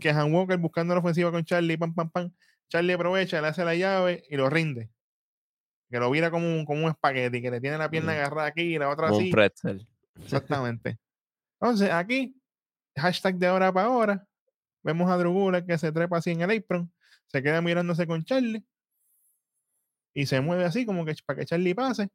que 0.00 0.10
Han 0.10 0.32
Walker 0.32 0.58
buscando 0.58 0.94
la 0.94 1.00
ofensiva 1.00 1.32
con 1.32 1.44
Charlie, 1.44 1.76
pam, 1.76 1.92
pam, 1.92 2.08
pam. 2.08 2.32
Charlie 2.68 2.92
aprovecha, 2.92 3.40
le 3.40 3.48
hace 3.48 3.64
la 3.64 3.74
llave 3.74 4.22
y 4.28 4.36
lo 4.36 4.48
rinde. 4.48 4.90
Que 5.90 5.98
lo 5.98 6.10
vira 6.10 6.30
como 6.30 6.46
un, 6.46 6.64
como 6.66 6.84
un 6.84 6.90
espagueti, 6.90 7.40
que 7.40 7.50
le 7.50 7.60
tiene 7.60 7.78
la 7.78 7.88
pierna 7.90 8.12
Mm. 8.12 8.16
agarrada 8.16 8.48
aquí 8.48 8.62
y 8.62 8.78
la 8.78 8.88
otra 8.90 9.06
Como 9.08 9.18
un 9.18 9.24
así. 9.24 9.32
pretzel. 9.32 9.88
Exactamente. 10.16 10.98
Entonces, 11.60 11.90
aquí, 11.90 12.36
hashtag 12.96 13.36
de 13.36 13.48
hora 13.48 13.72
para 13.72 13.88
hora, 13.90 14.26
vemos 14.82 15.10
a 15.10 15.16
Drew 15.16 15.32
Gulak 15.32 15.66
que 15.66 15.78
se 15.78 15.90
trepa 15.92 16.18
así 16.18 16.30
en 16.30 16.42
el 16.42 16.56
apron, 16.58 16.92
se 17.26 17.42
queda 17.42 17.60
mirándose 17.60 18.06
con 18.06 18.24
Charlie 18.24 18.64
y 20.14 20.26
se 20.26 20.40
mueve 20.40 20.64
así 20.64 20.84
como 20.86 21.04
que 21.04 21.14
para 21.24 21.38
que 21.40 21.46
Charlie 21.46 21.74
pase 21.74 22.08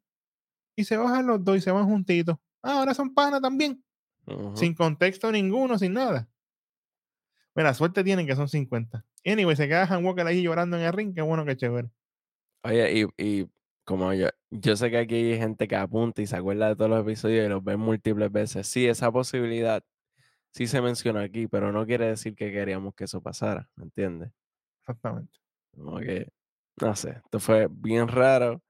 y 0.76 0.84
se 0.84 0.96
bajan 0.96 1.26
los 1.26 1.42
dos 1.44 1.56
y 1.56 1.60
se 1.60 1.70
van 1.70 1.84
juntitos. 1.86 2.36
Ah, 2.62 2.78
ahora 2.80 2.94
son 2.94 3.12
panas 3.14 3.40
también, 3.42 3.84
sin 4.54 4.74
contexto 4.74 5.30
ninguno, 5.30 5.78
sin 5.78 5.92
nada. 5.92 6.28
Mira, 7.54 7.72
suerte 7.74 8.02
tienen 8.02 8.26
que 8.26 8.34
son 8.34 8.48
50. 8.48 9.04
Anyway, 9.24 9.54
se 9.56 9.68
queda 9.68 9.84
Han 9.84 10.04
Walker 10.04 10.26
ahí 10.26 10.42
llorando 10.42 10.76
en 10.76 10.82
el 10.84 10.92
ring, 10.92 11.14
qué 11.14 11.22
bueno 11.22 11.44
que 11.44 11.56
chévere. 11.56 11.90
Oye, 12.64 13.06
y, 13.18 13.22
y 13.22 13.50
como 13.84 14.12
yo, 14.14 14.28
yo 14.50 14.76
sé 14.76 14.90
que 14.90 14.98
aquí 14.98 15.14
hay 15.16 15.38
gente 15.38 15.68
que 15.68 15.76
apunta 15.76 16.22
y 16.22 16.26
se 16.26 16.36
acuerda 16.36 16.68
de 16.68 16.76
todos 16.76 16.90
los 16.90 17.02
episodios 17.02 17.46
y 17.46 17.48
los 17.48 17.62
ve 17.64 17.76
múltiples 17.76 18.30
veces. 18.32 18.66
Sí, 18.68 18.86
esa 18.86 19.12
posibilidad 19.12 19.82
sí 20.52 20.66
se 20.66 20.82
menciona 20.82 21.22
aquí, 21.22 21.48
pero 21.48 21.72
no 21.72 21.86
quiere 21.86 22.06
decir 22.08 22.34
que 22.36 22.52
queríamos 22.52 22.94
que 22.94 23.04
eso 23.04 23.22
pasara, 23.22 23.68
¿me 23.76 23.84
entiendes? 23.84 24.30
Exactamente. 24.82 25.38
Como 25.76 25.98
que, 26.00 26.28
no 26.80 26.96
sé, 26.96 27.10
esto 27.24 27.40
fue 27.40 27.68
bien 27.70 28.08
raro. 28.08 28.62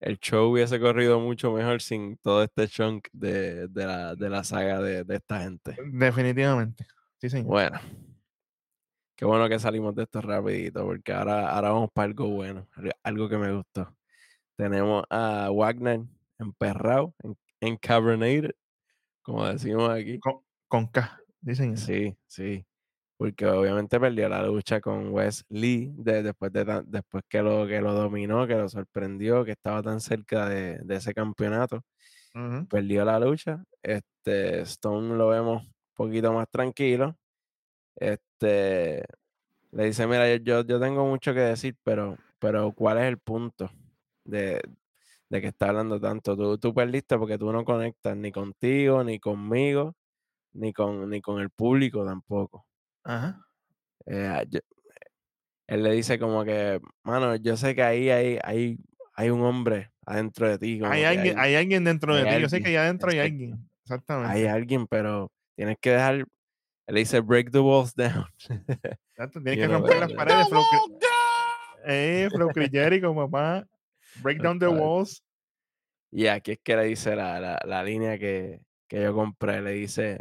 El 0.00 0.18
show 0.20 0.52
hubiese 0.52 0.80
corrido 0.80 1.20
mucho 1.20 1.52
mejor 1.52 1.82
sin 1.82 2.16
todo 2.18 2.42
este 2.44 2.68
chunk 2.68 3.08
de, 3.12 3.68
de 3.68 3.86
la, 3.86 4.14
de 4.16 4.30
la 4.30 4.44
saga 4.44 4.80
de, 4.80 5.04
de 5.04 5.16
esta 5.16 5.42
gente. 5.42 5.76
Definitivamente. 5.92 6.86
Sí, 7.20 7.30
señor. 7.30 7.48
Bueno, 7.48 7.80
qué 9.16 9.24
bueno 9.24 9.48
que 9.48 9.58
salimos 9.58 9.94
de 9.94 10.04
esto 10.04 10.20
rapidito, 10.20 10.84
porque 10.84 11.12
ahora, 11.12 11.50
ahora 11.50 11.70
vamos 11.72 11.90
para 11.92 12.06
algo 12.06 12.28
bueno, 12.28 12.66
al- 12.72 12.92
algo 13.02 13.28
que 13.28 13.38
me 13.38 13.52
gustó. 13.54 13.94
Tenemos 14.60 15.04
a 15.08 15.48
Wagner 15.50 16.00
emperrado, 16.38 17.14
en, 17.22 17.34
encabernated, 17.60 18.50
como 19.22 19.46
decimos 19.46 19.88
aquí. 19.88 20.18
Con, 20.18 20.40
con 20.68 20.86
K. 20.88 21.18
Señor. 21.54 21.78
Sí, 21.78 22.14
sí. 22.26 22.66
Porque 23.16 23.46
obviamente 23.46 23.98
perdió 23.98 24.28
la 24.28 24.42
lucha 24.42 24.82
con 24.82 25.14
Wes 25.14 25.46
Lee 25.48 25.90
de- 25.96 26.22
después, 26.22 26.52
de 26.52 26.66
tan- 26.66 26.84
después 26.90 27.24
que, 27.26 27.40
lo, 27.40 27.66
que 27.66 27.80
lo 27.80 27.94
dominó, 27.94 28.46
que 28.46 28.54
lo 28.54 28.68
sorprendió, 28.68 29.46
que 29.46 29.52
estaba 29.52 29.82
tan 29.82 29.98
cerca 29.98 30.46
de, 30.46 30.78
de 30.80 30.96
ese 30.96 31.14
campeonato. 31.14 31.82
Perdió 32.68 33.06
la 33.06 33.18
lucha. 33.18 33.64
Este, 33.82 34.60
Stone 34.60 35.16
lo 35.16 35.28
vemos 35.28 35.62
un 35.62 35.72
poquito 35.94 36.34
más 36.34 36.48
tranquilo. 36.50 37.16
Este, 37.96 39.04
le 39.72 39.84
dice, 39.86 40.06
mira, 40.06 40.28
yo, 40.36 40.36
yo, 40.36 40.64
yo 40.66 40.78
tengo 40.78 41.06
mucho 41.06 41.32
que 41.32 41.40
decir, 41.40 41.76
pero, 41.82 42.18
pero 42.38 42.72
¿cuál 42.72 42.98
es 42.98 43.04
el 43.04 43.16
punto 43.18 43.70
de, 44.24 44.60
de 45.28 45.40
que 45.40 45.48
está 45.48 45.68
hablando 45.68 46.00
tanto? 46.00 46.36
Tú, 46.36 46.58
tú 46.58 46.74
perdiste 46.74 47.18
porque 47.18 47.38
tú 47.38 47.52
no 47.52 47.64
conectas 47.64 48.16
ni 48.16 48.32
contigo, 48.32 49.02
ni 49.04 49.18
conmigo, 49.18 49.94
ni 50.52 50.72
con, 50.72 51.08
ni 51.10 51.20
con 51.20 51.40
el 51.40 51.50
público 51.50 52.04
tampoco. 52.04 52.66
Ajá. 53.04 53.46
Eh, 54.06 54.26
ah, 54.26 54.42
yo- 54.48 54.60
él 55.66 55.82
le 55.84 55.92
dice 55.92 56.18
como 56.18 56.44
que, 56.44 56.80
mano, 57.04 57.36
yo 57.36 57.56
sé 57.56 57.74
que 57.76 57.82
ahí 57.82 58.10
hay, 58.10 58.38
hay, 58.42 58.76
hay 59.14 59.30
un 59.30 59.42
hombre 59.42 59.92
adentro 60.04 60.48
de 60.48 60.58
ti. 60.58 60.80
como 60.80 60.90
Hay 60.92 61.04
alguien, 61.04 61.38
hay 61.38 61.54
alguien 61.54 61.84
dentro 61.84 62.16
de 62.16 62.24
ti. 62.26 62.40
Yo 62.42 62.48
sé 62.48 62.60
que 62.60 62.68
allá 62.70 62.82
adentro 62.82 63.10
hay 63.10 63.18
alguien. 63.20 63.70
Exactamente. 63.84 64.32
hay 64.32 64.46
alguien, 64.46 64.86
pero 64.88 65.30
tienes 65.56 65.76
que 65.80 65.90
dejar, 65.90 66.14
él 66.16 66.26
le 66.88 66.98
dice, 67.00 67.20
break 67.20 67.50
the 67.52 67.60
walls 67.60 67.94
down. 67.94 68.24
Exacto, 69.12 69.40
Tienes 69.44 69.58
que 69.58 69.68
romper 69.68 70.00
las 70.00 70.08
de- 70.08 70.14
paredes. 70.16 70.48
Flow, 70.48 70.62
eh, 71.86 72.28
Flow 72.32 72.48
Crigerico, 72.50 73.14
papá. 73.14 73.66
Break 74.22 74.42
down 74.42 74.58
the 74.58 74.68
walls. 74.68 75.22
Y 76.12 76.26
aquí 76.26 76.52
es 76.52 76.58
que 76.62 76.76
le 76.76 76.84
dice 76.84 77.14
la, 77.14 77.38
la, 77.40 77.60
la 77.64 77.84
línea 77.84 78.18
que, 78.18 78.62
que 78.88 79.02
yo 79.02 79.14
compré, 79.14 79.62
le 79.62 79.72
dice, 79.72 80.18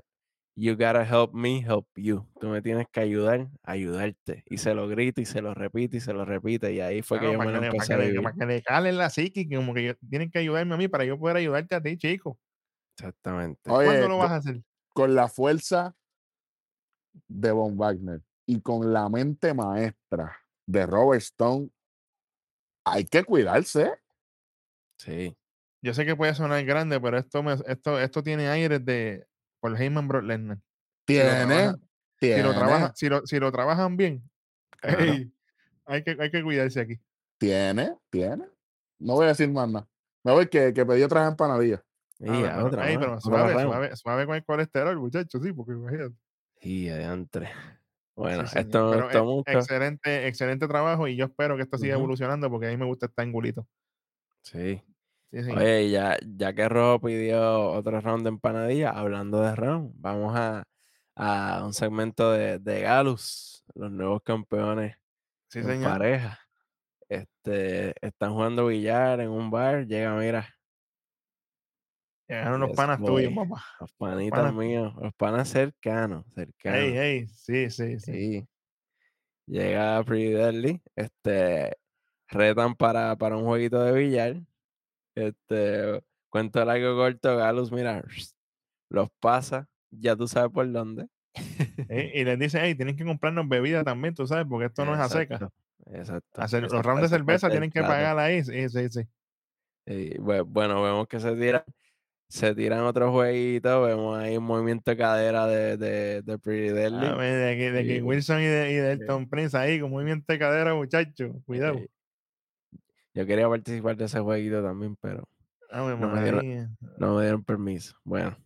you 0.56 0.74
gotta 0.74 1.04
help 1.04 1.34
me 1.34 1.62
help 1.62 1.88
you. 1.96 2.28
Tú 2.40 2.48
me 2.50 2.62
tienes 2.62 2.86
que 2.92 3.00
ayudar, 3.00 3.48
a 3.64 3.72
ayudarte. 3.72 4.44
Y 4.46 4.58
se 4.58 4.76
lo 4.76 4.88
grita 4.88 5.22
y 5.22 5.26
se 5.26 5.42
lo 5.42 5.54
repite 5.56 5.98
y 5.98 6.00
se 6.00 6.14
lo 6.14 6.26
repite. 6.26 6.72
Y 6.74 6.80
ahí 6.80 7.02
fue 7.02 7.20
que 7.20 7.32
yo 7.32 7.40
me 7.40 7.46
lo 7.46 7.52
le, 7.54 7.58
para, 7.58 7.68
empecé 7.72 7.94
a 7.94 7.98
que 7.98 8.04
le, 8.04 8.08
vivir. 8.10 8.24
para 8.24 8.36
que 8.36 8.46
le 8.46 8.62
calen 8.62 8.98
la 8.98 9.10
psiqui, 9.10 9.50
como 9.50 9.74
que 9.74 9.84
yo- 9.84 9.96
tienen 10.10 10.30
que 10.30 10.40
ayudarme 10.40 10.76
a 10.76 10.78
mí 10.78 10.88
para 10.88 11.06
yo 11.06 11.18
poder 11.18 11.38
ayudarte 11.38 11.76
a 11.76 11.82
ti, 11.82 11.98
chico. 11.98 12.38
Exactamente. 12.98 13.62
¿Cuándo 13.70 14.08
lo 14.08 14.18
vas 14.18 14.32
a 14.32 14.36
hacer? 14.38 14.62
con 14.94 15.16
la 15.16 15.30
fuerza 15.30 15.96
de 17.28 17.52
Von 17.52 17.78
Wagner 17.78 18.22
y 18.46 18.60
con 18.62 18.92
la 18.92 19.08
mente 19.08 19.54
maestra 19.54 20.36
de 20.68 20.86
Robert 20.86 21.22
Stone, 21.22 21.70
hay 22.92 23.06
que 23.06 23.24
cuidarse. 23.24 23.92
Sí. 24.98 25.36
Yo 25.82 25.94
sé 25.94 26.06
que 26.06 26.16
puede 26.16 26.34
sonar 26.36 26.64
grande, 26.66 27.00
pero 27.00 27.18
esto, 27.18 27.42
me- 27.42 27.58
esto, 27.68 28.00
esto 28.00 28.22
tiene 28.24 28.48
aires 28.50 28.84
de 28.84 29.26
Paul 29.62 29.78
Heyman 29.78 30.08
Brock 30.08 30.24
Lesnar. 30.24 30.58
Tiene, 31.06 31.30
trabaja- 31.46 31.72
si, 32.20 32.28
lo 32.30 32.36
tiene, 32.36 32.54
trabaja- 32.54 32.94
si, 32.96 33.10
lo, 33.10 33.26
si 33.26 33.40
lo 33.40 33.52
trabajan 33.52 33.96
bien, 33.98 34.30
Claro. 34.82 35.04
hay, 35.86 36.04
que, 36.04 36.18
hay 36.20 36.32
que 36.32 36.44
cuidarse 36.44 36.82
aquí. 36.82 37.00
tiene, 37.38 37.96
tiene. 38.10 38.46
No 39.00 39.14
voy 39.14 39.26
a 39.26 39.30
decir 39.30 39.50
más 39.52 39.70
nada. 39.70 39.88
Me 40.24 40.34
voy 40.34 40.48
que, 40.50 40.74
que 40.74 40.86
pedí 40.86 41.02
otras 41.04 41.30
empanadillas. 41.30 41.82
Y 42.20 42.28
Ah, 42.30 42.34
a 42.34 42.56
pero- 42.56 42.66
otra 42.68 42.90
ey, 42.90 42.98
pero 42.98 43.22
suave, 43.22 43.54
suave, 43.64 43.96
suave 43.96 44.26
con 44.26 44.36
el 44.36 44.44
colesterol, 44.44 44.98
muchachos, 45.00 45.42
sí, 45.42 45.54
porque 45.54 45.72
imagínate. 45.72 46.16
Y 46.62 46.90
adiante. 46.90 47.50
Bueno, 48.20 48.46
Sí, 48.48 48.60
esto 48.60 49.10
eh, 49.10 49.22
mucho. 49.22 49.52
Excelente, 49.52 50.28
excelente 50.28 50.68
trabajo 50.68 51.08
y 51.08 51.16
yo 51.16 51.26
espero 51.26 51.56
que 51.56 51.64
esto 51.64 51.78
siga 51.78 51.96
evolucionando 51.96 52.50
porque 52.50 52.68
a 52.68 52.70
mí 52.70 52.76
me 52.78 52.86
gusta 52.86 53.06
estar 53.06 53.26
angulito. 53.26 53.66
Sí. 54.42 54.82
Sí. 55.32 55.52
Oye, 55.52 55.90
ya, 55.90 56.18
ya 56.26 56.54
que 56.54 56.68
Rojo 56.68 57.02
pidió 57.02 57.70
otro 57.72 58.02
round 58.02 58.24
de 58.24 58.30
empanadilla, 58.30 58.90
hablando 58.90 59.42
de 59.42 59.56
round, 59.56 59.94
vamos 59.96 60.36
a, 60.36 60.64
a 61.16 61.64
un 61.64 61.74
segmento 61.74 62.32
de, 62.32 62.60
de 62.60 62.82
Galus, 62.82 63.64
los 63.76 63.92
nuevos 63.92 64.22
campeones 64.24 64.98
sí, 65.48 65.60
en 65.60 65.66
señor. 65.66 65.92
pareja. 65.92 66.40
Este, 67.08 67.94
están 68.06 68.34
jugando 68.34 68.66
billar 68.68 69.22
en 69.22 69.30
un 69.30 69.50
bar, 69.50 69.86
llega, 69.86 70.14
mira, 70.16 70.50
Llegaron 72.30 72.60
los 72.62 72.70
Yes, 72.70 72.78
panas 72.78 73.04
tuyos, 73.04 73.34
papá. 73.34 73.64
los 73.80 73.92
panitas 73.94 74.40
panas- 74.40 74.54
míos, 74.54 74.94
los 75.02 75.14
panas 75.16 75.50
cercanos, 75.50 76.26
cercanos. 76.36 76.80
Ey, 76.80 76.98
ey, 76.98 77.28
sí, 77.28 77.70
sí, 77.72 78.00
sí. 78.00 78.14
Sí. 78.14 78.48
Llega 79.48 80.04
Pretty 80.04 80.34
Deadly, 80.34 80.82
este, 80.96 81.76
retan 82.28 82.76
para, 82.76 83.16
para 83.16 83.36
un 83.36 83.46
jueguito 83.46 83.82
de 83.84 83.94
billar. 83.94 84.36
Este, 85.16 86.04
cuento 86.30 86.64
largo 86.64 86.96
corto, 86.96 87.36
Galus, 87.36 87.72
mira, 87.72 88.04
los 88.90 89.10
pasa, 89.20 89.68
ya 89.90 90.16
tú 90.16 90.28
sabes 90.28 90.52
por 90.52 90.72
dónde. 90.72 91.08
Ey, 91.88 92.12
y 92.14 92.24
les 92.26 92.38
dice, 92.38 92.60
hey, 92.62 92.76
tienen 92.76 92.96
que 92.96 93.04
comprarnos 93.06 93.48
bebida 93.50 93.84
también, 93.84 94.14
tú 94.14 94.28
sabes, 94.28 94.46
porque 94.48 94.68
esto 94.68 94.86
no 94.86 94.94
es 94.94 95.00
a 95.00 95.10
seca. 95.10 95.50
Exacto. 95.88 96.42
Hacer, 96.42 96.62
los 96.72 96.86
rounds 96.86 97.02
de 97.02 97.10
cerveza 97.10 97.50
tienen 97.50 97.72
que 97.72 97.82
pagar 97.82 98.20
ahí. 98.20 98.44
Sí, 98.44 98.70
sí, 98.70 98.90
sí. 98.90 99.02
Y, 99.88 100.18
bue- 100.20 100.46
bueno, 100.46 100.84
vemos 100.84 101.08
que 101.08 101.20
se 101.20 101.36
tiran, 101.36 101.64
se 102.30 102.54
tiran 102.56 102.82
otros 102.82 103.12
jueguitos, 103.12 103.88
vemos 103.88 104.18
ahí 104.18 104.38
un 104.38 104.44
movimiento 104.46 104.92
de 104.92 104.98
cadera 104.98 105.48
de, 105.48 105.78
de, 105.78 106.22
de 106.22 106.38
Pretty 106.40 106.70
Deadly. 106.70 107.06
A 107.08 107.16
ver, 107.16 107.36
de, 107.48 107.58
que, 107.58 107.72
de 107.72 107.84
que 107.86 107.96
Sí. 107.96 108.02
Wilson 108.02 108.42
y 108.42 108.46
de, 108.46 108.72
y 108.72 108.76
de 108.76 108.96
Sí. 108.96 109.02
Elton 109.02 109.28
Prince 109.30 109.58
ahí 109.58 109.80
con 109.80 109.90
movimiento 109.92 110.32
de 110.32 110.38
cadera, 110.40 110.76
muchachos. 110.76 111.32
Cuidado. 111.46 111.80
Yo 113.16 113.26
quería 113.26 113.50
participar 113.50 113.98
de 113.98 114.06
ese 114.06 114.20
jueguito 114.20 114.62
también, 114.64 114.96
pero 115.02 115.28
Ave 115.72 115.98
no 115.98 116.08
me 116.08 116.22
dieron- 116.22 116.36
María. 116.38 116.70
no 117.00 117.16
me 117.16 117.24
dieron 117.24 117.44
permiso. 117.44 117.96
Bueno, 118.04 118.38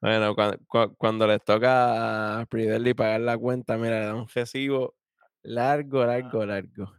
bueno 0.00 0.34
cuando, 0.34 0.94
cuando 0.96 1.26
les 1.26 1.44
toca 1.44 2.40
a 2.40 2.46
Pretty 2.46 2.68
Deadly 2.68 2.94
pagar 2.94 3.20
la 3.20 3.36
cuenta, 3.38 3.76
mira, 3.76 4.00
le 4.00 4.06
da 4.06 4.14
un 4.14 4.26
recibo 4.28 4.94
largo, 5.42 6.04
largo, 6.04 6.46
largo. 6.46 6.92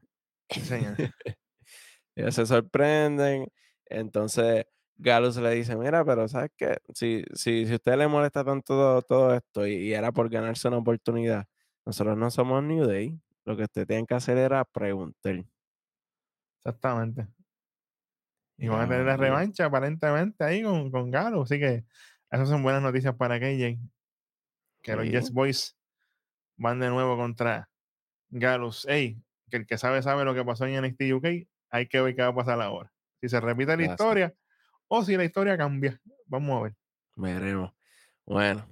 Sí, 0.49 0.61
señor. 0.61 0.95
Ellos 2.15 2.35
se 2.35 2.45
sorprenden. 2.45 3.47
Entonces 3.89 4.65
Galus 4.97 5.37
le 5.37 5.51
dice, 5.51 5.75
mira, 5.75 6.05
pero 6.05 6.27
¿sabes 6.27 6.51
qué? 6.57 6.77
Si, 6.93 7.23
si, 7.33 7.65
si 7.65 7.71
a 7.73 7.75
usted 7.75 7.97
le 7.97 8.07
molesta 8.07 8.43
tanto 8.43 8.73
todo, 8.73 9.01
todo 9.01 9.35
esto 9.35 9.65
y, 9.67 9.73
y 9.73 9.93
era 9.93 10.11
por 10.11 10.29
ganarse 10.29 10.67
una 10.67 10.77
oportunidad, 10.77 11.45
nosotros 11.85 12.17
no 12.17 12.29
somos 12.29 12.63
New 12.63 12.85
Day. 12.85 13.19
Lo 13.45 13.57
que 13.57 13.63
usted 13.63 13.87
tiene 13.87 14.05
que 14.05 14.13
hacer 14.13 14.37
era 14.37 14.63
preguntar. 14.65 15.43
Exactamente. 16.57 17.27
Y 18.57 18.67
van 18.67 18.81
a 18.81 18.83
Ave 18.83 18.97
tener 18.97 19.05
la 19.07 19.17
revancha 19.17 19.65
aparentemente 19.65 20.43
ahí 20.43 20.61
con, 20.61 20.91
con 20.91 21.09
Galo. 21.09 21.43
Así 21.43 21.57
que 21.57 21.85
Esas 22.29 22.49
son 22.49 22.61
buenas 22.61 22.81
noticias 22.81 23.15
para 23.15 23.39
KJ. 23.39 23.79
Que 24.81 24.95
los. 24.95 25.05
Jets 25.05 25.31
Boys 25.31 25.77
van 26.57 26.79
de 26.79 26.89
nuevo 26.89 27.15
contra 27.17 27.69
Galus. 28.29 28.85
Ey, 28.85 29.23
que 29.49 29.57
el 29.57 29.65
que 29.65 29.77
sabe, 29.77 30.03
sabe 30.03 30.25
lo 30.25 30.35
que 30.35 30.43
pasó 30.43 30.65
en 30.67 30.83
NXT 30.83 31.13
UK. 31.13 31.25
Hay 31.71 31.87
que 31.87 32.01
ver 32.01 32.15
qué 32.15 32.21
va 32.21 32.27
a 32.27 32.35
pasar 32.35 32.61
ahora. 32.61 32.91
Si 33.21 33.29
se 33.29 33.39
repite 33.39 33.71
la 33.71 33.75
Gracias. 33.77 33.99
historia 33.99 34.33
o 34.87 35.03
si 35.03 35.17
la 35.17 35.25
historia 35.25 35.57
cambia. 35.57 35.99
Vamos 36.25 36.59
a 36.59 36.63
ver. 36.63 36.75
Veremos. 37.15 37.73
Bueno, 38.25 38.65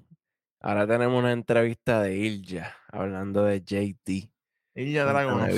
ahora 0.59 0.87
tenemos 0.87 1.19
una 1.19 1.31
entrevista 1.31 2.01
de 2.01 2.15
Ilja 2.17 2.75
hablando 2.91 3.43
de 3.43 3.61
JT. 3.61 4.31
Cuéntame, 4.73 5.09
Dragon. 5.09 5.49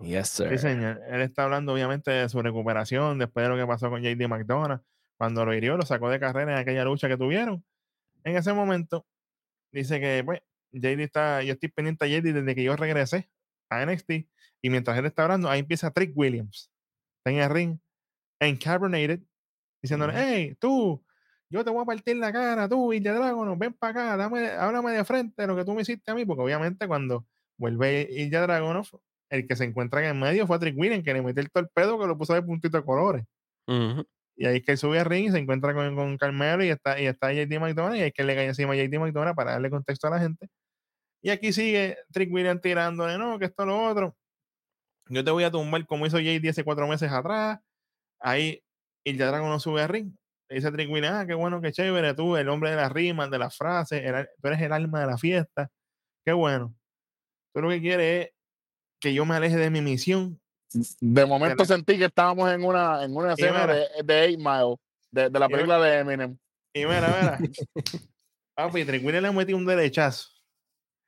Yes, 0.00 0.28
sir. 0.28 0.48
Sí, 0.50 0.58
señor. 0.58 1.00
Él 1.08 1.20
está 1.20 1.44
hablando 1.44 1.72
obviamente 1.72 2.10
de 2.10 2.28
su 2.28 2.42
recuperación 2.42 3.18
después 3.18 3.44
de 3.44 3.50
lo 3.50 3.56
que 3.56 3.66
pasó 3.66 3.88
con 3.88 4.02
JD 4.02 4.26
McDonough. 4.28 4.80
Cuando 5.16 5.44
lo 5.44 5.54
hirió, 5.54 5.76
lo 5.76 5.84
sacó 5.84 6.10
de 6.10 6.18
carrera 6.18 6.52
en 6.52 6.58
aquella 6.58 6.84
lucha 6.84 7.08
que 7.08 7.16
tuvieron. 7.16 7.64
En 8.24 8.36
ese 8.36 8.52
momento, 8.52 9.06
dice 9.70 10.00
que, 10.00 10.22
pues, 10.24 10.40
JD 10.72 11.00
está, 11.00 11.42
yo 11.42 11.52
estoy 11.52 11.68
pendiente 11.68 12.04
a 12.04 12.08
JD 12.08 12.32
desde 12.32 12.54
que 12.54 12.64
yo 12.64 12.74
regresé 12.74 13.30
a 13.70 13.84
NXT. 13.84 14.10
Y 14.62 14.70
mientras 14.70 14.98
él 14.98 15.06
está 15.06 15.24
hablando, 15.24 15.48
ahí 15.48 15.60
empieza 15.60 15.92
Trick 15.92 16.12
Williams. 16.16 16.70
Está 17.18 17.30
en 17.30 17.38
el 17.38 17.50
ring, 17.50 17.78
encarbonated, 18.46 19.20
diciéndole, 19.82 20.12
hey, 20.16 20.56
tú, 20.58 21.04
yo 21.50 21.64
te 21.64 21.70
voy 21.70 21.82
a 21.82 21.86
partir 21.86 22.16
la 22.16 22.32
cara, 22.32 22.68
tú, 22.68 22.92
Ilja 22.92 23.12
Dragon, 23.12 23.58
ven 23.58 23.74
para 23.74 23.90
acá, 23.90 24.16
dame, 24.16 24.48
háblame 24.48 24.92
de 24.92 25.04
frente 25.04 25.42
de 25.42 25.48
lo 25.48 25.56
que 25.56 25.64
tú 25.64 25.74
me 25.74 25.82
hiciste 25.82 26.10
a 26.10 26.14
mí, 26.14 26.24
porque 26.24 26.42
obviamente 26.42 26.86
cuando 26.88 27.26
vuelve 27.58 28.08
Ilja 28.10 28.40
Dragunov, 28.42 28.86
el 29.30 29.46
que 29.46 29.56
se 29.56 29.64
encuentra 29.64 30.00
en 30.00 30.06
el 30.06 30.14
medio 30.14 30.46
fue 30.46 30.58
Trick 30.58 30.78
Williams, 30.78 31.04
que 31.04 31.14
le 31.14 31.22
metió 31.22 31.42
el 31.42 31.50
torpedo 31.50 31.98
que 31.98 32.06
lo 32.06 32.18
puso 32.18 32.34
de 32.34 32.42
puntito 32.42 32.76
de 32.76 32.84
colores. 32.84 33.24
Ujú. 33.66 34.04
Y 34.36 34.46
ahí 34.46 34.56
es 34.56 34.62
que 34.64 34.72
él 34.72 34.78
sube 34.78 34.98
al 34.98 35.06
ring 35.06 35.28
y 35.28 35.30
se 35.30 35.38
encuentra 35.38 35.74
con, 35.74 35.94
con 35.94 36.16
Carmelo 36.16 36.64
y 36.64 36.70
está, 36.70 37.00
y 37.00 37.06
está 37.06 37.32
JD 37.32 37.60
McDonald 37.60 37.96
y 37.96 38.00
ahí 38.00 38.08
es 38.08 38.14
que 38.14 38.24
le 38.24 38.34
cae 38.34 38.46
encima 38.46 38.72
a 38.72 38.76
JD 38.76 38.98
McDonald 38.98 39.36
para 39.36 39.52
darle 39.52 39.70
contexto 39.70 40.06
a 40.06 40.10
la 40.10 40.18
gente. 40.18 40.48
Y 41.22 41.30
aquí 41.30 41.52
sigue 41.52 41.98
Trick 42.12 42.32
Williams 42.32 42.60
tirándole, 42.60 43.16
no, 43.16 43.38
que 43.38 43.44
esto, 43.44 43.64
lo 43.64 43.80
otro. 43.88 44.16
Yo 45.08 45.22
te 45.24 45.30
voy 45.30 45.44
a 45.44 45.50
tumbar 45.50 45.86
como 45.86 46.06
hizo 46.06 46.18
JD 46.18 46.48
hace 46.48 46.64
cuatro 46.64 46.88
meses 46.88 47.10
atrás. 47.12 47.60
Ahí 48.22 48.62
y 49.04 49.16
ya 49.16 49.26
Dragon 49.26 49.48
no 49.48 49.58
sube 49.60 49.82
al 49.82 49.88
ring. 49.88 50.12
Le 50.48 50.56
dice 50.56 50.68
a 50.68 50.72
Trick 50.72 50.90
Williams, 50.90 51.16
ah, 51.22 51.26
qué 51.26 51.34
bueno, 51.34 51.60
qué 51.60 51.72
chévere, 51.72 52.14
tú, 52.14 52.36
el 52.36 52.48
hombre 52.48 52.70
de 52.70 52.76
las 52.76 52.92
rimas, 52.92 53.30
de 53.30 53.38
las 53.38 53.56
frases, 53.56 54.02
el 54.04 54.28
tú 54.40 54.48
eres 54.48 54.60
el 54.60 54.72
alma 54.72 55.00
de 55.00 55.06
la 55.06 55.18
fiesta. 55.18 55.68
Qué 56.24 56.32
bueno. 56.32 56.74
Tú 57.54 57.62
lo 57.62 57.68
que 57.70 57.80
quieres 57.80 58.26
es 58.28 58.32
que 59.00 59.12
yo 59.14 59.24
me 59.24 59.34
aleje 59.34 59.56
de 59.56 59.70
mi 59.70 59.80
misión 59.80 60.40
De 61.00 61.26
momento 61.26 61.62
la- 61.62 61.66
sentí 61.66 61.98
que 61.98 62.04
estábamos 62.06 62.50
en 62.50 62.64
una, 62.64 63.02
en 63.04 63.14
una 63.16 63.32
escena 63.32 63.62
mira. 63.62 63.74
de, 63.74 63.86
de 64.04 64.24
Eight 64.24 64.38
Mile, 64.38 64.76
de, 65.10 65.30
de 65.30 65.38
la 65.38 65.48
mira. 65.48 65.58
película 65.58 65.78
de 65.80 65.98
Eminem. 65.98 66.38
Y 66.74 66.86
mira, 66.86 67.08
mira. 67.20 67.38
Papi, 68.56 68.84
Trick 68.84 69.04
Williams 69.04 69.22
le 69.28 69.32
metió 69.32 69.56
un 69.56 69.66
derechazo. 69.66 70.28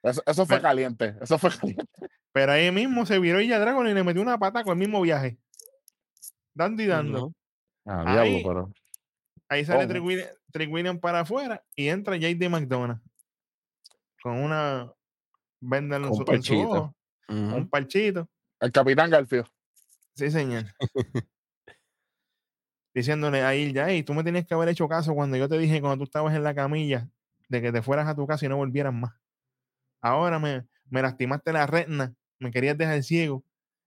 Eso, 0.03 0.23
eso 0.27 0.47
fue 0.47 0.57
Pero- 0.57 0.63
caliente. 0.63 1.15
Eso 1.21 1.39
fue 1.39 1.51
caliente. 1.59 1.85
Pero 2.33 2.53
ahí 2.53 2.71
mismo 2.73 3.07
se 3.07 3.19
viró 3.19 3.41
ya 3.41 3.59
Dragon 3.59 3.87
y 3.89 3.95
le 3.95 4.03
metió 4.03 4.21
una 4.23 4.39
pata 4.39 4.65
con 4.65 4.73
el 4.73 4.79
mismo 4.79 5.01
viaje. 5.01 5.39
Dando 6.55 6.83
y 6.83 6.87
dando. 6.87 7.33
Ah, 7.85 8.21
Ahí- 8.23 8.43
pero. 8.45 8.73
Ahí 9.49 9.65
sale. 9.65 9.87
Trick 10.53 10.73
Williams 10.73 11.01
para 11.01 11.21
afuera 11.21 11.63
y 11.77 11.89
entra 11.89 12.17
JD 12.17 12.49
McDonough 12.49 12.99
con 14.23 14.39
una 14.43 14.91
venda 15.61 15.97
en, 15.97 16.05
su, 16.05 16.09
un 16.09 16.15
en 16.15 16.17
su 16.17 16.25
parchito. 16.25 16.71
ojo, 16.71 16.95
un 17.29 17.69
parchito. 17.69 18.29
El 18.61 18.73
Capitán 18.73 19.11
Garfield. 19.11 19.47
Sí, 20.15 20.31
señor. 20.31 20.65
Diciéndole 22.95 23.43
a 23.43 23.55
Ilja, 23.57 23.89
hey, 23.91 24.03
tú 24.05 24.15
me 24.15 24.23
tenías 24.23 24.47
que 24.47 24.55
haber 24.55 24.69
hecho 24.69 24.89
caso 24.89 25.15
cuando 25.15 25.37
yo 25.37 25.49
te 25.49 25.59
dije 25.59 25.81
cuando 25.81 25.99
tú 25.99 26.05
estabas 26.05 26.35
en 26.35 26.45
la 26.45 26.55
camilla 26.55 27.09
de 27.49 27.61
que 27.61 27.73
te 27.73 27.83
fueras 27.83 28.07
a 28.09 28.15
tu 28.15 28.27
casa 28.27 28.47
y 28.47 28.49
no 28.49 28.57
volvieras 28.57 28.95
más. 28.95 29.13
Ahora 30.01 30.39
me, 30.39 30.65
me 30.89 31.03
lastimaste 31.03 31.53
la 31.53 31.67
retina, 31.67 32.15
me 32.39 32.51
querías 32.53 32.79
dejar 32.79 33.03
ciego 33.03 33.45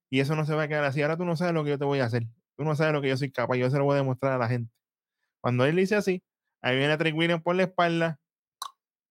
y 0.09 0.19
eso 0.19 0.35
no 0.35 0.45
se 0.45 0.53
va 0.53 0.63
a 0.63 0.67
quedar 0.67 0.83
así. 0.83 1.01
Ahora 1.01 1.15
tú 1.17 1.23
no 1.25 1.37
sabes 1.37 1.53
lo 1.53 1.63
que 1.63 1.69
yo 1.71 1.79
te 1.79 1.85
voy 1.85 1.99
a 1.99 2.05
hacer. 2.05 2.23
Tú 2.57 2.63
no 2.63 2.73
lo 2.91 3.01
que 3.01 3.09
yo 3.09 3.17
soy 3.17 3.31
capaz. 3.31 3.55
Yo 3.55 3.69
se 3.69 3.77
lo 3.77 3.83
voy 3.85 3.93
a 3.93 3.97
demostrar 3.97 4.33
a 4.33 4.37
la 4.37 4.47
gente. 4.47 4.71
Cuando 5.41 5.65
él 5.65 5.75
dice 5.75 5.95
así, 5.95 6.23
ahí 6.61 6.75
viene 6.77 6.97
Trick 6.97 7.15
Williams 7.15 7.43
por 7.43 7.55
la 7.55 7.63
espalda, 7.63 8.19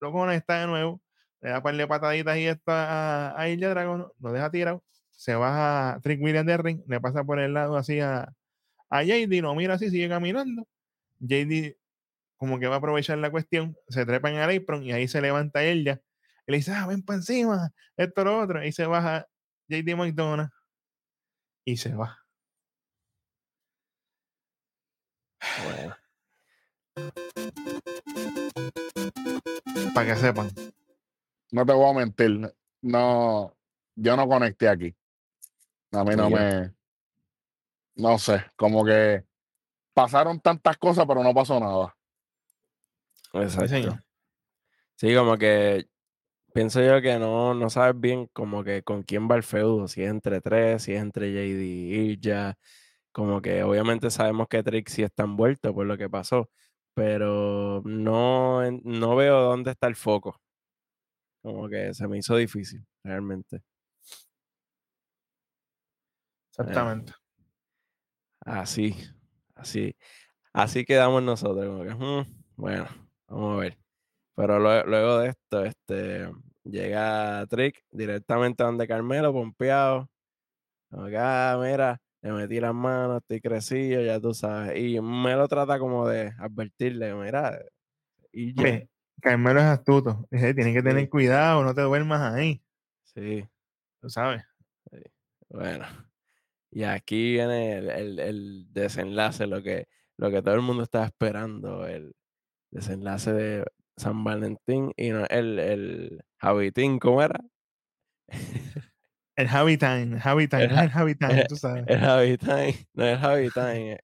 lo 0.00 0.12
conecta 0.12 0.60
de 0.60 0.66
nuevo, 0.66 1.00
le 1.40 1.50
da 1.50 1.62
par 1.62 1.76
de 1.76 1.86
pataditas 1.86 2.36
y 2.38 2.46
esto 2.46 2.72
a, 2.72 3.40
a 3.40 3.48
Ilja 3.48 3.70
Dragon, 3.70 4.08
lo 4.18 4.32
deja 4.32 4.50
tirado, 4.50 4.84
se 5.12 5.34
baja 5.36 6.00
Trick 6.02 6.20
Williams 6.20 6.46
de 6.46 6.56
ring, 6.56 6.82
le 6.88 7.00
pasa 7.00 7.24
por 7.24 7.38
el 7.38 7.54
lado 7.54 7.76
así 7.76 8.00
a, 8.00 8.34
a 8.90 9.02
JD, 9.04 9.40
lo 9.40 9.54
mira 9.54 9.74
así, 9.74 9.90
sigue 9.90 10.08
caminando. 10.08 10.66
JD 11.20 11.76
como 12.36 12.58
que 12.58 12.66
va 12.66 12.74
a 12.74 12.78
aprovechar 12.78 13.18
la 13.18 13.30
cuestión, 13.30 13.76
se 13.88 14.04
trepa 14.04 14.30
en 14.30 14.36
el 14.36 14.58
apron 14.58 14.82
y 14.82 14.92
ahí 14.92 15.08
se 15.08 15.20
levanta 15.20 15.64
ella. 15.64 16.02
Y 16.46 16.52
le 16.52 16.58
dice, 16.58 16.72
ah, 16.72 16.86
ven 16.86 17.02
para 17.02 17.18
encima, 17.18 17.72
esto, 17.96 18.24
lo 18.24 18.40
otro. 18.40 18.64
Y 18.64 18.72
se 18.72 18.86
baja 18.86 19.26
JD 19.68 19.96
McDonough 19.96 20.50
y 21.64 21.76
se 21.78 21.94
va. 21.94 22.25
Bueno, 25.64 25.96
Para 29.94 30.06
que 30.06 30.20
sepan. 30.20 30.50
No 31.52 31.64
te 31.64 31.72
voy 31.72 31.90
a 31.90 31.98
mentir. 31.98 32.54
No. 32.82 33.56
Yo 33.94 34.16
no 34.16 34.28
conecté 34.28 34.68
aquí. 34.68 34.94
A 35.92 36.04
mí 36.04 36.14
no 36.16 36.28
me. 36.30 36.72
No 37.94 38.18
sé. 38.18 38.44
Como 38.56 38.84
que 38.84 39.24
pasaron 39.94 40.40
tantas 40.40 40.76
cosas, 40.76 41.06
pero 41.06 41.22
no 41.22 41.32
pasó 41.32 41.58
nada. 41.58 41.96
exacto. 43.32 43.98
Sí, 44.96 45.14
como 45.14 45.36
que 45.36 45.88
pienso 46.52 46.80
yo 46.82 47.02
que 47.02 47.18
no, 47.18 47.54
no 47.54 47.68
sabes 47.68 47.98
bien 48.00 48.28
como 48.32 48.64
que 48.64 48.82
con 48.82 49.02
quién 49.02 49.28
va 49.30 49.36
el 49.36 49.42
feudo, 49.42 49.88
si 49.88 50.02
es 50.02 50.10
entre 50.10 50.40
tres, 50.40 50.84
si 50.84 50.94
es 50.94 51.02
entre 51.02 51.30
JD 51.30 51.62
y 51.62 51.94
Ilja. 52.12 52.56
Como 53.16 53.40
que 53.40 53.62
obviamente 53.62 54.10
sabemos 54.10 54.46
que 54.46 54.62
Trick 54.62 54.88
sí 54.90 55.02
está 55.02 55.22
envuelto 55.24 55.72
por 55.74 55.86
lo 55.86 55.96
que 55.96 56.10
pasó, 56.10 56.50
pero 56.94 57.80
no, 57.86 58.70
no 58.70 59.16
veo 59.16 59.40
dónde 59.40 59.70
está 59.70 59.86
el 59.86 59.96
foco. 59.96 60.38
Como 61.42 61.66
que 61.70 61.94
se 61.94 62.06
me 62.08 62.18
hizo 62.18 62.36
difícil, 62.36 62.84
realmente. 63.02 63.62
Exactamente. 66.50 67.12
Así, 68.44 68.94
así, 69.54 69.96
así 70.52 70.84
quedamos 70.84 71.22
nosotros, 71.22 71.66
como 71.66 71.84
que, 71.84 71.94
"Mm, 71.94 72.44
bueno, 72.56 72.86
vamos 73.28 73.56
a 73.58 73.60
ver. 73.60 73.78
Pero 74.36 74.60
lue- 74.60 74.84
luego 74.86 75.18
de 75.20 75.28
esto, 75.30 75.64
este, 75.64 76.30
llega 76.64 77.46
Trick 77.48 77.84
directamente 77.90 78.62
a 78.62 78.66
donde 78.66 78.88
Carmelo, 78.88 79.32
pompeado. 79.32 80.08
Que, 80.90 81.16
"Ah, 81.18 81.58
mira, 81.62 82.00
le 82.26 82.32
metí 82.32 82.60
las 82.60 82.74
manos, 82.74 83.18
estoy 83.22 83.40
crecido, 83.40 84.02
ya 84.02 84.20
tú 84.20 84.34
sabes. 84.34 84.76
Y 84.78 85.00
me 85.00 85.34
lo 85.34 85.46
trata 85.48 85.78
como 85.78 86.08
de 86.08 86.32
advertirle, 86.38 87.14
mira, 87.14 87.58
y. 88.32 88.50
Hombre, 88.58 88.88
Carmelo 89.20 89.60
es 89.60 89.66
astuto. 89.66 90.26
Dice, 90.30 90.52
tienes 90.54 90.74
que 90.74 90.82
tener 90.82 91.04
Sí. 91.04 91.08
cuidado, 91.08 91.62
no 91.64 91.74
te 91.74 91.82
duermas 91.82 92.34
ahí. 92.34 92.62
Sí, 93.04 93.46
Tú 94.00 94.10
sabes. 94.10 94.42
bueno. 95.48 95.86
Y 96.70 96.82
aquí 96.82 97.32
viene 97.32 97.78
el, 97.78 97.88
el- 97.90 98.18
el 98.18 98.66
desenlace, 98.72 99.46
lo 99.46 99.62
que, 99.62 99.88
lo 100.18 100.30
que 100.30 100.42
todo 100.42 100.54
el 100.54 100.60
mundo 100.62 100.82
estaba 100.82 101.06
esperando, 101.06 101.86
el 101.86 102.14
desenlace 102.70 103.32
de 103.32 103.64
San 103.96 104.22
Valentín 104.24 104.92
y 104.96 105.10
no, 105.10 105.24
el, 105.30 105.58
el 105.58 106.24
Javitín, 106.38 106.98
¿cómo 106.98 107.22
era? 107.22 107.40
El 109.36 109.48
Javi 109.48 109.76
Time, 109.76 110.18
Javi 110.18 110.48
Time, 110.48 110.64
El 110.64 110.70
no 110.70 110.76
es 110.76 110.82
el 110.84 110.90
Javi 110.90 111.14
Time, 111.18 111.44
tú 111.46 111.56
sabes. 111.56 111.84
El 111.86 112.00
Javitín, 112.00 112.86
no 112.94 113.04
es. 113.04 113.98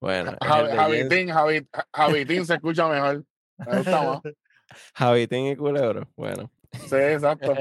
Bueno, 0.00 0.30
el 0.32 0.36
Javi- 0.38 0.68
Jens- 0.68 0.76
Javitín, 0.76 1.28
Javi- 1.28 1.68
Javitín 1.92 2.46
se 2.46 2.54
escucha 2.54 2.88
mejor. 2.88 3.24
Me 3.58 3.76
gusta 3.78 4.02
más. 4.02 4.20
Javitín 4.94 5.46
y 5.46 5.56
Culebro. 5.56 6.08
Bueno, 6.16 6.50
Sí, 6.72 6.96
exacto. 6.96 7.54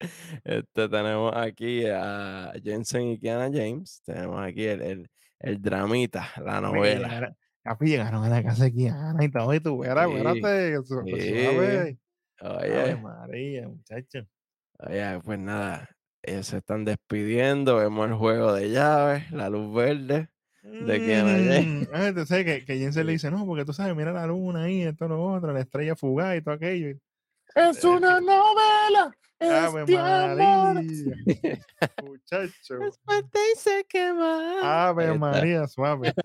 este, 0.44 0.88
tenemos 0.88 1.36
aquí 1.36 1.84
a 1.86 2.52
Jensen 2.64 3.02
y 3.08 3.18
Kiana 3.18 3.50
James. 3.52 4.02
Tenemos 4.04 4.40
aquí 4.42 4.64
el, 4.64 4.80
el, 4.80 5.10
el 5.40 5.60
dramita, 5.60 6.26
la 6.42 6.60
novela. 6.62 7.36
papi, 7.62 7.86
llegaron 7.88 8.24
a 8.24 8.28
la 8.30 8.42
casa 8.42 8.64
de 8.64 8.72
Kiana 8.72 9.22
y 9.22 9.30
todo, 9.30 9.52
y 9.52 9.60
tú, 9.60 9.78
verás, 9.80 10.06
Sí, 11.04 11.10
sí. 11.20 11.46
Oye, 12.40 12.96
María, 12.96 13.68
muchacho. 13.68 14.26
Oye, 14.86 15.20
pues 15.24 15.38
nada, 15.38 15.88
ellos 16.22 16.46
se 16.46 16.58
están 16.58 16.84
despidiendo. 16.84 17.76
Vemos 17.76 18.08
el 18.08 18.14
juego 18.14 18.52
de 18.52 18.70
llaves, 18.70 19.30
la 19.32 19.48
luz 19.50 19.74
verde. 19.74 20.28
De 20.62 21.00
James. 21.00 21.66
Mm, 21.66 21.82
ah, 21.94 22.12
tú 22.14 22.26
sabes 22.26 22.44
que, 22.44 22.64
que 22.66 22.76
Jensen 22.78 23.06
le 23.06 23.12
dice, 23.12 23.30
no, 23.30 23.46
porque 23.46 23.64
tú 23.64 23.72
sabes, 23.72 23.96
mira 23.96 24.12
la 24.12 24.26
luna 24.26 24.64
ahí, 24.64 24.82
esto, 24.82 25.08
lo 25.08 25.22
otro, 25.22 25.52
la 25.54 25.60
estrella 25.60 25.96
fugaz 25.96 26.36
y 26.36 26.42
todo 26.42 26.54
aquello. 26.54 26.98
Es 27.54 27.82
una 27.82 28.20
novela. 28.20 29.16
Ave 29.40 29.80
Este 29.80 29.96
amor. 29.96 30.74
María. 30.74 30.84
Muchacho. 32.04 32.78
Fuerte 33.02 33.38
y 33.54 33.58
se 33.58 33.84
quema. 33.88 34.60
Ahí 34.60 34.90
Ave 34.90 35.04
está. 35.04 35.14
María, 35.18 35.66
suave. 35.66 36.12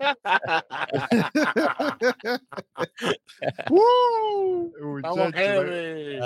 Estamos 4.96 5.16
Muchacho. 5.16 5.64
eh. 5.66 6.20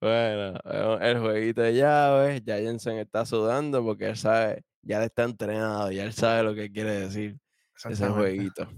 Bueno, 0.00 0.58
eh, 0.64 0.98
el 1.00 1.20
jueguito 1.20 1.62
de 1.62 1.74
llaves, 1.74 2.42
ya 2.44 2.56
Jensen 2.58 2.98
está 2.98 3.24
sudando 3.24 3.82
porque 3.82 4.06
él 4.10 4.16
sabe, 4.16 4.64
ya 4.82 4.98
le 4.98 5.06
está 5.06 5.24
entrenado, 5.24 5.90
ya 5.90 6.04
él 6.04 6.12
sabe 6.12 6.42
lo 6.42 6.54
que 6.54 6.70
quiere 6.70 7.00
decir 7.00 7.38
ese 7.84 8.08
jueguito. 8.08 8.68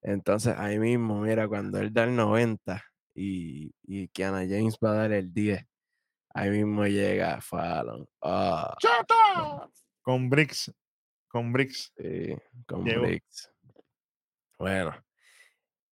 Entonces, 0.00 0.54
ahí 0.56 0.78
mismo, 0.78 1.20
mira, 1.20 1.48
cuando 1.48 1.78
él 1.78 1.92
da 1.92 2.04
el 2.04 2.14
90 2.14 2.82
y, 3.14 3.74
y 3.82 4.08
Kiana 4.08 4.46
James 4.48 4.76
va 4.82 4.92
a 4.92 4.94
dar 4.94 5.12
el 5.12 5.32
10, 5.32 5.66
ahí 6.34 6.50
mismo 6.50 6.86
llega 6.86 7.40
Fallon. 7.40 8.06
¡Chata! 8.22 9.68
Con 10.02 10.30
Bricks. 10.30 10.72
Con 11.26 11.52
Bricks. 11.52 11.92
sí, 11.96 12.36
con. 12.66 12.84
Briggs. 12.84 13.52
Bueno. 14.58 14.94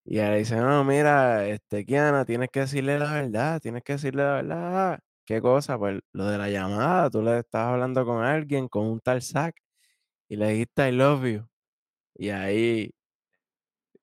Y 0.08 0.18
ella 0.20 0.34
dice, 0.34 0.56
no, 0.56 0.84
mira, 0.84 1.46
este, 1.48 1.84
Kiana, 1.84 2.24
tienes 2.24 2.48
que 2.50 2.60
decirle 2.60 2.98
la 2.98 3.12
verdad, 3.12 3.60
tienes 3.60 3.82
que 3.82 3.94
decirle 3.94 4.22
la 4.22 4.34
verdad. 4.34 5.00
¿Qué 5.24 5.40
cosa? 5.40 5.78
Pues 5.78 6.00
lo 6.12 6.26
de 6.26 6.38
la 6.38 6.48
llamada, 6.48 7.10
tú 7.10 7.22
le 7.22 7.40
estabas 7.40 7.74
hablando 7.74 8.06
con 8.06 8.22
alguien, 8.24 8.68
con 8.68 8.86
un 8.86 9.00
tal 9.00 9.20
Zack, 9.22 9.56
y 10.28 10.36
le 10.36 10.48
dijiste 10.50 10.88
I 10.88 10.92
love 10.92 11.24
you. 11.26 11.48
Y 12.16 12.30
ahí 12.30 12.92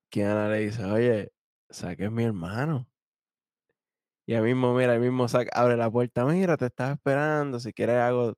Kiana 0.10 0.48
le 0.50 0.60
dice, 0.60 0.84
oye, 0.86 1.32
Zack 1.72 2.00
es 2.02 2.12
mi 2.12 2.24
hermano. 2.24 2.88
Y 4.26 4.34
ahí 4.36 4.42
mismo, 4.42 4.74
mira, 4.74 4.94
ahí 4.94 5.00
mismo 5.00 5.28
Zack 5.28 5.50
abre 5.54 5.76
la 5.78 5.90
puerta, 5.92 6.26
mira, 6.26 6.56
te 6.58 6.68
estaba 6.68 6.94
esperando, 6.94 7.60
si 7.60 7.74
quieres 7.74 7.98
hago 7.98 8.34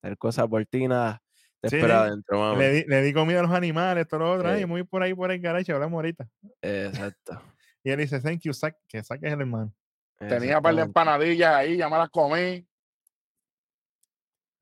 tal 0.00 0.18
cosa 0.18 0.48
por 0.48 0.66
ti, 0.66 0.88
nada, 0.88 1.22
te 1.62 1.68
Sí, 1.68 1.76
espero 1.76 1.94
sí. 1.94 2.00
adentro, 2.00 2.38
mami. 2.40 2.58
Le 2.58 2.70
di, 2.72 2.84
le 2.88 3.02
di 3.02 3.12
comida 3.12 3.38
a 3.38 3.42
los 3.42 3.52
animales, 3.52 4.08
todo 4.08 4.20
lo 4.20 4.32
otro. 4.32 4.56
Sí. 4.56 4.66
muy 4.66 4.82
por 4.82 5.02
ahí, 5.02 5.14
por 5.14 5.30
el 5.30 5.40
garaje, 5.40 5.72
hablamos 5.72 5.96
ahorita. 5.96 6.28
Exacto. 6.60 7.40
Y 7.84 7.90
él 7.90 7.98
dice, 7.98 8.20
thank 8.20 8.40
you, 8.40 8.52
Zack, 8.52 8.76
que 8.88 9.02
Zack 9.02 9.22
es 9.22 9.32
el 9.32 9.40
hermano. 9.40 9.72
Tenía 10.18 10.58
un 10.58 10.62
par 10.62 10.74
de 10.74 10.82
exactamente, 10.82 10.82
empanadillas 10.82 11.54
ahí, 11.54 11.76
ya 11.76 11.88
me 11.88 11.98
las 11.98 12.10
comí. 12.10 12.66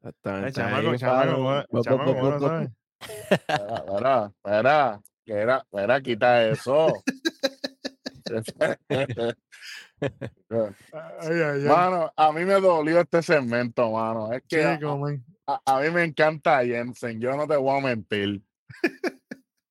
Exactamente. 0.03 0.49
El 0.49 0.55
chamaco, 0.55 0.97
chamaco, 0.97 1.83
chamaco, 1.83 2.15
eso. 6.53 7.03
Ay, 10.51 10.71
ay, 11.23 11.41
ay. 11.43 11.63
mano, 11.69 12.13
a 12.17 12.33
mí 12.33 12.45
me 12.45 12.55
dolió 12.61 13.01
este 13.01 13.23
segmento, 13.23 13.91
mano. 13.93 14.33
Es 14.33 14.43
que 14.49 14.65
a, 14.65 14.77
Chico, 14.79 15.07
a- 15.47 15.61
a 15.65 15.81
mí 15.81 15.91
me 15.91 16.05
encanta 16.05 16.65
Jensen, 16.65 17.21
yo 17.21 17.37
no 17.37 17.47
te 17.47 17.57
voy 17.57 17.79
a 17.79 17.81
mentir. 17.83 18.43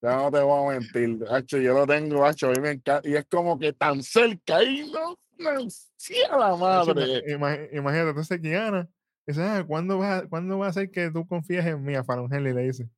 Yo 0.02 0.10
no 0.16 0.32
te 0.32 0.40
voy 0.40 0.76
a 0.76 0.80
mentir, 0.80 1.26
hacho, 1.30 1.58
yo 1.58 1.74
lo 1.74 1.86
tengo, 1.86 2.26
hacho, 2.26 2.48
a 2.48 2.52
mí 2.52 2.62
me 2.62 2.70
encanta. 2.72 3.06
Y 3.06 3.16
es 3.18 3.26
como 3.30 3.60
que 3.60 3.74
tan 3.74 4.02
cerca 4.02 4.64
y 4.64 4.90
no, 4.90 5.20
no, 5.38 5.70
sí 5.98 6.16
a 6.32 6.38
la 6.38 6.54
Hacho, 6.54 6.94
madre. 6.96 7.22
ima- 7.28 7.68
Imagínate, 7.74 8.10
entonces 8.12 8.40
Kiana 8.40 8.88
dice, 9.28 9.44
ah, 9.44 9.62
¿cuándo, 9.68 10.00
va, 10.00 10.26
¿cuándo 10.30 10.58
va 10.58 10.68
a 10.68 10.72
ser 10.74 10.90
que 10.90 11.12
tú 11.12 11.28
confíes 11.28 11.66
en 11.66 11.84
mí? 11.84 11.96
A 11.96 12.06
Fallon 12.06 12.34
Henley 12.34 12.54
le 12.54 12.62
dice. 12.62 12.90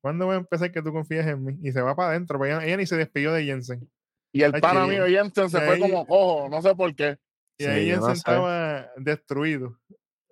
¿Cuándo 0.00 0.28
va 0.28 0.34
a 0.34 0.36
empezar 0.36 0.70
que 0.70 0.80
tú 0.80 0.92
confíes 0.92 1.26
en 1.26 1.44
mí? 1.44 1.58
Y 1.60 1.72
se 1.72 1.80
va 1.82 1.96
para 1.96 2.10
adentro, 2.10 2.44
ella, 2.44 2.64
ella 2.64 2.76
ni 2.76 2.86
se 2.86 2.96
despidió 2.96 3.32
de 3.32 3.42
Jensen. 3.46 3.90
Y 4.34 4.42
el 4.42 4.52
Ay, 4.54 4.60
pana 4.60 4.82
que- 4.84 4.90
mío 4.90 5.06
Jensen 5.06 5.48
se 5.48 5.58
y 5.58 5.60
fue 5.60 5.74
ahí- 5.74 5.80
como 5.80 6.06
cojo, 6.06 6.48
no 6.48 6.60
sé 6.60 6.74
por 6.74 6.94
qué. 6.94 7.16
Y 7.56 7.64
Sí, 7.64 7.70
ahí 7.70 7.86
no 7.88 7.92
Jensen 7.94 8.10
sé. 8.16 8.18
estaba 8.18 8.90
destruido. 8.96 9.78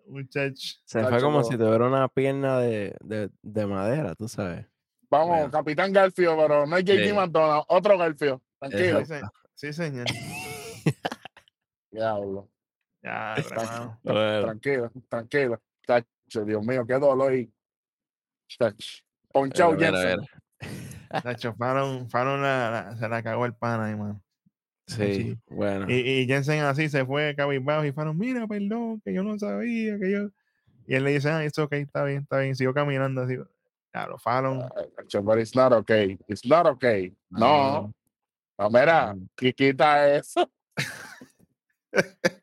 Muchacho. 0.07 0.77
Se 0.85 1.01
fue 1.05 1.21
como 1.23 1.39
pero- 1.39 1.45
si 1.45 1.57
tuviera 1.57 1.87
una 1.87 2.09
pierna 2.09 2.59
de, 2.59 2.97
de, 3.01 3.31
de 3.41 3.67
madera, 3.67 4.15
tú 4.17 4.27
sabes. 4.29 4.67
Vamos, 5.09 5.29
Bueno. 5.37 5.51
Capitán 5.53 5.93
Garfio, 5.93 6.37
pero 6.37 6.67
no 6.67 6.77
es 6.77 6.85
JT 6.85 7.07
Sí. 7.09 7.13
McDonald, 7.13 7.65
otro 7.69 7.97
Garfio. 7.97 8.43
Tranquilo. 8.59 8.99
Exacto. 8.99 9.31
Sí, 9.55 9.67
se- 9.69 9.73
sí, 9.73 9.83
señor. 9.85 10.07
Diablo. 11.91 12.49
Ya, 13.03 13.35
Bueno. 14.03 14.43
Tranquilo, 14.43 14.91
tranquilo. 15.09 15.61
Dios 16.47 16.65
mío, 16.65 16.87
qué 16.87 16.95
dolor. 16.95 17.33
Ponchao 19.33 19.73
mira, 19.73 19.87
Jensen. 19.93 20.21
mira. 20.21 20.29
Nacho, 21.25 21.55
Fallon, 21.55 22.09
Fallon 22.11 22.43
la- 22.43 22.71
la- 22.71 22.97
se 22.97 23.09
la 23.09 23.23
cagó 23.23 23.47
el 23.47 23.55
pana 23.55 23.87
ahí, 23.87 23.97
mano. 23.97 24.23
Sí, 24.87 25.39
bueno. 25.49 25.87
Y, 25.89 25.95
y 25.95 26.27
Jensen 26.27 26.61
así 26.65 26.89
se 26.89 27.05
fue 27.07 27.35
cabizbajo 27.37 27.85
y 27.85 27.93
Fallon, 27.93 28.19
mira, 28.19 28.47
perdón, 28.47 29.01
que 29.05 29.15
yo 29.15 29.23
no 29.23 29.39
sabía, 29.39 29.99
que 29.99 30.11
yo... 30.11 30.29
Y 30.87 30.97
él 30.97 31.05
le 31.05 31.13
dice, 31.13 31.31
ah, 31.31 31.45
it's 31.45 31.59
okay, 31.59 31.83
está 31.83 32.05
bien, 32.05 32.23
está 32.23 32.39
bien. 32.41 32.57
Siguió 32.57 32.75
caminando 32.75 33.23
así. 33.23 33.37
Claro, 33.93 34.19
Fallon. 34.19 34.69
Tacho, 34.97 35.23
But 35.23 35.39
it's 35.39 35.55
not 35.55 35.73
okay. 35.73 36.19
It's 36.27 36.45
not 36.45 36.67
okay. 36.67 37.15
No. 37.31 37.93
No, 38.59 38.71
mira, 38.71 39.15
qui- 39.37 39.55
quita 39.55 40.09
eso. 40.17 40.51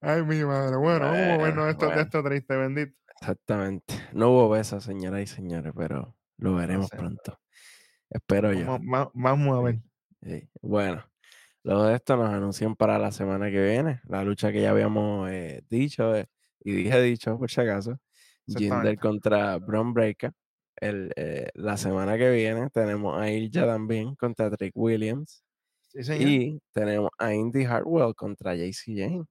Ay, 0.00 0.22
mi 0.24 0.44
madre. 0.44 0.76
Bueno, 0.76 1.06
vamos 1.06 1.20
a 1.20 1.36
vernos 1.42 1.68
esto, 1.70 1.86
bueno. 1.86 2.00
esto 2.00 2.22
triste, 2.24 2.56
bendito. 2.56 2.96
Exactamente. 3.20 3.94
No 4.12 4.30
hubo 4.30 4.48
besos, 4.50 4.82
señoras 4.84 5.20
y 5.22 5.26
señores, 5.26 5.72
pero 5.76 6.16
lo 6.38 6.54
veremos 6.56 6.88
sé. 6.88 6.96
pronto. 6.96 7.38
Espero 8.12 8.52
yo. 8.52 8.66
Vamos, 8.66 8.80
va- 8.92 9.10
vamos 9.14 9.58
a 9.58 9.62
ver. 9.62 9.78
Sí. 10.22 10.48
Bueno, 10.60 11.04
luego 11.64 11.84
de 11.84 11.96
esto 11.96 12.16
nos 12.16 12.30
anuncian 12.32 12.76
para 12.76 12.98
la 12.98 13.10
semana 13.12 13.50
que 13.50 13.62
viene, 13.62 14.00
la 14.06 14.22
lucha 14.24 14.52
que 14.52 14.60
ya 14.62 14.70
habíamos 14.70 15.30
eh, 15.30 15.62
dicho, 15.68 16.14
eh, 16.14 16.26
y 16.60 16.72
dije 16.72 17.00
dicho 17.02 17.38
por 17.38 17.50
si 17.50 17.60
acaso, 17.60 17.98
Jinder 18.46 18.98
contra 18.98 19.58
Braun 19.58 19.92
Breaker. 19.94 20.32
El, 20.76 21.12
eh, 21.16 21.48
la 21.54 21.76
semana 21.76 22.18
que 22.18 22.30
viene 22.30 22.68
tenemos 22.70 23.20
a 23.20 23.30
Ilja 23.30 23.66
también 23.66 24.14
contra 24.16 24.50
Trick 24.50 24.72
Williams. 24.76 25.44
Sí. 25.88 26.00
Y 26.14 26.60
tenemos 26.72 27.10
a 27.18 27.34
Indy 27.34 27.64
Hartwell 27.64 28.14
contra 28.14 28.54
JC 28.56 28.94
Jane. 28.96 29.24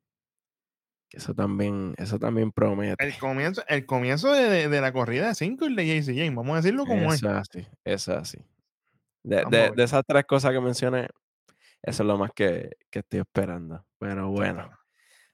Que 1.09 1.17
eso 1.17 1.33
también, 1.33 1.93
eso 1.97 2.19
también 2.19 2.51
promete. 2.53 3.03
El 3.03 3.17
comienzo, 3.17 3.63
el 3.67 3.85
comienzo 3.85 4.31
de, 4.31 4.43
de- 4.49 4.69
de 4.69 4.81
la 4.81 4.93
corrida 4.93 5.27
de 5.27 5.35
5 5.35 5.65
y 5.67 5.75
de 5.75 5.85
JC 6.01 6.15
James, 6.15 6.35
vamos 6.35 6.53
a 6.53 6.55
decirlo 6.57 6.85
como 6.85 7.11
es. 7.11 7.15
Eso 7.21 7.31
es 7.31 7.37
así, 7.37 7.67
eso 7.83 8.11
es 8.13 8.17
así. 8.17 8.37
De, 9.23 9.45
de- 9.45 9.83
esas 9.83 10.03
tres 10.05 10.25
cosas 10.25 10.51
que 10.51 10.61
mencioné, 10.61 11.07
eso 11.81 12.03
es 12.03 12.07
lo 12.07 12.17
más 12.17 12.31
que, 12.33 12.71
que 12.89 12.99
estoy 12.99 13.21
esperando. 13.21 13.85
Pero 13.99 14.29
bueno, 14.29 14.69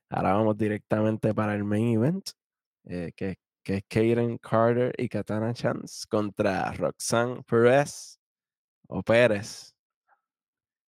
ahora 0.09 0.33
vamos 0.33 0.57
directamente 0.57 1.33
para 1.33 1.55
el 1.55 1.63
main 1.63 1.95
event, 1.95 2.29
eh, 2.85 3.11
que, 3.15 3.35
que 3.63 3.75
es 3.77 3.83
Kaden 3.87 4.37
Carter 4.37 4.93
y 4.97 5.09
Katana 5.09 5.53
Chance 5.53 6.05
contra 6.09 6.71
Roxanne 6.73 7.43
Perez 7.43 8.19
o 8.87 9.03
Pérez. 9.03 9.73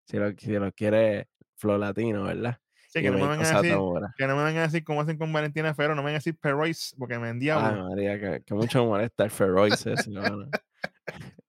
Si 0.05 0.17
lo, 0.17 0.31
si 0.31 0.51
lo 0.53 0.71
quiere 0.71 1.27
Flow 1.55 1.77
Latino, 1.77 2.23
¿verdad? 2.23 2.57
Sí, 2.87 3.01
que 3.01 3.11
no 3.11 3.17
me 3.17 3.27
vengan 3.27 3.45
a 3.45 3.61
decir, 3.61 3.77
que 4.17 4.27
no 4.27 4.35
me 4.35 4.43
vengan 4.43 4.63
a 4.63 4.67
decir 4.67 4.83
como 4.83 5.01
hacen 5.01 5.17
con 5.17 5.31
Valentina 5.31 5.75
Ferro, 5.75 5.93
no 5.93 6.01
me 6.01 6.07
vengan 6.07 6.15
a 6.15 6.19
decir 6.19 6.37
Perrois, 6.39 6.95
porque 6.97 7.19
me 7.19 7.27
Ay, 7.27 7.33
endiablo. 7.33 7.89
María, 7.89 8.19
que, 8.19 8.43
que 8.43 8.53
mucho 8.55 8.83
molesta 8.85 9.23
el 9.23 9.29
Ferrois 9.31 9.85
ese. 9.85 10.09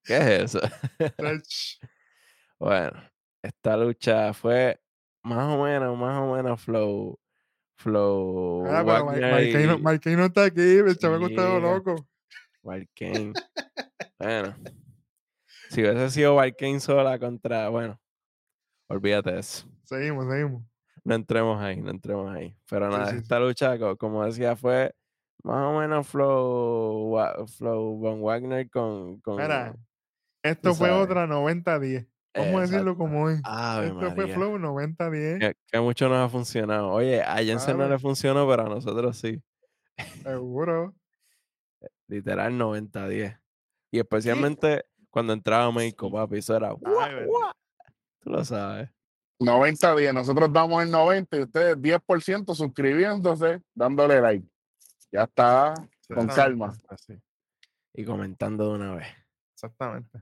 ¿Qué 0.05 0.16
es 0.16 0.55
eso? 0.55 0.60
Bueno, 2.59 2.93
esta 3.43 3.77
lucha 3.77 4.35
fue 4.35 4.78
más 5.22 5.55
o 5.55 5.62
menos, 5.64 5.97
más 5.97 6.20
o 6.20 6.35
menos 6.35 6.60
flow, 6.60 7.18
flow 7.77 8.66
ah, 8.66 8.85
pero 8.85 9.05
Marquez 9.06 9.66
no, 10.16 10.18
no 10.18 10.24
está 10.27 10.44
aquí, 10.44 10.60
el 10.60 10.97
chamaco 10.98 11.27
está 11.27 11.43
Yeah. 11.48 11.60
loco. 11.60 12.06
Valkane. 12.62 13.32
Bueno, 14.18 14.55
si 15.70 15.81
hubiese 15.81 16.10
sido 16.10 16.35
Valkane 16.35 16.78
sola 16.81 17.18
contra, 17.18 17.70
bueno, 17.70 17.98
olvídate 18.89 19.32
de 19.32 19.40
eso. 19.40 19.66
Seguimos, 19.85 20.27
seguimos. 20.31 20.62
No 21.02 21.14
entremos 21.14 21.59
ahí, 21.62 21.81
no 21.81 21.90
entremos 21.90 22.31
ahí. 22.31 22.55
Pero 22.68 22.90
nada, 22.90 23.06
sí, 23.06 23.12
sí. 23.16 23.22
esta 23.22 23.40
lucha, 23.40 23.78
co- 23.78 23.97
como 23.97 24.27
decía, 24.27 24.55
fue 24.56 24.94
más 25.43 25.64
o 25.64 25.78
menos 25.81 26.06
flow, 26.06 27.16
flow 27.47 27.97
Von 27.97 28.20
Wagner 28.20 28.68
con, 28.68 29.18
con 29.22 29.36
Mira, 29.36 29.74
esto 30.42 30.74
fue 30.74 30.88
sabes. 30.88 31.04
otra 31.04 31.26
90-10. 31.26 32.06
Vamos 32.34 32.54
a 32.54 32.60
decirlo 32.60 32.96
como 32.96 33.28
es. 33.28 33.40
Ave 33.44 33.88
Esto 33.88 33.98
fue 34.00 34.14
María. 34.14 34.34
Flow 34.36 34.56
90-10, 34.58 35.38
Que, 35.40 35.54
que 35.66 35.80
mucho 35.80 36.08
nos 36.08 36.18
ha 36.18 36.28
funcionado. 36.28 36.90
Oye, 36.90 37.22
a 37.22 37.36
Jensen 37.38 37.76
no 37.76 37.88
le 37.88 37.98
funcionó, 37.98 38.48
pero 38.48 38.66
a 38.66 38.68
nosotros 38.68 39.16
sí. 39.18 39.42
seguro. 40.22 40.94
Literal 42.08 42.52
90-10. 42.52 43.40
Y 43.92 43.98
especialmente 43.98 44.84
cuando 45.10 45.32
entraba 45.32 45.72
México, 45.72 46.10
papi, 46.12 46.38
eso 46.38 46.56
era. 46.56 46.70
"Guau, 46.70 47.00
Ay, 47.00 47.24
guau". 47.26 47.50
Tú 48.20 48.30
lo 48.30 48.44
sabes. 48.44 48.88
90 49.40 49.96
días. 49.96 50.14
Nosotros 50.14 50.52
damos 50.52 50.82
el 50.84 50.90
90 50.90 51.36
y 51.36 51.40
ustedes 51.42 51.76
10% 51.78 52.54
suscribiéndose, 52.54 53.60
dándole 53.74 54.20
like. 54.20 54.46
Ya 55.10 55.24
está 55.24 55.74
con 56.14 56.28
calma. 56.28 56.72
Así. 56.88 57.14
Y 57.94 58.04
comentando 58.04 58.68
de 58.68 58.74
una 58.76 58.94
vez. 58.94 59.08
Exactamente. 59.54 60.20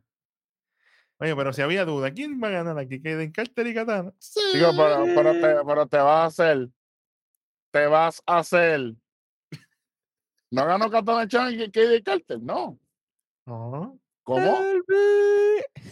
Oye, 1.20 1.34
pero 1.34 1.52
si 1.52 1.62
había 1.62 1.84
duda, 1.84 2.12
¿quién 2.12 2.40
va 2.42 2.48
a 2.48 2.52
ganar 2.52 2.78
aquí? 2.78 3.02
¿Kaden 3.02 3.32
Carter 3.32 3.66
y 3.66 3.74
Katana? 3.74 4.12
Digo, 4.54 4.70
pero, 4.76 5.04
pero, 5.14 5.32
te, 5.32 5.64
pero 5.66 5.86
te 5.86 5.96
vas 5.96 6.06
a 6.06 6.24
hacer. 6.26 6.68
Te 7.72 7.86
vas 7.86 8.22
a 8.24 8.38
hacer. 8.38 8.94
No 10.50 10.64
ganó 10.64 10.90
Katana 10.90 11.26
Chan 11.26 11.52
y 11.54 11.70
KD 11.70 12.02
Carter, 12.04 12.40
no. 12.40 12.78
No, 13.46 13.98
¿Cómo? 14.22 14.58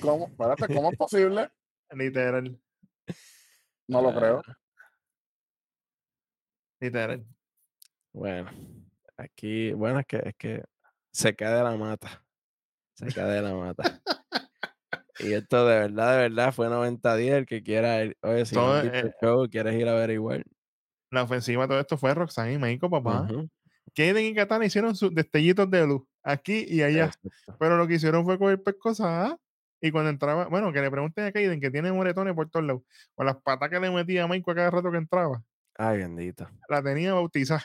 ¿Cómo? 0.00 0.26
Espérate, 0.26 0.74
¿cómo 0.74 0.90
es 0.92 0.96
posible? 0.96 1.50
literal, 1.90 2.60
No 3.88 4.02
lo 4.02 4.14
creo. 4.14 4.42
Ah, 4.46 4.58
literal. 6.80 7.26
Bueno, 8.12 8.50
aquí, 9.16 9.72
bueno, 9.72 10.00
es 10.00 10.06
que, 10.06 10.22
es 10.24 10.36
que 10.36 10.64
se 11.10 11.34
cae 11.34 11.54
de 11.54 11.62
la 11.64 11.76
mata. 11.76 12.22
Se 12.94 13.06
cae 13.08 13.30
de 13.30 13.42
la 13.42 13.54
mata. 13.54 13.82
Y 15.18 15.32
esto 15.32 15.66
de 15.66 15.78
verdad, 15.78 16.12
de 16.12 16.28
verdad 16.28 16.52
fue 16.52 16.68
90-10. 16.68 17.34
El 17.34 17.46
que 17.46 17.62
quiera 17.62 18.04
ir, 18.04 18.16
oye, 18.22 18.44
si 18.46 18.54
Todo, 18.54 18.80
eh, 18.80 19.12
show, 19.20 19.48
quieres 19.50 19.74
ir 19.74 19.88
a 19.88 19.92
averiguar. 19.92 20.42
La 21.10 21.22
ofensiva 21.22 21.62
de 21.62 21.68
todo 21.68 21.80
esto 21.80 21.96
fue 21.96 22.14
Roxanne 22.14 22.54
y 22.54 22.58
Meiko, 22.58 22.90
papá. 22.90 23.22
Ujú, 23.22 23.48
Kaden 23.94 24.26
y 24.26 24.34
Katana 24.34 24.66
hicieron 24.66 24.94
sus 24.94 25.14
destellitos 25.14 25.70
de 25.70 25.86
luz 25.86 26.02
aquí 26.22 26.66
y 26.68 26.82
allá. 26.82 27.06
exacto. 27.06 27.56
Pero 27.58 27.76
lo 27.76 27.86
que 27.86 27.94
hicieron 27.94 28.24
fue 28.24 28.38
coger 28.38 28.62
pescosas. 28.62 29.36
Y 29.80 29.90
cuando 29.90 30.10
entraba, 30.10 30.46
bueno, 30.48 30.72
que 30.72 30.80
le 30.80 30.90
pregunten 30.90 31.24
a 31.26 31.32
Kaden 31.32 31.60
que 31.60 31.70
tiene 31.70 31.92
moretones 31.92 32.34
por 32.34 32.50
todos 32.50 32.66
lados. 32.66 32.82
Con 33.14 33.26
las 33.26 33.36
patas 33.36 33.70
que 33.70 33.80
le 33.80 33.90
metía 33.90 34.24
a 34.24 34.28
Meiko 34.28 34.50
a 34.50 34.54
cada 34.54 34.70
rato 34.70 34.90
que 34.90 34.98
entraba. 34.98 35.42
Ay, 35.78 35.98
bendito. 35.98 36.48
La 36.68 36.82
tenía 36.82 37.14
bautizada. 37.14 37.64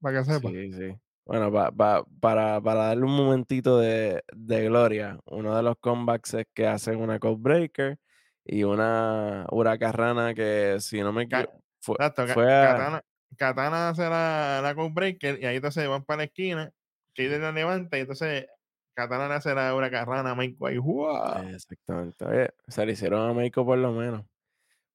Para 0.00 0.18
que 0.18 0.24
sepa. 0.32 0.50
Sí, 0.50 0.72
sí. 0.72 0.96
Bueno, 1.30 1.52
pa- 1.52 1.70
pa- 1.70 2.04
para, 2.18 2.60
para 2.60 2.86
darle 2.88 3.04
un 3.04 3.14
momentito 3.16 3.78
de, 3.78 4.24
de 4.32 4.64
gloria, 4.64 5.16
uno 5.26 5.56
de 5.56 5.62
los 5.62 5.76
comebacks 5.78 6.34
es 6.34 6.46
que 6.52 6.66
hacen 6.66 7.00
una 7.00 7.20
Code 7.20 7.36
Breaker 7.38 7.98
y 8.44 8.64
una 8.64 9.46
Huracarrana 9.52 10.34
que, 10.34 10.78
si 10.80 11.00
no 11.00 11.12
me 11.12 11.22
equivoco, 11.22 11.62
fue, 11.80 11.96
fue 12.34 12.52
a- 12.52 12.72
Katana, 12.72 13.02
Katana 13.36 13.88
hace 13.90 14.02
la, 14.10 14.58
la 14.60 14.74
Code 14.74 14.90
Breaker 14.92 15.38
y 15.40 15.46
ahí 15.46 15.54
entonces 15.56 15.88
van 15.88 16.02
para 16.02 16.16
la 16.18 16.24
esquina. 16.24 16.72
Kaden 17.14 17.42
la 17.42 17.52
levanta 17.52 17.96
y 17.96 18.00
entonces 18.00 18.46
Katana 18.94 19.28
le 19.28 19.34
hace 19.34 19.54
la 19.54 19.72
huracarrana 19.72 20.32
a 20.32 20.34
Meiko 20.34 20.66
ahí. 20.66 20.78
¡guau! 20.78 21.44
Exactamente. 21.48 22.24
Oye, 22.24 22.50
se 22.66 22.84
le 22.84 22.90
hicieron 22.92 23.30
a 23.30 23.32
Meiko 23.34 23.64
por 23.64 23.78
lo 23.78 23.92
menos. 23.92 24.24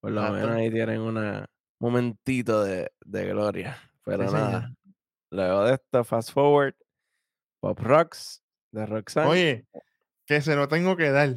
Por 0.02 0.12
lo 0.12 0.20
Exacto. 0.20 0.42
menos 0.48 0.56
ahí 0.58 0.70
tienen 0.70 1.00
un 1.00 1.46
momentito 1.80 2.62
de, 2.66 2.92
de 3.06 3.26
gloria. 3.28 3.78
Pero 4.04 4.28
señor. 4.28 4.34
nada, 4.34 4.74
luego 5.32 5.64
de 5.66 5.74
esto, 5.76 6.04
fast 6.04 6.32
forward, 6.32 6.76
Pop 7.62 7.80
Rocks 7.80 8.44
de 8.72 8.86
Roxanne. 8.86 9.30
Oye, 9.30 9.66
que 10.26 10.42
se 10.42 10.56
lo 10.56 10.68
tengo 10.68 10.96
que 10.98 11.10
dar. 11.12 11.36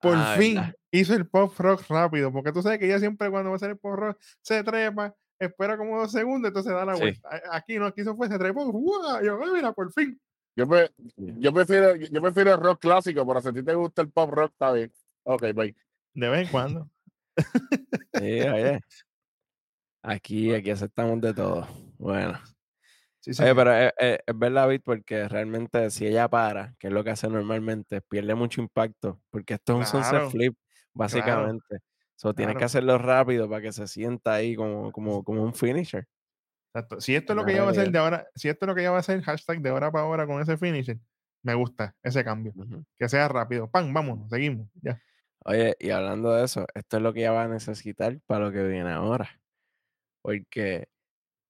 Por 0.00 0.16
Ah, 0.16 0.36
fin 0.38 0.54
¿verdad? 0.56 0.74
hizo 0.92 1.14
el 1.14 1.26
pop 1.28 1.52
rock 1.58 1.82
rápido, 1.88 2.32
porque 2.32 2.52
tú 2.52 2.62
sabes 2.62 2.78
que 2.78 2.86
ella 2.86 2.98
siempre 3.00 3.30
cuando 3.30 3.50
va 3.50 3.54
a 3.54 3.56
hacer 3.56 3.70
el 3.70 3.78
pop 3.78 3.94
rock 3.96 4.18
se 4.42 4.62
trepa, 4.62 5.14
espera 5.40 5.76
como 5.76 5.98
dos 6.00 6.12
segundos, 6.12 6.48
entonces 6.48 6.72
da 6.72 6.84
la 6.84 6.94
Sí. 6.94 7.00
vuelta. 7.00 7.42
Aquí 7.50 7.78
no, 7.78 7.86
aquí 7.86 8.02
eso 8.02 8.14
fue, 8.14 8.28
se 8.28 8.38
trepó, 8.38 8.64
¡guau! 8.70 9.22
Yo, 9.24 9.38
"Ah, 9.42 9.50
mira, 9.52 9.72
por 9.72 9.92
fin. 9.92 10.20
Yo, 10.56 10.68
pre- 10.68 10.90
Sí. 11.16 11.34
yo, 11.38 11.52
prefiero, 11.52 11.96
yo 11.96 12.22
prefiero 12.22 12.54
el 12.54 12.60
rock 12.60 12.80
clásico, 12.80 13.26
pero 13.26 13.40
si 13.40 13.48
a 13.48 13.52
ti 13.52 13.62
te 13.62 13.74
gusta 13.74 14.02
el 14.02 14.10
pop 14.10 14.30
rock, 14.30 14.52
está 14.52 14.72
bien. 14.72 14.92
Ok, 15.24 15.42
bye. 15.54 15.74
De 16.14 16.28
vez 16.28 16.46
en 16.46 16.48
cuando. 16.52 16.90
Sí, 18.14 18.40
oye. 18.40 18.80
Aquí, 20.02 20.54
aquí 20.54 20.70
aceptamos 20.70 21.20
de 21.20 21.34
todo. 21.34 21.66
Bueno. 21.98 22.38
Sí, 23.32 23.42
Oye, 23.42 23.54
pero 23.54 23.72
es, 23.74 23.92
es- 23.98 24.18
es 24.26 24.38
verdad, 24.38 24.68
porque 24.84 25.28
realmente 25.28 25.90
si 25.90 26.06
ella 26.06 26.28
para, 26.28 26.74
que 26.78 26.88
es 26.88 26.92
lo 26.92 27.04
que 27.04 27.10
hace 27.10 27.28
normalmente, 27.28 28.00
pierde 28.02 28.34
mucho 28.34 28.60
impacto, 28.60 29.20
porque 29.30 29.54
esto 29.54 29.72
es 29.74 29.78
un 29.78 29.86
sunset 29.86 30.22
Claro, 30.22 30.30
flip, 30.30 30.56
básicamente. 30.94 31.78
So, 32.16 32.34
tienes 32.34 32.56
que 32.56 32.64
claro. 32.64 32.66
hacerlo 32.66 32.98
rápido 32.98 33.48
para 33.48 33.62
que 33.62 33.72
se 33.72 33.86
sienta 33.86 34.34
ahí 34.34 34.56
como, 34.56 34.90
como, 34.92 35.22
como 35.24 35.42
un 35.44 35.54
finisher. 35.54 36.06
Exacto. 36.74 37.00
Si 37.00 37.14
esto 37.14 37.32
es 37.32 37.36
lo 37.36 37.44
que 37.44 37.52
ella 37.52 37.62
va 37.62 37.68
a 37.68 37.70
hacer 37.72 37.90
de 37.90 37.98
ahora, 37.98 38.26
si 38.34 38.48
esto 38.48 38.64
es 38.64 38.68
lo 38.68 38.74
que 38.74 38.82
ella 38.82 38.90
va 38.90 38.96
a 38.98 39.00
hacer, 39.00 39.22
hashtag 39.22 39.60
de 39.62 39.70
ahora 39.70 39.90
para 39.90 40.04
ahora 40.04 40.26
con 40.26 40.40
ese 40.40 40.56
finisher, 40.56 40.98
me 41.42 41.54
gusta 41.54 41.96
ese 42.02 42.24
cambio. 42.24 42.52
Que 42.98 43.08
sea 43.08 43.28
rápido. 43.28 43.70
¡Pam! 43.70 43.92
Vámonos, 43.92 44.28
seguimos. 44.30 44.68
Ya. 44.82 45.00
Oye, 45.44 45.76
y 45.78 45.90
hablando 45.90 46.32
de 46.34 46.44
eso, 46.44 46.66
esto 46.74 46.96
es 46.98 47.02
lo 47.02 47.12
que 47.14 47.20
ella 47.20 47.32
va 47.32 47.44
a 47.44 47.48
necesitar 47.48 48.20
para 48.26 48.46
lo 48.46 48.52
que 48.52 48.62
viene 48.64 48.90
ahora. 48.92 49.40
Porque, 50.22 50.88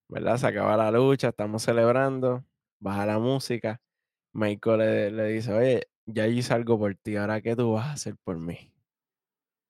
¿verdad? 0.09 0.37
Se 0.39 0.47
acaba 0.47 0.77
la 0.77 0.91
lucha, 0.91 1.29
estamos 1.29 1.63
celebrando, 1.63 2.45
baja 2.81 3.07
la 3.07 3.19
música. 3.19 3.81
Michael 4.33 4.79
le, 4.79 5.11
le 5.11 5.25
dice, 5.29 5.53
oye, 5.53 5.89
ya 6.07 6.27
hice 6.27 6.55
algo 6.55 6.79
por 6.79 6.95
ti, 6.95 7.17
ahora 7.17 7.41
qué 7.41 7.57
tú 7.57 7.73
vas 7.73 7.87
a 7.87 7.93
hacer 7.93 8.15
por 8.25 8.39
mí. 8.39 8.73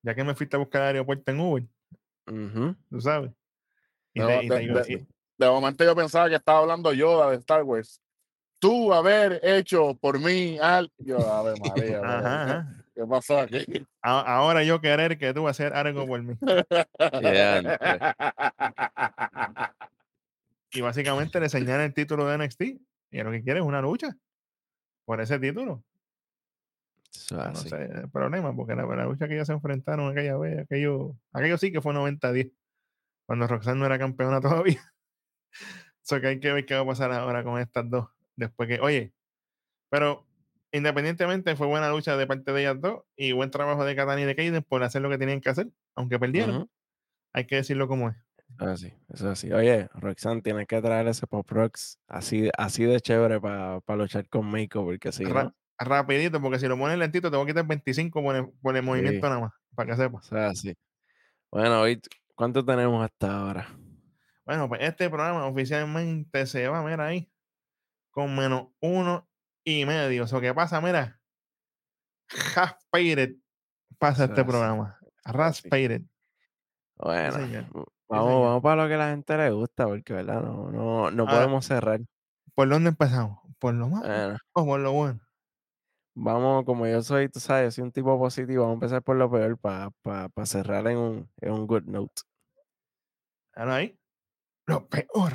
Ya 0.03 0.15
que 0.15 0.25
me 0.25 0.35
fuiste 0.35 0.57
a 0.57 0.61
buscar 0.61 0.83
al 0.83 0.89
aeropuerto 0.89 1.31
en 1.31 1.41
Uber, 1.41 1.65
Ujú, 2.27 2.77
tú 2.91 3.01
sabes. 3.01 3.33
Y 4.13 4.21
No, 4.21 4.27
te- 4.27 4.45
y 4.45 4.49
de- 4.49 4.59
te 4.59 4.67
de- 4.73 5.07
De 5.39 5.49
momento 5.49 5.85
yo 5.85 5.95
pensaba 5.95 6.29
que 6.29 6.35
estaba 6.35 6.59
hablando 6.59 6.93
Yoda 6.93 7.31
de 7.31 7.37
Star 7.37 7.63
Wars. 7.63 8.01
Tú 8.61 8.93
haber 8.93 9.41
hecho 9.45 9.95
por 9.95 10.19
mí 10.19 10.59
al. 10.59 10.91
Yo, 10.99 11.33
ave 11.33 11.57
María. 11.57 12.01
pero 12.01 12.05
Ajá, 12.05 12.45
¿qué- 12.45 12.51
ajá. 12.53 12.85
¿Qué 12.95 13.07
pasó 13.07 13.39
aquí? 13.39 13.87
A- 14.03 14.37
ahora 14.37 14.65
yo 14.65 14.81
querer 14.81 15.17
que 15.17 15.33
tú 15.33 15.47
hacer 15.47 15.73
algo 15.75 16.07
por 16.07 16.23
mí. 16.23 16.35
Y 20.73 20.81
básicamente 20.81 21.41
le 21.41 21.49
señala 21.49 21.85
el 21.85 21.95
título 21.95 22.27
de 22.27 22.39
NXT. 22.39 22.63
Y 23.11 23.23
lo 23.23 23.31
que 23.31 23.43
quiere 23.43 23.61
es 23.61 23.67
una 23.67 23.81
lucha 23.81 24.15
por 25.05 25.21
ese 25.21 25.39
título. 25.39 25.85
Eso 27.13 27.37
No 27.37 27.55
sé 27.55 27.85
el 27.85 28.11
problema, 28.11 28.55
porque 28.55 28.75
la, 28.75 28.85
la 28.85 29.07
lucha 29.07 29.27
que 29.27 29.35
ellos 29.35 29.47
se 29.47 29.55
enfrentaron 29.55 30.11
aquella 30.11 30.37
vez, 30.37 30.59
aquello, 30.61 31.17
aquello 31.33 31.57
sí 31.57 31.73
que 31.73 31.81
fue 31.81 31.95
90-10, 31.95 32.53
cuando 33.27 33.47
Roxanne 33.47 33.81
no 33.81 33.87
era 33.87 33.99
campeona 33.99 34.41
todavía. 34.41 34.93
Eso 36.05 36.21
que 36.21 36.27
hay 36.27 36.41
que 36.41 36.53
ver 36.53 36.67
qué 36.67 36.75
va 36.75 36.81
a 36.81 36.87
pasar 36.87 37.13
ahora 37.13 37.43
con 37.43 37.59
estas 37.59 37.89
dos. 37.89 38.09
Después 38.37 38.69
que, 38.69 38.81
oye, 38.81 39.13
pero 39.91 40.27
independientemente 40.73 41.57
fue 41.57 41.67
buena 41.67 41.91
lucha 41.91 42.17
de 42.17 42.27
parte 42.27 42.53
de 42.53 42.61
ellas 42.61 42.81
dos 42.81 43.05
y 43.17 43.33
buen 43.33 43.51
trabajo 43.51 43.85
de 43.85 43.97
Katani 43.97 44.23
y 44.23 44.25
de 44.27 44.37
Kaiden 44.37 44.63
por 44.63 44.83
hacer 44.83 45.03
lo 45.03 45.09
que 45.09 45.19
tenían 45.19 45.41
que 45.41 45.49
hacer, 45.49 45.69
aunque 45.97 46.19
perdieron. 46.19 46.71
Hay 47.33 47.47
que 47.47 47.57
decirlo 47.57 47.89
como 47.89 48.11
es. 48.11 48.17
Así, 48.57 48.87
eso 49.09 49.27
es 49.27 49.39
así. 49.39 49.53
Oye, 49.53 49.89
Roxanne, 49.95 50.41
tienes 50.43 50.67
que 50.67 50.81
traer 50.81 51.07
ese 51.07 51.27
Pop 51.27 51.49
Rocks 51.51 51.99
así, 52.09 52.49
así 52.57 52.85
de 52.85 53.01
chévere 53.01 53.41
para 53.41 53.81
luchar 53.97 54.29
con 54.29 54.51
Meiko, 54.51 54.85
porque 54.85 55.13
si 55.13 55.25
Ra- 55.25 55.45
no, 55.45 55.55
rapidito, 55.79 56.41
porque 56.41 56.59
si 56.59 56.67
lo 56.67 56.77
pones 56.77 56.99
lentito 56.99 57.31
te 57.31 57.37
voy 57.37 57.45
a 57.45 57.49
quitar 57.49 57.67
25 57.67 58.23
por 58.23 58.35
el, 58.35 58.49
por 58.61 58.77
el 58.77 58.83
movimiento 58.83 59.27
Sí. 59.27 59.31
nada 59.31 59.41
más, 59.43 59.53
para 59.77 59.91
que 59.91 59.97
sepas. 60.03 60.33
así. 60.33 60.75
Bueno, 61.53 61.83
hoy, 61.83 62.01
¿cuánto 62.35 62.65
tenemos 62.65 63.05
hasta 63.05 63.39
ahora? 63.39 63.69
Bueno, 64.45 64.69
pues 64.69 64.81
este 64.83 65.09
programa 65.09 65.47
oficialmente 65.47 66.47
se 66.47 66.67
va, 66.69 66.83
mira 66.83 67.07
ahí, 67.07 67.31
con 68.11 68.35
menos 68.35 68.69
uno 68.81 69.29
y 69.63 69.85
medio. 69.85 70.25
Eso 70.25 70.41
que 70.41 70.53
pasa, 70.55 70.81
mira, 70.81 71.21
half 72.57 72.73
pasa 73.99 74.25
este 74.25 74.45
programa. 74.45 74.99
Paid. 75.71 76.03
Bueno, 76.97 77.89
vamos, 78.09 78.43
vamos 78.45 78.63
para 78.63 78.83
lo 78.83 78.89
que 78.89 78.95
a 78.95 78.99
la 78.99 79.11
gente 79.11 79.37
le 79.37 79.51
gusta, 79.51 79.87
porque 79.87 80.13
verdad, 80.13 80.43
no, 80.43 80.71
no, 80.71 81.11
no 81.11 81.23
Ahora- 81.25 81.35
podemos 81.37 81.65
cerrar. 81.65 82.01
¿Por 82.55 82.69
dónde 82.69 82.91
empezamos? 82.91 83.39
¿Por 83.59 83.75
lo 83.75 83.89
malo 83.89 84.07
Bueno, 84.09 84.39
o 84.53 84.65
por 84.65 84.81
lo 84.81 84.93
bueno? 84.93 85.21
vamos, 86.15 86.65
como 86.65 86.87
yo 86.87 87.01
soy, 87.03 87.29
tú 87.29 87.39
sabes, 87.39 87.75
soy 87.75 87.85
un 87.85 87.93
tipo 87.93 88.19
positivo, 88.19 88.63
vamos 88.63 88.75
a 88.75 88.79
empezar 88.87 89.03
por 89.03 89.17
lo 89.17 89.31
peor 89.31 89.57
para 89.59 89.93
cerrar 90.47 90.87
en 90.89 90.99
un, 90.99 91.31
en 91.41 91.53
un 91.53 91.67
good 91.67 91.85
note. 91.85 92.23
Ahora 93.55 93.77
ahí, 93.77 93.99
lo 94.67 94.89
peor 94.89 95.33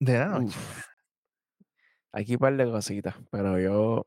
de 0.00 0.18
la 0.18 0.26
noche. 0.26 0.46
Uf. 0.58 0.84
Aquí 2.12 2.32
un 2.34 2.38
par 2.40 2.56
de 2.56 2.64
cositas, 2.70 3.14
pero 3.30 3.60
yo. 3.60 4.06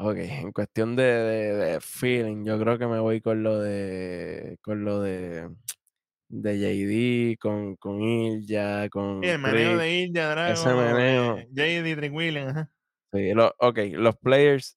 Ok, 0.00 0.16
en 0.18 0.52
cuestión 0.52 0.94
de, 0.94 1.02
de- 1.02 1.54
de 1.56 1.80
feeling, 1.80 2.44
yo 2.44 2.58
creo 2.60 2.78
que 2.78 2.86
me 2.86 3.00
voy 3.00 3.20
con 3.20 3.42
lo 3.42 3.58
de. 3.58 4.58
con 4.62 4.84
lo 4.84 5.00
de. 5.00 5.50
De 6.28 6.58
JD, 6.58 7.38
con, 7.40 7.76
con 7.76 8.00
Ilja, 8.02 8.88
con. 8.90 9.22
Y 9.24 9.28
el 9.28 9.42
Chris. 9.42 9.78
de 9.78 9.94
Ilja, 10.00 10.50
ese 10.52 10.68
Dragon, 10.68 10.94
meneo. 10.94 11.38
eh, 11.38 11.48
JD, 11.52 11.96
Trick 11.96 12.12
Williams, 12.14 12.50
ajá. 12.50 12.70
Sí, 13.12 13.32
lo- 13.32 13.54
ok, 13.58 13.78
los 13.92 14.16
players, 14.18 14.76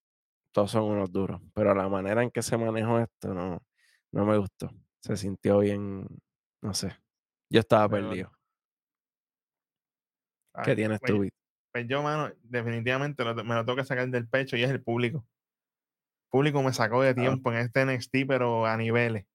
todos 0.53 0.71
son 0.71 0.83
unos 0.83 1.11
duros, 1.11 1.41
pero 1.53 1.75
la 1.75 1.89
manera 1.89 2.23
en 2.23 2.31
que 2.31 2.41
se 2.41 2.57
manejó 2.57 2.99
esto 2.99 3.33
no, 3.33 3.61
no 4.13 4.25
me 4.25 4.37
gustó. 4.37 4.69
Se 5.01 5.17
sintió 5.17 5.59
bien, 5.59 6.07
no 6.61 6.73
sé. 6.73 6.95
Yo 7.49 7.59
estaba 7.59 7.89
Pero- 7.89 8.07
perdido. 8.09 8.31
Ah, 10.53 10.63
¿Qué 10.63 10.75
tienes 10.75 10.99
pues, 10.99 11.11
tú? 11.11 11.27
Pues 11.73 11.87
yo, 11.87 12.01
mano, 12.03 12.33
definitivamente 12.43 13.23
lo- 13.23 13.35
me 13.43 13.55
lo 13.55 13.65
tengo 13.65 13.77
que 13.77 13.85
sacar 13.85 14.07
del 14.09 14.27
pecho 14.27 14.57
y 14.57 14.63
es 14.63 14.69
el 14.69 14.81
público. 14.83 15.19
El 16.25 16.29
público 16.29 16.63
me 16.63 16.73
sacó 16.73 17.01
de 17.01 17.13
tiempo 17.13 17.51
en 17.51 17.59
este 17.59 17.81
NXT, 17.85 18.25
pero 18.27 18.65
a 18.65 18.77
niveles. 18.77 19.25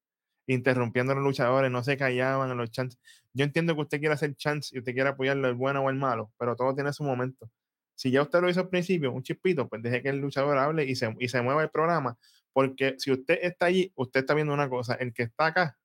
Interrumpiendo 0.47 1.13
a 1.13 1.17
los 1.17 1.25
luchadores, 1.25 1.71
no 1.71 1.83
se 1.83 1.97
callaban 1.97 2.51
en 2.51 2.57
los 2.57 2.71
chants. 2.71 2.99
Yo 3.33 3.45
entiendo 3.45 3.75
que 3.75 3.81
usted 3.83 3.99
quiera 3.99 4.15
hacer 4.15 4.35
chants 4.37 4.73
y 4.73 4.79
usted 4.79 4.95
quiera 4.95 5.11
apoyarlo, 5.11 5.49
el 5.49 5.55
bueno 5.55 5.83
o 5.83 5.91
el 5.91 5.97
malo, 5.97 6.33
pero 6.39 6.55
todo 6.57 6.75
tiene 6.75 6.93
su 6.93 7.05
momento. 7.05 7.51
Si 7.95 8.11
ya 8.11 8.23
usted 8.23 8.41
lo 8.41 8.49
hizo 8.49 8.61
al 8.61 8.69
principio, 8.69 9.13
un 9.13 9.23
chispito, 9.23 9.69
pues 9.69 9.83
deje 9.83 10.03
que 10.03 10.11
el 10.11 10.19
luchador 10.21 10.57
hable 10.59 10.85
y 10.85 10.95
se, 10.95 11.15
y 11.19 11.29
se 11.29 11.41
mueva 11.43 11.63
el 11.63 11.71
programa, 11.71 12.19
Porque 12.53 12.95
si 12.99 13.11
usted 13.13 13.39
está 13.43 13.67
allí, 13.67 13.93
usted 13.97 14.21
está 14.21 14.35
viendo 14.35 14.53
una 14.55 14.69
cosa. 14.69 14.95
El 14.95 15.13
que 15.13 15.25
está 15.25 15.47
acá, 15.47 15.79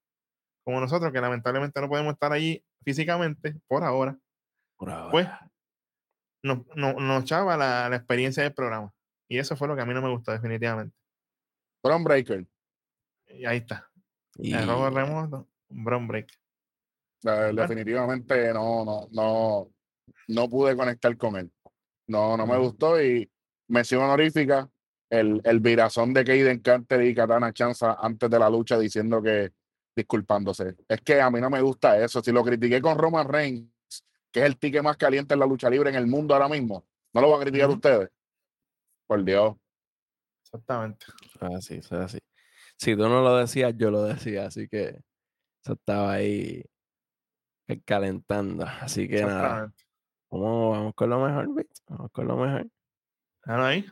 como 0.64 0.80
nosotros, 0.80 1.12
que 1.12 1.22
lamentablemente 1.22 1.80
no 1.82 1.90
podemos 1.90 2.14
estar 2.14 2.32
allí 2.32 2.64
físicamente 2.84 3.56
por 3.68 3.84
ahora, 3.84 4.18
Por 4.78 4.90
ahora. 4.90 5.12
pues 5.12 5.28
nos, 6.44 6.66
nos, 6.76 6.96
nos 6.96 7.24
chava 7.26 7.58
la, 7.58 7.90
la 7.90 7.96
experiencia 7.96 8.44
del 8.44 8.54
programa. 8.54 8.94
Y 9.28 9.38
eso 9.38 9.56
fue 9.56 9.68
lo 9.68 9.76
que 9.76 9.82
a 9.82 9.86
mí 9.86 9.94
no 9.94 10.02
me 10.02 10.10
gustó, 10.10 10.32
definitivamente. 10.32 10.96
Brown 11.84 12.04
Breaker. 12.04 12.46
Y 13.28 13.46
ahí 13.46 13.58
está. 13.60 13.90
Y- 14.42 14.54
El 14.54 14.68
robo 14.68 14.90
remoto, 14.90 15.48
un 15.70 15.84
brown 15.84 16.08
break. 16.08 16.28
Eh, 17.24 17.52
definitivamente 17.54 18.52
no, 18.54 18.84
no, 18.84 19.08
no, 19.12 19.70
no 20.28 20.50
pude 20.50 20.76
conectar 20.76 21.16
con 21.18 21.36
él. 21.36 21.52
No, 22.08 22.36
no 22.36 22.48
me 22.48 22.58
gustó 22.58 23.02
y 23.02 23.30
mención 23.68 24.02
honorífica, 24.02 24.68
el, 25.10 25.40
el 25.44 25.60
virazón 25.60 26.14
de 26.14 26.24
Kaden 26.24 26.60
Carter 26.60 27.04
y 27.04 27.14
Katana 27.14 27.54
Chanza 27.54 27.94
antes 28.00 28.30
de 28.30 28.40
la 28.40 28.50
lucha 28.50 28.80
diciendo 28.80 29.22
que 29.22 29.52
disculpándose. 29.96 30.76
Es 30.88 31.02
que 31.02 31.22
a 31.22 31.30
mí 31.30 31.40
no 31.40 31.50
me 31.50 31.62
gusta 31.62 32.04
eso. 32.04 32.22
Si 32.24 32.32
lo 32.32 32.44
critiqué 32.44 32.82
con 32.82 32.98
Roman 32.98 33.28
Reigns, 33.28 33.70
que 34.32 34.40
es 34.40 34.46
el 34.46 34.58
ticket 34.58 34.82
más 34.82 34.98
caliente 34.98 35.34
en 35.36 35.42
la 35.42 35.46
lucha 35.46 35.70
libre 35.70 35.90
en 35.90 35.96
el 35.96 36.08
mundo 36.08 36.34
ahora 36.34 36.48
mismo, 36.50 36.86
no 37.14 37.22
lo 37.22 37.28
voy 37.28 37.38
a 37.40 37.44
criticar 37.44 37.70
ustedes. 37.70 38.10
Por 39.06 39.24
Dios. 39.24 39.56
Exactamente. 40.46 41.06
Así, 41.40 41.76
eso 41.76 41.96
es 41.98 42.02
así. 42.02 42.20
Si 42.82 42.96
tú 42.96 43.04
no 43.08 43.22
lo 43.22 43.38
decías, 43.38 43.74
yo 43.78 43.92
lo 43.92 44.02
decía, 44.04 44.48
así 44.48 44.68
que 44.68 45.02
eso 45.64 45.74
estaba 45.74 46.14
ahí 46.14 46.64
calentando. 47.86 48.66
Así 48.66 49.08
que 49.08 49.24
nada, 49.24 49.72
vamos, 50.32 50.78
vamos 50.78 50.94
con 50.96 51.10
lo 51.12 51.20
mejor, 51.20 51.54
Vic, 51.56 51.68
Vamos 51.88 52.12
con 52.12 52.28
lo 52.28 52.38
mejor. 52.38 52.68
Déjalo 53.46 53.64
ahí. 53.66 53.86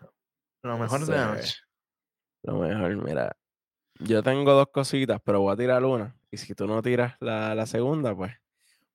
Lo 0.64 0.78
mejor 0.78 1.06
de 1.06 1.16
la 1.16 1.26
noche. 1.36 1.56
Lo 2.44 2.60
mejor, 2.60 2.96
mira. 2.96 3.32
Yo 4.00 4.24
tengo 4.24 4.54
dos 4.54 4.70
cositas, 4.74 5.22
pero 5.24 5.42
voy 5.42 5.54
a 5.54 5.58
tirar 5.58 5.84
una. 5.86 6.16
Y 6.32 6.38
si 6.38 6.56
tú 6.56 6.66
no 6.66 6.82
tiras 6.82 7.16
la, 7.20 7.54
la 7.54 7.66
segunda, 7.68 8.16
pues 8.16 8.34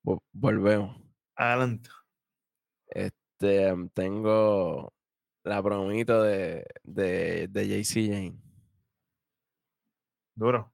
vo- 0.02 0.22
volvemos. 0.32 0.96
Adelante. 1.36 1.88
Este, 2.88 3.72
tengo 3.94 4.92
la 5.44 5.62
promito 5.62 6.22
de, 6.22 6.66
de, 6.82 7.48
de 7.48 7.68
JC 7.68 8.08
Jane. 8.08 8.40
Duro. 10.34 10.72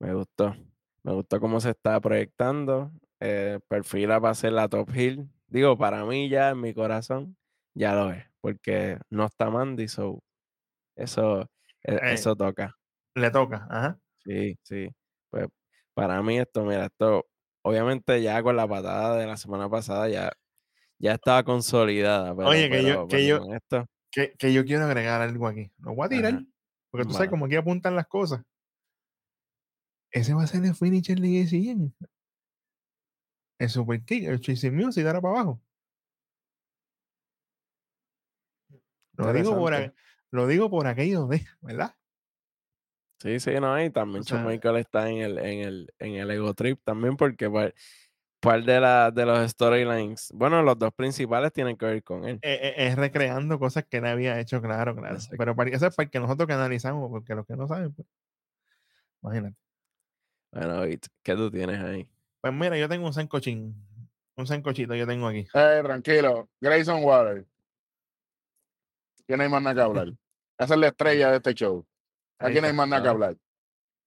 Me 0.00 0.12
gustó. 0.14 0.54
Me 1.02 1.12
gustó 1.12 1.40
cómo 1.40 1.60
se 1.60 1.70
está 1.70 2.00
proyectando. 2.00 2.90
Eh, 3.20 3.58
perfila 3.68 4.20
para 4.20 4.34
ser 4.34 4.52
la 4.52 4.68
top 4.68 4.90
hill. 4.94 5.28
Digo, 5.46 5.76
para 5.78 6.04
mí 6.04 6.28
ya 6.28 6.50
en 6.50 6.60
mi 6.60 6.74
corazón 6.74 7.36
ya 7.74 7.94
lo 7.94 8.10
es. 8.12 8.24
Porque 8.40 8.98
no 9.10 9.24
está 9.26 9.48
Mandy, 9.50 9.88
so 9.88 10.22
eso, 10.96 11.42
e- 11.82 11.94
Eh. 11.94 12.00
eso 12.12 12.36
toca. 12.36 12.74
Le 13.14 13.30
toca. 13.30 13.66
Ajá. 13.70 13.98
Sí, 14.24 14.58
sí. 14.62 14.88
Pues 15.30 15.46
para 15.94 16.22
mí 16.22 16.38
esto, 16.38 16.64
mira, 16.64 16.86
esto, 16.86 17.26
obviamente 17.62 18.20
ya 18.22 18.42
con 18.42 18.56
la 18.56 18.66
patada 18.68 19.16
de 19.16 19.26
la 19.26 19.36
semana 19.36 19.68
pasada 19.70 20.08
ya, 20.08 20.30
ya 20.98 21.14
estaba 21.14 21.42
consolidada. 21.44 22.34
Pero, 22.36 22.48
Oye, 22.48 22.68
que 22.68 22.84
yo- 22.84 23.06
que 23.08 23.16
pero 23.16 23.26
yo- 23.46 23.54
esto, 23.54 23.86
Que, 24.10 24.32
que 24.38 24.52
yo 24.52 24.64
quiero 24.64 24.84
agregar 24.84 25.20
algo 25.22 25.46
aquí. 25.48 25.72
Lo 25.78 25.94
voy 25.94 26.06
a 26.06 26.08
tirar. 26.08 26.34
Ajá. 26.34 26.44
Porque 26.90 27.06
tú 27.06 27.14
sabes 27.14 27.30
cómo 27.30 27.46
aquí 27.46 27.56
apuntan 27.56 27.96
las 27.96 28.06
cosas. 28.06 28.42
Ese 30.14 30.32
va 30.32 30.44
a 30.44 30.46
ser 30.46 30.64
el 30.64 30.76
finisher 30.76 31.18
de 31.18 31.44
JCN. 31.44 31.92
El 33.58 33.68
super 33.68 34.00
kick, 34.04 34.28
el 34.28 34.40
chasing 34.40 34.74
music, 34.74 35.02
dará 35.02 35.20
para 35.20 35.34
abajo. 35.34 35.60
Lo 39.16 39.32
digo, 39.32 39.56
por, 39.56 39.94
lo 40.30 40.46
digo 40.46 40.70
por 40.70 40.86
aquello 40.86 41.26
de, 41.26 41.44
¿verdad? 41.60 41.96
Sí, 43.20 43.40
sí, 43.40 43.54
no, 43.60 43.82
y 43.82 43.90
también 43.90 44.20
O 44.20 44.24
sea, 44.24 44.44
Michael 44.44 44.76
está 44.76 45.08
en 45.10 45.18
el, 45.18 45.38
en 45.38 45.58
el, 45.60 45.94
en 45.98 46.14
el 46.14 46.30
Ego 46.30 46.54
Trip 46.54 46.80
también 46.84 47.16
porque 47.16 47.50
par, 47.50 47.74
par 48.40 48.62
de, 48.62 48.80
la, 48.80 49.10
de 49.10 49.26
los 49.26 49.50
storylines, 49.50 50.30
bueno, 50.32 50.62
los 50.62 50.78
dos 50.78 50.92
principales 50.94 51.52
tienen 51.52 51.76
que 51.76 51.86
ver 51.86 52.02
con 52.04 52.24
él. 52.24 52.38
eh, 52.42 52.60
eh, 52.62 52.74
es 52.76 52.96
recreando 52.96 53.58
cosas 53.58 53.84
que 53.84 53.96
él 53.96 54.06
había 54.06 54.38
hecho, 54.38 54.62
claro, 54.62 54.94
claro. 54.94 55.16
Exacto. 55.16 55.36
Pero 55.38 55.56
para, 55.56 55.70
eso 55.70 55.88
es 55.88 55.94
para 55.94 56.08
que 56.08 56.20
nosotros 56.20 56.46
que 56.46 56.54
analizamos, 56.54 57.10
porque 57.10 57.34
los 57.34 57.46
que 57.46 57.56
no 57.56 57.66
saben, 57.66 57.92
pues, 57.92 58.06
imagínate. 59.22 59.63
Bueno, 60.54 60.82
¿qué 61.22 61.34
tú 61.34 61.50
tienes 61.50 61.80
ahí? 61.80 62.08
Pues 62.40 62.54
mira, 62.54 62.78
yo 62.78 62.88
tengo 62.88 63.06
un 63.06 63.12
sancochín, 63.12 63.74
un 64.36 64.46
sancochito 64.46 64.94
yo 64.94 65.06
tengo 65.06 65.26
aquí. 65.26 65.48
Eh, 65.52 65.80
tranquilo. 65.82 66.48
Grayson 66.60 67.02
Water. 67.02 67.44
Aquí 69.22 69.36
no 69.36 69.42
hay 69.42 69.48
más 69.48 69.62
nada 69.62 69.74
que 69.74 69.80
hablar. 69.80 70.08
Esa 70.58 70.74
es 70.74 70.80
la 70.80 70.88
estrella 70.88 71.30
de 71.30 71.36
este 71.38 71.54
show. 71.54 71.84
Aquí 72.38 72.60
no 72.60 72.68
hay 72.68 72.72
más 72.72 72.88
nada 72.88 73.02
que 73.02 73.08
hablar. 73.08 73.36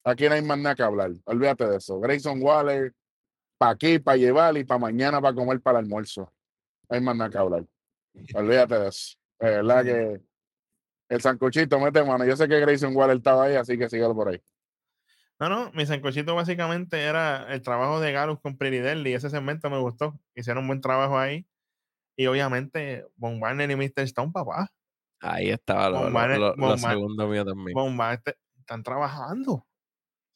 Aquí 0.05 0.29
no 0.29 0.35
hay 0.35 0.41
más 0.41 0.57
nada 0.57 0.75
que 0.75 0.83
hablar. 0.83 1.11
Olvídate 1.25 1.67
de 1.67 1.77
eso. 1.77 1.99
Grayson 1.99 2.41
Waller, 2.41 2.93
para 3.57 3.71
aquí, 3.71 3.99
para 3.99 4.15
llevar 4.17 4.55
y 4.57 4.63
para 4.63 4.79
mañana 4.79 5.19
para 5.19 5.35
comer 5.35 5.59
para 5.59 5.79
el 5.79 5.85
almuerzo. 5.85 6.31
No 6.89 6.95
hay 6.95 7.01
más 7.01 7.17
nada 7.17 7.29
que 7.29 7.37
hablar. 7.37 7.65
Olvídate 8.33 8.79
de 8.79 8.87
eso. 8.87 9.17
De 9.39 9.49
verdad 9.49 9.83
que 9.83 10.21
el 11.09 11.21
sancochito 11.21 11.77
mete 11.79 12.03
mano. 12.03 12.23
Yo 12.23 12.37
sé 12.37 12.47
que 12.47 12.59
Grayson 12.59 12.95
Waller 12.95 13.17
estaba 13.17 13.45
ahí, 13.45 13.55
así 13.55 13.77
que 13.77 13.89
síguelo 13.89 14.15
por 14.15 14.29
ahí. 14.29 14.41
No, 15.39 15.49
no, 15.49 15.71
mi 15.73 15.85
sancochito 15.85 16.33
básicamente 16.33 17.03
era 17.03 17.53
el 17.53 17.61
trabajo 17.61 17.99
de 17.99 18.11
Galus 18.11 18.39
con 18.41 18.57
Pretty 18.57 18.77
Deadly, 18.79 19.13
ese 19.13 19.29
segmento 19.29 19.69
me 19.69 19.77
gustó. 19.79 20.19
Hicieron 20.35 20.63
un 20.63 20.67
buen 20.69 20.81
trabajo 20.81 21.17
ahí. 21.19 21.45
Y 22.17 22.25
obviamente, 22.25 23.05
Von 23.15 23.39
Warner 23.41 23.69
y 23.69 23.75
Mr. 23.75 23.99
Stone, 24.05 24.31
papá. 24.31 24.67
Ahí 25.21 25.49
estaba 25.51 25.89
lo, 25.89 26.09
lo- 26.09 26.15
Warner- 26.15 26.39
lo- 26.39 26.55
lo 26.55 26.67
Mar- 26.77 26.79
segundo 26.79 27.27
mío 27.27 27.45
también. 27.45 27.75
Von 27.75 27.97
Warner 27.99 28.21
están 28.59 28.81
trabajando. 28.81 29.63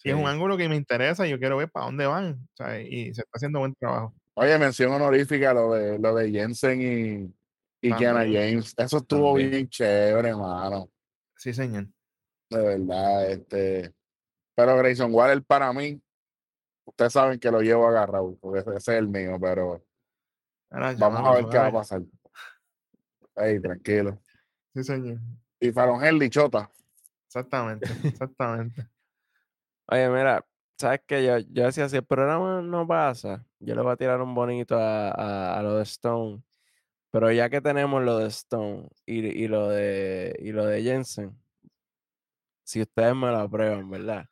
Y 0.04 0.10
es 0.10 0.16
un 0.16 0.22
Sí. 0.22 0.28
ángulo 0.28 0.58
que 0.58 0.70
me 0.70 0.76
interesa, 0.76 1.26
yo 1.28 1.40
quiero 1.40 1.58
ver 1.58 1.70
para 1.72 1.86
dónde 1.88 2.06
van. 2.06 2.48
o 2.54 2.56
sea, 2.56 2.80
y 2.80 3.14
se 3.14 3.22
está 3.22 3.32
haciendo 3.34 3.60
buen 3.60 3.74
trabajo. 3.76 4.14
Oye, 4.36 4.58
mención 4.60 4.92
honorífica 4.94 5.54
lo 5.54 5.74
de 5.74 6.00
lo 6.00 6.16
de 6.16 6.32
Jensen 6.32 6.82
y, 6.82 7.88
y 7.88 7.94
Kiana. 7.94 8.20
James. 8.22 8.74
Eso 8.78 8.98
estuvo 8.98 9.30
También. 9.34 9.52
bien 9.52 9.70
chévere, 9.70 10.30
hermano. 10.30 10.90
Sí, 11.36 11.54
señor. 11.54 11.88
De 12.50 12.62
verdad, 12.62 13.30
este. 13.32 13.94
Pero 14.64 14.78
Grayson 14.78 15.12
Waller 15.12 15.42
para 15.44 15.74
mí, 15.74 16.00
ustedes 16.86 17.14
saben 17.14 17.40
que 17.40 17.50
lo 17.50 17.62
llevo 17.62 17.88
agarrado, 17.88 18.38
porque 18.40 18.60
ese 18.60 18.76
es 18.76 18.88
el 18.90 19.08
mío, 19.08 19.40
pero 19.42 19.84
Ahora, 20.70 20.94
vamos 20.94 21.28
a 21.28 21.32
ver 21.34 21.50
qué 21.50 21.58
va 21.58 21.66
a 21.66 21.72
pasar. 21.72 22.02
Ey, 23.38 23.60
tranquilo. 23.60 24.22
Sí, 24.76 24.84
señor. 24.84 25.18
Y 25.60 25.72
Faron 25.72 26.04
Henley, 26.06 26.30
chota. 26.30 26.70
Exactamente, 27.26 27.88
exactamente. 28.04 28.86
Oye, 29.88 30.10
mira, 30.10 30.46
¿sabes 30.78 31.02
qué? 31.08 31.26
Yo, 31.26 31.40
yo 31.40 31.66
decía, 31.66 31.90
si 31.90 31.96
el 31.96 32.06
programa 32.06 32.62
no 32.62 32.86
pasa, 32.86 33.44
yo 33.60 33.74
le 33.74 33.82
voy 33.82 33.94
a 33.94 33.98
tirar 33.98 34.22
un 34.22 34.36
bonito 34.36 34.78
a, 34.78 35.10
a- 35.10 35.58
a 35.58 35.64
lo 35.64 35.78
de 35.78 35.84
Stone. 35.84 36.44
Pero 37.10 37.32
ya 37.32 37.50
que 37.50 37.62
tenemos 37.62 38.04
lo 38.04 38.20
de 38.20 38.28
Stone 38.28 38.90
y, 39.08 39.26
y 39.26 39.48
lo 39.48 39.70
de 39.70 40.36
y 40.40 40.52
lo 40.52 40.66
de 40.68 40.84
Jensen, 40.84 41.36
si 42.64 42.82
ustedes 42.82 43.16
me 43.16 43.28
lo 43.28 43.40
aprueban, 43.40 43.90
¿verdad? 43.90 44.26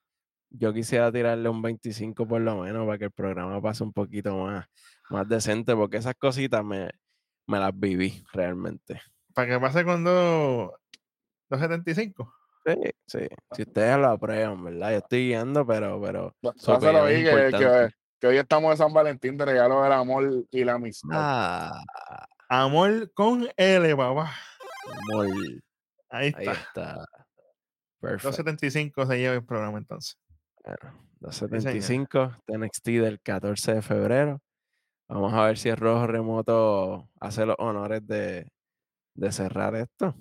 Yo 0.52 0.74
quisiera 0.74 1.12
tirarle 1.12 1.48
un 1.50 1.62
25 1.62 2.28
por 2.28 2.42
lo 2.42 2.62
menos 2.64 2.86
para 2.86 2.98
que 2.98 3.06
el 3.06 3.12
programa 3.12 3.62
pase 3.62 3.84
un 3.84 3.94
poquito 3.94 4.36
más, 4.36 4.66
más 5.10 5.28
decente, 5.28 5.76
porque 5.76 5.98
esas 5.98 6.16
cositas 6.16 6.64
me, 6.64 6.90
me 7.48 7.60
las 7.60 7.72
viví 7.78 8.24
realmente. 8.34 9.02
Para 9.34 9.48
que 9.48 9.60
pase 9.60 9.86
con 9.86 10.04
dos- 10.04 10.72
275. 11.50 12.34
Sí, 12.66 12.74
sí. 13.08 13.20
Si 13.54 13.62
ustedes 13.64 13.98
lo 13.98 14.10
aprueban, 14.10 14.64
¿verdad? 14.64 14.92
Yo 14.92 14.98
estoy 14.98 15.28
guiando, 15.28 15.66
pero, 15.66 16.02
pero 16.02 16.36
opinión 16.42 16.96
ahí, 16.98 17.16
es 17.16 17.30
que, 17.30 17.36
que, 17.36 17.46
importante. 17.46 17.96
que 18.20 18.28
hoy 18.28 18.38
estamos 18.38 18.72
de 18.72 18.78
San 18.78 18.94
Valentín 18.94 19.38
de 19.38 19.46
regalo 19.46 19.82
del 19.84 19.92
amor 19.94 20.46
y 20.52 20.64
la 20.64 20.74
amistad. 20.74 21.10
Ah, 21.14 21.84
Amor 22.52 23.12
con 23.14 23.48
L, 23.56 23.96
papá. 23.96 24.32
muy, 25.12 25.62
Ahí 26.10 26.34
ahí 26.36 26.48
está. 26.48 26.52
está. 26.54 27.06
Perfecto. 28.02 28.30
275 28.30 29.06
se 29.06 29.18
lleva 29.18 29.36
el 29.36 29.46
programa 29.46 29.78
entonces. 29.78 30.18
Bueno, 30.64 31.10
275, 31.20 32.38
TNXT 32.46 32.86
del 32.86 33.22
14 33.22 33.76
de 33.76 33.82
febrero. 33.82 34.42
Vamos 35.08 35.34
a 35.34 35.46
ver 35.46 35.58
si 35.58 35.70
el 35.70 35.78
Rojo 35.78 36.08
Remoto 36.08 37.10
hace 37.20 37.46
los 37.46 37.56
honores 37.60 38.06
de, 38.06 38.52
de 39.16 39.32
cerrar 39.32 39.76
esto. 39.76 40.16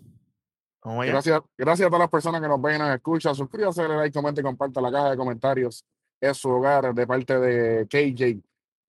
Gracias, 0.82 1.42
gracias 1.56 1.86
a 1.86 1.90
todas 1.90 2.00
las 2.00 2.10
personas 2.10 2.40
que 2.40 2.48
nos 2.48 2.62
ven 2.62 2.76
y 2.76 2.78
nos 2.78 2.94
escuchan. 2.94 3.34
Suscríbase, 3.34 3.82
dale 3.82 3.96
like, 3.96 4.16
comenta 4.16 4.40
y 4.40 4.44
comparta 4.44 4.80
la 4.80 4.90
caja 4.90 5.10
de 5.10 5.16
comentarios. 5.16 5.84
Es 6.20 6.38
su 6.38 6.48
hogar 6.48 6.94
de 6.94 7.06
parte 7.06 7.38
de 7.38 7.86
KJ, 7.86 8.40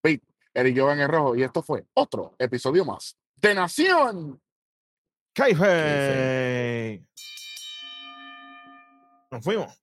Pete, 0.01 0.25
Eric 0.53 0.79
Joven 0.79 0.99
el 0.99 1.09
Rojo. 1.09 1.35
Y 1.35 1.43
esto 1.43 1.61
fue 1.61 1.85
otro 1.93 2.35
episodio 2.39 2.85
más 2.85 3.17
de 3.35 3.55
Nación. 3.55 4.41
Kaife. 5.33 7.03
Nos 9.31 9.43
fuimos. 9.43 9.81